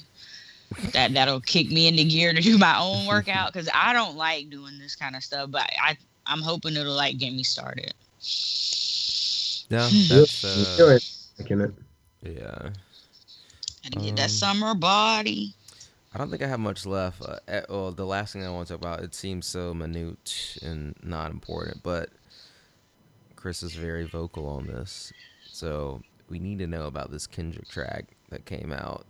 that 0.92 1.14
that'll 1.14 1.40
kick 1.40 1.70
me 1.70 1.88
into 1.88 2.04
gear 2.04 2.32
to 2.32 2.40
do 2.40 2.58
my 2.58 2.78
own 2.78 3.06
workout 3.06 3.52
because 3.52 3.68
I 3.74 3.92
don't 3.92 4.16
like 4.16 4.50
doing 4.50 4.78
this 4.78 4.94
kind 4.94 5.16
of 5.16 5.22
stuff, 5.22 5.50
but 5.50 5.68
I 5.82 5.96
I'm 6.26 6.40
hoping 6.40 6.76
it'll 6.76 6.94
like 6.94 7.18
get 7.18 7.32
me 7.32 7.42
started. 7.42 7.94
Yeah, 9.70 9.88
You 9.90 10.08
that's 10.08 10.78
you 10.78 10.84
uh, 10.84 10.90
it. 10.96 11.04
yeah. 12.22 12.70
Got 13.82 13.92
to 13.92 13.98
get 14.00 14.10
Um, 14.10 14.16
that 14.16 14.30
summer 14.30 14.74
body. 14.74 15.54
I 16.14 16.18
don't 16.18 16.30
think 16.30 16.42
I 16.42 16.46
have 16.48 16.60
much 16.60 16.86
left. 16.86 17.22
Uh, 17.22 17.38
eh, 17.48 17.62
well, 17.68 17.92
the 17.92 18.06
last 18.06 18.32
thing 18.32 18.44
I 18.44 18.50
want 18.50 18.68
to 18.68 18.74
talk 18.74 18.80
about, 18.80 19.00
it 19.04 19.14
seems 19.14 19.46
so 19.46 19.74
minute 19.74 20.58
and 20.62 20.94
not 21.02 21.30
important, 21.30 21.82
but 21.82 22.08
Chris 23.36 23.62
is 23.62 23.74
very 23.74 24.04
vocal 24.04 24.46
on 24.48 24.66
this. 24.66 25.12
So 25.44 26.02
we 26.28 26.38
need 26.38 26.58
to 26.60 26.66
know 26.66 26.86
about 26.86 27.10
this 27.10 27.26
Kendrick 27.26 27.68
track 27.68 28.06
that 28.30 28.46
came 28.46 28.72
out. 28.72 29.04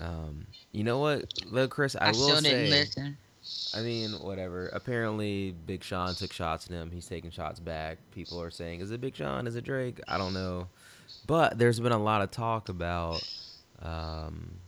Um, 0.00 0.46
you 0.72 0.84
know 0.84 0.98
what, 0.98 1.32
though, 1.50 1.68
Chris? 1.68 1.96
I, 1.96 2.06
I, 2.06 2.10
will 2.10 2.14
still 2.14 2.36
say, 2.36 2.68
listen. 2.68 3.16
I 3.74 3.80
mean, 3.80 4.10
whatever. 4.12 4.68
Apparently, 4.68 5.54
Big 5.66 5.82
Sean 5.82 6.14
took 6.14 6.32
shots 6.32 6.66
at 6.66 6.72
him. 6.72 6.90
He's 6.90 7.06
taking 7.06 7.30
shots 7.30 7.60
back. 7.60 7.98
People 8.12 8.40
are 8.40 8.50
saying, 8.50 8.80
"Is 8.80 8.90
it 8.90 9.00
Big 9.00 9.16
Sean? 9.16 9.46
Is 9.46 9.56
it 9.56 9.64
Drake?" 9.64 10.00
I 10.06 10.18
don't 10.18 10.34
know, 10.34 10.68
but 11.26 11.58
there's 11.58 11.80
been 11.80 11.92
a 11.92 12.02
lot 12.02 12.22
of 12.22 12.30
talk 12.30 12.68
about 12.68 13.22
um, 13.82 14.58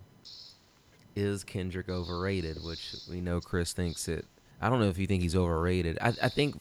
is 1.14 1.44
Kendrick 1.44 1.88
overrated, 1.88 2.58
which 2.64 2.94
we 3.08 3.20
know 3.20 3.40
Chris 3.40 3.72
thinks 3.72 4.08
it. 4.08 4.26
I 4.60 4.68
don't 4.68 4.80
know 4.80 4.88
if 4.88 4.98
you 4.98 5.06
think 5.06 5.22
he's 5.22 5.36
overrated. 5.36 5.98
I, 6.00 6.12
I 6.22 6.28
think 6.28 6.60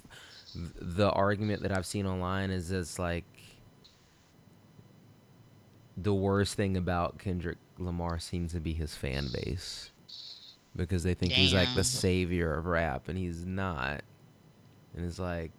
the 0.56 1.10
argument 1.12 1.62
that 1.64 1.72
I've 1.72 1.86
seen 1.86 2.06
online 2.06 2.50
is 2.50 2.72
it's 2.72 2.98
like 2.98 3.26
the 5.98 6.14
worst 6.14 6.56
thing 6.56 6.78
about 6.78 7.20
Kendrick 7.20 7.58
Lamar 7.80 8.20
seems 8.20 8.54
to 8.54 8.60
be 8.60 8.74
his 8.74 8.96
fan 8.96 9.30
base 9.34 9.92
because 10.76 11.04
they 11.04 11.14
think 11.14 11.32
he's 11.32 11.54
like 11.54 11.74
the 11.76 11.84
savior 11.84 12.54
of 12.54 12.66
rap 12.66 13.08
and 13.08 13.18
he's 13.18 13.46
not. 13.46 14.02
And 14.96 15.06
it's 15.06 15.20
like 15.20 15.52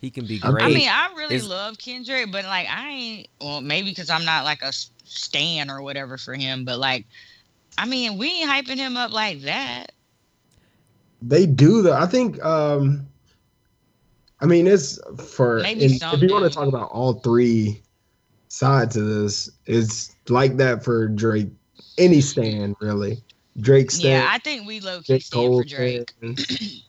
he 0.00 0.10
can 0.10 0.26
be 0.26 0.38
great. 0.38 0.62
I 0.62 0.68
mean, 0.68 0.88
I 0.88 1.12
really 1.16 1.36
Is- 1.36 1.48
love 1.48 1.78
Kendrick, 1.78 2.30
but 2.30 2.44
like 2.44 2.68
I 2.68 2.88
ain't. 2.88 3.28
Well, 3.40 3.60
maybe 3.60 3.90
because 3.90 4.10
I'm 4.10 4.24
not 4.24 4.44
like 4.44 4.62
a 4.62 4.72
stan 4.72 5.70
or 5.70 5.82
whatever 5.82 6.18
for 6.18 6.34
him, 6.34 6.64
but 6.64 6.78
like, 6.78 7.06
I 7.76 7.86
mean, 7.86 8.18
we 8.18 8.28
ain't 8.28 8.50
hyping 8.50 8.76
him 8.76 8.96
up 8.96 9.12
like 9.12 9.42
that. 9.42 9.92
They 11.22 11.46
do 11.46 11.82
though. 11.82 11.96
I 11.96 12.06
think. 12.06 12.42
um 12.44 13.06
I 14.40 14.46
mean, 14.46 14.68
it's 14.68 15.00
for 15.32 15.58
Maybe 15.60 15.86
and 15.86 15.94
some 15.96 16.14
if 16.14 16.22
you 16.22 16.28
want 16.32 16.44
to 16.44 16.50
talk 16.50 16.68
about 16.68 16.92
all 16.92 17.14
three 17.14 17.82
sides 18.48 18.96
of 18.96 19.06
this, 19.06 19.50
it's 19.66 20.14
like 20.28 20.56
that 20.56 20.84
for 20.84 21.08
Drake. 21.08 21.50
Any 21.96 22.20
stand 22.20 22.76
really. 22.80 23.22
Drake 23.60 23.90
stand. 23.90 24.24
Yeah, 24.24 24.30
I 24.30 24.38
think 24.38 24.66
we 24.66 24.80
low 24.80 25.00
key 25.00 25.20
stand 25.20 25.52
for 25.52 25.64
Drake. 25.64 26.12
stands, 26.18 26.82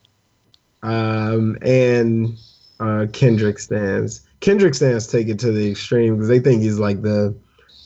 um, 0.83 1.57
and 1.61 2.37
uh, 2.79 3.07
Kendrick 3.11 3.59
stands. 3.59 4.21
Kendrick 4.39 4.75
stands 4.75 5.07
take 5.07 5.27
it 5.27 5.39
to 5.39 5.51
the 5.51 5.71
extreme 5.71 6.15
because 6.15 6.29
they 6.29 6.39
think 6.39 6.61
he's 6.61 6.79
like 6.79 7.01
the 7.01 7.35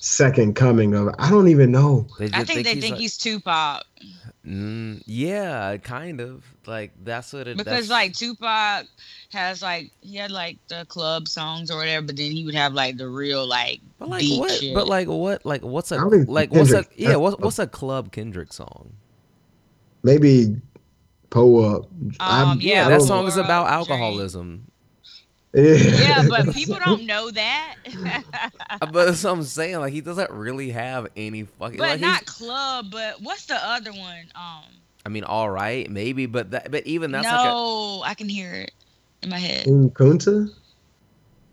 second 0.04 0.56
coming 0.56 0.94
of. 0.94 1.14
I 1.18 1.30
don't 1.30 1.48
even 1.48 1.72
know. 1.72 2.08
They 2.20 2.26
I 2.26 2.30
just 2.30 2.48
think 2.48 2.64
they 2.66 2.74
he's 2.74 2.84
think 2.84 2.92
like- 2.94 3.02
he's 3.02 3.18
Tupac 3.18 3.84
Mm, 4.46 5.02
yeah, 5.06 5.78
kind 5.78 6.20
of. 6.20 6.44
Like 6.68 6.92
that's 7.02 7.32
what 7.32 7.48
it. 7.48 7.56
because 7.58 7.90
like 7.90 8.14
Tupac 8.14 8.88
has 9.32 9.62
like 9.62 9.92
he 10.02 10.18
had 10.18 10.32
like 10.32 10.58
the 10.68 10.86
club 10.90 11.30
songs 11.30 11.72
or 11.72 11.78
whatever, 11.78 12.08
but 12.08 12.18
then 12.18 12.30
he 12.32 12.44
would 12.44 12.54
have 12.56 12.74
like 12.74 12.98
the 12.98 13.08
real 13.08 13.48
like 13.48 13.80
But 14.00 14.10
like 14.10 14.20
beat 14.20 14.40
what? 14.42 14.52
shit. 14.52 14.76
But 14.76 14.90
like 14.90 15.08
what? 15.08 15.46
Like 15.46 15.62
what's 15.62 15.94
a 15.94 15.96
I 15.96 15.98
don't 16.00 16.12
think 16.12 16.28
like 16.28 16.52
what's 16.52 16.74
a 16.74 16.86
yeah? 16.98 17.16
What's 17.16 17.38
what's 17.40 17.58
a 17.60 17.68
club 17.68 18.12
Kendrick 18.12 18.52
song? 18.52 18.92
Maybe 20.04 20.58
pull 21.30 21.64
up. 21.64 21.86
Um, 22.20 22.60
yeah, 22.62 22.88
I 22.88 22.90
that 22.90 23.02
song 23.02 23.28
is 23.28 23.38
about 23.38 23.68
Up, 23.68 23.72
alcoholism. 23.72 24.66
Yeah, 25.54 26.26
but 26.30 26.54
people 26.54 26.78
don't 26.84 27.06
know 27.06 27.32
that. 27.32 27.76
But 28.80 29.06
that's 29.06 29.24
what 29.24 29.34
I'm 29.34 29.44
saying. 29.44 29.80
Like 29.80 29.94
he 29.94 30.02
doesn't 30.02 30.30
really 30.32 30.72
have 30.72 31.08
any 31.16 31.44
fucking. 31.44 31.78
but 31.78 31.84
like, 31.90 32.00
he's- 32.00 32.12
not 32.12 32.26
club. 32.26 32.88
But 32.92 33.22
what's 33.22 33.46
the 33.46 33.56
other 33.56 33.92
one? 33.92 34.26
Um, 34.36 34.64
I 35.06 35.10
mean, 35.10 35.24
all 35.24 35.50
right, 35.50 35.90
maybe, 35.90 36.26
but 36.26 36.52
that, 36.52 36.72
but 36.72 36.86
even 36.88 37.12
that's 37.12 37.26
like 37.26 37.40
a. 37.40 37.44
no, 37.44 38.02
I 38.06 38.14
can 38.14 38.30
hear 38.30 38.54
it 38.54 38.72
in 39.22 39.30
my 39.30 39.38
head. 39.38 39.66
Kunta. 39.66 40.50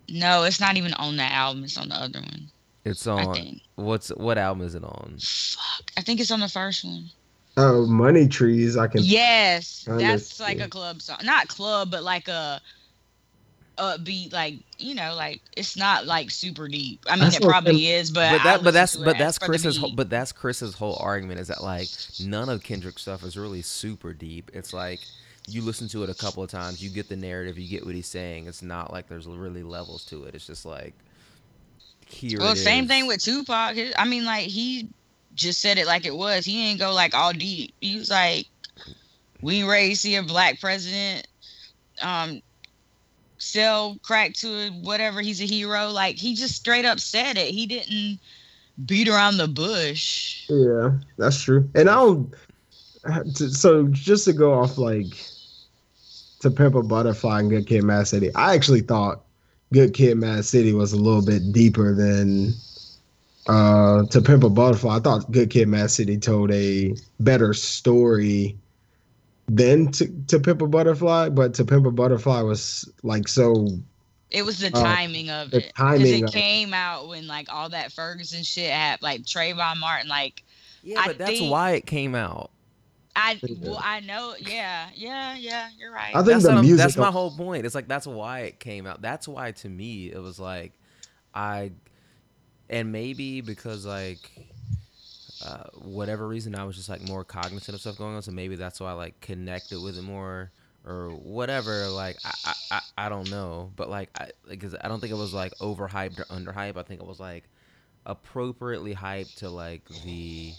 No, 0.08 0.44
it's 0.44 0.60
not 0.60 0.76
even 0.76 0.92
on 0.94 1.16
that 1.16 1.32
album. 1.32 1.64
It's 1.64 1.76
on 1.78 1.88
the 1.88 1.94
other 1.94 2.20
one. 2.20 2.50
It's 2.84 3.06
I 3.06 3.24
on. 3.24 3.34
think. 3.34 3.60
What's 3.76 4.08
what 4.10 4.38
album 4.38 4.66
is 4.66 4.74
it 4.74 4.82
on? 4.84 5.16
Fuck, 5.20 5.92
I 5.96 6.00
think 6.02 6.20
it's 6.20 6.30
on 6.30 6.40
the 6.40 6.48
first 6.48 6.84
one. 6.84 7.10
Oh, 7.56 7.86
money 7.86 8.26
trees. 8.28 8.76
I 8.76 8.86
can. 8.86 9.02
Yes, 9.02 9.86
I 9.88 9.96
that's 9.98 10.40
like 10.40 10.60
a 10.60 10.68
club 10.68 11.02
song. 11.02 11.18
Not 11.22 11.48
club, 11.48 11.90
but 11.90 12.02
like 12.02 12.28
a 12.28 12.60
upbeat, 13.78 14.32
like 14.32 14.54
you 14.78 14.94
know, 14.94 15.14
like 15.14 15.40
it's 15.56 15.76
not 15.76 16.06
like 16.06 16.30
super 16.30 16.68
deep. 16.68 17.04
I 17.08 17.12
mean, 17.16 17.24
That's 17.24 17.36
it 17.36 17.42
probably 17.42 17.88
I'm- 17.92 18.00
is, 18.00 18.10
but 18.10 18.32
But 18.32 18.42
that, 18.44 18.62
but 18.64 18.74
that's, 18.74 18.96
but 18.96 19.18
that's 19.18 19.38
Chris's, 19.38 19.76
whole, 19.76 19.92
but 19.94 20.10
that's 20.10 20.32
Chris's 20.32 20.74
whole 20.74 20.96
argument 21.00 21.40
is 21.40 21.48
that 21.48 21.62
like 21.62 21.88
none 22.22 22.48
of 22.48 22.62
Kendrick's 22.62 23.02
stuff 23.02 23.24
is 23.24 23.36
really 23.36 23.62
super 23.62 24.12
deep. 24.12 24.50
It's 24.54 24.72
like 24.72 25.00
you 25.48 25.62
listen 25.62 25.88
to 25.88 26.02
it 26.04 26.10
a 26.10 26.14
couple 26.14 26.42
of 26.42 26.50
times, 26.50 26.82
you 26.82 26.90
get 26.90 27.08
the 27.08 27.16
narrative, 27.16 27.58
you 27.58 27.68
get 27.68 27.84
what 27.86 27.94
he's 27.94 28.06
saying. 28.06 28.46
It's 28.46 28.62
not 28.62 28.92
like 28.92 29.08
there's 29.08 29.26
really 29.26 29.62
levels 29.62 30.04
to 30.06 30.24
it. 30.24 30.34
It's 30.34 30.46
just 30.46 30.64
like 30.66 30.94
here. 32.06 32.38
Well, 32.38 32.52
it 32.52 32.56
same 32.56 32.84
is. 32.84 32.90
thing 32.90 33.06
with 33.06 33.22
Tupac. 33.22 33.76
I 33.98 34.04
mean, 34.04 34.24
like 34.24 34.46
he 34.46 34.88
just 35.34 35.60
said 35.60 35.78
it 35.78 35.86
like 35.86 36.06
it 36.06 36.14
was. 36.14 36.44
He 36.44 36.70
ain't 36.70 36.78
go 36.80 36.92
like 36.92 37.14
all 37.14 37.32
deep. 37.32 37.72
He 37.80 37.96
was 37.96 38.10
like, 38.10 38.46
"We 39.40 39.60
ain't 39.60 39.68
ready 39.68 39.90
to 39.90 39.96
see 39.96 40.16
a 40.16 40.22
black 40.22 40.60
president." 40.60 41.26
Um, 42.02 42.42
sell 43.40 43.98
crack 44.02 44.34
to 44.34 44.70
whatever. 44.82 45.20
He's 45.20 45.40
a 45.40 45.46
hero. 45.46 45.90
Like 45.90 46.16
he 46.16 46.34
just 46.34 46.54
straight 46.54 46.84
up 46.84 47.00
said 47.00 47.36
it. 47.36 47.48
He 47.48 47.66
didn't 47.66 48.20
beat 48.86 49.08
around 49.08 49.38
the 49.38 49.48
bush. 49.48 50.46
Yeah, 50.48 50.92
that's 51.18 51.42
true. 51.42 51.68
And 51.74 51.88
I 51.88 51.94
don't. 51.94 52.34
So 53.34 53.88
just 53.88 54.26
to 54.26 54.32
go 54.32 54.52
off 54.52 54.78
like 54.78 55.06
to 56.40 56.50
Pimp 56.50 56.74
a 56.74 56.82
Butterfly 56.82 57.40
and 57.40 57.50
Good 57.50 57.66
Kid, 57.66 57.82
Mad 57.82 58.06
City, 58.08 58.32
I 58.34 58.54
actually 58.54 58.82
thought 58.82 59.22
Good 59.72 59.94
Kid, 59.94 60.18
Mad 60.18 60.44
City 60.44 60.72
was 60.72 60.92
a 60.92 60.96
little 60.96 61.24
bit 61.24 61.52
deeper 61.52 61.94
than 61.94 62.52
uh 63.46 64.04
to 64.06 64.20
Pimp 64.20 64.44
a 64.44 64.50
Butterfly. 64.50 64.96
I 64.96 65.00
thought 65.00 65.30
Good 65.32 65.50
Kid, 65.50 65.68
Mad 65.68 65.90
City 65.90 66.18
told 66.18 66.50
a 66.50 66.94
better 67.20 67.54
story 67.54 68.56
than 69.56 69.90
to, 69.92 70.06
to 70.28 70.38
Pimp 70.40 70.62
a 70.62 70.66
Butterfly, 70.66 71.30
but 71.30 71.54
to 71.54 71.64
Pimp 71.64 71.86
a 71.86 71.90
Butterfly 71.90 72.40
was 72.42 72.90
like 73.02 73.28
so. 73.28 73.66
It 74.30 74.42
was 74.44 74.60
the 74.60 74.70
Oh, 74.72 74.80
timing 74.82 75.28
of 75.30 75.50
the 75.50 75.56
it. 75.58 75.60
Because 75.66 75.72
timing 75.76 76.18
it 76.20 76.22
of 76.24 76.28
it. 76.30 76.32
came 76.32 76.72
out 76.72 77.08
when 77.08 77.26
like 77.26 77.52
all 77.52 77.68
that 77.70 77.92
Ferguson 77.92 78.42
shit 78.44 78.70
happened, 78.70 79.02
like 79.02 79.22
Trayvon 79.22 79.78
Martin, 79.78 80.08
like 80.08 80.44
Yeah, 80.82 81.00
I 81.00 81.06
but 81.08 81.18
that's 81.18 81.30
think- 81.38 81.50
why 81.50 81.72
it 81.72 81.86
came 81.86 82.14
out. 82.14 82.50
I 83.16 83.40
well 83.60 83.80
I 83.82 83.98
know 84.00 84.36
yeah 84.38 84.88
yeah 84.94 85.34
yeah 85.36 85.68
you're 85.76 85.92
right. 85.92 86.14
I 86.14 86.18
think 86.22 86.26
that's 86.26 86.44
the 86.44 86.54
what 86.54 86.60
music. 86.62 86.78
that's 86.78 86.96
my 86.96 87.10
whole 87.10 87.32
point. 87.32 87.66
It's 87.66 87.74
like 87.74 87.88
that's 87.88 88.06
why 88.06 88.40
it 88.42 88.60
came 88.60 88.86
out. 88.86 89.02
That's 89.02 89.26
why 89.26 89.50
to 89.50 89.68
me 89.68 90.12
it 90.12 90.22
was 90.22 90.38
like 90.38 90.72
I 91.34 91.72
and 92.68 92.92
maybe 92.92 93.40
because 93.40 93.84
like 93.84 94.30
uh, 95.44 95.64
whatever 95.74 96.26
reason 96.26 96.54
I 96.54 96.64
was 96.64 96.76
just 96.76 96.88
like 96.88 97.06
more 97.06 97.24
cognizant 97.24 97.74
of 97.74 97.80
stuff 97.80 97.98
going 97.98 98.16
on, 98.16 98.22
so 98.22 98.32
maybe 98.32 98.56
that's 98.56 98.80
why 98.80 98.90
I 98.90 98.92
like 98.94 99.20
connected 99.20 99.80
with 99.80 99.98
it 99.98 100.02
more 100.02 100.50
or 100.86 101.10
whatever. 101.10 101.88
Like 101.88 102.16
I 102.24 102.32
I, 102.44 102.54
I, 102.70 102.80
I 103.06 103.08
don't 103.08 103.30
know, 103.30 103.72
but 103.76 103.88
like 103.88 104.10
I 104.18 104.30
because 104.48 104.74
I 104.80 104.88
don't 104.88 105.00
think 105.00 105.12
it 105.12 105.16
was 105.16 105.34
like 105.34 105.52
overhyped 105.58 106.20
or 106.20 106.24
underhyped. 106.24 106.76
I 106.76 106.82
think 106.82 107.00
it 107.00 107.06
was 107.06 107.20
like 107.20 107.44
appropriately 108.06 108.94
hyped 108.94 109.36
to 109.36 109.50
like 109.50 109.82
the 110.04 110.52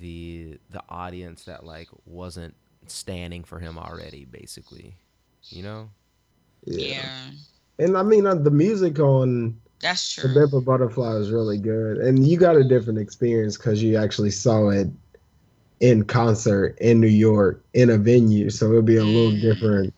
the 0.00 0.58
the 0.70 0.82
audience 0.88 1.44
that 1.44 1.64
like 1.64 1.88
wasn't 2.06 2.54
standing 2.86 3.44
for 3.44 3.58
him 3.58 3.78
already 3.78 4.24
basically 4.24 4.96
you 5.50 5.62
know 5.62 5.90
yeah. 6.64 7.30
And 7.78 7.96
I 7.96 8.02
mean, 8.02 8.26
uh, 8.26 8.34
the 8.34 8.50
music 8.50 8.98
on 8.98 9.60
that's 9.80 10.12
The 10.20 10.28
true. 10.28 10.30
Pimp 10.30 10.52
a 10.52 10.60
Butterfly 10.60 11.16
is 11.16 11.30
really 11.30 11.58
good, 11.58 11.98
and 11.98 12.26
you 12.26 12.38
got 12.38 12.56
a 12.56 12.64
different 12.64 12.98
experience 12.98 13.56
because 13.56 13.82
you 13.82 13.96
actually 13.96 14.30
saw 14.30 14.68
it 14.70 14.88
in 15.80 16.04
concert 16.04 16.76
in 16.80 17.00
New 17.00 17.06
York 17.08 17.64
in 17.74 17.90
a 17.90 17.98
venue, 17.98 18.50
so 18.50 18.68
it'll 18.70 18.82
be 18.82 18.96
a 18.96 19.04
little 19.04 19.32
Mm. 19.32 19.40
different. 19.40 19.94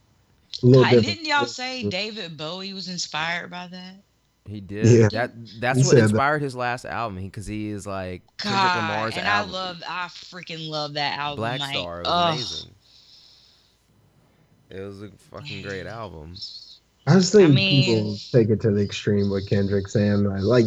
A 0.63 0.67
little 0.67 0.85
Uh, 0.85 0.93
different. 0.93 1.19
didn't 1.19 1.27
y'all 1.27 1.47
say 1.47 1.85
David 1.85 2.37
Bowie 2.37 2.73
was 2.73 2.89
inspired 2.89 3.51
by 3.51 3.67
that? 3.69 4.05
he 4.47 4.61
did 4.61 5.09
Yeah. 5.09 5.11
that 5.11 5.33
that's 5.61 5.83
He 5.83 5.83
what 5.83 5.97
said 5.97 6.13
that. 6.13 6.23
inspired 6.23 6.43
his 6.43 6.55
last 6.57 6.85
album 6.85 7.23
because 7.23 7.47
he 7.47 7.69
is 7.69 7.87
like 7.87 8.23
Kendrick 8.45 8.75
God, 8.75 8.75
Lamar's 8.75 9.17
and 9.17 9.27
album 9.27 9.29
I 9.29 9.43
love, 9.43 9.83
I 9.87 10.07
freaking 10.09 10.69
love 10.69 10.95
that 10.95 11.19
album. 11.19 11.57
Black 11.57 11.59
like, 11.59 11.77
Star 11.77 12.03
it 12.03 12.07
was 12.07 12.19
ugh. 12.19 12.45
amazing 12.45 12.75
it 14.71 14.81
was 14.81 15.03
a 15.03 15.11
fucking 15.11 15.63
great 15.63 15.87
album 15.87 16.43
I 17.07 17.15
just 17.15 17.33
think 17.33 17.51
I 17.51 17.53
mean- 17.55 17.85
people 17.85 18.17
take 18.33 18.51
it 18.51 18.61
to 18.63 18.71
the 18.71 18.83
extreme 18.83 19.31
with 19.31 19.49
Kendrick 19.49 19.89
saying 19.89 20.25
like, 20.25 20.43
like 20.43 20.65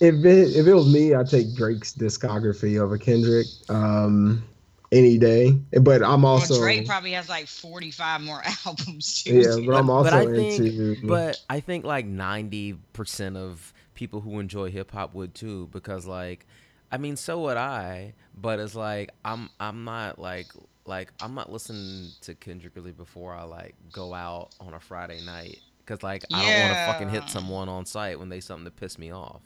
if 0.00 0.14
it 0.24 0.56
if 0.56 0.66
it 0.66 0.74
was 0.74 0.92
me, 0.92 1.14
I'd 1.14 1.28
take 1.28 1.54
Drake's 1.54 1.92
discography 1.92 2.78
over 2.80 2.96
Kendrick 2.98 3.46
um, 3.68 4.44
any 4.92 5.18
day. 5.18 5.58
But 5.80 6.02
I'm 6.02 6.24
also 6.24 6.54
well, 6.54 6.62
Drake 6.62 6.86
probably 6.86 7.12
has 7.12 7.28
like 7.28 7.46
45 7.48 8.20
more 8.22 8.42
albums 8.66 9.22
too. 9.22 9.40
yeah, 9.40 9.56
but 9.66 9.74
I'm 9.76 9.90
also 9.90 10.10
but 10.10 10.18
I 10.20 10.26
think- 10.26 10.60
into 10.62 11.06
But 11.06 11.40
I 11.50 11.60
think 11.60 11.84
like 11.84 12.06
ninety 12.06 12.76
percent 12.92 13.36
of 13.36 13.72
people 13.94 14.20
who 14.20 14.38
enjoy 14.38 14.70
hip 14.70 14.92
hop 14.92 15.14
would 15.14 15.34
too, 15.34 15.68
because 15.72 16.06
like, 16.06 16.46
I 16.92 16.98
mean, 16.98 17.16
so 17.16 17.40
would 17.42 17.56
I. 17.56 18.14
But 18.36 18.60
it's 18.60 18.76
like 18.76 19.10
I'm 19.24 19.50
I'm 19.58 19.82
not 19.84 20.20
like 20.20 20.46
like 20.88 21.12
I'm 21.20 21.34
not 21.34 21.52
listening 21.52 22.10
to 22.22 22.34
Kendrick 22.34 22.74
really 22.74 22.92
before 22.92 23.34
I 23.34 23.42
like 23.44 23.74
go 23.92 24.14
out 24.14 24.54
on 24.60 24.74
a 24.74 24.80
Friday 24.80 25.20
night, 25.24 25.60
because 25.78 26.02
like 26.02 26.24
I 26.32 26.42
don't 26.42 26.60
want 26.60 26.72
to 26.78 26.84
fucking 26.86 27.08
hit 27.10 27.28
someone 27.28 27.68
on 27.68 27.84
sight 27.86 28.18
when 28.18 28.28
they 28.28 28.40
something 28.40 28.64
to 28.64 28.70
piss 28.70 28.98
me 28.98 29.12
off. 29.12 29.42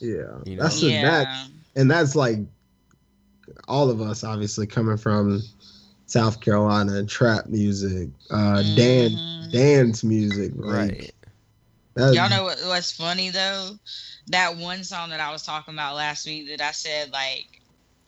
yeah. 0.00 0.38
You 0.44 0.56
know? 0.56 0.62
That's 0.62 0.80
the, 0.80 0.90
that 1.02 1.48
and 1.76 1.90
that's 1.90 2.14
like 2.14 2.38
all 3.68 3.90
of 3.90 4.00
us 4.00 4.22
obviously 4.24 4.66
coming 4.66 4.96
from 4.96 5.42
South 6.06 6.40
Carolina, 6.40 7.04
trap 7.04 7.46
music, 7.46 8.08
uh 8.30 8.62
dan 8.76 9.10
Mhm. 9.12 9.52
dance 9.52 10.04
music, 10.04 10.52
like, 10.56 10.90
Right. 10.90 11.14
that- 11.94 12.14
Y'all 12.14 12.30
know 12.30 12.44
what, 12.44 12.58
what's 12.64 12.92
funny 12.92 13.30
though? 13.30 13.70
That 14.28 14.56
one 14.56 14.84
song 14.84 15.10
that 15.10 15.20
I 15.20 15.32
was 15.32 15.42
talking 15.42 15.74
about 15.74 15.96
last 15.96 16.26
week 16.26 16.48
that 16.48 16.60
I 16.60 16.70
said 16.72 17.10
like 17.12 17.59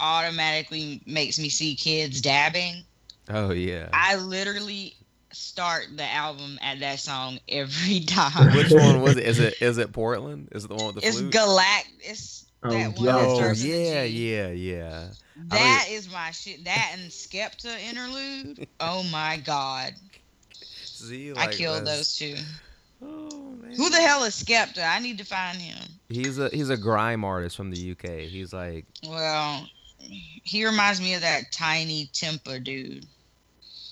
automatically 0.02 1.00
makes 1.06 1.38
me 1.38 1.48
see 1.48 1.74
kids 1.74 2.20
dabbing. 2.20 2.82
Oh 3.30 3.50
yeah. 3.52 3.88
I 3.92 4.16
literally 4.16 4.96
start 5.32 5.86
the 5.96 6.04
album 6.04 6.58
at 6.60 6.80
that 6.80 6.98
song 6.98 7.38
every 7.48 8.00
time. 8.06 8.54
Which 8.54 8.70
one 8.70 9.00
was 9.00 9.16
it? 9.16 9.24
Is 9.24 9.38
it 9.38 9.54
is 9.62 9.78
it 9.78 9.92
Portland? 9.92 10.48
Is 10.52 10.64
it 10.64 10.68
the 10.68 10.74
one 10.74 10.86
with 10.86 10.96
the 10.96 11.06
It's 11.08 11.18
flute? 11.20 11.32
Galact. 11.32 11.88
It's 12.00 12.40
Oh, 12.64 12.70
that 12.70 12.94
one 12.96 13.04
yeah. 13.06 13.12
that 13.12 13.24
Oh 13.24 13.36
starts 13.38 13.62
with 13.64 13.72
a 13.72 13.76
yeah, 13.76 14.06
G. 14.06 14.34
yeah, 14.36 14.48
yeah. 14.50 15.08
That 15.48 15.86
is 15.90 16.12
my 16.12 16.30
shit. 16.30 16.64
That 16.64 16.92
and 16.94 17.10
Skepta 17.10 17.76
interlude. 17.90 18.68
Oh 18.78 19.02
my 19.10 19.38
god. 19.44 19.94
See, 20.84 21.32
I 21.36 21.48
killed 21.48 21.86
that's- 21.86 21.96
those 21.98 22.16
two. 22.18 22.36
Oh, 23.04 23.56
man. 23.60 23.74
Who 23.74 23.90
the 23.90 23.96
hell 23.96 24.22
is 24.22 24.34
Skepta? 24.40 24.88
I 24.88 25.00
need 25.00 25.18
to 25.18 25.24
find 25.24 25.58
him. 25.58 25.76
He's 26.08 26.38
a 26.38 26.50
he's 26.50 26.70
a 26.70 26.76
grime 26.76 27.24
artist 27.24 27.56
from 27.56 27.70
the 27.72 27.90
UK. 27.92 28.28
He's 28.28 28.52
like 28.52 28.84
Well, 29.08 29.66
he 30.02 30.64
reminds 30.66 31.00
me 31.00 31.14
of 31.14 31.20
that 31.22 31.50
Tinie 31.52 32.10
Tempah 32.12 32.62
dude. 32.62 33.06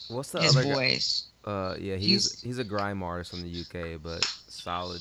what's 0.08 0.30
the 0.30 0.40
His 0.42 0.56
other 0.56 0.74
guy? 0.74 0.98
Uh, 1.44 1.76
yeah, 1.78 1.96
he's 1.96 2.30
He's- 2.32 2.40
he's 2.42 2.58
a 2.58 2.64
grime 2.64 3.02
artist 3.02 3.30
from 3.30 3.42
the 3.42 3.48
UK, 3.60 3.96
but 4.02 4.24
solid. 4.48 5.00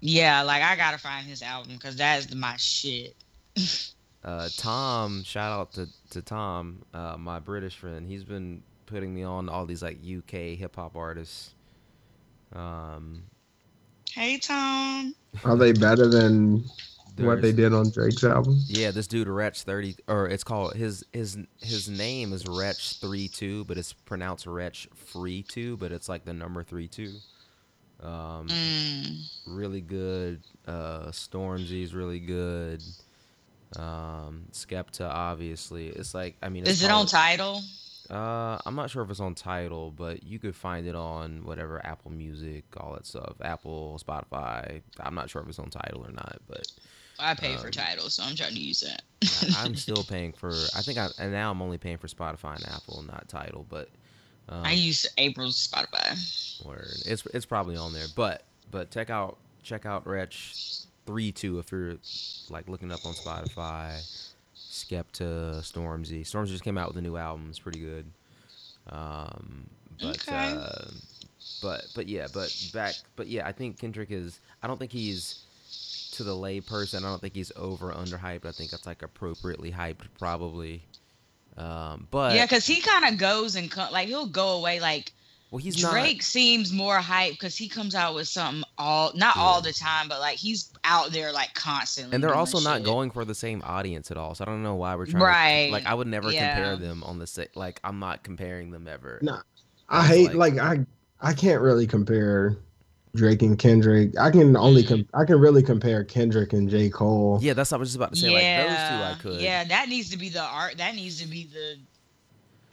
Yeah, 0.00 0.42
like 0.42 0.62
I 0.62 0.76
gotta 0.76 0.96
find 0.98 1.26
his 1.26 1.42
album 1.42 1.72
because 1.74 1.96
that 1.96 2.18
is 2.20 2.34
my 2.34 2.56
shit. 2.56 3.14
Uh, 4.22 4.50
Tom, 4.58 5.22
shout 5.24 5.50
out 5.50 5.72
to 5.72 5.88
to 6.10 6.20
Tom, 6.20 6.82
uh, 6.92 7.16
my 7.18 7.38
British 7.38 7.74
friend. 7.76 8.06
He's 8.06 8.22
been 8.22 8.62
putting 8.84 9.14
me 9.14 9.22
on 9.22 9.48
all 9.48 9.64
these 9.64 9.82
like 9.82 9.96
UK 9.96 10.58
hip 10.58 10.76
hop 10.76 10.94
artists. 10.94 11.54
Um, 12.52 13.22
Hey 14.12 14.36
Tom. 14.36 15.14
Are 15.42 15.56
they 15.56 15.72
better 15.72 16.06
than 16.06 16.64
what 17.26 17.40
they 17.42 17.52
did 17.52 17.72
on 17.72 17.90
Drake's 17.90 18.24
album? 18.24 18.60
Yeah, 18.66 18.90
this 18.90 19.06
dude 19.06 19.28
Wretch 19.28 19.62
thirty, 19.62 19.96
or 20.08 20.28
it's 20.28 20.44
called 20.44 20.74
his 20.74 21.04
his 21.12 21.38
his 21.60 21.88
name 21.88 22.32
is 22.32 22.46
Wretch 22.46 22.94
three 23.00 23.28
two, 23.28 23.64
but 23.64 23.76
it's 23.78 23.92
pronounced 23.92 24.46
Wretch 24.46 24.88
free 24.94 25.42
two, 25.42 25.76
but 25.76 25.92
it's 25.92 26.08
like 26.08 26.24
the 26.24 26.32
number 26.34 26.62
three 26.62 26.88
two. 26.88 27.14
Um, 28.02 28.46
Mm. 28.48 29.30
really 29.46 29.80
good. 29.82 30.40
Uh, 30.66 31.06
Stormzy's 31.10 31.94
really 31.94 32.20
good. 32.20 32.82
Um, 33.76 34.46
Skepta 34.52 35.08
obviously. 35.08 35.88
It's 35.88 36.14
like 36.14 36.36
I 36.42 36.48
mean, 36.48 36.62
it's 36.62 36.72
Is 36.72 36.82
it 36.82 36.90
on 36.90 37.06
Tidal? 37.06 37.62
Uh, 38.08 38.58
I'm 38.66 38.74
not 38.74 38.90
sure 38.90 39.04
if 39.04 39.10
it's 39.10 39.20
on 39.20 39.36
Tidal, 39.36 39.92
but 39.92 40.24
you 40.24 40.40
could 40.40 40.56
find 40.56 40.84
it 40.88 40.96
on 40.96 41.44
whatever 41.44 41.80
Apple 41.86 42.10
Music, 42.10 42.64
all 42.76 42.94
that 42.94 43.06
stuff, 43.06 43.34
Apple, 43.40 44.00
Spotify. 44.04 44.82
I'm 44.98 45.14
not 45.14 45.30
sure 45.30 45.42
if 45.42 45.48
it's 45.48 45.60
on 45.60 45.70
Tidal 45.70 46.04
or 46.06 46.10
not, 46.10 46.40
but 46.48 46.66
I 47.20 47.34
pay 47.34 47.56
for 47.56 47.66
Um, 47.66 47.72
Tidal, 47.72 48.10
so 48.10 48.22
I'm 48.24 48.34
trying 48.34 48.54
to 48.54 48.60
use 48.60 48.80
that. 48.80 49.02
I'm 49.58 49.74
still 49.86 50.02
paying 50.04 50.32
for. 50.32 50.50
I 50.74 50.82
think 50.82 50.98
I 50.98 51.08
and 51.18 51.32
now 51.32 51.50
I'm 51.50 51.60
only 51.62 51.78
paying 51.78 51.98
for 51.98 52.08
Spotify 52.08 52.56
and 52.56 52.66
Apple, 52.68 53.02
not 53.02 53.28
Tidal, 53.28 53.66
but 53.68 53.88
um, 54.48 54.64
I 54.64 54.72
use 54.72 55.06
April's 55.18 55.66
Spotify. 55.68 56.64
word. 56.64 56.88
It's 57.06 57.24
it's 57.26 57.46
probably 57.46 57.76
on 57.76 57.92
there, 57.92 58.06
but 58.16 58.42
but 58.70 58.90
check 58.90 59.10
out 59.10 59.36
check 59.62 59.86
out 59.86 60.06
Wretch 60.06 60.54
three 61.06 61.32
two 61.32 61.58
if 61.58 61.70
you're 61.70 61.96
like 62.48 62.68
looking 62.68 62.90
up 62.92 63.04
on 63.04 63.12
Spotify. 63.14 64.00
Skepta, 64.56 65.60
Stormzy. 65.60 66.22
Stormzy 66.22 66.48
just 66.48 66.64
came 66.64 66.78
out 66.78 66.88
with 66.88 66.96
a 66.96 67.02
new 67.02 67.16
album. 67.16 67.46
It's 67.50 67.58
pretty 67.58 67.80
good. 67.80 68.06
Um, 68.88 69.66
but 70.00 70.16
Okay. 70.20 70.52
uh, 70.56 70.86
but 71.62 71.86
but 71.94 72.08
yeah, 72.08 72.26
but 72.32 72.54
back. 72.72 72.94
But 73.16 73.26
yeah, 73.26 73.46
I 73.46 73.52
think 73.52 73.78
Kendrick 73.78 74.10
is. 74.10 74.40
I 74.62 74.66
don't 74.66 74.78
think 74.78 74.92
he's 74.92 75.40
to 76.20 76.24
the 76.24 76.34
layperson. 76.34 76.98
I 76.98 77.08
don't 77.08 77.20
think 77.20 77.34
he's 77.34 77.50
over 77.56 77.92
underhyped. 77.92 78.44
I 78.44 78.52
think 78.52 78.70
that's 78.70 78.86
like 78.86 79.02
appropriately 79.02 79.72
hyped, 79.72 80.02
probably. 80.18 80.82
Um, 81.56 82.06
but 82.10 82.34
yeah, 82.34 82.44
because 82.44 82.66
he 82.66 82.80
kind 82.80 83.04
of 83.06 83.18
goes 83.18 83.56
and 83.56 83.70
co- 83.70 83.88
like 83.90 84.08
he'll 84.08 84.26
go 84.26 84.50
away. 84.58 84.80
Like 84.80 85.12
well, 85.50 85.58
he's 85.58 85.82
not. 85.82 85.92
Drake 85.92 86.22
seems 86.22 86.72
more 86.72 86.98
hype 86.98 87.32
because 87.32 87.56
he 87.56 87.68
comes 87.68 87.94
out 87.94 88.14
with 88.14 88.28
something 88.28 88.62
all 88.78 89.10
not 89.14 89.34
Yeah. 89.36 89.42
all 89.42 89.60
the 89.60 89.72
time, 89.72 90.08
but 90.08 90.20
like 90.20 90.36
he's 90.36 90.70
out 90.84 91.10
there 91.10 91.32
like 91.32 91.52
constantly. 91.54 92.14
and 92.14 92.22
they're 92.22 92.34
also 92.34 92.60
not 92.60 92.78
shit. 92.78 92.84
going 92.86 93.10
for 93.10 93.24
the 93.24 93.34
same 93.34 93.62
audience 93.64 94.10
at 94.10 94.16
all. 94.16 94.34
So 94.34 94.44
I 94.44 94.46
don't 94.46 94.62
know 94.62 94.76
why 94.76 94.94
we're 94.94 95.06
trying. 95.06 95.22
Right. 95.22 95.66
To, 95.66 95.72
like 95.72 95.86
I 95.86 95.94
would 95.94 96.06
never 96.06 96.30
Yeah. 96.30 96.54
compare 96.54 96.76
them 96.76 97.02
on 97.02 97.18
the 97.18 97.26
same. 97.26 97.48
Like 97.54 97.80
I'm 97.82 97.98
not 97.98 98.22
comparing 98.22 98.70
them 98.70 98.86
ever. 98.86 99.18
No. 99.22 99.38
I 99.88 100.06
hate 100.06 100.34
like- 100.34 100.54
like, 100.54 100.58
I 100.58 100.86
I 101.20 101.34
can't 101.34 101.60
really 101.60 101.86
compare 101.86 102.56
Drake 103.14 103.42
and 103.42 103.58
Kendrick. 103.58 104.16
I 104.18 104.30
can 104.30 104.56
only 104.56 104.84
mm. 104.84 104.88
com- 104.88 105.08
I 105.14 105.24
can 105.24 105.40
really 105.40 105.62
compare 105.62 106.04
Kendrick 106.04 106.52
and 106.52 106.68
J 106.68 106.90
Cole. 106.90 107.38
Yeah, 107.42 107.54
that's 107.54 107.70
what 107.72 107.78
I 107.78 107.80
was 107.80 107.88
just 107.88 107.96
about 107.96 108.14
to 108.14 108.20
say. 108.20 108.32
yeah, 108.32 108.62
Like 108.62 108.68
those 108.68 108.88
two, 108.88 109.32
I 109.32 109.34
could. 109.34 109.40
Yeah, 109.42 109.64
that 109.64 109.88
needs 109.88 110.10
to 110.10 110.18
be 110.18 110.28
the 110.28 110.42
art. 110.42 110.78
That 110.78 110.94
needs 110.94 111.20
to 111.20 111.26
be 111.26 111.48
the 111.52 111.78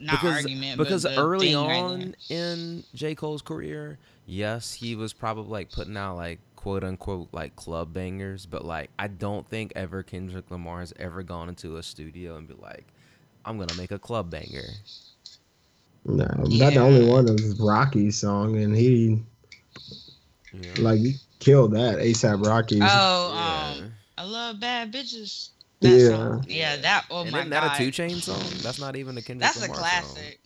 not 0.00 0.12
because 0.12 0.36
argument 0.36 0.78
because 0.78 1.02
but 1.02 1.14
the 1.14 1.20
early 1.20 1.48
thing 1.48 1.66
right 1.66 1.78
on 1.78 2.14
in 2.28 2.84
J 2.94 3.14
Cole's 3.14 3.42
career, 3.42 3.98
yes, 4.26 4.74
he 4.74 4.94
was 4.94 5.12
probably 5.12 5.50
like 5.50 5.72
putting 5.72 5.96
out 5.96 6.16
like 6.16 6.38
quote 6.54 6.84
unquote 6.84 7.28
like 7.32 7.56
club 7.56 7.92
bangers, 7.92 8.46
but 8.46 8.64
like 8.64 8.90
I 8.98 9.08
don't 9.08 9.48
think 9.48 9.72
ever 9.74 10.02
Kendrick 10.02 10.50
Lamar 10.50 10.80
has 10.80 10.92
ever 10.98 11.22
gone 11.22 11.48
into 11.48 11.76
a 11.78 11.82
studio 11.82 12.36
and 12.36 12.46
be 12.46 12.54
like, 12.54 12.86
I'm 13.44 13.58
gonna 13.58 13.74
make 13.74 13.90
a 13.90 13.98
club 13.98 14.30
banger. 14.30 14.68
No, 16.04 16.24
that 16.24 16.48
Yeah. 16.48 16.70
the 16.70 16.80
only 16.80 17.06
one 17.06 17.28
is 17.28 17.58
Rocky's 17.58 18.16
song, 18.18 18.56
and 18.56 18.74
he 18.76 19.20
You 20.62 20.74
know? 20.74 20.90
like 20.90 20.98
he 21.00 21.16
killed 21.38 21.72
that 21.72 21.98
ASAP 21.98 22.44
Rocky. 22.46 22.78
Oh, 22.82 23.32
Yeah. 23.34 23.82
um, 23.84 23.92
I 24.16 24.24
love 24.24 24.60
bad 24.60 24.92
bitches. 24.92 25.50
That 25.80 25.90
Yeah. 25.90 26.08
song. 26.08 26.44
Yeah, 26.48 26.76
that. 26.76 27.04
Oh 27.10 27.22
and 27.22 27.30
my 27.30 27.38
isn't 27.40 27.50
god. 27.50 27.62
that 27.70 27.80
a 27.80 27.84
two 27.84 27.90
chain 27.92 28.10
song? 28.20 28.42
That's 28.62 28.80
not 28.80 28.96
even 28.96 29.16
a 29.16 29.22
Kendrick 29.22 29.48
song. 29.52 29.54
That's 29.54 29.56
a 29.58 29.60
Lamar 29.72 29.76
song. 29.76 30.12
classic. 30.14 30.40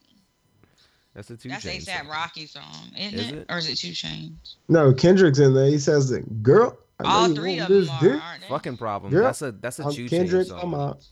That's 1.15 1.31
a 1.31 1.37
two 1.37 1.49
That's 1.51 1.63
chain. 1.63 1.81
ASAP 1.81 2.09
Rocky 2.09 2.47
song, 2.47 2.91
isn't 2.99 3.19
Is 3.19 3.29
it? 3.29 3.35
it? 3.35 3.47
Or 3.51 3.59
is 3.59 3.69
it 3.69 3.77
2 3.77 3.89
Chainz? 3.93 4.55
No, 4.69 4.93
Kendrick's 4.95 5.39
in 5.39 5.53
there. 5.55 5.67
He 5.69 5.79
says 5.79 6.09
that 6.09 6.43
girl. 6.43 6.79
I 7.01 7.05
All 7.05 7.29
you 7.29 7.35
three 7.35 7.59
of 7.59 7.69
them 7.69 7.89
are, 7.91 8.21
aren't 8.21 8.43
they? 8.43 8.49
Fucking 8.49 8.77
problem. 8.77 9.13
Yeah. 9.13 9.21
That's 9.21 9.43
a 9.43 9.53
that's 9.53 9.79
a 9.81 9.85
I'm 9.85 9.93
two 9.93 10.09
Kendrick. 10.09 10.47
chain 10.49 10.57
I'm 10.57 10.71
song. 10.73 10.75
out. 10.75 11.05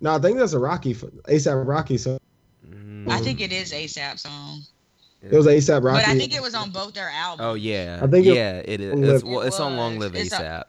No, 0.00 0.14
I 0.14 0.18
think 0.18 0.38
that's 0.38 0.52
a 0.52 0.58
Rocky 0.58 0.94
ASAP 0.94 1.66
Rocky 1.66 1.98
song. 1.98 2.18
Mm, 2.66 3.08
I 3.10 3.18
think 3.20 3.40
it 3.40 3.52
is 3.52 3.72
ASAP 3.72 4.18
song, 4.18 4.62
It 5.20 5.32
was 5.36 5.46
ASAP 5.46 5.82
Rocky. 5.82 6.04
but 6.04 6.08
I 6.08 6.16
think 6.16 6.34
it 6.34 6.40
was 6.42 6.54
on 6.54 6.70
both 6.70 6.94
their 6.94 7.08
albums. 7.10 7.40
Oh 7.46 7.54
yeah, 7.54 7.98
I 8.02 8.06
think 8.06 8.26
it- 8.26 8.34
yeah, 8.36 8.62
it 8.64 8.80
is. 8.80 9.00
It's, 9.16 9.24
well, 9.24 9.40
it's 9.40 9.58
on 9.58 9.76
Long 9.76 9.98
Live 9.98 10.12
was. 10.12 10.22
It's 10.22 10.32
a- 10.32 10.36
ASAP. 10.38 10.64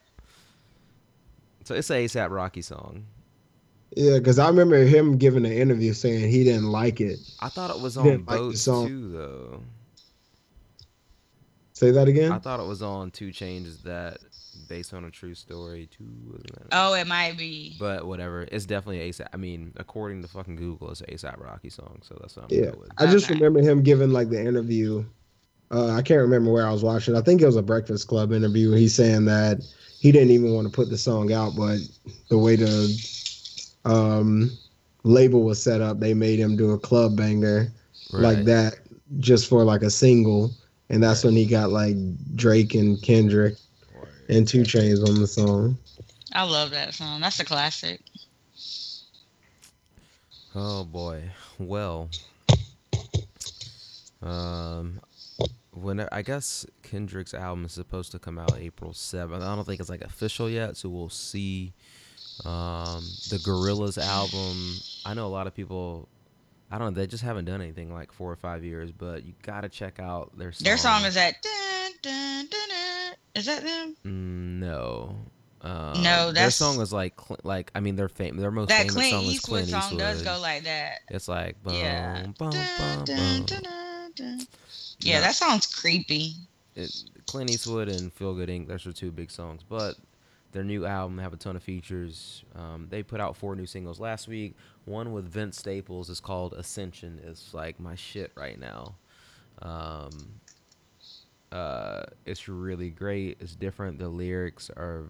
So 1.65 1.75
it's 1.75 1.89
a 1.91 2.05
ASAP 2.05 2.31
Rocky 2.31 2.61
song. 2.63 3.05
Yeah, 3.95 4.17
because 4.17 4.39
I 4.39 4.47
remember 4.47 4.83
him 4.85 5.17
giving 5.17 5.45
an 5.45 5.51
interview 5.51 5.93
saying 5.93 6.29
he 6.31 6.43
didn't 6.43 6.71
like 6.71 6.99
it. 7.01 7.19
I 7.39 7.49
thought 7.49 7.69
it 7.75 7.79
was 7.81 7.95
on 7.97 8.05
didn't 8.05 8.27
like 8.27 8.37
both 8.39 8.57
song. 8.57 8.87
too, 8.87 9.11
though. 9.11 9.63
Say 11.73 11.91
that 11.91 12.07
again. 12.07 12.31
I 12.31 12.39
thought 12.39 12.59
it 12.59 12.67
was 12.67 12.81
on 12.81 13.09
2 13.11 13.29
Chainz 13.29 13.83
that 13.83 14.17
based 14.69 14.93
on 14.93 15.03
a 15.03 15.11
true 15.11 15.35
story 15.35 15.87
too. 15.87 16.39
Oh, 16.71 16.93
it 16.93 17.07
might 17.07 17.37
be. 17.37 17.75
But 17.79 18.05
whatever, 18.05 18.47
it's 18.51 18.65
definitely 18.65 19.09
ASAP. 19.09 19.27
I 19.33 19.37
mean, 19.37 19.73
according 19.77 20.21
to 20.21 20.27
fucking 20.27 20.55
Google, 20.55 20.91
it's 20.91 21.01
an 21.01 21.07
ASAP 21.11 21.43
Rocky 21.43 21.69
song, 21.69 22.01
so 22.03 22.17
that's 22.21 22.35
what 22.35 22.45
I'm 22.45 22.51
Yeah, 22.51 22.71
with. 22.77 22.91
I 22.97 23.07
just 23.07 23.25
Okay. 23.25 23.39
remember 23.39 23.59
him 23.61 23.81
giving 23.83 24.11
like 24.11 24.29
the 24.29 24.39
interview. 24.39 25.03
Uh, 25.71 25.89
I 25.91 26.01
can't 26.01 26.21
remember 26.21 26.51
where 26.51 26.65
I 26.67 26.71
was 26.71 26.83
watching. 26.83 27.15
I 27.15 27.21
think 27.21 27.41
it 27.41 27.45
was 27.45 27.55
a 27.55 27.61
Breakfast 27.61 28.07
Club 28.07 28.31
interview. 28.33 28.71
He's 28.71 28.95
saying 28.95 29.25
that 29.25 29.61
he 29.99 30.11
didn't 30.11 30.31
even 30.31 30.53
want 30.53 30.65
to 30.67 30.71
put 30.71 30.89
the 30.89 30.97
song 30.97 31.31
out, 31.31 31.55
but 31.55 31.79
the 32.29 32.37
way 32.37 32.55
the 32.55 32.99
um, 33.85 34.51
label 35.03 35.43
was 35.43 35.61
set 35.61 35.81
up, 35.81 35.99
they 35.99 36.13
made 36.13 36.39
him 36.39 36.55
do 36.55 36.71
a 36.71 36.79
club 36.79 37.15
banger 37.15 37.71
like 38.17 38.43
that 38.45 38.75
just 39.19 39.47
for 39.47 39.63
like 39.63 39.81
a 39.83 39.89
single, 39.89 40.51
and 40.89 41.03
that's 41.03 41.23
when 41.23 41.35
he 41.35 41.45
got 41.45 41.69
like 41.71 41.95
Drake 42.35 42.75
and 42.75 43.01
Kendrick 43.01 43.55
and 44.29 44.47
2 44.47 44.61
Chainz 44.61 45.07
on 45.07 45.19
the 45.19 45.27
song. 45.27 45.77
I 46.33 46.43
love 46.43 46.71
that 46.71 46.93
song. 46.93 47.21
That's 47.21 47.39
a 47.39 47.45
classic. 47.45 48.01
Oh 50.55 50.83
boy. 50.83 51.23
Well, 51.57 52.09
um, 54.21 54.99
when 55.71 56.07
I 56.11 56.21
guess 56.21 56.65
Kendrick's 56.83 57.33
album 57.33 57.65
is 57.65 57.71
supposed 57.71 58.11
to 58.11 58.19
come 58.19 58.39
out 58.39 58.57
April 58.57 58.93
seventh. 58.93 59.43
I 59.43 59.55
don't 59.55 59.65
think 59.65 59.79
it's 59.79 59.89
like 59.89 60.01
official 60.01 60.49
yet, 60.49 60.77
so 60.77 60.89
we'll 60.89 61.09
see. 61.09 61.73
Um, 62.45 63.03
the 63.29 63.37
Gorillaz 63.43 63.97
album. 63.97 64.75
I 65.05 65.13
know 65.13 65.25
a 65.25 65.29
lot 65.29 65.47
of 65.47 65.55
people. 65.55 66.07
I 66.71 66.77
don't 66.77 66.93
know. 66.93 67.01
They 67.01 67.07
just 67.07 67.23
haven't 67.23 67.45
done 67.45 67.61
anything 67.61 67.93
like 67.93 68.11
four 68.11 68.31
or 68.31 68.35
five 68.35 68.63
years, 68.63 68.91
but 68.91 69.23
you 69.23 69.33
gotta 69.43 69.69
check 69.69 69.99
out 69.99 70.37
their 70.37 70.51
song. 70.51 70.65
Their 70.65 70.77
song 70.77 71.05
is 71.05 71.15
that. 71.15 71.41
Dun, 71.41 71.91
dun, 72.01 72.47
dun, 72.47 72.69
dun. 72.69 72.98
Is 73.35 73.45
that 73.45 73.63
them? 73.63 73.95
No. 74.59 75.15
Um, 75.61 76.01
No, 76.03 76.31
their 76.31 76.51
song 76.51 76.79
is 76.79 76.93
like 76.93 77.13
like 77.43 77.69
I 77.75 77.79
mean 77.81 77.95
their 77.97 78.07
fame 78.09 78.37
their 78.37 78.51
most 78.51 78.69
That 78.69 78.79
famous 78.83 78.93
Clint 78.93 79.09
song 79.11 79.23
is 79.25 79.33
Eastwood 79.35 79.63
Clint 79.65 79.67
Eastwood. 79.69 79.83
song 79.83 79.97
does 79.97 80.23
go 80.23 80.39
like 80.39 80.63
that. 80.63 80.99
It's 81.09 81.27
like 81.27 81.61
boom, 81.63 81.73
Yeah. 81.75 82.21
boom, 82.37 82.51
Dun, 82.51 83.05
boom, 83.45 83.45
dun. 84.15 84.47
Yeah, 84.99 85.19
No. 85.19 85.21
that 85.25 85.35
sounds 85.35 85.67
creepy. 85.67 86.33
it, 86.75 86.93
Clint 87.27 87.49
Eastwood 87.49 87.89
and 87.89 88.11
Feel 88.13 88.33
Good 88.35 88.49
Inc. 88.49 88.67
Those 88.67 88.85
are 88.87 88.93
two 88.93 89.11
big 89.11 89.31
songs, 89.31 89.61
but 89.67 89.95
their 90.53 90.63
new 90.63 90.85
album 90.85 91.17
have 91.17 91.33
a 91.33 91.37
ton 91.37 91.55
of 91.55 91.63
features. 91.63 92.43
Um, 92.55 92.87
they 92.89 93.03
put 93.03 93.19
out 93.19 93.35
four 93.35 93.55
new 93.55 93.65
singles 93.65 93.99
last 93.99 94.27
week. 94.27 94.55
One 94.85 95.11
with 95.11 95.25
Vince 95.25 95.57
Staples 95.57 96.09
is 96.09 96.19
called 96.19 96.53
Ascension. 96.53 97.19
It's 97.25 97.53
like 97.53 97.79
my 97.79 97.95
shit 97.95 98.31
right 98.35 98.57
now. 98.59 98.95
Um, 99.61 100.39
uh, 101.51 102.03
it's 102.25 102.47
really 102.47 102.89
great. 102.89 103.37
It's 103.39 103.55
different. 103.55 103.99
The 103.99 104.09
lyrics 104.09 104.69
are 104.69 105.05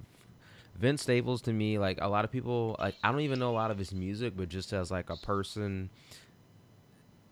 Vince 0.76 1.02
Staples 1.02 1.42
to 1.44 1.54
me. 1.54 1.78
Like 1.78 2.00
a 2.02 2.08
lot 2.08 2.26
of 2.26 2.32
people, 2.32 2.76
like 2.80 2.96
I 3.04 3.12
don't 3.12 3.22
even 3.22 3.40
know 3.40 3.52
a 3.52 3.54
lot 3.54 3.72
of 3.72 3.78
his 3.78 3.94
music, 3.94 4.34
but 4.36 4.50
just 4.50 4.72
as 4.74 4.90
like 4.92 5.10
a 5.10 5.18
person, 5.18 5.90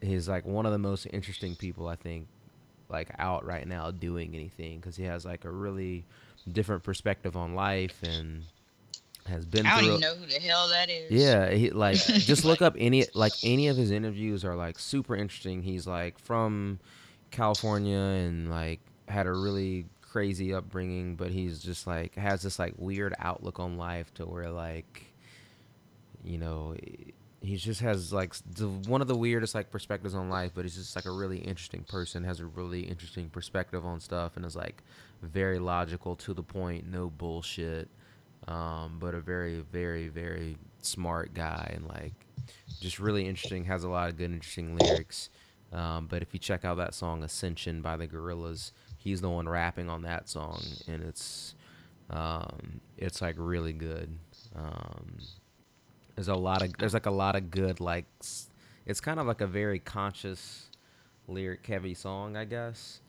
he's 0.01 0.27
like 0.27 0.45
one 0.45 0.65
of 0.65 0.71
the 0.71 0.77
most 0.77 1.07
interesting 1.11 1.55
people 1.55 1.87
I 1.87 1.95
think 1.95 2.27
like 2.89 3.09
out 3.19 3.45
right 3.45 3.67
now 3.67 3.91
doing 3.91 4.33
anything 4.33 4.79
because 4.79 4.95
he 4.95 5.03
has 5.03 5.25
like 5.25 5.45
a 5.45 5.51
really 5.51 6.05
different 6.51 6.83
perspective 6.83 7.35
on 7.35 7.53
life 7.55 8.01
and 8.03 8.43
has 9.25 9.45
been 9.45 9.65
I 9.65 9.75
don't 9.81 9.89
even 9.89 9.99
know 9.99 10.15
who 10.15 10.25
the 10.25 10.39
hell 10.39 10.69
that 10.69 10.89
is. 10.89 11.11
yeah 11.11 11.51
he 11.51 11.69
like 11.71 11.97
just 12.05 12.45
look 12.45 12.61
up 12.61 12.75
any 12.77 13.05
like 13.13 13.33
any 13.43 13.67
of 13.67 13.75
his 13.75 13.91
interviews 13.91 14.45
are 14.45 14.55
like 14.55 14.79
super 14.79 15.17
interesting 15.17 15.61
he's 15.63 15.85
like 15.85 16.17
from 16.17 16.79
california 17.29 17.97
and 17.97 18.49
like 18.49 18.79
had 19.07 19.27
a 19.27 19.31
really 19.31 19.85
crazy 20.01 20.53
upbringing 20.53 21.15
but 21.15 21.31
he's 21.31 21.59
just 21.59 21.85
like 21.85 22.15
has 22.15 22.41
this 22.41 22.57
like 22.59 22.73
weird 22.77 23.13
outlook 23.19 23.59
on 23.59 23.77
life 23.77 24.13
to 24.13 24.25
where 24.25 24.49
like 24.49 25.05
you 26.23 26.37
know 26.37 26.75
he 27.41 27.55
just 27.55 27.81
has 27.81 28.11
like 28.11 28.35
the, 28.55 28.67
one 28.67 29.01
of 29.01 29.07
the 29.07 29.15
weirdest 29.15 29.53
like 29.55 29.69
perspectives 29.71 30.15
on 30.15 30.29
life, 30.29 30.51
but 30.53 30.65
he's 30.65 30.75
just 30.75 30.95
like 30.95 31.05
a 31.05 31.11
really 31.11 31.37
interesting 31.37 31.83
person. 31.83 32.23
Has 32.23 32.39
a 32.39 32.45
really 32.45 32.81
interesting 32.81 33.29
perspective 33.29 33.85
on 33.85 33.99
stuff, 33.99 34.35
and 34.35 34.45
is 34.45 34.55
like 34.55 34.83
very 35.21 35.59
logical 35.59 36.15
to 36.17 36.33
the 36.33 36.43
point, 36.43 36.89
no 36.91 37.09
bullshit. 37.09 37.89
Um, 38.47 38.97
but 38.99 39.13
a 39.13 39.19
very, 39.19 39.61
very, 39.71 40.07
very 40.07 40.57
smart 40.81 41.33
guy, 41.33 41.71
and 41.73 41.85
like 41.87 42.13
just 42.81 42.99
really 42.99 43.27
interesting. 43.27 43.65
Has 43.65 43.83
a 43.83 43.89
lot 43.89 44.09
of 44.09 44.17
good, 44.17 44.31
interesting 44.31 44.75
lyrics. 44.77 45.29
Um, 45.71 46.07
but 46.07 46.21
if 46.21 46.33
you 46.33 46.39
check 46.39 46.65
out 46.65 46.77
that 46.77 46.93
song 46.93 47.23
"Ascension" 47.23 47.81
by 47.81 47.97
the 47.97 48.07
Gorillaz, 48.07 48.71
he's 48.97 49.21
the 49.21 49.29
one 49.29 49.47
rapping 49.47 49.89
on 49.89 50.01
that 50.03 50.27
song, 50.29 50.61
and 50.87 51.03
it's 51.03 51.55
um, 52.09 52.81
it's 52.97 53.21
like 53.21 53.35
really 53.37 53.73
good. 53.73 54.17
Um, 54.55 55.17
there's 56.15 56.27
a 56.27 56.35
lot 56.35 56.61
of 56.61 56.73
there's 56.77 56.93
like 56.93 57.05
a 57.05 57.11
lot 57.11 57.35
of 57.35 57.51
good 57.51 57.79
like 57.79 58.05
it's 58.85 59.01
kind 59.01 59.19
of 59.19 59.27
like 59.27 59.41
a 59.41 59.47
very 59.47 59.79
conscious 59.79 60.69
lyric 61.27 61.65
heavy 61.65 61.93
song, 61.93 62.35
I 62.37 62.45
guess. 62.45 63.01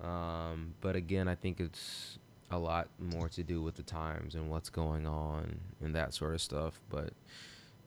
Um, 0.00 0.74
but 0.80 0.96
again, 0.96 1.28
I 1.28 1.34
think 1.34 1.60
it's 1.60 2.18
a 2.50 2.58
lot 2.58 2.88
more 2.98 3.28
to 3.30 3.42
do 3.42 3.60
with 3.62 3.74
the 3.74 3.82
times 3.82 4.34
and 4.36 4.48
what's 4.48 4.68
going 4.68 5.06
on 5.06 5.58
and 5.82 5.94
that 5.94 6.14
sort 6.14 6.34
of 6.34 6.40
stuff. 6.40 6.80
But 6.88 7.12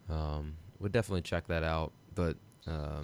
um, 0.10 0.56
we'll 0.80 0.92
definitely 0.92 1.22
check 1.22 1.48
that 1.48 1.64
out. 1.64 1.92
But 2.14 2.36
um, 2.68 3.04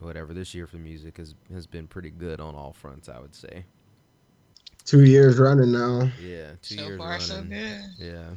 whatever 0.00 0.32
this 0.34 0.54
year 0.54 0.66
for 0.66 0.76
music 0.76 1.16
has 1.18 1.34
has 1.52 1.66
been 1.66 1.86
pretty 1.86 2.10
good 2.10 2.40
on 2.40 2.54
all 2.54 2.72
fronts, 2.72 3.08
I 3.08 3.18
would 3.20 3.34
say. 3.34 3.64
Two 4.84 5.04
years 5.04 5.38
running 5.38 5.72
now. 5.72 6.10
Yeah, 6.20 6.52
two 6.62 6.76
so 6.76 6.82
years 6.86 6.98
far, 6.98 7.08
running. 7.10 7.26
so 7.26 7.42
good. 7.42 7.82
Yeah. 7.98 8.30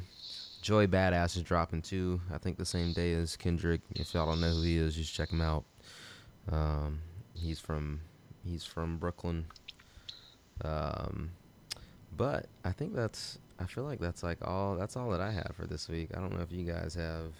Joey 0.62 0.86
Badass 0.86 1.36
is 1.36 1.42
dropping 1.42 1.82
too. 1.82 2.20
I 2.32 2.38
think 2.38 2.56
the 2.56 2.64
same 2.64 2.92
day 2.94 3.12
as 3.12 3.36
Kendrick. 3.36 3.82
If 3.96 4.14
y'all 4.14 4.26
don't 4.26 4.40
know 4.40 4.50
who 4.50 4.62
he 4.62 4.78
is, 4.78 4.94
just 4.96 5.12
check 5.12 5.30
him 5.30 5.42
out. 5.42 5.64
Um, 6.50 7.00
he's 7.34 7.60
from 7.60 8.00
he's 8.46 8.64
from 8.64 8.96
Brooklyn. 8.96 9.44
Um, 10.64 11.32
but 12.16 12.46
I 12.64 12.72
think 12.72 12.94
that's 12.94 13.38
I 13.58 13.64
feel 13.66 13.84
like 13.84 14.00
that's 14.00 14.22
like 14.22 14.38
all 14.46 14.76
that's 14.76 14.96
all 14.96 15.10
that 15.10 15.20
I 15.20 15.30
have 15.32 15.52
for 15.54 15.66
this 15.66 15.88
week. 15.88 16.10
I 16.16 16.20
don't 16.20 16.32
know 16.32 16.42
if 16.42 16.50
you 16.52 16.64
guys 16.64 16.94
have 16.94 17.32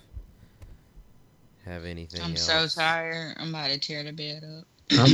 have 1.64 1.84
anything. 1.84 2.20
I'm 2.22 2.32
else. 2.32 2.40
so 2.42 2.66
tired. 2.68 3.36
I'm 3.38 3.50
about 3.50 3.70
to 3.70 3.78
tear 3.78 4.02
the 4.04 4.12
bed 4.12 4.44
up. 4.44 4.64
I'm 4.98 5.10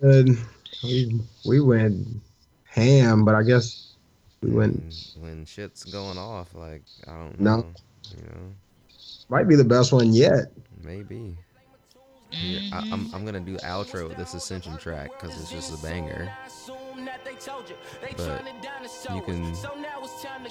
good. 0.00 0.38
We, 0.82 1.20
we 1.46 1.60
went 1.60 2.06
ham, 2.64 3.24
but 3.24 3.34
I 3.34 3.42
guess 3.42 3.94
we 4.42 4.50
went. 4.50 4.76
when, 5.16 5.22
when 5.22 5.44
shit's 5.46 5.84
going 5.84 6.18
off. 6.18 6.54
Like 6.54 6.82
I 7.06 7.12
don't 7.12 7.40
No. 7.40 7.56
know. 7.58 7.66
You 8.10 8.22
know, 8.26 8.52
Might 9.28 9.48
be 9.48 9.54
the 9.56 9.64
best 9.64 9.92
one 9.92 10.12
yet. 10.12 10.52
maybe. 10.82 11.36
Here, 12.30 12.60
I, 12.72 12.80
Mhm. 12.80 12.92
I'm 12.92 13.14
I'm 13.14 13.24
gonna 13.24 13.40
do 13.40 13.56
outro 13.58 14.08
with 14.08 14.16
this 14.16 14.34
Ascension 14.34 14.76
track 14.78 15.10
because 15.20 15.40
it's 15.40 15.50
just 15.52 15.78
a 15.78 15.82
banger. 15.86 16.30
But 18.16 18.44
you 19.14 19.22
can 19.22 19.54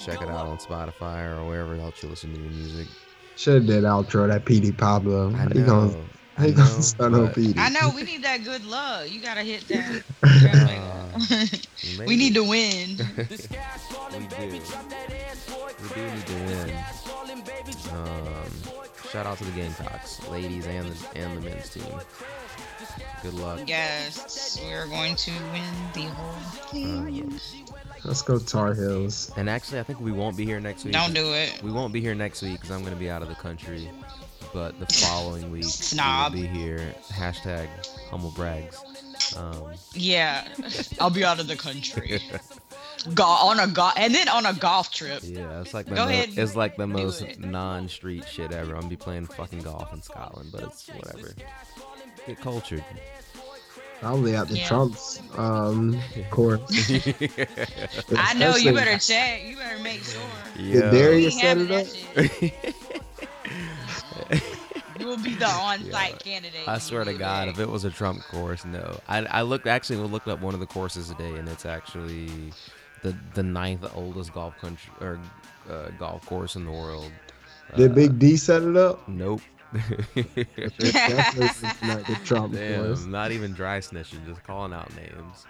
check 0.00 0.22
it 0.22 0.28
out 0.28 0.46
on 0.46 0.58
Spotify 0.58 1.36
or 1.36 1.44
wherever 1.46 1.74
else 1.74 2.02
you 2.02 2.08
listen 2.08 2.32
to 2.34 2.40
your 2.40 2.50
music. 2.50 2.88
Should 3.36 3.54
have 3.54 3.66
did 3.66 3.84
outro 3.84 4.28
that 4.28 4.44
PD 4.44 4.76
Pablo. 4.76 5.30
I 5.30 5.36
How 5.36 5.48
you 5.48 5.60
know. 5.60 5.66
gonna, 5.66 5.96
I 6.36 6.40
how 6.40 6.46
you 6.46 6.50
know, 6.52 6.56
gonna 6.56 6.82
start 6.82 7.14
on 7.14 7.28
PD? 7.28 7.58
I 7.58 7.68
know 7.70 7.90
we 7.94 8.02
need 8.02 8.22
that 8.22 8.44
good 8.44 8.64
luck. 8.64 9.10
You 9.10 9.20
gotta 9.20 9.42
hit 9.42 9.66
that. 9.68 10.02
we 12.06 12.16
need 12.16 12.34
to 12.34 12.44
win. 12.44 12.96
we 13.16 13.24
do. 13.24 14.60
We 15.82 15.88
do 15.94 16.10
need 16.10 16.26
to 16.26 16.34
win. 16.46 16.76
Um, 17.92 18.50
shout 19.10 19.26
out 19.26 19.38
to 19.38 19.44
the 19.44 19.52
Gamecocks, 19.52 20.26
ladies 20.28 20.66
and 20.66 20.88
the, 20.88 21.18
and 21.18 21.36
the 21.36 21.40
men's 21.48 21.70
team. 21.70 21.84
Good 23.22 23.34
luck. 23.34 23.60
Yes, 23.66 24.60
we're 24.62 24.86
going 24.86 25.16
to 25.16 25.30
win 25.52 25.74
the 25.94 26.02
whole 26.02 26.68
thing. 26.68 27.40
Let's 28.04 28.22
go 28.22 28.38
Tar 28.38 28.74
Heels. 28.74 29.32
And 29.36 29.48
actually, 29.48 29.80
I 29.80 29.82
think 29.82 30.00
we 30.00 30.12
won't 30.12 30.36
be 30.36 30.44
here 30.44 30.60
next 30.60 30.84
week. 30.84 30.92
Don't 30.92 31.14
do 31.14 31.32
it. 31.32 31.62
We 31.62 31.72
won't 31.72 31.92
be 31.92 32.00
here 32.00 32.14
next 32.14 32.42
week 32.42 32.52
because 32.54 32.70
I'm 32.70 32.80
going 32.80 32.92
to 32.92 32.98
be 32.98 33.08
out 33.10 33.22
of 33.22 33.28
the 33.28 33.34
country. 33.34 33.88
But 34.52 34.78
the 34.78 34.86
following 35.06 35.50
week, 35.50 35.64
Snob. 35.64 36.34
we'll 36.34 36.42
be 36.42 36.48
here. 36.48 36.94
Hashtag 37.10 37.68
humble 38.10 38.30
brags. 38.32 38.78
Um, 39.36 39.72
Yeah, 39.94 40.46
I'll 41.00 41.10
be 41.10 41.24
out 41.24 41.40
of 41.40 41.46
the 41.48 41.56
country. 41.56 42.20
Go 43.14 43.24
on 43.24 43.58
a 43.60 43.66
golf, 43.66 43.94
and 43.96 44.14
then 44.14 44.28
on 44.28 44.46
a 44.46 44.54
golf 44.54 44.90
trip. 44.92 45.20
yeah, 45.24 45.60
it's 45.60 45.74
like 45.74 45.86
the 45.86 45.94
Go 45.94 46.04
mo- 46.04 46.10
ahead, 46.10 46.30
it's 46.36 46.56
like 46.56 46.76
the 46.76 46.86
most 46.86 47.20
it. 47.22 47.38
non-street 47.40 48.26
shit 48.26 48.50
ever. 48.52 48.72
I'm 48.74 48.80
gonna 48.82 48.88
be 48.88 48.96
playing 48.96 49.26
fucking 49.26 49.60
golf 49.60 49.92
in 49.92 50.00
Scotland, 50.00 50.50
but 50.52 50.62
it's 50.62 50.88
whatever. 50.88 51.32
Get 52.26 52.40
cultured. 52.40 52.84
Probably 54.04 54.36
at 54.36 54.48
the 54.48 54.58
Yeah. 54.58 54.68
Trump's 54.68 55.20
um 55.36 55.98
course. 56.30 56.60
I 58.16 58.34
know 58.34 58.54
you 58.56 58.72
better 58.74 58.98
check. 58.98 59.44
You 59.46 59.56
better 59.56 59.78
make 59.82 60.02
sure. 60.04 60.20
Did 60.56 60.90
Darius 60.90 61.40
set 61.40 61.56
it 61.58 61.70
up? 61.70 61.86
You 65.00 65.06
will 65.08 65.16
be 65.16 65.34
the 65.34 65.46
on-site 65.48 66.12
Yeah. 66.12 66.16
candidate. 66.18 66.68
I 66.68 66.78
swear 66.78 67.04
to 67.04 67.12
get 67.12 67.18
God, 67.18 67.48
if 67.48 67.58
it 67.58 67.68
was 67.68 67.84
a 67.84 67.90
Trump 67.90 68.22
course, 68.30 68.64
no. 68.64 69.00
I, 69.08 69.24
I 69.24 69.42
looked 69.42 69.66
actually 69.66 69.96
we 69.98 70.04
looked 70.06 70.28
up 70.28 70.40
one 70.40 70.54
of 70.54 70.60
the 70.60 70.66
courses 70.66 71.08
today, 71.08 71.34
and 71.36 71.48
it's 71.48 71.66
actually 71.66 72.52
the 73.02 73.14
the 73.34 73.42
ninth 73.42 73.84
oldest 73.94 74.32
golf 74.32 74.56
country 74.60 74.92
or 75.00 75.18
uh, 75.68 75.88
golf 75.98 76.24
course 76.26 76.54
in 76.56 76.64
the 76.64 76.70
world. 76.70 77.10
Did 77.76 77.90
Uh, 77.90 77.94
Big 77.94 78.18
D 78.18 78.36
set 78.36 78.62
it 78.62 78.76
up? 78.76 79.06
Nope. 79.08 79.40
It's 80.16 81.62
not 81.82 82.06
the 82.06 82.18
Trump 82.24 82.52
course. 82.54 83.00
Damn, 83.00 83.10
not 83.10 83.32
even 83.32 83.52
dry 83.52 83.78
snitching, 83.78 84.24
just 84.26 84.42
calling 84.44 84.72
out 84.72 84.94
names. 84.96 85.46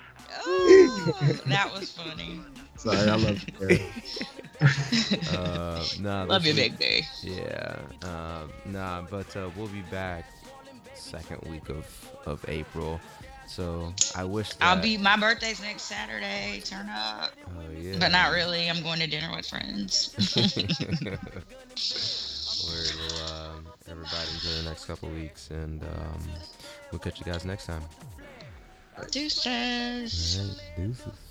Ooh, 0.46 1.12
that 1.46 1.70
was 1.72 1.92
funny. 1.92 2.40
Sorry, 2.76 2.98
I 2.98 3.14
love 3.14 3.44
you. 3.60 3.78
Uh, 5.38 5.84
nah, 6.00 6.24
Love 6.24 6.46
you, 6.46 6.54
Big 6.54 6.78
Day. 6.78 7.02
Yeah, 7.22 7.78
um, 8.02 8.50
nah, 8.66 9.02
but 9.02 9.36
uh, 9.36 9.50
we'll 9.56 9.68
be 9.68 9.82
back 9.90 10.24
second 10.94 11.40
week 11.50 11.68
of 11.68 11.86
of 12.26 12.44
April. 12.48 13.00
So 13.46 13.92
I 14.16 14.24
wish 14.24 14.54
that, 14.54 14.64
I'll 14.64 14.82
be. 14.82 14.96
My 14.96 15.16
birthday's 15.16 15.60
next 15.60 15.82
Saturday. 15.82 16.62
Turn 16.64 16.88
up, 16.88 17.32
Oh 17.48 17.70
yeah, 17.78 17.96
but 17.98 18.10
not 18.10 18.32
really. 18.32 18.70
I'm 18.70 18.82
going 18.82 19.00
to 19.00 19.06
dinner 19.06 19.30
with 19.34 19.46
friends. 19.46 20.14
Word, 22.66 22.92
well, 22.98 23.50
um, 23.50 23.66
everybody 23.90 24.30
enjoy 24.34 24.62
the 24.62 24.68
next 24.68 24.84
couple 24.86 25.08
weeks, 25.10 25.50
and 25.50 25.82
um, 25.82 26.28
we'll 26.90 26.98
catch 26.98 27.18
you 27.18 27.24
guys 27.26 27.44
next 27.44 27.66
time. 27.66 27.82
Deuces. 29.10 30.38
All 30.40 30.46
right, 30.46 30.60
deuces. 30.76 31.23